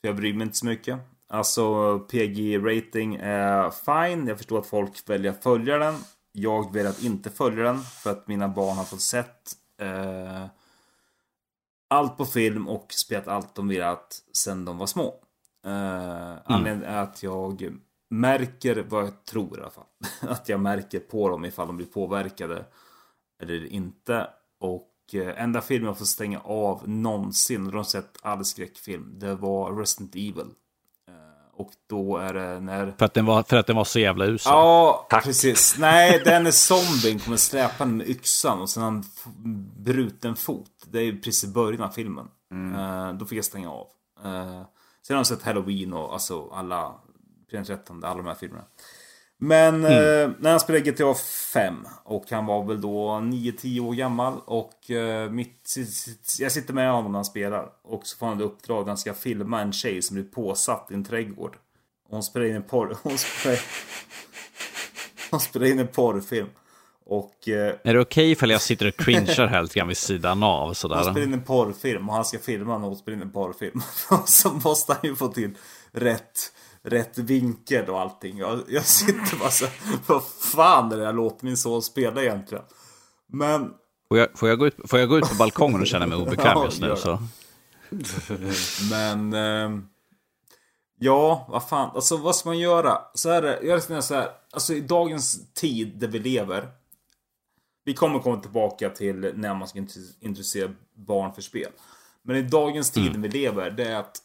Jag 0.01 0.15
bryr 0.15 0.33
mig 0.33 0.45
inte 0.45 0.57
så 0.57 0.65
mycket. 0.65 0.99
Alltså 1.27 1.63
PG-rating 2.11 3.15
är 3.21 3.69
fine. 3.69 4.27
Jag 4.27 4.37
förstår 4.37 4.59
att 4.59 4.67
folk 4.67 5.09
väljer 5.09 5.31
att 5.31 5.43
följa 5.43 5.77
den 5.77 5.95
jag 6.33 6.73
väljer 6.73 6.89
att 6.89 7.03
inte 7.03 7.29
följa 7.29 7.63
den 7.63 7.79
för 7.79 8.11
att 8.11 8.27
mina 8.27 8.47
barn 8.47 8.77
har 8.77 8.83
fått 8.83 9.01
sett 9.01 9.51
eh, 9.81 10.45
allt 11.87 12.17
på 12.17 12.25
film 12.25 12.67
och 12.67 12.93
spelat 12.93 13.27
allt 13.27 13.55
de 13.55 13.67
velat 13.67 14.23
sen 14.33 14.65
de 14.65 14.77
var 14.77 14.87
små. 14.87 15.15
Eh, 15.65 15.71
mm. 15.71 16.39
Anledningen 16.45 16.89
är 16.89 17.01
att 17.01 17.23
jag 17.23 17.77
märker 18.09 18.85
vad 18.89 19.03
jag 19.03 19.25
tror 19.25 19.57
i 19.57 19.61
alla 19.61 19.71
fall. 19.71 19.85
att 20.29 20.49
jag 20.49 20.59
märker 20.59 20.99
på 20.99 21.29
dem 21.29 21.45
ifall 21.45 21.67
de 21.67 21.77
blir 21.77 21.87
påverkade 21.87 22.65
eller 23.41 23.65
inte. 23.65 24.27
Och 24.59 24.91
eh, 25.13 25.43
enda 25.43 25.61
film 25.61 25.85
jag 25.85 25.97
får 25.97 26.05
stänga 26.05 26.39
av 26.39 26.89
någonsin, 26.89 27.65
och 27.65 27.71
de 27.71 27.77
har 27.77 27.83
sett 27.83 28.17
all 28.21 28.45
skräckfilm, 28.45 29.19
det 29.19 29.35
var 29.35 29.75
Resident 29.75 30.15
Evil. 30.15 30.49
Och 31.55 31.71
då 31.89 32.17
är 32.17 32.33
det 32.33 32.59
när... 32.59 32.93
För 32.97 33.05
att 33.05 33.13
den 33.13 33.25
var, 33.25 33.43
för 33.43 33.57
att 33.57 33.67
den 33.67 33.75
var 33.75 33.83
så 33.83 33.99
jävla 33.99 34.25
usel? 34.25 34.51
Ja, 34.51 35.07
Tack. 35.09 35.23
precis. 35.23 35.75
Nej, 35.79 36.21
den 36.25 36.47
är 36.47 36.51
zombien 36.51 37.19
kommer 37.19 37.37
släpande 37.37 37.95
med 37.95 38.09
yxan 38.09 38.61
och 38.61 38.69
sen 38.69 38.83
har 38.83 38.91
han 38.91 39.03
bruten 39.77 40.35
fot. 40.35 40.71
Det 40.85 40.99
är 40.99 41.11
precis 41.11 41.43
i 41.43 41.47
början 41.47 41.81
av 41.81 41.89
filmen. 41.89 42.27
Mm. 42.51 42.79
Uh, 42.79 43.13
då 43.13 43.25
fick 43.25 43.37
jag 43.37 43.45
stänga 43.45 43.71
av. 43.71 43.87
Uh, 44.25 44.61
sen 45.07 45.15
har 45.15 45.19
jag 45.19 45.27
sett 45.27 45.43
Halloween 45.43 45.93
och 45.93 46.13
alltså 46.13 46.49
alla, 46.49 46.93
13, 47.51 48.03
alla 48.03 48.17
de 48.17 48.25
här 48.25 48.35
filmerna. 48.35 48.63
Men 49.43 49.85
mm. 49.85 49.91
eh, 49.91 50.35
när 50.39 50.51
han 50.51 50.59
spelade 50.59 50.91
GTA 50.91 51.13
5 51.53 51.87
och 52.03 52.25
han 52.31 52.45
var 52.45 52.65
väl 52.65 52.81
då 52.81 53.09
9-10 53.09 53.79
år 53.79 53.93
gammal 53.93 54.33
och 54.45 54.91
eh, 54.91 55.29
mitt, 55.29 55.75
jag 56.39 56.51
sitter 56.51 56.73
med 56.73 56.91
honom 56.91 57.11
när 57.11 57.17
han 57.17 57.25
spelar 57.25 57.69
och 57.83 58.07
så 58.07 58.17
får 58.17 58.25
han 58.25 58.37
ett 58.37 58.43
uppdrag 58.43 58.81
att 58.81 58.87
han 58.87 58.97
ska 58.97 59.13
filma 59.13 59.61
en 59.61 59.73
tjej 59.73 60.01
som 60.01 60.15
blir 60.15 60.23
påsatt 60.23 60.87
i 60.91 60.93
en 60.93 61.03
trädgård. 61.03 61.55
Och 62.09 62.13
hon 62.13 62.23
spelar 62.23 62.45
in 62.45 62.55
en 62.55 62.63
porr... 62.63 62.97
Hon 63.03 63.17
spelar, 63.17 63.59
hon 65.31 65.39
spelar 65.39 65.67
in 65.67 65.79
en 65.79 65.87
porrfilm. 65.87 66.49
Och, 67.05 67.49
eh, 67.49 67.75
är 67.83 67.93
det 67.93 67.99
okej 67.99 68.01
okay 68.01 68.31
ifall 68.31 68.51
jag 68.51 68.61
sitter 68.61 68.87
och 68.87 68.95
cringear 68.95 69.47
här 69.47 69.61
lite 69.61 69.79
grann 69.79 69.87
vid 69.87 69.97
sidan 69.97 70.43
av? 70.43 70.73
Sådär? 70.73 70.95
Han 70.95 71.03
spelar 71.03 71.27
in 71.27 71.33
en 71.33 71.43
porrfilm 71.43 72.09
och 72.09 72.15
han 72.15 72.25
ska 72.25 72.39
filma 72.39 72.77
när 72.77 72.87
hon 72.87 72.97
spelar 72.97 73.15
in 73.15 73.21
en 73.21 73.31
porrfilm. 73.31 73.81
så 74.25 74.49
måste 74.53 74.93
han 74.93 75.01
ju 75.03 75.15
få 75.15 75.27
till 75.27 75.51
rätt 75.91 76.51
rätt 76.83 77.17
vinkel 77.17 77.89
och 77.89 77.99
allting. 77.99 78.37
Jag, 78.37 78.61
jag 78.67 78.85
sitter 78.85 79.39
bara 79.39 79.51
så 79.51 79.65
vad 80.07 80.23
fan 80.23 80.91
är 80.91 80.97
det 80.97 81.03
jag 81.03 81.15
låter 81.15 81.45
min 81.45 81.57
son 81.57 81.81
spela 81.81 82.23
egentligen? 82.23 82.63
Men... 83.27 83.73
Får 84.07 84.17
jag, 84.17 84.27
får 84.35 84.49
jag, 84.49 84.59
gå, 84.59 84.67
ut, 84.67 84.75
får 84.85 84.99
jag 84.99 85.09
gå 85.09 85.17
ut 85.17 85.29
på 85.29 85.35
balkongen 85.35 85.81
och 85.81 85.87
känna 85.87 86.07
mig 86.07 86.17
obekväm 86.21 86.63
just 86.63 86.81
nu? 86.81 86.95
Så? 86.95 87.19
Men... 88.91 89.33
Eh, 89.33 89.79
ja, 90.99 91.47
vad 91.49 91.69
fan. 91.69 91.91
Alltså 91.95 92.17
vad 92.17 92.35
ska 92.35 92.49
man 92.49 92.59
göra? 92.59 93.01
Så 93.13 93.29
här, 93.29 93.43
jag 93.43 93.75
resonerar 93.75 94.01
så 94.01 94.13
här. 94.13 94.29
Alltså 94.51 94.73
i 94.73 94.81
dagens 94.81 95.53
tid 95.53 95.99
där 95.99 96.07
vi 96.07 96.19
lever. 96.19 96.67
Vi 97.85 97.93
kommer 97.93 98.19
komma 98.19 98.41
tillbaka 98.41 98.89
till 98.89 99.31
när 99.35 99.53
man 99.53 99.67
ska 99.67 99.79
introducera 100.19 100.71
barn 100.95 101.33
för 101.33 101.41
spel. 101.41 101.71
Men 102.21 102.35
i 102.35 102.41
dagens 102.41 102.91
tid 102.91 103.07
mm. 103.07 103.21
vi 103.21 103.29
lever, 103.29 103.71
det 103.71 103.83
är 103.83 103.95
att 103.95 104.17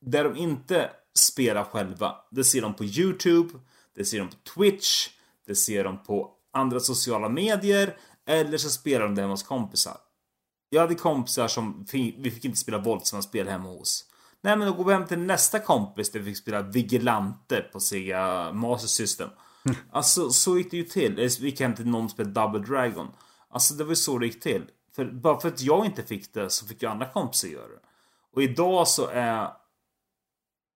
där 0.00 0.24
de 0.24 0.36
inte 0.36 0.90
spela 1.18 1.64
själva. 1.64 2.14
Det 2.30 2.44
ser 2.44 2.62
de 2.62 2.74
på 2.74 2.84
YouTube, 2.84 3.58
det 3.96 4.04
ser 4.04 4.18
de 4.18 4.28
på 4.28 4.36
Twitch, 4.54 5.08
det 5.46 5.54
ser 5.54 5.84
de 5.84 6.02
på 6.02 6.30
andra 6.52 6.80
sociala 6.80 7.28
medier 7.28 7.96
eller 8.26 8.58
så 8.58 8.70
spelar 8.70 9.04
de 9.04 9.14
det 9.14 9.20
hemma 9.20 9.32
hos 9.32 9.42
kompisar. 9.42 9.96
Jag 10.70 10.80
hade 10.80 10.94
kompisar 10.94 11.48
som 11.48 11.86
vi 11.92 12.30
fick 12.30 12.44
inte 12.44 12.58
spela 12.58 12.78
våldsamma 12.78 13.22
spel 13.22 13.48
hemma 13.48 13.68
hos. 13.68 14.04
Nej 14.40 14.56
men 14.56 14.68
då 14.68 14.74
går 14.74 14.84
vi 14.84 14.92
hem 14.92 15.06
till 15.06 15.18
nästa 15.18 15.58
kompis 15.58 16.10
där 16.10 16.20
vi 16.20 16.24
fick 16.24 16.36
spela 16.36 16.62
Vigilante 16.62 17.60
på 17.72 17.80
Sega 17.80 18.52
Master 18.52 18.88
System. 18.88 19.28
Mm. 19.64 19.76
Alltså 19.90 20.30
så 20.30 20.58
gick 20.58 20.70
det 20.70 20.76
ju 20.76 20.84
till. 20.84 21.14
Vi 21.14 21.46
gick 21.46 21.60
hem 21.60 21.74
till 21.74 21.86
någon 21.86 22.08
som 22.08 22.08
spelade 22.08 22.40
Double 22.40 22.60
Dragon. 22.60 23.08
Alltså 23.50 23.74
det 23.74 23.84
var 23.84 23.90
ju 23.90 23.96
så 23.96 24.18
det 24.18 24.26
gick 24.26 24.40
till. 24.40 24.64
För 24.96 25.04
bara 25.04 25.40
för 25.40 25.48
att 25.48 25.60
jag 25.60 25.86
inte 25.86 26.02
fick 26.02 26.34
det 26.34 26.50
så 26.50 26.66
fick 26.66 26.82
ju 26.82 26.88
andra 26.88 27.06
kompisar 27.06 27.48
göra 27.48 27.68
det. 27.68 27.80
Och 28.32 28.42
idag 28.42 28.88
så 28.88 29.06
är 29.06 29.50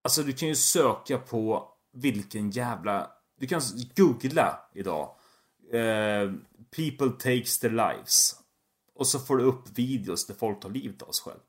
Alltså 0.02 0.22
du 0.22 0.32
kan 0.32 0.48
ju 0.48 0.54
söka 0.54 1.18
på 1.18 1.68
vilken 1.92 2.50
jävla... 2.50 3.10
Du 3.38 3.46
kan 3.46 3.60
googla 3.96 4.60
idag. 4.74 5.16
Eh, 5.72 6.32
People 6.76 7.10
takes 7.10 7.58
their 7.58 7.70
lives. 7.70 8.36
Och 8.94 9.06
så 9.06 9.18
får 9.18 9.36
du 9.36 9.44
upp 9.44 9.78
videos 9.78 10.26
där 10.26 10.34
folk 10.34 10.60
tar 10.60 10.70
livet 10.70 11.02
av 11.02 11.12
sig 11.12 11.24
själv. 11.24 11.40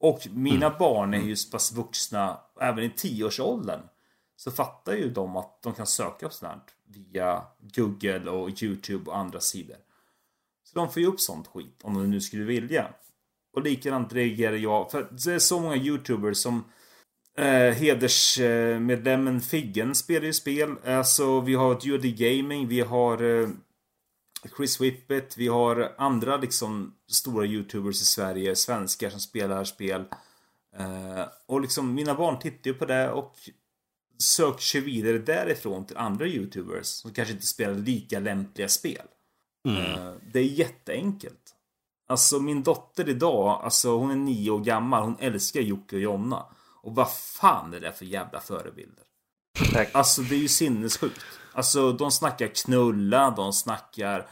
Och 0.00 0.28
mina 0.30 0.66
mm. 0.66 0.78
barn 0.78 1.14
är 1.14 1.20
ju 1.20 1.36
så 1.36 1.50
pass 1.50 1.72
vuxna, 1.72 2.40
även 2.60 2.84
i 2.84 2.90
tioårsåldern. 2.90 3.80
Så 4.36 4.50
fattar 4.50 4.92
ju 4.92 5.10
de 5.10 5.36
att 5.36 5.62
de 5.62 5.74
kan 5.74 5.86
söka 5.86 6.28
på 6.28 6.34
sånt 6.34 6.52
här 6.52 6.60
via 6.86 7.42
Google 7.60 8.30
och 8.30 8.62
YouTube 8.62 9.10
och 9.10 9.18
andra 9.18 9.40
sidor. 9.40 9.76
Så 10.64 10.78
de 10.78 10.92
får 10.92 11.02
ju 11.02 11.08
upp 11.08 11.20
sånt 11.20 11.46
skit 11.46 11.80
om 11.82 11.94
de 11.94 12.10
nu 12.10 12.20
skulle 12.20 12.44
vilja. 12.44 12.94
Och 13.52 13.62
likadant 13.62 14.12
reagerar 14.12 14.56
jag, 14.56 14.90
för 14.90 15.08
det 15.10 15.32
är 15.32 15.38
så 15.38 15.60
många 15.60 15.76
YouTubers 15.76 16.38
som 16.38 16.64
eh, 17.38 17.74
hedersmedlemmen 17.74 19.40
Figgen 19.40 19.94
spelar 19.94 20.26
ju 20.26 20.32
spel. 20.32 20.76
Alltså 20.84 21.40
vi 21.40 21.54
har 21.54 21.78
Judy 21.82 22.12
Gaming, 22.12 22.68
vi 22.68 22.80
har 22.80 23.22
eh, 23.22 23.48
Chris 24.56 24.80
Whippet, 24.80 25.36
vi 25.36 25.48
har 25.48 25.94
andra 25.98 26.36
liksom 26.36 26.94
stora 27.08 27.46
YouTubers 27.46 28.02
i 28.02 28.04
Sverige, 28.04 28.56
svenskar 28.56 29.10
som 29.10 29.20
spelar 29.20 29.64
spel. 29.64 30.04
Eh, 30.76 31.24
och 31.46 31.60
liksom 31.60 31.94
mina 31.94 32.14
barn 32.14 32.38
tittar 32.38 32.70
ju 32.70 32.74
på 32.74 32.84
det 32.84 33.10
och 33.10 33.34
söker 34.18 34.62
sig 34.62 34.80
vidare 34.80 35.18
därifrån 35.18 35.84
till 35.84 35.96
andra 35.96 36.26
YouTubers 36.26 36.86
som 36.86 37.12
kanske 37.12 37.34
inte 37.34 37.46
spelar 37.46 37.74
lika 37.74 38.18
lämpliga 38.18 38.68
spel. 38.68 39.06
Mm. 39.68 39.80
Eh, 39.80 40.12
det 40.32 40.38
är 40.38 40.44
jätteenkelt. 40.44 41.54
Alltså 42.06 42.40
min 42.40 42.62
dotter 42.62 43.08
idag, 43.08 43.60
alltså 43.64 43.96
hon 43.96 44.10
är 44.10 44.16
nio 44.16 44.50
år 44.50 44.60
gammal, 44.60 45.02
hon 45.02 45.16
älskar 45.20 45.60
Jocke 45.60 45.96
och 45.96 46.02
Jonna. 46.02 46.46
Och 46.82 46.94
vad 46.94 47.12
fan 47.12 47.74
är 47.74 47.80
det 47.80 47.92
för 47.92 48.04
jävla 48.04 48.40
förebilder? 48.40 49.04
Alltså 49.92 50.22
det 50.22 50.34
är 50.34 50.38
ju 50.38 50.48
sinnessjukt. 50.48 51.20
Alltså 51.52 51.92
de 51.92 52.10
snackar 52.10 52.46
knulla, 52.54 53.30
de 53.30 53.52
snackar 53.52 54.26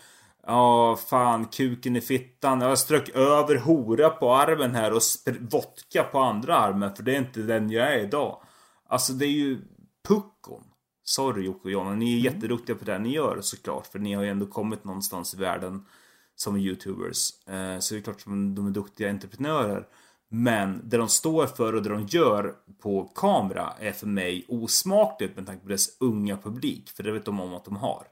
Ja, 0.51 0.97
fan, 0.97 1.47
kuken 1.47 1.97
i 1.97 2.01
fittan. 2.01 2.61
Jag 2.61 2.79
strök 2.79 3.09
över 3.09 3.57
hora 3.57 4.11
på 4.11 4.35
armen 4.35 4.75
här 4.75 4.93
och 4.93 5.03
vodka 5.41 6.05
på 6.05 6.19
andra 6.19 6.57
armen 6.57 6.97
för 6.97 7.03
det 7.03 7.15
är 7.15 7.19
inte 7.19 7.41
den 7.41 7.71
jag 7.71 7.95
är 7.95 7.99
idag. 7.99 8.43
Alltså 8.87 9.13
det 9.13 9.27
är 9.27 9.31
ju 9.31 9.61
puckon. 10.09 10.65
Sorry 11.05 11.45
Jocke 11.45 11.61
och 11.65 11.71
Jonna, 11.71 11.95
ni 11.95 12.15
är 12.15 12.21
mm. 12.21 12.35
jätteduktiga 12.35 12.77
på 12.77 12.85
det 12.85 12.99
ni 12.99 13.13
gör 13.13 13.41
såklart. 13.41 13.87
För 13.87 13.99
ni 13.99 14.15
har 14.15 14.23
ju 14.23 14.31
ändå 14.31 14.47
kommit 14.47 14.85
någonstans 14.85 15.35
i 15.35 15.37
världen 15.37 15.87
som 16.35 16.57
YouTubers. 16.57 17.47
Eh, 17.47 17.79
så 17.79 17.95
det 17.95 18.01
är 18.01 18.03
klart 18.03 18.17
att 18.17 18.25
de 18.57 18.67
är 18.67 18.71
duktiga 18.71 19.11
entreprenörer. 19.11 19.87
Men 20.29 20.81
det 20.85 20.97
de 20.97 21.09
står 21.09 21.47
för 21.47 21.75
och 21.75 21.83
det 21.83 21.89
de 21.89 22.07
gör 22.07 22.55
på 22.79 23.05
kamera 23.05 23.73
är 23.79 23.93
för 23.93 24.07
mig 24.07 24.45
osmakligt 24.49 25.37
med 25.37 25.47
tanke 25.47 25.63
på 25.63 25.69
deras 25.69 25.97
unga 26.01 26.37
publik. 26.37 26.91
För 26.91 27.03
det 27.03 27.13
vet 27.13 27.25
de 27.25 27.41
om 27.41 27.55
att 27.55 27.65
de 27.65 27.77
har. 27.77 28.07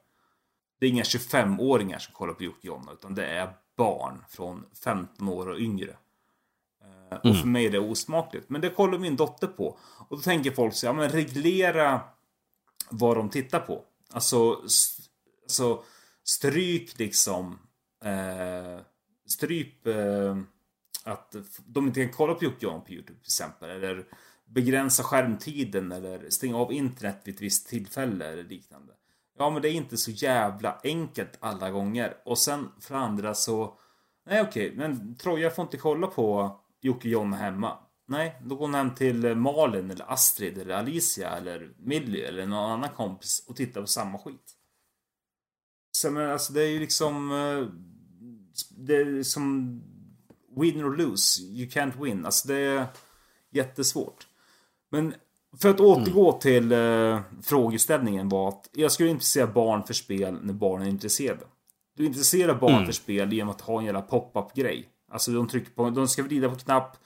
Det 0.80 0.86
är 0.86 0.90
inga 0.90 1.02
25-åringar 1.02 1.98
som 1.98 2.14
kollar 2.14 2.34
på 2.34 2.44
Jocke 2.44 2.58
och 2.58 2.64
Jonna 2.64 2.92
utan 2.92 3.14
det 3.14 3.26
är 3.26 3.48
barn 3.76 4.24
från 4.28 4.64
15 4.84 5.28
år 5.28 5.48
och 5.48 5.58
yngre. 5.58 5.96
Mm. 6.82 7.18
Och 7.30 7.36
för 7.36 7.48
mig 7.48 7.66
är 7.66 7.70
det 7.70 7.78
osmakligt. 7.78 8.50
Men 8.50 8.60
det 8.60 8.70
kollar 8.70 8.98
min 8.98 9.16
dotter 9.16 9.46
på. 9.46 9.78
Och 10.08 10.16
då 10.16 10.22
tänker 10.22 10.50
folk 10.50 10.74
så 10.74 10.86
ja 10.86 10.92
men 10.92 11.08
reglera 11.08 12.00
vad 12.90 13.16
de 13.16 13.30
tittar 13.30 13.60
på. 13.60 13.82
Alltså, 14.12 14.62
alltså 15.42 15.82
stryk 16.24 16.98
liksom 16.98 17.58
eh, 18.04 18.80
stryp 19.26 19.86
eh, 19.86 20.36
att 21.06 21.36
de 21.66 21.86
inte 21.86 22.04
kan 22.04 22.12
kolla 22.12 22.34
på 22.34 22.44
Jocke 22.44 22.66
på 22.66 22.92
YouTube 22.92 23.18
till 23.18 23.26
exempel. 23.26 23.70
Eller 23.70 24.06
begränsa 24.44 25.02
skärmtiden 25.02 25.92
eller 25.92 26.30
stänga 26.30 26.56
av 26.56 26.72
internet 26.72 27.20
vid 27.24 27.34
ett 27.34 27.40
visst 27.40 27.68
tillfälle 27.68 28.26
eller 28.26 28.44
liknande. 28.44 28.92
Ja, 29.38 29.50
men 29.50 29.62
det 29.62 29.68
är 29.68 29.72
inte 29.72 29.96
så 29.96 30.10
jävla 30.10 30.80
enkelt 30.84 31.38
alla 31.40 31.70
gånger. 31.70 32.16
Och 32.24 32.38
sen 32.38 32.68
för 32.80 32.94
andra 32.94 33.34
så... 33.34 33.78
Nej, 34.26 34.42
okej, 34.42 34.72
men 34.76 35.16
Troja 35.16 35.50
får 35.50 35.62
inte 35.62 35.76
kolla 35.76 36.06
på 36.06 36.60
Jocke 36.80 37.08
John 37.08 37.32
hemma. 37.32 37.78
Nej, 38.08 38.40
då 38.44 38.54
går 38.56 38.64
hon 38.64 38.74
hem 38.74 38.94
till 38.94 39.34
Malin 39.34 39.90
eller 39.90 40.12
Astrid 40.12 40.58
eller 40.58 40.74
Alicia 40.74 41.30
eller 41.30 41.74
Milly 41.78 42.20
eller 42.20 42.46
någon 42.46 42.70
annan 42.70 42.90
kompis 42.90 43.44
och 43.48 43.56
tittar 43.56 43.80
på 43.80 43.86
samma 43.86 44.18
skit. 44.18 44.52
Så 45.92 46.10
men 46.10 46.30
alltså 46.30 46.52
det 46.52 46.62
är 46.62 46.68
ju 46.68 46.78
liksom... 46.78 47.32
Eh, 47.32 47.68
det 48.70 48.96
är 48.96 49.22
som 49.22 49.82
win 50.56 50.84
or 50.84 50.96
lose. 50.96 51.42
You 51.42 51.68
can't 51.68 52.04
win. 52.04 52.24
Alltså 52.24 52.48
det 52.48 52.56
är 52.56 52.86
jättesvårt. 53.50 54.26
Men 54.90 55.14
för 55.58 55.70
att 55.70 55.80
återgå 55.80 56.28
mm. 56.28 56.40
till 56.40 56.72
eh, 56.72 57.20
frågeställningen 57.42 58.28
var 58.28 58.48
att 58.48 58.68
jag 58.72 58.92
skulle 58.92 59.10
intressera 59.10 59.46
barn 59.46 59.86
för 59.86 59.94
spel 59.94 60.38
när 60.42 60.52
barnen 60.52 60.86
är 60.86 60.90
intresserade. 60.90 61.44
Du 61.96 62.06
intresserar 62.06 62.54
barn 62.54 62.74
mm. 62.74 62.86
för 62.86 62.92
spel 62.92 63.32
genom 63.32 63.50
att 63.50 63.60
ha 63.60 63.78
en 63.78 63.84
jävla 63.84 64.02
pop-up 64.02 64.54
grej. 64.54 64.88
Alltså 65.10 65.30
de 65.30 65.48
trycker 65.48 65.70
på, 65.70 65.90
de 65.90 66.08
ska 66.08 66.22
vrida 66.22 66.48
på 66.48 66.56
knapp, 66.56 66.96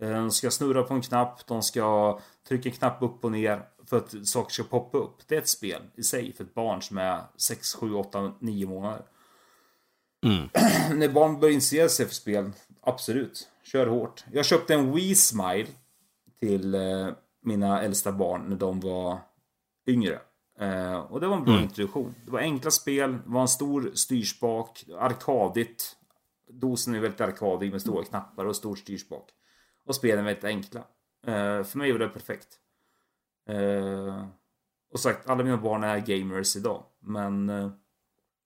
eh, 0.00 0.10
de 0.10 0.30
ska 0.30 0.50
snurra 0.50 0.82
på 0.82 0.94
en 0.94 1.02
knapp, 1.02 1.46
de 1.46 1.62
ska 1.62 2.20
trycka 2.48 2.68
en 2.68 2.74
knapp 2.74 3.02
upp 3.02 3.24
och 3.24 3.32
ner 3.32 3.62
för 3.86 3.96
att 3.96 4.28
saker 4.28 4.52
ska 4.52 4.62
poppa 4.62 4.98
upp. 4.98 5.16
Det 5.26 5.34
är 5.34 5.38
ett 5.38 5.48
spel 5.48 5.82
i 5.94 6.02
sig 6.02 6.32
för 6.32 6.44
ett 6.44 6.54
barn 6.54 6.82
som 6.82 6.98
är 6.98 7.20
6, 7.36 7.74
7, 7.74 7.94
8, 7.94 8.32
9 8.38 8.66
månader. 8.66 9.02
Mm. 10.26 10.48
när 10.98 11.08
barn 11.08 11.40
börjar 11.40 11.52
intressera 11.52 11.88
sig 11.88 12.06
för 12.06 12.14
spel, 12.14 12.52
absolut. 12.82 13.48
Kör 13.62 13.86
hårt. 13.86 14.24
Jag 14.32 14.46
köpte 14.46 14.74
en 14.74 14.92
Wii 14.92 15.14
Smile 15.14 15.68
till 16.40 16.74
eh, 16.74 17.08
mina 17.42 17.82
äldsta 17.82 18.12
barn 18.12 18.44
när 18.48 18.56
de 18.56 18.80
var 18.80 19.18
yngre. 19.86 20.20
Eh, 20.58 20.94
och 20.94 21.20
det 21.20 21.26
var 21.26 21.36
en 21.36 21.44
bra 21.44 21.52
mm. 21.52 21.64
introduktion. 21.64 22.14
Det 22.24 22.30
var 22.30 22.40
enkla 22.40 22.70
spel, 22.70 23.12
det 23.12 23.30
var 23.30 23.40
en 23.40 23.48
stor 23.48 23.90
styrspak, 23.94 24.84
arkadigt. 24.98 25.96
Dosen 26.48 26.94
är 26.94 27.00
väldigt 27.00 27.20
arkadig 27.20 27.72
med 27.72 27.80
stora 27.80 28.04
knappar 28.04 28.44
och 28.44 28.56
stor 28.56 28.76
styrspak. 28.76 29.24
Och 29.86 29.94
spelen 29.94 30.18
är 30.18 30.24
väldigt 30.24 30.44
enkla. 30.44 30.80
Eh, 31.26 31.64
för 31.64 31.78
mig 31.78 31.92
var 31.92 31.98
det 31.98 32.08
perfekt. 32.08 32.48
Och 34.92 35.00
sagt, 35.00 35.28
alla 35.28 35.44
mina 35.44 35.56
barn 35.56 35.84
är 35.84 35.98
gamers 35.98 36.56
idag. 36.56 36.82
Men... 37.00 37.48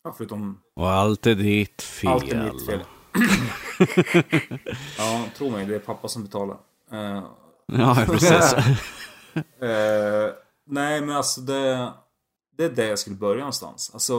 Ja, 0.05 0.15
förutom... 0.16 0.61
Och 0.74 0.90
allt 0.90 1.27
är 1.27 1.35
ditt 1.35 1.82
fel. 1.82 2.11
Allt 2.11 2.32
är 2.32 2.52
mitt 2.52 2.66
fel. 2.66 2.85
ja, 4.99 5.24
tro 5.36 5.51
mig, 5.51 5.66
det 5.66 5.74
är 5.74 5.78
pappa 5.78 6.09
som 6.09 6.24
betalar. 6.24 6.57
Uh, 6.93 7.23
ja, 7.66 8.05
precis. 8.07 8.55
uh, 9.35 10.32
nej, 10.66 11.01
men 11.01 11.11
alltså 11.11 11.41
det, 11.41 11.93
det 12.57 12.65
är 12.65 12.70
det 12.70 12.86
jag 12.86 12.99
skulle 12.99 13.16
börja 13.16 13.39
någonstans. 13.39 13.91
Alltså, 13.95 14.15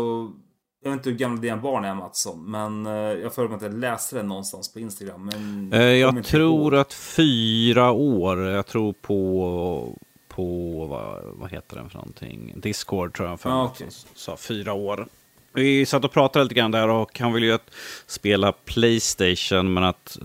jag 0.84 0.90
vet 0.92 0.98
inte 0.98 1.10
hur 1.10 1.18
gamla 1.18 1.42
dina 1.42 1.58
barn 1.58 1.86
är 1.86 1.96
Mattsson, 1.96 2.52
men 2.52 2.88
uh, 2.88 2.94
jag 2.94 3.34
för 3.34 3.48
mig 3.48 3.56
att 3.56 3.62
jag 3.62 3.74
läste 3.74 4.16
det 4.16 4.24
någonstans 4.24 4.74
på 4.74 4.80
Instagram. 4.80 5.26
Men 5.26 6.00
jag 6.00 6.26
tror 6.26 6.72
på. 6.72 6.78
att 6.78 6.94
fyra 6.94 7.92
år, 7.92 8.40
jag 8.40 8.66
tror 8.66 8.94
på 8.94 9.96
på, 10.36 10.86
vad, 10.86 11.24
vad 11.24 11.52
heter 11.52 11.76
den 11.76 11.90
för 11.90 11.98
någonting? 11.98 12.54
Discord 12.56 13.14
tror 13.16 13.30
jag 13.30 13.40
för 13.40 13.50
ah, 13.50 13.66
okay. 13.66 13.88
sa 14.16 14.38
fyra 14.38 14.74
år. 14.74 15.08
Vi 15.56 15.86
satt 15.86 16.06
och 16.06 16.12
pratade 16.12 16.44
lite 16.44 16.56
grann 16.56 16.72
där 16.72 16.90
och 16.90 17.20
han 17.20 17.34
ville 17.34 17.46
ju 17.46 17.54
att 17.54 17.72
spela 18.08 18.52
Playstation 18.52 19.74
men 19.74 19.84
att 19.84 20.18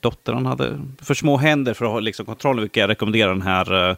dottern 0.00 0.46
hade 0.46 0.80
för 1.02 1.14
små 1.14 1.36
händer 1.36 1.74
för 1.74 1.84
att 1.84 1.90
ha 1.90 2.00
liksom 2.00 2.26
kontroll. 2.26 2.60
Vilket 2.60 2.80
jag 2.80 2.90
rekommenderar 2.90 3.28
den 3.28 3.42
här 3.42 3.96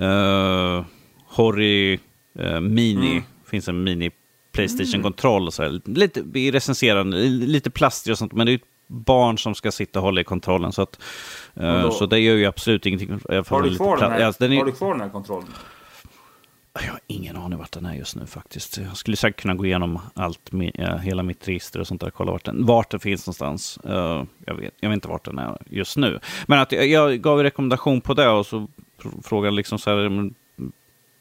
uh, 0.00 0.84
Horry 1.26 1.98
uh, 2.40 2.60
Mini. 2.60 3.10
Mm. 3.10 3.22
finns 3.46 3.68
en 3.68 3.84
mini 3.84 4.10
Playstation-kontroll. 4.52 5.52
Så 5.52 5.80
Lite, 5.84 6.22
vi 6.24 6.50
recenserar 6.50 7.04
lite 7.46 7.70
plastig 7.70 8.10
och 8.10 8.18
sånt, 8.18 8.32
men 8.32 8.46
det 8.46 8.52
är 8.52 8.54
ett 8.54 8.62
barn 8.86 9.38
som 9.38 9.54
ska 9.54 9.72
sitta 9.72 9.98
och 9.98 10.04
hålla 10.04 10.20
i 10.20 10.24
kontrollen. 10.24 10.72
Så, 10.72 10.82
att, 10.82 10.98
uh, 11.60 11.90
så 11.90 12.06
det 12.06 12.18
gör 12.18 12.34
ju 12.34 12.46
absolut 12.46 12.86
ingenting. 12.86 13.10
Har 13.48 13.62
du, 13.62 13.76
kvar 13.76 13.96
den 13.96 14.10
här, 14.10 14.24
alltså, 14.24 14.44
är, 14.44 14.56
har 14.56 14.64
du 14.64 14.72
kvar 14.72 14.92
den 14.92 15.00
här 15.00 15.08
kontrollen? 15.08 15.48
Jag 16.74 16.90
har 16.90 17.00
ingen 17.06 17.36
aning 17.36 17.58
vart 17.58 17.72
den 17.72 17.86
är 17.86 17.94
just 17.94 18.16
nu 18.16 18.26
faktiskt. 18.26 18.78
Jag 18.78 18.96
skulle 18.96 19.16
säkert 19.16 19.40
kunna 19.40 19.54
gå 19.54 19.66
igenom 19.66 20.00
allt, 20.14 20.50
eh, 20.74 20.96
hela 20.96 21.22
mitt 21.22 21.48
register 21.48 21.80
och 21.80 21.86
sånt 21.86 22.00
där. 22.00 22.10
Kolla 22.10 22.32
vart 22.32 22.44
den, 22.44 22.66
vart 22.66 22.90
den 22.90 23.00
finns 23.00 23.26
någonstans. 23.26 23.78
Eh, 23.84 24.24
jag, 24.46 24.54
vet, 24.54 24.74
jag 24.80 24.88
vet 24.88 24.94
inte 24.94 25.08
vart 25.08 25.24
den 25.24 25.38
är 25.38 25.58
just 25.66 25.96
nu. 25.96 26.20
Men 26.46 26.58
att 26.58 26.72
jag, 26.72 26.86
jag 26.86 27.20
gav 27.20 27.42
rekommendation 27.42 28.00
på 28.00 28.14
det 28.14 28.28
och 28.28 28.46
så 28.46 28.68
frågade 29.22 29.56
liksom 29.56 29.78
så 29.78 29.90
här, 29.90 30.30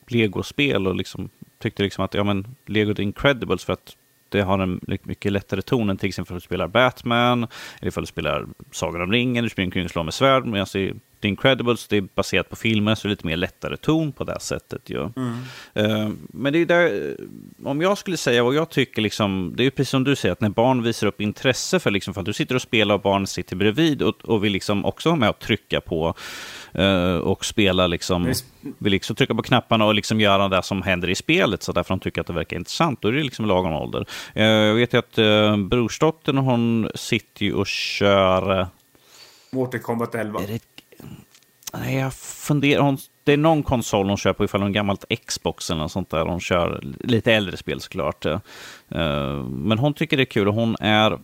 Lego-spel 0.08 0.88
och 0.88 0.96
liksom 0.96 1.30
tyckte 1.60 1.84
liksom 1.84 2.06
att 2.06 2.14
ja, 2.14 2.24
men 2.24 2.56
Lego 2.66 2.94
The 2.94 3.04
Incredibles 3.04 3.64
för 3.66 3.74
att 3.74 3.98
det 4.30 4.42
har 4.42 4.60
en 4.60 4.80
mycket 4.84 5.32
lättare 5.32 5.62
ton 5.62 5.90
än 5.90 5.98
till 5.98 6.10
exempel 6.10 6.34
om 6.34 6.38
du 6.38 6.42
spelar 6.42 6.68
Batman, 6.68 7.48
eller 7.80 7.88
ifall 7.88 8.04
du 8.04 8.08
spelar 8.08 8.46
Sagan 8.72 9.02
om 9.02 9.12
ringen, 9.12 9.44
du 9.44 9.50
springer 9.50 9.68
omkring 9.68 9.86
och 9.86 9.92
slår 9.92 10.04
med 10.04 10.14
svärd, 10.14 10.46
medan 10.46 10.68
i 10.76 10.94
The 11.22 11.28
Incredibles, 11.28 11.88
det 11.88 11.98
är 11.98 12.02
baserat 12.02 12.50
på 12.50 12.56
filmer, 12.56 12.96
så 12.96 13.08
det 13.08 13.10
är 13.10 13.10
lite 13.10 13.28
mer 13.28 13.38
lättare 13.38 13.78
ton 13.78 14.12
på 14.12 14.24
det 14.24 14.40
sättet. 14.40 14.82
Ja. 14.90 15.12
Mm. 15.16 15.92
Uh, 15.92 16.14
men 16.34 16.54
det 16.54 16.60
är 16.60 16.66
där, 16.66 17.16
om 17.64 17.82
jag 17.82 17.98
skulle 17.98 18.18
säga 18.18 18.44
vad 18.44 18.56
jag 18.56 18.70
tycker, 18.70 19.02
liksom, 19.02 19.54
det 19.58 19.66
är 19.66 19.70
precis 19.70 19.90
som 19.90 20.04
du 20.04 20.16
säger, 20.16 20.34
att 20.34 20.42
när 20.42 20.50
barn 20.50 20.84
visar 20.84 21.08
upp 21.08 21.22
intresse 21.22 21.80
för, 21.80 21.92
liksom, 21.92 22.14
för 22.14 22.22
att 22.22 22.26
du 22.26 22.34
sitter 22.34 22.56
och 22.56 22.62
spelar 22.62 22.96
och 22.96 23.02
barn 23.02 23.28
sitter 23.28 23.56
bredvid 23.56 24.02
och, 24.02 24.22
och 24.22 24.44
vill 24.44 24.54
liksom 24.54 24.86
också 24.86 25.10
vara 25.10 25.20
med 25.20 25.30
och 25.30 25.40
trycka 25.40 25.82
på 25.82 26.14
uh, 26.80 27.16
och 27.16 27.46
spela, 27.46 27.88
liksom, 27.88 28.34
vill 28.78 28.92
liksom 28.92 29.16
trycka 29.16 29.36
på 29.36 29.44
knapparna 29.44 29.86
och 29.86 29.96
liksom 29.96 30.22
göra 30.22 30.48
det 30.48 30.64
som 30.64 30.82
händer 30.82 31.10
i 31.10 31.16
spelet, 31.16 31.64
så 31.64 31.72
därför 31.72 31.90
de 31.90 32.00
tycker 32.00 32.22
att 32.22 32.28
det 32.28 32.34
verkar 32.34 32.58
intressant. 32.58 33.02
Då 33.02 33.08
är 33.08 33.12
det 33.12 33.24
liksom 33.24 33.46
lagom 33.46 33.74
ålder. 33.74 34.06
Uh, 34.38 34.44
jag 34.44 34.76
vet 34.76 34.94
ju 34.94 34.98
att 34.98 35.16
brorsdottern, 35.70 36.38
hon 36.38 36.90
sitter 36.96 37.46
ju 37.46 37.54
och 37.54 37.68
kör 37.68 38.68
Mortal 39.54 39.80
Kombat 39.80 40.16
11. 40.16 40.40
Är 40.40 40.48
det... 40.48 40.60
Nej, 41.74 41.96
jag 41.96 42.14
funderar. 42.14 42.82
Hon... 42.82 42.98
Det 43.24 43.34
är 43.34 43.38
någon 43.38 43.64
konsol 43.64 44.08
hon 44.08 44.18
kör 44.18 44.34
på, 44.34 44.46
ifall 44.46 44.62
hon 44.62 44.74
gammalt 44.74 45.06
Xbox 45.28 45.70
eller 45.70 45.82
något 45.82 45.92
sånt 45.92 46.10
där. 46.10 46.26
Hon 46.26 46.40
kör 46.40 46.84
lite 47.00 47.34
äldre 47.34 47.58
spel 47.58 47.82
såklart. 47.82 48.26
Uh, 48.26 48.40
men 49.44 49.80
hon 49.80 49.94
tycker 49.94 50.18
det 50.18 50.24
är 50.24 50.26
kul 50.26 50.48
och 50.48 50.54
hon 50.54 50.76
är... 50.80 51.12
Uh, 51.12 51.20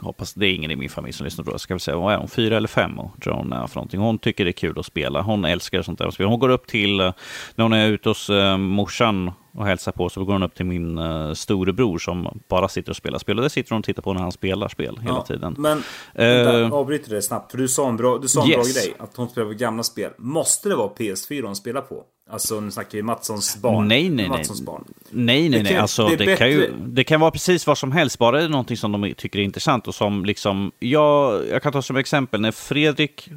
hoppas 0.00 0.34
det 0.34 0.46
är 0.46 0.54
ingen 0.54 0.70
i 0.70 0.76
min 0.76 0.88
familj 0.88 1.12
som 1.12 1.24
lyssnar 1.24 1.44
på 1.44 1.50
det. 1.50 1.58
Ska 1.58 1.74
vi 1.74 1.80
säga, 1.80 1.96
vad 1.96 2.14
är 2.14 2.18
hon? 2.18 2.28
Fyra 2.28 2.56
eller 2.56 2.68
fem? 2.68 2.98
Tror 3.22 3.34
hon 3.34 3.52
är 3.52 3.66
för 3.66 3.74
någonting. 3.74 4.00
Hon 4.00 4.18
tycker 4.18 4.44
det 4.44 4.50
är 4.50 4.52
kul 4.52 4.78
att 4.78 4.86
spela. 4.86 5.22
Hon 5.22 5.44
älskar 5.44 5.82
sånt 5.82 5.98
där 5.98 6.10
spel. 6.10 6.26
Hon 6.26 6.38
går 6.38 6.48
upp 6.48 6.66
till, 6.66 6.96
när 6.96 7.62
hon 7.62 7.72
är 7.72 7.88
ute 7.88 8.08
hos 8.08 8.30
uh, 8.30 8.56
morsan 8.56 9.32
och 9.58 9.66
hälsar 9.66 9.92
på 9.92 10.08
så 10.08 10.24
går 10.24 10.32
hon 10.32 10.42
upp 10.42 10.54
till 10.54 10.66
min 10.66 10.98
uh, 10.98 11.34
storebror 11.34 11.98
som 11.98 12.40
bara 12.48 12.68
sitter 12.68 12.90
och 12.90 12.96
spelar 12.96 13.18
spel. 13.18 13.38
Och 13.38 13.42
det 13.42 13.50
sitter 13.50 13.70
hon 13.70 13.78
och 13.78 13.84
tittar 13.84 14.02
på 14.02 14.12
när 14.12 14.20
han 14.20 14.32
spelar 14.32 14.68
spel 14.68 14.98
hela 15.02 15.14
ja, 15.14 15.22
tiden. 15.22 15.56
Men 15.58 15.78
uh, 16.18 16.72
avbryter 16.72 17.14
det 17.14 17.22
snabbt. 17.22 17.50
För 17.50 17.58
du 17.58 17.68
sa 17.68 17.88
en 17.88 17.96
bra, 17.96 18.18
du 18.18 18.28
sa 18.28 18.42
en 18.42 18.48
yes. 18.48 18.56
bra 18.56 18.82
grej. 18.82 18.94
Att 18.98 19.16
hon 19.16 19.28
spelar 19.28 19.48
på 19.48 19.54
gamla 19.54 19.82
spel. 19.82 20.10
Måste 20.18 20.68
det 20.68 20.76
vara 20.76 20.88
PS4 20.88 21.42
hon 21.42 21.56
spelar 21.56 21.80
på? 21.80 22.02
Alltså 22.30 22.60
nu 22.60 22.70
snackar 22.70 22.98
vi 22.98 23.02
Mattssons 23.02 23.56
barn. 23.56 23.88
Nej, 23.88 24.10
nej, 24.10 24.28
Matssons 24.28 24.60
nej. 24.60 24.66
Barn. 24.66 24.84
Nej, 25.10 25.48
nej, 25.48 25.62
nej. 25.62 25.76
Alltså, 25.76 26.08
det, 26.08 26.16
det 26.16 26.36
kan 26.36 26.50
ju, 26.50 26.72
det 26.86 27.04
kan 27.04 27.20
vara 27.20 27.30
precis 27.30 27.66
vad 27.66 27.78
som 27.78 27.92
helst. 27.92 28.18
Bara 28.18 28.38
det 28.38 28.44
är 28.44 28.48
någonting 28.48 28.76
som 28.76 28.92
de 28.92 29.14
tycker 29.16 29.38
är 29.38 29.42
intressant 29.42 29.88
och 29.88 29.94
som 29.94 30.24
liksom... 30.24 30.72
Jag, 30.78 31.48
jag 31.48 31.62
kan 31.62 31.72
ta 31.72 31.82
som 31.82 31.96
exempel 31.96 32.40
när 32.40 32.52
Fredrik 32.52 33.30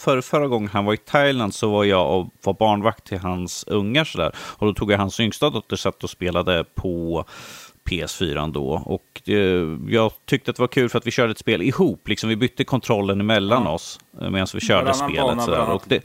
för, 0.00 0.20
förra 0.20 0.48
gången 0.48 0.70
han 0.72 0.84
var 0.84 0.94
i 0.94 0.96
Thailand 0.96 1.54
så 1.54 1.70
var 1.70 1.84
jag 1.84 2.18
och 2.18 2.26
var 2.42 2.54
barnvakt 2.54 3.04
till 3.06 3.18
hans 3.18 3.64
ungar 3.66 4.04
sådär. 4.04 4.32
Och 4.36 4.66
då 4.66 4.74
tog 4.74 4.92
jag 4.92 4.98
hans 4.98 5.20
yngsta 5.20 5.50
dotter 5.50 5.76
satt 5.76 6.04
och 6.04 6.10
spelade 6.10 6.64
på 6.74 7.24
PS4 7.90 8.52
då. 8.52 8.68
Och 8.68 9.28
eh, 9.28 9.78
jag 9.88 10.12
tyckte 10.24 10.50
att 10.50 10.56
det 10.56 10.62
var 10.62 10.68
kul 10.68 10.88
för 10.88 10.98
att 10.98 11.06
vi 11.06 11.10
körde 11.10 11.30
ett 11.30 11.38
spel 11.38 11.62
ihop. 11.62 12.08
Liksom 12.08 12.28
vi 12.28 12.36
bytte 12.36 12.64
kontrollen 12.64 13.20
emellan 13.20 13.62
mm. 13.62 13.72
oss 13.72 14.00
eh, 14.20 14.30
medan 14.30 14.46
vi 14.54 14.60
körde 14.60 14.84
varannan 14.84 15.10
spelet. 15.10 15.26
Bana, 15.26 15.42
sådär. 15.42 15.70
Och 15.70 15.82
det, 15.86 16.02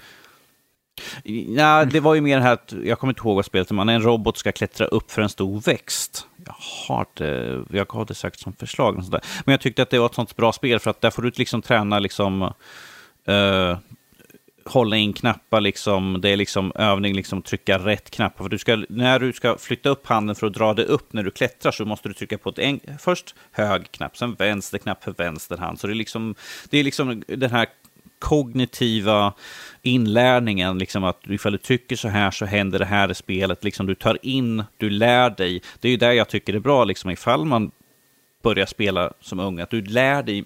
Ja, 1.48 1.86
det 1.86 2.00
var 2.00 2.16
ju 2.16 2.22
mer 2.22 2.40
här 2.40 2.54
att, 2.54 2.74
jag 2.84 3.00
kommer 3.00 3.12
inte 3.12 3.22
ihåg 3.22 3.36
vad 3.36 3.46
spelet 3.46 3.72
man 3.72 3.90
en 3.90 4.02
robot 4.02 4.38
ska 4.38 4.52
klättra 4.52 4.86
upp 4.86 5.12
för 5.12 5.22
en 5.22 5.30
stor 5.30 5.62
växt. 5.62 6.28
Jag 6.46 6.56
har 6.88 7.06
det, 7.14 7.64
jag 7.70 7.92
har 7.92 8.06
det 8.06 8.14
sagt 8.14 8.40
som 8.40 8.54
förslag. 8.54 8.98
Och 8.98 9.06
sådär. 9.06 9.22
Men 9.46 9.54
jag 9.54 9.62
tyckte 9.62 9.82
att 9.82 9.90
det 9.90 10.00
var 10.00 10.06
ett 10.06 10.16
sånt 10.16 10.36
bra 10.36 10.54
spel 10.54 10.80
för 10.80 10.90
att 10.90 11.02
där 11.02 11.12
får 11.12 11.22
du 11.22 11.32
liksom 11.36 11.62
träna 11.62 12.00
liksom 12.00 12.54
uh, 13.30 13.78
hålla 14.66 14.98
in 14.98 15.14
knappar, 15.14 15.62
liksom, 15.62 16.22
det 16.22 16.30
är 16.30 16.38
liksom 16.38 16.72
övning, 16.76 17.16
liksom 17.16 17.42
trycka 17.42 17.78
rätt 17.78 18.10
knappar. 18.10 18.44
För 18.44 18.50
du 18.50 18.58
ska, 18.58 18.84
när 18.90 19.20
du 19.20 19.34
ska 19.34 19.58
flytta 19.58 19.90
upp 19.90 20.08
handen 20.08 20.36
för 20.36 20.48
att 20.48 20.54
dra 20.54 20.74
det 20.74 20.84
upp 20.84 21.14
när 21.14 21.24
du 21.24 21.32
klättrar 21.32 21.72
så 21.72 21.86
måste 21.86 22.10
du 22.10 22.14
trycka 22.14 22.38
på 22.38 22.50
ett 22.50 22.60
en, 22.60 22.80
först 23.00 23.36
hög 23.52 23.92
knapp, 23.92 24.18
sen 24.18 24.34
vänster 24.34 24.78
knapp 24.78 25.04
för 25.04 25.12
vänster 25.12 25.58
hand. 25.58 25.80
Så 25.80 25.88
det 25.88 25.94
är 25.94 25.96
liksom, 25.96 26.36
det 26.70 26.78
är 26.78 26.84
liksom 26.84 27.24
den 27.28 27.52
här 27.52 27.68
kognitiva 28.20 29.34
inlärningen, 29.82 30.78
liksom 30.78 31.04
att 31.04 31.20
ifall 31.28 31.52
du 31.52 31.58
tycker 31.58 31.96
så 31.96 32.08
här 32.08 32.32
så 32.32 32.46
händer 32.46 32.80
det 32.80 32.86
här 32.86 33.12
i 33.12 33.16
spelet. 33.16 33.64
Liksom 33.64 33.86
du 33.86 33.96
tar 33.96 34.18
in, 34.22 34.64
du 34.78 34.90
lär 34.90 35.30
dig. 35.30 35.62
Det 35.80 35.88
är 35.88 35.92
ju 35.92 35.98
där 35.98 36.12
jag 36.12 36.30
tycker 36.30 36.54
det 36.54 36.58
är 36.58 36.62
bra, 36.62 36.84
liksom 36.84 37.10
ifall 37.10 37.46
man 37.46 37.72
börjar 38.44 38.66
spela 38.66 39.14
som 39.22 39.40
ung, 39.40 39.60
att 39.60 39.70
du 39.70 39.82
lär 39.82 40.24
dig 40.24 40.44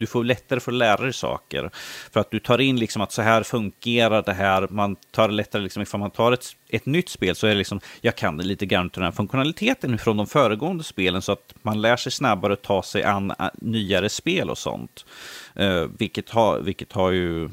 du 0.00 0.06
får 0.06 0.24
lättare 0.24 0.60
för 0.60 0.72
att 0.72 0.78
lära 0.78 1.02
dig 1.02 1.12
saker. 1.12 1.70
För 2.12 2.20
att 2.20 2.30
du 2.30 2.38
tar 2.38 2.60
in 2.60 2.76
liksom 2.76 3.02
att 3.02 3.12
så 3.12 3.22
här 3.22 3.42
fungerar 3.42 4.22
det 4.22 4.32
här. 4.32 4.68
Man 4.70 4.96
tar 4.96 5.28
det 5.28 5.34
lättare, 5.34 5.62
liksom, 5.62 5.82
ifall 5.82 6.00
man 6.00 6.10
tar 6.10 6.32
ett, 6.32 6.46
ett 6.68 6.86
nytt 6.86 7.08
spel 7.08 7.34
så 7.36 7.46
är 7.46 7.50
det 7.50 7.56
liksom, 7.56 7.80
jag 8.00 8.16
kan 8.16 8.36
det 8.36 8.44
lite 8.44 8.66
grann 8.66 8.90
till 8.90 9.00
den 9.00 9.04
här 9.04 9.16
funktionaliteten 9.16 9.98
från 9.98 10.16
de 10.16 10.26
föregående 10.26 10.84
spelen 10.84 11.22
så 11.22 11.32
att 11.32 11.54
man 11.62 11.80
lär 11.80 11.96
sig 11.96 12.12
snabbare 12.12 12.52
att 12.52 12.62
ta 12.62 12.82
sig 12.82 13.02
an 13.02 13.32
nyare 13.54 14.08
spel 14.08 14.50
och 14.50 14.58
sånt. 14.58 15.04
Uh, 15.60 15.86
vilket, 15.98 16.30
har, 16.30 16.60
vilket 16.60 16.92
har 16.92 17.10
ju 17.10 17.50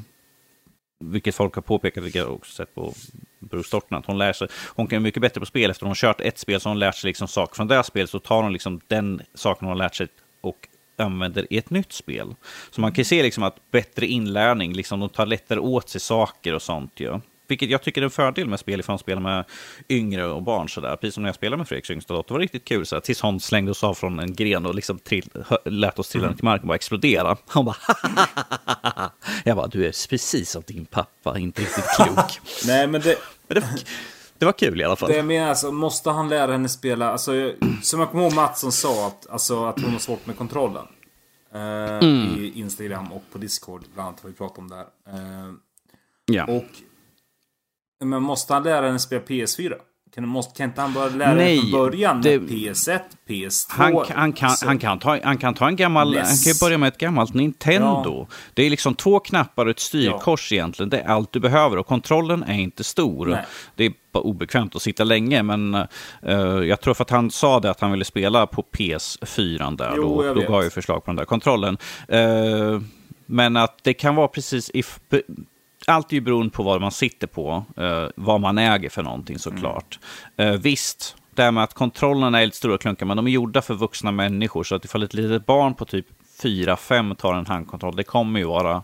vilket 1.00 1.34
folk 1.34 1.54
har 1.54 1.62
påpekat, 1.62 2.04
vilket 2.04 2.22
jag 2.22 2.34
också 2.34 2.52
sett 2.52 2.74
på 2.74 2.94
Bruce 3.38 3.66
Storten, 3.66 3.98
att 3.98 4.06
hon 4.06 4.18
lär 4.18 4.32
sig, 4.32 4.48
hon 4.66 4.86
kan 4.86 5.02
mycket 5.02 5.22
bättre 5.22 5.40
på 5.40 5.46
spel 5.46 5.70
efter 5.70 5.86
hon 5.86 5.94
kört 5.94 6.20
ett 6.20 6.38
spel, 6.38 6.60
så 6.60 6.68
hon 6.68 6.78
lärt 6.78 6.96
sig 6.96 7.08
liksom 7.08 7.28
saker 7.28 7.56
från 7.56 7.68
det 7.68 7.84
spelet, 7.84 8.10
så 8.10 8.18
tar 8.18 8.42
hon 8.42 8.52
liksom 8.52 8.80
den 8.86 9.22
saken 9.34 9.68
hon 9.68 9.78
har 9.78 9.84
lärt 9.84 9.94
sig 9.94 10.08
och 10.40 10.68
använder 11.00 11.52
i 11.52 11.58
ett 11.58 11.70
nytt 11.70 11.92
spel. 11.92 12.34
Så 12.70 12.80
man 12.80 12.92
kan 12.92 13.04
se 13.04 13.22
liksom 13.22 13.42
att 13.42 13.70
bättre 13.70 14.06
inlärning, 14.06 14.72
liksom 14.72 15.00
de 15.00 15.08
tar 15.08 15.26
lättare 15.26 15.58
åt 15.58 15.88
sig 15.88 16.00
saker 16.00 16.54
och 16.54 16.62
sånt. 16.62 16.92
Ja. 16.94 17.20
Vilket 17.48 17.70
jag 17.70 17.82
tycker 17.82 18.00
är 18.00 18.04
en 18.04 18.10
fördel 18.10 18.48
med 18.48 18.60
spel 18.60 18.80
ifall 18.80 18.92
man 18.92 18.98
spelar 18.98 19.22
med 19.22 19.44
yngre 19.88 20.26
och 20.26 20.42
barn. 20.42 20.68
Sådär. 20.68 20.96
Precis 20.96 21.14
som 21.14 21.22
när 21.22 21.28
jag 21.28 21.34
spelade 21.34 21.56
med 21.56 21.68
Fredriks 21.68 21.90
yngsta 21.90 22.14
dotter. 22.14 22.28
Det 22.28 22.34
var 22.34 22.40
riktigt 22.40 22.64
kul. 22.64 22.86
Sådär. 22.86 23.00
Tills 23.00 23.20
hon 23.20 23.40
slängde 23.40 23.70
oss 23.70 23.84
av 23.84 23.94
från 23.94 24.18
en 24.18 24.34
gren 24.34 24.66
och 24.66 24.74
liksom 24.74 24.98
trill, 24.98 25.30
lät 25.64 25.98
oss 25.98 26.08
trilla 26.08 26.24
mm. 26.24 26.32
ner 26.32 26.36
till 26.36 26.44
marken 26.44 26.62
och 26.62 26.68
bara 26.68 26.74
explodera. 26.74 27.36
Hon 27.46 27.64
bara 27.64 27.76
Jag 29.44 29.56
bara, 29.56 29.66
du 29.66 29.86
är 29.86 30.08
precis 30.08 30.50
som 30.50 30.62
din 30.66 30.86
pappa, 30.86 31.38
inte 31.38 31.62
riktigt 31.62 31.84
klok. 31.96 32.40
Nej, 32.66 32.86
men 32.86 33.00
det... 33.00 33.18
Men 33.48 33.60
det 33.60 33.84
det 34.38 34.44
var 34.44 34.52
kul 34.52 34.80
i 34.80 34.84
alla 34.84 34.96
fall. 34.96 35.10
Det 35.10 35.16
jag 35.16 35.26
menar 35.26 35.48
alltså, 35.48 35.72
måste 35.72 36.10
han 36.10 36.28
lära 36.28 36.52
henne 36.52 36.68
spela? 36.68 37.10
Alltså, 37.10 37.52
som 37.82 38.00
jag 38.00 38.10
kommer 38.10 38.24
ihåg 38.24 38.34
Mattsson 38.34 38.72
sa 38.72 39.06
att, 39.06 39.26
alltså, 39.30 39.64
att 39.64 39.80
hon 39.80 39.92
har 39.92 39.98
svårt 39.98 40.26
med 40.26 40.38
kontrollen. 40.38 40.86
Eh, 41.54 41.98
mm. 41.98 42.34
I 42.38 42.52
Instagram 42.54 43.12
och 43.12 43.22
på 43.32 43.38
Discord 43.38 43.84
bland 43.94 44.08
annat 44.08 44.20
har 44.20 44.28
vi 44.28 44.34
pratat 44.34 44.58
om 44.58 44.68
det 44.68 44.76
här. 44.76 44.86
Eh, 45.08 45.52
ja. 46.26 46.46
Och 46.46 46.82
men 48.04 48.22
måste 48.22 48.54
han 48.54 48.62
lära 48.62 48.86
henne 48.86 48.98
spela 48.98 49.22
PS4? 49.22 49.74
Kan, 50.18 50.28
måste, 50.28 50.58
kan 50.58 50.68
inte 50.68 50.80
han 50.80 50.92
bara 50.92 51.08
lära 51.08 51.34
Nej, 51.34 51.60
från 51.60 51.70
början? 51.70 52.22
Det, 52.22 52.38
PS1, 52.38 53.00
PS2? 53.28 53.66
Han, 53.68 54.04
han, 54.14 54.32
kan, 54.32 54.50
han, 54.64 54.78
kan 54.78 54.98
ta, 54.98 55.18
han 55.24 55.38
kan 55.38 55.54
ta 55.54 55.68
en 55.68 55.76
gammal... 55.76 56.10
NES. 56.10 56.28
Han 56.28 56.52
kan 56.52 56.66
börja 56.66 56.78
med 56.78 56.88
ett 56.88 56.98
gammalt 56.98 57.34
Nintendo. 57.34 58.26
Ja. 58.30 58.36
Det 58.54 58.62
är 58.62 58.70
liksom 58.70 58.94
två 58.94 59.20
knappar 59.20 59.64
och 59.64 59.70
ett 59.70 59.80
styrkors 59.80 60.52
ja. 60.52 60.56
egentligen. 60.56 60.90
Det 60.90 61.00
är 61.00 61.08
allt 61.08 61.32
du 61.32 61.40
behöver. 61.40 61.76
Och 61.76 61.86
kontrollen 61.86 62.42
är 62.42 62.54
inte 62.54 62.84
stor. 62.84 63.26
Nej. 63.26 63.44
Det 63.74 63.84
är 63.84 63.92
bara 64.12 64.20
obekvämt 64.20 64.76
att 64.76 64.82
sitta 64.82 65.04
länge. 65.04 65.42
Men 65.42 65.74
uh, 65.74 65.84
jag 66.64 66.80
tror 66.80 66.94
för 66.94 67.04
att 67.04 67.10
han 67.10 67.30
sa 67.30 67.60
det 67.60 67.70
att 67.70 67.80
han 67.80 67.92
ville 67.92 68.04
spela 68.04 68.46
på 68.46 68.64
PS4 68.72 69.76
där. 69.76 69.92
Jo, 69.96 70.22
då, 70.22 70.34
då 70.34 70.40
gav 70.40 70.62
jag 70.62 70.72
förslag 70.72 71.04
på 71.04 71.10
den 71.10 71.16
där 71.16 71.24
kontrollen. 71.24 71.78
Uh, 72.12 72.80
men 73.26 73.56
att 73.56 73.78
det 73.82 73.94
kan 73.94 74.14
vara 74.14 74.28
precis... 74.28 74.70
If, 74.74 75.00
allt 75.88 76.12
är 76.12 76.14
ju 76.14 76.20
beroende 76.20 76.50
på 76.50 76.62
vad 76.62 76.80
man 76.80 76.92
sitter 76.92 77.26
på, 77.26 77.64
eh, 77.76 78.06
vad 78.16 78.40
man 78.40 78.58
äger 78.58 78.88
för 78.88 79.02
någonting 79.02 79.38
såklart. 79.38 79.98
Mm. 80.36 80.54
Eh, 80.54 80.60
visst, 80.60 81.16
det 81.34 81.42
här 81.42 81.50
med 81.50 81.64
att 81.64 81.74
kontrollerna 81.74 82.40
är 82.40 82.44
lite 82.44 82.56
stora 82.56 82.78
klunkar, 82.78 83.06
men 83.06 83.16
de 83.16 83.26
är 83.26 83.30
gjorda 83.30 83.62
för 83.62 83.74
vuxna 83.74 84.12
människor. 84.12 84.64
Så 84.64 84.74
att 84.74 84.84
ifall 84.84 85.02
ett 85.02 85.14
litet 85.14 85.46
barn 85.46 85.74
på 85.74 85.84
typ 85.84 86.06
4-5 86.42 87.14
tar 87.14 87.34
en 87.34 87.46
handkontroll, 87.46 87.96
det 87.96 88.04
kommer 88.04 88.40
ju 88.40 88.46
vara... 88.46 88.82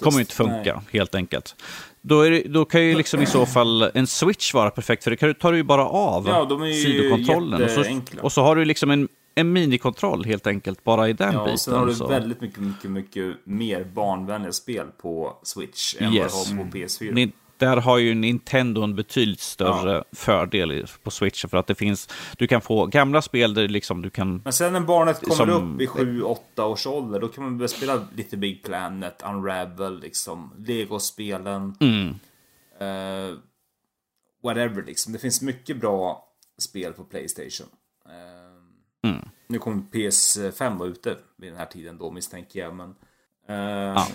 kommer 0.00 0.12
ju 0.12 0.20
inte 0.20 0.34
funka, 0.34 0.74
Nej. 0.74 0.84
helt 0.92 1.14
enkelt. 1.14 1.56
Då, 2.00 2.22
det, 2.22 2.42
då, 2.42 2.64
kan 2.64 2.82
ju 2.82 2.94
liksom 2.94 3.22
i 3.22 3.26
så 3.26 3.46
fall 3.46 3.90
en 3.94 4.06
switch 4.06 4.54
vara 4.54 4.70
perfekt, 4.70 5.04
för 5.04 5.10
det 5.10 5.34
tar 5.34 5.52
du 5.52 5.58
ju 5.58 5.64
bara 5.64 5.86
av 5.86 6.28
ja, 6.28 6.44
de 6.44 6.62
är 6.62 6.66
ju 6.66 6.72
sidokontrollen. 6.72 7.64
Och 7.64 7.70
så, 7.70 8.00
och 8.20 8.32
så 8.32 8.42
har 8.42 8.56
du 8.56 8.64
liksom 8.64 8.90
en 8.90 9.08
en 9.34 9.52
minikontroll 9.52 10.24
helt 10.24 10.46
enkelt, 10.46 10.84
bara 10.84 11.08
i 11.08 11.12
den 11.12 11.34
ja, 11.34 11.38
biten. 11.38 11.52
Och 11.52 11.60
sen 11.60 11.74
har 11.74 11.86
du 11.86 11.94
så. 11.94 12.08
väldigt 12.08 12.40
mycket, 12.40 12.58
mycket, 12.58 12.90
mycket 12.90 13.36
mer 13.44 13.84
barnvänliga 13.84 14.52
spel 14.52 14.86
på 14.86 15.40
Switch 15.42 15.94
än 16.00 16.12
yes. 16.12 16.32
vad 16.34 16.56
du 16.56 16.62
har 16.62 16.70
på 16.70 16.76
PS4. 16.76 17.12
Ni, 17.12 17.32
där 17.58 17.76
har 17.76 17.98
ju 17.98 18.14
Nintendo 18.14 18.82
en 18.82 18.94
betydligt 18.94 19.40
större 19.40 19.92
ja. 19.92 20.04
fördel 20.12 20.86
på 21.02 21.10
Switch. 21.10 21.44
För 21.46 21.56
att 21.56 21.66
det 21.66 21.74
finns, 21.74 22.08
du 22.38 22.46
kan 22.46 22.60
få 22.60 22.86
gamla 22.86 23.22
spel 23.22 23.54
där 23.54 23.68
liksom 23.68 24.02
du 24.02 24.10
kan... 24.10 24.40
Men 24.44 24.52
sen 24.52 24.72
när 24.72 24.80
barnet 24.80 25.20
kommer 25.20 25.52
som, 25.52 25.74
upp 25.74 25.80
i 25.80 25.86
7-8 25.86 26.62
års 26.62 26.86
ålder, 26.86 27.20
då 27.20 27.28
kan 27.28 27.44
man 27.44 27.58
börja 27.58 27.68
spela 27.68 28.08
lite 28.16 28.36
Big 28.36 28.62
Planet, 28.62 29.22
Unravel, 29.26 30.00
liksom, 30.00 30.54
Lego-spelen. 30.58 31.74
Mm. 31.80 32.08
Uh, 32.08 33.38
whatever 34.42 34.82
liksom. 34.86 35.12
Det 35.12 35.18
finns 35.18 35.42
mycket 35.42 35.76
bra 35.76 36.28
spel 36.58 36.92
på 36.92 37.04
Playstation. 37.04 37.66
Uh, 38.06 38.41
Mm. 39.02 39.28
Nu 39.46 39.58
kommer 39.58 39.82
PS5 39.92 40.78
vara 40.78 40.88
ute 40.88 41.16
vid 41.36 41.50
den 41.50 41.58
här 41.58 41.66
tiden 41.66 41.98
då 41.98 42.10
misstänker 42.10 42.60
jag. 42.60 42.74
Men, 42.74 42.94
eh, 43.48 43.56
ja. 43.96 44.08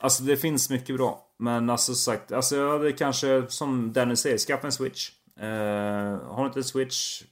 Alltså 0.00 0.22
det 0.22 0.36
finns 0.36 0.70
mycket 0.70 0.96
bra. 0.96 1.26
Men 1.36 1.70
alltså 1.70 1.94
sagt, 1.94 2.32
alltså 2.32 2.56
jag 2.56 2.70
hade 2.70 2.92
kanske 2.92 3.44
som 3.48 3.92
Dennis 3.92 4.20
säger, 4.20 4.38
skaffa 4.38 4.66
en 4.66 4.72
Switch. 4.72 5.10
Eh, 5.36 6.34
har 6.34 6.46
inte 6.46 6.58
en 6.58 6.64
Switch, 6.64 7.22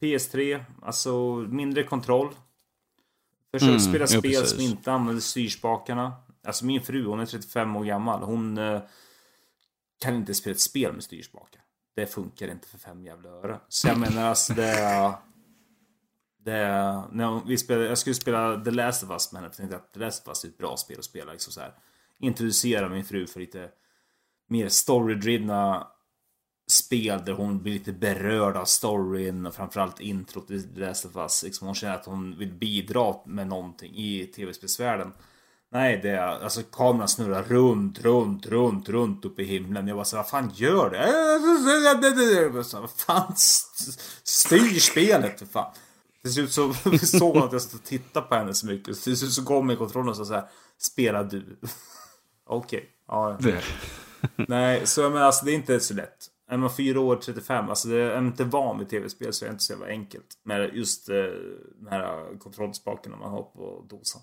PS3, 0.00 0.64
alltså 0.82 1.36
mindre 1.36 1.84
kontroll. 1.84 2.34
Försök 3.52 3.68
mm, 3.68 3.80
spela 3.80 4.06
spel 4.06 4.46
som 4.46 4.60
inte 4.60 4.92
använder 4.92 5.20
styrspakarna. 5.22 6.12
Alltså 6.46 6.64
min 6.64 6.82
fru, 6.82 7.06
hon 7.06 7.20
är 7.20 7.26
35 7.26 7.76
år 7.76 7.84
gammal. 7.84 8.22
Hon 8.22 8.58
uh, 8.58 8.80
kan 10.00 10.14
inte 10.14 10.34
spela 10.34 10.54
ett 10.54 10.60
spel 10.60 10.92
med 10.92 11.04
styrspakar. 11.04 11.62
Det 11.96 12.06
funkar 12.06 12.50
inte 12.50 12.68
för 12.68 12.78
fem 12.78 13.04
jävla 13.04 13.30
öre. 13.30 13.60
Så 13.68 13.88
jag 13.88 13.98
menar 13.98 14.28
alltså 14.28 14.54
det. 14.54 15.14
Det 16.44 16.62
när 17.12 17.46
vi 17.46 17.58
spelade, 17.58 17.86
jag 17.88 17.98
skulle 17.98 18.14
spela 18.14 18.60
The 18.64 18.70
Last 18.70 19.02
of 19.02 19.10
Us 19.10 19.32
med 19.32 19.42
henne. 19.42 19.54
För 19.54 19.62
jag 19.62 19.70
tänkte 19.70 19.86
att 19.86 19.92
The 19.92 20.00
Last 20.00 20.22
of 20.22 20.28
Us 20.28 20.44
är 20.44 20.48
ett 20.48 20.58
bra 20.58 20.76
spel 20.76 20.98
att 20.98 21.04
spela. 21.04 21.32
Liksom 21.32 21.52
så 21.52 21.60
här. 21.60 21.74
Introducera 22.18 22.88
min 22.88 23.04
fru 23.04 23.26
för 23.26 23.40
lite 23.40 23.68
mer 24.48 24.68
storydrivna 24.68 25.86
spel 26.70 27.22
där 27.26 27.32
hon 27.32 27.62
blir 27.62 27.72
lite 27.72 27.92
berörd 27.92 28.56
av 28.56 28.64
storyn 28.64 29.46
och 29.46 29.54
framförallt 29.54 30.00
introt 30.00 30.50
i 30.50 30.62
The 30.62 30.80
Last 30.80 31.04
of 31.04 31.16
Us. 31.16 31.42
Liksom 31.42 31.66
hon 31.66 31.74
känner 31.74 31.94
att 31.94 32.06
hon 32.06 32.38
vill 32.38 32.52
bidra 32.52 33.14
med 33.26 33.46
någonting 33.46 33.96
i 33.96 34.26
tv-spelsvärlden. 34.26 35.12
Nej, 35.72 36.00
det 36.02 36.10
är 36.10 36.18
alltså 36.18 36.62
kameran 36.62 37.08
snurrar 37.08 37.42
runt, 37.42 38.00
runt, 38.00 38.46
runt, 38.46 38.88
runt 38.88 39.24
upp 39.24 39.40
i 39.40 39.44
himlen. 39.44 39.88
Jag 39.88 39.96
bara 39.96 40.04
så 40.04 40.16
vad 40.16 40.28
fan 40.28 40.52
gör 40.54 40.90
det? 40.90 41.06
Vad 42.80 42.90
fan 42.90 43.32
styr 44.24 44.78
spelet 44.78 45.38
för 45.38 45.46
fan. 45.46 45.72
Till 46.22 46.32
slut 46.32 46.52
så 46.52 46.74
såg 46.98 47.34
hon 47.34 47.44
att 47.44 47.52
jag 47.52 47.62
stod 47.62 47.80
och 47.80 47.86
tittade 47.86 48.26
på 48.26 48.34
henne 48.34 48.54
så 48.54 48.66
mycket. 48.66 49.02
Till 49.02 49.16
slut 49.16 49.32
så 49.32 49.42
gav 49.42 49.64
mig 49.64 49.76
kontrollen 49.76 50.08
och 50.08 50.16
sa 50.16 50.24
så 50.24 50.34
här, 50.34 50.48
spela 50.78 51.22
du. 51.22 51.58
Okej, 52.46 52.90
okay. 53.06 53.52
ja. 53.52 53.60
Nej, 54.48 54.86
så 54.86 55.10
menar 55.10 55.26
alltså 55.26 55.44
det 55.44 55.52
är 55.52 55.54
inte 55.54 55.80
så 55.80 55.94
lätt. 55.94 56.26
Är 56.48 56.56
man 56.56 56.74
fyra 56.74 57.00
år, 57.00 57.16
35, 57.16 57.68
alltså 57.68 57.88
det 57.88 57.96
är 57.96 58.18
inte 58.18 58.44
van 58.44 58.78
vid 58.78 58.88
tv-spel 58.88 59.32
så 59.32 59.44
är 59.44 59.48
det 59.48 59.52
inte 59.52 59.64
så 59.64 59.72
jävla 59.72 59.86
enkelt. 59.86 60.26
Med 60.42 60.74
just 60.74 61.08
eh, 61.08 61.16
den 61.74 61.88
här 61.90 62.38
kontrollspaken 62.38 63.12
man 63.20 63.30
har 63.30 63.42
på 63.42 63.84
dosan. 63.88 64.22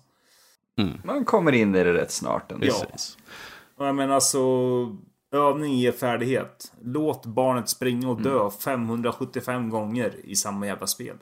Mm. 0.78 1.00
Man 1.04 1.24
kommer 1.24 1.52
in 1.52 1.74
i 1.74 1.84
det 1.84 1.94
rätt 1.94 2.10
snart 2.10 2.52
ändå. 2.52 2.66
Ja. 2.66 2.86
Och 3.76 3.86
jag 3.86 3.94
menar 3.94 4.14
alltså, 4.14 4.38
övning 5.32 5.74
ger 5.74 5.92
färdighet. 5.92 6.72
Låt 6.82 7.26
barnet 7.26 7.68
springa 7.68 8.08
och 8.08 8.22
dö 8.22 8.40
mm. 8.40 8.50
575 8.50 9.70
gånger 9.70 10.14
i 10.24 10.36
samma 10.36 10.66
jävla 10.66 10.86
spel. 10.86 11.16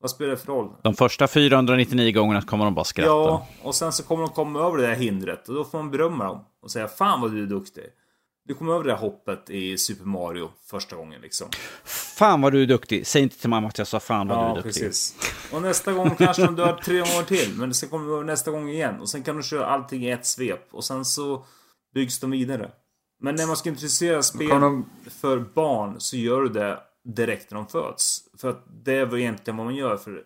Vad 0.00 0.10
spelar 0.10 0.30
det 0.30 0.36
för 0.36 0.52
roll? 0.52 0.70
De 0.82 0.94
första 0.94 1.28
499 1.28 2.12
gångerna 2.12 2.42
kommer 2.42 2.64
de 2.64 2.74
bara 2.74 2.84
skratta. 2.84 3.08
Ja, 3.08 3.46
och 3.62 3.74
sen 3.74 3.92
så 3.92 4.02
kommer 4.02 4.22
de 4.22 4.32
komma 4.32 4.60
över 4.60 4.78
det 4.78 4.86
där 4.86 4.94
hindret. 4.94 5.48
Och 5.48 5.54
då 5.54 5.64
får 5.64 5.78
man 5.78 5.90
berömma 5.90 6.24
dem. 6.24 6.44
Och 6.62 6.70
säga 6.70 6.88
fan 6.88 7.20
vad 7.20 7.32
du 7.32 7.42
är 7.42 7.46
duktig. 7.46 7.84
Du 8.44 8.54
kom 8.54 8.68
över 8.68 8.84
det 8.84 8.92
här 8.92 9.00
hoppet 9.00 9.50
i 9.50 9.78
Super 9.78 10.04
Mario 10.04 10.50
första 10.70 10.96
gången 10.96 11.20
liksom. 11.20 11.48
Fan 11.84 12.40
vad 12.40 12.52
du 12.52 12.62
är 12.62 12.66
duktig. 12.66 13.06
Säg 13.06 13.22
inte 13.22 13.40
till 13.40 13.50
mamma 13.50 13.68
att 13.68 13.78
jag 13.78 13.86
sa 13.86 14.00
fan 14.00 14.28
vad 14.28 14.38
ja, 14.38 14.42
du 14.42 14.50
är 14.50 14.54
duktig. 14.54 14.82
Precis. 14.82 15.14
Och 15.52 15.62
nästa 15.62 15.92
gång 15.92 16.10
kanske 16.18 16.42
de 16.42 16.56
dör 16.56 16.80
tre 16.84 16.98
gånger 16.98 17.22
till. 17.22 17.54
Men 17.56 17.74
sen 17.74 17.88
kommer 17.88 18.16
du 18.16 18.24
nästa 18.24 18.50
gång 18.50 18.68
igen. 18.68 19.00
Och 19.00 19.08
sen 19.08 19.22
kan 19.22 19.36
du 19.36 19.42
köra 19.42 19.66
allting 19.66 20.04
i 20.04 20.10
ett 20.10 20.26
svep. 20.26 20.68
Och 20.70 20.84
sen 20.84 21.04
så 21.04 21.44
byggs 21.94 22.20
de 22.20 22.30
vidare. 22.30 22.70
Men 23.20 23.34
när 23.34 23.46
man 23.46 23.56
ska 23.56 23.68
introducera 23.68 24.22
spel 24.22 24.48
de... 24.48 24.90
för 25.20 25.38
barn 25.38 25.94
så 25.98 26.16
gör 26.16 26.42
du 26.42 26.48
det 26.48 26.80
direkt 27.14 27.50
när 27.50 27.58
de 27.58 27.66
föds. 27.66 28.20
För 28.36 28.50
att 28.50 28.64
det 28.84 28.94
är 28.94 29.06
väl 29.06 29.20
egentligen 29.20 29.56
vad 29.56 29.66
man 29.66 29.74
gör. 29.74 29.96
För 29.96 30.24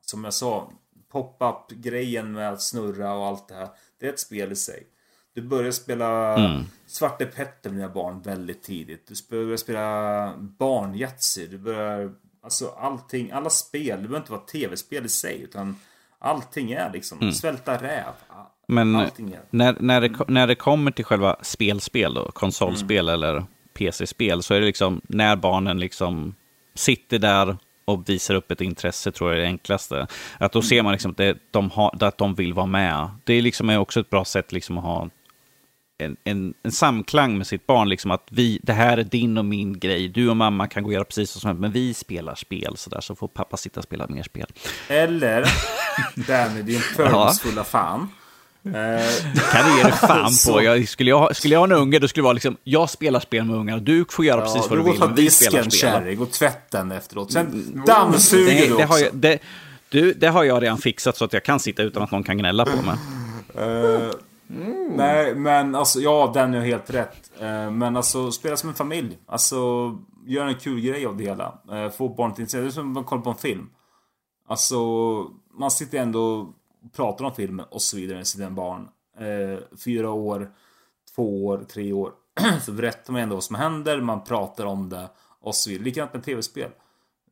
som 0.00 0.24
jag 0.24 0.34
sa, 0.34 0.72
pop-up 1.12 1.70
grejen 1.70 2.32
med 2.32 2.52
att 2.52 2.62
snurra 2.62 3.14
och 3.14 3.26
allt 3.26 3.48
det 3.48 3.54
här. 3.54 3.68
Det 4.00 4.06
är 4.06 4.12
ett 4.12 4.20
spel 4.20 4.52
i 4.52 4.56
sig. 4.56 4.86
Du 5.34 5.42
börjar 5.42 5.70
spela 5.70 6.36
mm. 6.36 6.62
Svarte 6.86 7.26
Petter 7.26 7.70
med 7.70 7.78
dina 7.78 7.88
barn 7.88 8.22
väldigt 8.22 8.62
tidigt. 8.62 9.06
Du 9.06 9.14
börjar 9.44 9.56
spela 9.56 10.34
barnjatsi. 10.38 11.46
Du 11.46 11.58
börjar... 11.58 12.14
Alltså 12.42 12.68
allting, 12.68 13.30
alla 13.30 13.50
spel. 13.50 14.02
Det 14.02 14.08
behöver 14.08 14.16
inte 14.16 14.32
vara 14.32 14.42
tv-spel 14.42 15.06
i 15.06 15.08
sig. 15.08 15.42
Utan 15.42 15.76
allting 16.18 16.72
är 16.72 16.92
liksom 16.92 17.18
mm. 17.18 17.32
svälta 17.32 17.76
räv. 17.82 18.12
Men 18.68 18.92
när, 19.50 19.82
när, 19.82 20.00
det, 20.00 20.28
när 20.28 20.46
det 20.46 20.54
kommer 20.54 20.90
till 20.90 21.04
själva 21.04 21.36
spelspel 21.42 22.14
då, 22.14 22.30
konsolspel 22.32 23.08
mm. 23.08 23.14
eller 23.14 23.44
PC-spel, 23.78 24.42
så 24.42 24.54
är 24.54 24.60
det 24.60 24.66
liksom 24.66 25.00
när 25.08 25.36
barnen 25.36 25.80
liksom 25.80 26.34
sitter 26.74 27.18
där 27.18 27.56
och 27.84 28.08
visar 28.08 28.34
upp 28.34 28.50
ett 28.50 28.60
intresse 28.60 29.12
tror 29.12 29.30
jag 29.30 29.38
är 29.38 29.42
det 29.42 29.48
enklaste. 29.48 30.06
Att 30.38 30.52
då 30.52 30.62
ser 30.62 30.82
man 30.82 30.92
liksom 30.92 31.10
att, 31.10 31.16
det, 31.16 31.38
de, 31.50 31.70
har, 31.70 32.04
att 32.04 32.18
de 32.18 32.34
vill 32.34 32.54
vara 32.54 32.66
med. 32.66 33.10
Det 33.24 33.34
är 33.34 33.42
liksom 33.42 33.70
också 33.70 34.00
ett 34.00 34.10
bra 34.10 34.24
sätt 34.24 34.52
liksom 34.52 34.78
att 34.78 34.84
ha 34.84 35.08
en, 35.98 36.16
en, 36.24 36.54
en, 36.62 36.72
samklang 36.72 37.38
med 37.38 37.46
sitt 37.46 37.66
barn. 37.66 37.88
Liksom 37.88 38.10
att 38.10 38.28
vi, 38.30 38.60
det 38.62 38.72
här 38.72 38.98
är 38.98 39.04
din 39.04 39.38
och 39.38 39.44
min 39.44 39.78
grej. 39.78 40.08
Du 40.08 40.28
och 40.28 40.36
mamma 40.36 40.66
kan 40.66 40.82
gå 40.82 40.88
och 40.88 40.92
göra 40.94 41.04
precis 41.04 41.30
som 41.30 41.48
helst, 41.48 41.60
men 41.60 41.72
vi 41.72 41.94
spelar 41.94 42.34
spel. 42.34 42.76
Så, 42.76 42.90
där, 42.90 43.00
så 43.00 43.14
får 43.14 43.28
pappa 43.28 43.56
sitta 43.56 43.80
och 43.80 43.84
spela 43.84 44.06
mer 44.08 44.22
spel. 44.22 44.46
Eller, 44.88 45.44
Danny, 46.26 46.62
din 46.62 46.80
fördomsfulla 46.80 47.64
fan. 47.64 48.08
Eh, 48.66 49.52
kan 49.52 49.70
du 49.70 49.76
ge 49.76 49.82
dig 49.82 49.92
fan 49.92 50.32
på. 50.46 50.62
Jag, 50.62 50.88
skulle, 50.88 51.10
jag, 51.10 51.36
skulle 51.36 51.54
jag 51.54 51.60
ha 51.60 51.66
en 51.66 51.72
unge, 51.72 51.98
då 51.98 52.08
skulle 52.08 52.22
det 52.22 52.24
vara 52.24 52.32
liksom, 52.32 52.56
jag 52.64 52.90
spelar 52.90 53.20
spel 53.20 53.44
med 53.44 53.56
ungar, 53.56 53.78
du 53.78 54.04
får 54.10 54.24
göra 54.24 54.40
ja, 54.40 54.44
precis 54.44 54.70
vad 54.70 54.78
du 54.78 54.82
vill, 54.82 55.00
men 55.00 55.14
vi 55.14 55.30
spelar 55.30 55.62
spel. 55.62 55.70
Kärring, 55.70 56.20
och 56.20 56.30
tvätten 56.30 56.92
efteråt. 56.92 57.32
Sen 57.32 57.46
mm. 57.46 57.84
dammsuger 57.86 58.54
det, 58.54 58.66
du 58.66 58.72
också. 58.72 58.76
Det 58.76 58.84
har, 58.84 58.98
jag, 58.98 59.14
det, 59.14 59.38
du, 59.88 60.12
det 60.12 60.28
har 60.28 60.44
jag 60.44 60.62
redan 60.62 60.78
fixat 60.78 61.16
så 61.16 61.24
att 61.24 61.32
jag 61.32 61.44
kan 61.44 61.60
sitta 61.60 61.82
utan 61.82 62.02
att 62.02 62.10
någon 62.10 62.24
kan 62.24 62.38
gnälla 62.38 62.64
på 62.64 62.82
mig. 62.82 62.96
Uh, 63.66 64.10
Mm. 64.50 64.92
Nej, 64.96 65.34
men 65.34 65.74
alltså 65.74 66.00
ja, 66.00 66.30
den 66.34 66.54
är 66.54 66.60
helt 66.60 66.90
rätt. 66.90 67.30
Eh, 67.40 67.70
men 67.70 67.96
alltså, 67.96 68.32
spela 68.32 68.56
som 68.56 68.68
en 68.68 68.74
familj. 68.74 69.18
Alltså, 69.26 69.56
gör 70.26 70.46
en 70.46 70.54
kul 70.54 70.80
grej 70.80 71.06
av 71.06 71.16
det 71.16 71.24
hela. 71.24 71.58
Få 71.96 72.08
barnet 72.08 72.38
intresserade. 72.38 72.66
Det 72.66 72.70
är 72.70 72.72
som 72.72 72.96
att 72.96 73.06
kolla 73.06 73.22
på 73.22 73.30
en 73.30 73.36
film. 73.36 73.70
Alltså, 74.48 74.76
man 75.58 75.70
sitter 75.70 75.98
ändå 75.98 76.20
och 76.20 76.48
pratar 76.92 77.24
om 77.24 77.34
filmen 77.34 77.66
och 77.70 77.82
så 77.82 77.96
vidare 77.96 78.16
med 78.16 78.26
sina 78.26 78.50
barn. 78.50 78.88
Eh, 79.18 79.58
fyra 79.84 80.10
år, 80.10 80.50
två 81.14 81.46
år, 81.46 81.64
tre 81.68 81.92
år. 81.92 82.12
så 82.64 82.72
berättar 82.72 83.12
man 83.12 83.22
ändå 83.22 83.34
vad 83.34 83.44
som 83.44 83.56
händer, 83.56 84.00
man 84.00 84.24
pratar 84.24 84.66
om 84.66 84.88
det 84.88 85.08
och 85.40 85.54
så 85.54 85.70
vidare. 85.70 85.84
Likadant 85.84 86.14
med 86.14 86.24
tv-spel. 86.24 86.70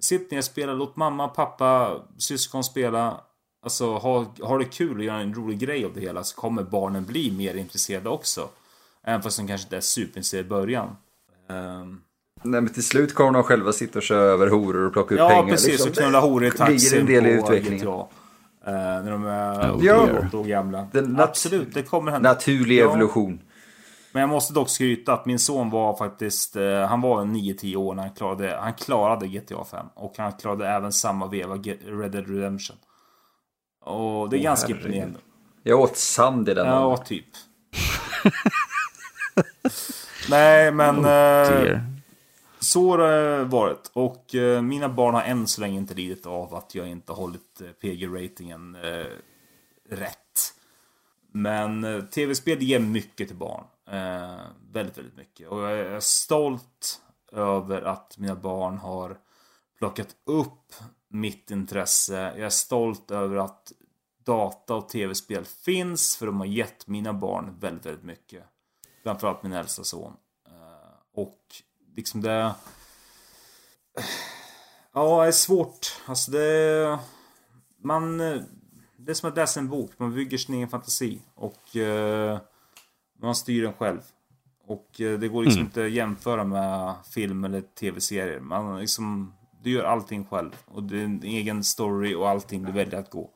Sitt 0.01 0.31
ner 0.31 0.39
och 0.39 0.45
spela, 0.45 0.75
låt 0.75 0.97
mamma, 0.97 1.29
pappa, 1.29 2.01
syskon 2.19 2.65
spela. 2.65 3.21
Alltså 3.63 3.95
ha, 3.95 4.27
ha 4.41 4.59
det 4.59 4.65
kul 4.65 4.99
och 4.99 5.05
göra 5.05 5.21
en 5.21 5.35
rolig 5.35 5.59
grej 5.59 5.85
av 5.85 5.95
det 5.95 6.01
hela 6.01 6.25
så 6.25 6.37
kommer 6.37 6.63
barnen 6.63 7.05
bli 7.05 7.31
mer 7.31 7.55
intresserade 7.55 8.09
också. 8.09 8.49
Även 9.07 9.23
fast 9.23 9.39
de 9.39 9.47
kanske 9.47 9.67
inte 9.67 9.77
är 9.77 9.81
superintresserade 9.81 10.47
i 10.47 10.49
början. 10.49 10.97
Um... 11.49 12.01
Nej 12.43 12.61
men 12.61 12.73
till 12.73 12.85
slut 12.85 13.15
kommer 13.15 13.33
de 13.33 13.43
själva 13.43 13.73
sitta 13.73 13.99
och 13.99 14.03
köra 14.03 14.21
över 14.21 14.47
horor 14.47 14.87
och 14.87 14.93
plocka 14.93 15.15
upp 15.15 15.19
ja, 15.19 15.29
pengar. 15.29 15.43
Ja 15.43 15.51
precis, 15.51 15.71
liksom. 15.71 15.91
och 15.91 15.97
knulla 15.97 16.21
horor 16.21 16.45
i 16.45 16.51
taxin 16.51 17.01
en 17.01 17.07
del 17.07 17.27
i 17.27 17.31
utvecklingen. 17.31 17.81
GTA. 17.81 18.07
Uh, 18.69 18.75
när 18.75 19.11
de 19.11 19.27
är 19.27 19.73
oh, 19.73 19.85
ja, 19.85 20.09
och 20.33 20.47
gamla. 20.47 20.89
Absolut, 21.19 21.75
det 21.75 21.83
kommer 21.83 22.13
hända. 22.13 22.33
Naturlig 22.33 22.79
ja. 22.79 22.85
evolution. 22.85 23.41
Men 24.13 24.21
jag 24.21 24.31
måste 24.31 24.55
dock 24.55 24.69
skryta 24.69 25.13
att 25.13 25.27
min 25.27 25.39
son 25.39 25.71
var 25.71 25.97
faktiskt, 25.97 26.57
uh, 26.57 26.81
han 26.81 27.01
var 27.01 27.25
9-10 27.25 27.77
år 27.77 27.95
när 27.95 28.03
han 28.03 28.13
klarade, 28.13 28.59
han 28.61 28.75
klarade 28.75 29.27
GTA 29.27 29.65
5. 29.65 29.87
Och 29.95 30.15
han 30.19 30.33
klarade 30.33 30.69
även 30.69 30.93
samma 30.93 31.27
veva 31.27 31.55
Red 31.55 32.13
Dead 32.13 32.29
Redemption. 32.29 32.77
Och 33.85 34.31
det 34.31 34.37
är 34.37 34.41
oh, 34.41 34.45
ganska 34.45 34.73
imponerande. 34.73 35.19
Jag 35.63 35.81
åt 35.81 35.97
sand 35.97 36.49
i 36.49 36.55
den. 36.55 36.67
Ja, 36.67 36.97
typ. 36.97 37.27
Nej, 40.31 40.73
men... 40.73 40.99
Oh, 40.99 41.11
eh, 41.11 41.81
så 42.65 42.91
har 42.91 42.99
det 42.99 43.45
varit. 43.45 43.91
Och 43.93 44.35
eh, 44.35 44.63
mina 44.63 44.89
barn 44.89 45.15
har 45.15 45.23
än 45.23 45.47
så 45.47 45.61
länge 45.61 45.79
inte 45.79 45.95
lidit 45.95 46.27
av 46.27 46.55
att 46.55 46.75
jag 46.75 46.89
inte 46.89 47.13
har 47.13 47.17
hållit 47.17 47.61
eh, 47.61 47.69
PG-ratingen 47.69 48.75
eh, 48.75 49.07
rätt. 49.89 50.55
Men 51.33 51.85
eh, 51.85 52.05
tv-spel 52.05 52.63
ger 52.63 52.79
mycket 52.81 53.29
till 53.29 53.37
barn. 53.37 53.65
Eh, 53.87 54.41
väldigt, 54.73 54.99
väldigt 54.99 55.17
mycket. 55.17 55.49
Och 55.49 55.61
jag 55.61 55.79
är 55.79 56.01
stolt 56.01 57.03
över 57.33 57.83
att 57.83 58.19
mina 58.19 58.37
barn 58.37 58.79
har 58.79 59.19
plockat 59.79 60.17
upp 60.25 60.75
mitt 61.09 61.51
intresse. 61.51 62.15
Jag 62.15 62.47
är 62.47 62.51
stolt 62.51 63.11
över 63.11 63.37
att 63.37 63.73
data 64.25 64.75
och 64.75 64.89
tv-spel 64.89 65.45
finns 65.45 66.17
för 66.17 66.27
de 66.27 66.39
har 66.39 66.47
gett 66.47 66.87
mina 66.87 67.13
barn 67.13 67.57
väldigt, 67.59 67.87
väldigt 67.87 68.05
mycket. 68.05 68.45
Framförallt 69.03 69.43
min 69.43 69.53
äldsta 69.53 69.85
son. 69.85 70.13
Eh, 70.47 70.99
och 71.15 71.63
liksom 71.97 72.21
det... 72.21 72.55
Ja, 74.95 75.23
det 75.23 75.29
är 75.29 75.33
svårt. 75.33 76.01
Alltså 76.07 76.31
det... 76.31 76.99
Man... 77.83 78.19
Det 78.97 79.13
är 79.13 79.15
som 79.15 79.29
att 79.29 79.37
läsa 79.37 79.61
en 79.61 79.69
bok. 79.69 79.91
Man 79.97 80.15
bygger 80.15 80.39
sin 80.39 80.55
egen 80.55 80.69
fantasi. 80.69 81.23
Och 81.35 81.77
eh, 81.77 82.39
man 83.21 83.35
styr 83.35 83.63
den 83.63 83.73
själv. 83.73 84.01
Och 84.67 85.01
eh, 85.01 85.19
det 85.19 85.29
går 85.29 85.43
liksom 85.43 85.61
mm. 85.61 85.67
inte 85.67 85.85
att 85.85 85.91
jämföra 85.91 86.45
med 86.45 86.95
film 87.11 87.45
eller 87.45 87.61
tv-serier. 87.61 88.41
Man 88.41 88.81
liksom 88.81 89.33
du 89.65 89.71
gör 89.71 89.85
allting 89.85 90.25
själv. 90.25 90.51
Och 90.65 90.83
det 90.83 91.01
är 91.01 91.05
en 91.05 91.23
egen 91.23 91.65
story 91.65 92.15
och 92.15 92.29
allting 92.29 92.65
du 92.65 92.73
väljer 92.73 93.01
att 93.01 93.11
gå. 93.11 93.31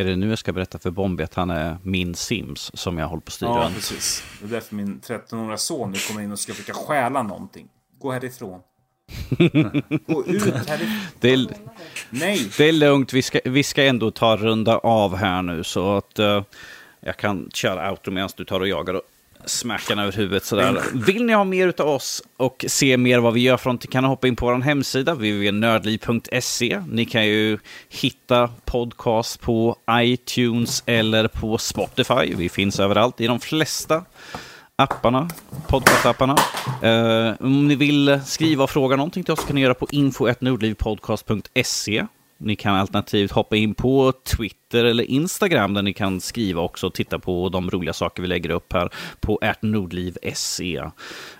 Är 0.00 0.04
det 0.04 0.16
nu 0.16 0.28
jag 0.28 0.38
ska 0.38 0.52
berätta 0.52 0.78
för 0.78 0.90
Bombi 0.90 1.24
att 1.24 1.34
han 1.34 1.50
är 1.50 1.76
min 1.82 2.14
Sims 2.14 2.70
som 2.74 2.98
jag 2.98 3.08
håller 3.08 3.20
på 3.20 3.28
att 3.28 3.32
styra? 3.32 3.50
Ja, 3.50 3.70
precis. 3.74 4.24
Det 4.40 4.46
är 4.46 4.50
därför 4.50 4.74
min 4.74 5.00
13-åriga 5.00 5.56
son 5.56 5.90
nu 5.90 5.98
kommer 6.08 6.22
in 6.24 6.32
och 6.32 6.38
ska 6.38 6.52
försöka 6.52 6.72
stjäla 6.72 7.22
någonting. 7.22 7.68
Gå 7.98 8.12
härifrån. 8.12 8.60
Gå 10.06 10.26
ut 10.26 10.42
härifrån. 10.68 11.00
Det 11.20 11.32
är, 11.32 11.46
Nej. 12.10 12.50
Det 12.56 12.68
är 12.68 12.72
lugnt. 12.72 13.12
Vi 13.12 13.22
ska, 13.22 13.40
vi 13.44 13.62
ska 13.62 13.84
ändå 13.84 14.10
ta 14.10 14.36
runda 14.36 14.78
av 14.78 15.16
här 15.16 15.42
nu. 15.42 15.64
Så 15.64 15.96
att... 15.96 16.18
Uh, 16.18 16.42
Jag 17.02 17.16
kan 17.16 17.50
köra 17.54 17.88
auto 17.88 18.10
medan 18.10 18.30
du 18.36 18.44
tar 18.44 18.60
och 18.60 18.68
jagar 18.68 18.94
och 18.94 19.02
smackarna 19.44 20.02
över 20.02 20.12
huvudet 20.12 20.44
sådär. 20.44 20.82
Vill 20.94 21.24
ni 21.24 21.32
ha 21.32 21.44
mer 21.44 21.74
av 21.78 21.88
oss 21.88 22.22
och 22.36 22.64
se 22.68 22.96
mer 22.96 23.18
vad 23.18 23.34
vi 23.34 23.40
gör 23.40 23.56
från 23.56 23.78
kan 23.78 24.04
ni 24.04 24.08
hoppa 24.08 24.28
in 24.28 24.36
på 24.36 24.46
vår 24.46 24.58
hemsida 24.58 25.14
www.nördliv.se. 25.14 26.82
Ni 26.88 27.04
kan 27.04 27.26
ju 27.26 27.58
hitta 27.88 28.50
podcast 28.64 29.40
på 29.40 29.76
iTunes 29.90 30.82
eller 30.86 31.28
på 31.28 31.58
Spotify. 31.58 32.34
Vi 32.36 32.48
finns 32.48 32.80
överallt 32.80 33.20
i 33.20 33.26
de 33.26 33.40
flesta 33.40 34.04
apparna, 34.76 35.30
podcastapparna. 35.68 36.36
Uh, 36.84 37.32
om 37.40 37.68
ni 37.68 37.74
vill 37.74 38.20
skriva 38.24 38.64
och 38.64 38.70
fråga 38.70 38.96
någonting 38.96 39.24
till 39.24 39.32
oss 39.32 39.44
kan 39.44 39.54
ni 39.54 39.62
göra 39.62 39.74
på 39.74 39.86
info.nordlivpodcast.se. 39.90 42.06
Ni 42.42 42.56
kan 42.56 42.74
alternativt 42.74 43.32
hoppa 43.32 43.56
in 43.56 43.74
på 43.74 44.12
Twitter 44.12 44.84
eller 44.84 45.04
Instagram 45.04 45.74
där 45.74 45.82
ni 45.82 45.92
kan 45.92 46.20
skriva 46.20 46.62
också 46.62 46.86
och 46.86 46.94
titta 46.94 47.18
på 47.18 47.48
de 47.48 47.70
roliga 47.70 47.92
saker 47.92 48.22
vi 48.22 48.28
lägger 48.28 48.50
upp 48.50 48.72
här 48.72 48.90
på 49.20 49.38
ertnordliv.se. 49.42 50.76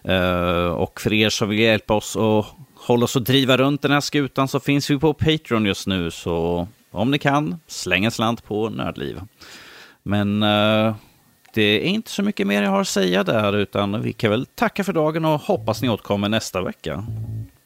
Eh, 0.05 0.67
och 0.67 1.01
för 1.01 1.13
er 1.13 1.29
som 1.29 1.49
vill 1.49 1.59
hjälpa 1.59 1.95
oss 1.95 2.17
och 2.17 2.47
hålla 2.75 3.05
oss 3.05 3.17
och 3.17 3.23
driva 3.23 3.57
runt 3.57 3.83
den 3.83 3.91
här 3.91 4.01
skutan 4.01 4.49
så 4.49 4.61
finns 4.61 4.91
vi 4.91 4.99
på 4.99 5.15
Patreon 5.15 5.67
just 5.67 5.87
nu. 5.87 6.11
Så 6.11 6.69
om 6.91 7.11
ni 7.11 7.19
kan, 7.19 7.61
släng 7.67 8.05
en 8.05 8.11
slant 8.11 8.45
på 8.45 8.69
Nördliv. 8.69 9.21
Men 10.03 10.43
eh, 10.43 10.95
det 11.55 11.63
är 11.63 11.81
inte 11.81 12.11
så 12.11 12.23
mycket 12.23 12.47
mer 12.47 12.63
jag 12.63 12.71
har 12.71 12.81
att 12.81 12.89
säga 12.89 13.25
där, 13.25 13.57
utan 13.57 14.03
vi 14.03 14.13
kan 14.13 14.31
väl 14.31 14.47
tacka 14.47 14.85
för 14.85 14.93
dagen 14.93 15.25
och 15.25 15.41
hoppas 15.41 15.83
ni 15.83 15.89
återkommer 15.89 16.29
nästa 16.29 16.63
vecka. 16.63 17.05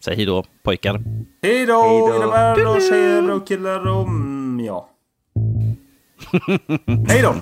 Säg 0.04 0.16
hej 0.16 0.26
då, 0.26 0.44
pojkar. 0.62 1.02
Hej 1.42 1.66
då, 1.66 2.06
grabbar 2.06 2.76
och 2.76 2.82
tjejer 2.82 3.30
och 3.30 3.46
killar 3.46 3.88
och 3.88 4.06
ja. 4.60 4.88
hej 7.08 7.22
då! 7.22 7.34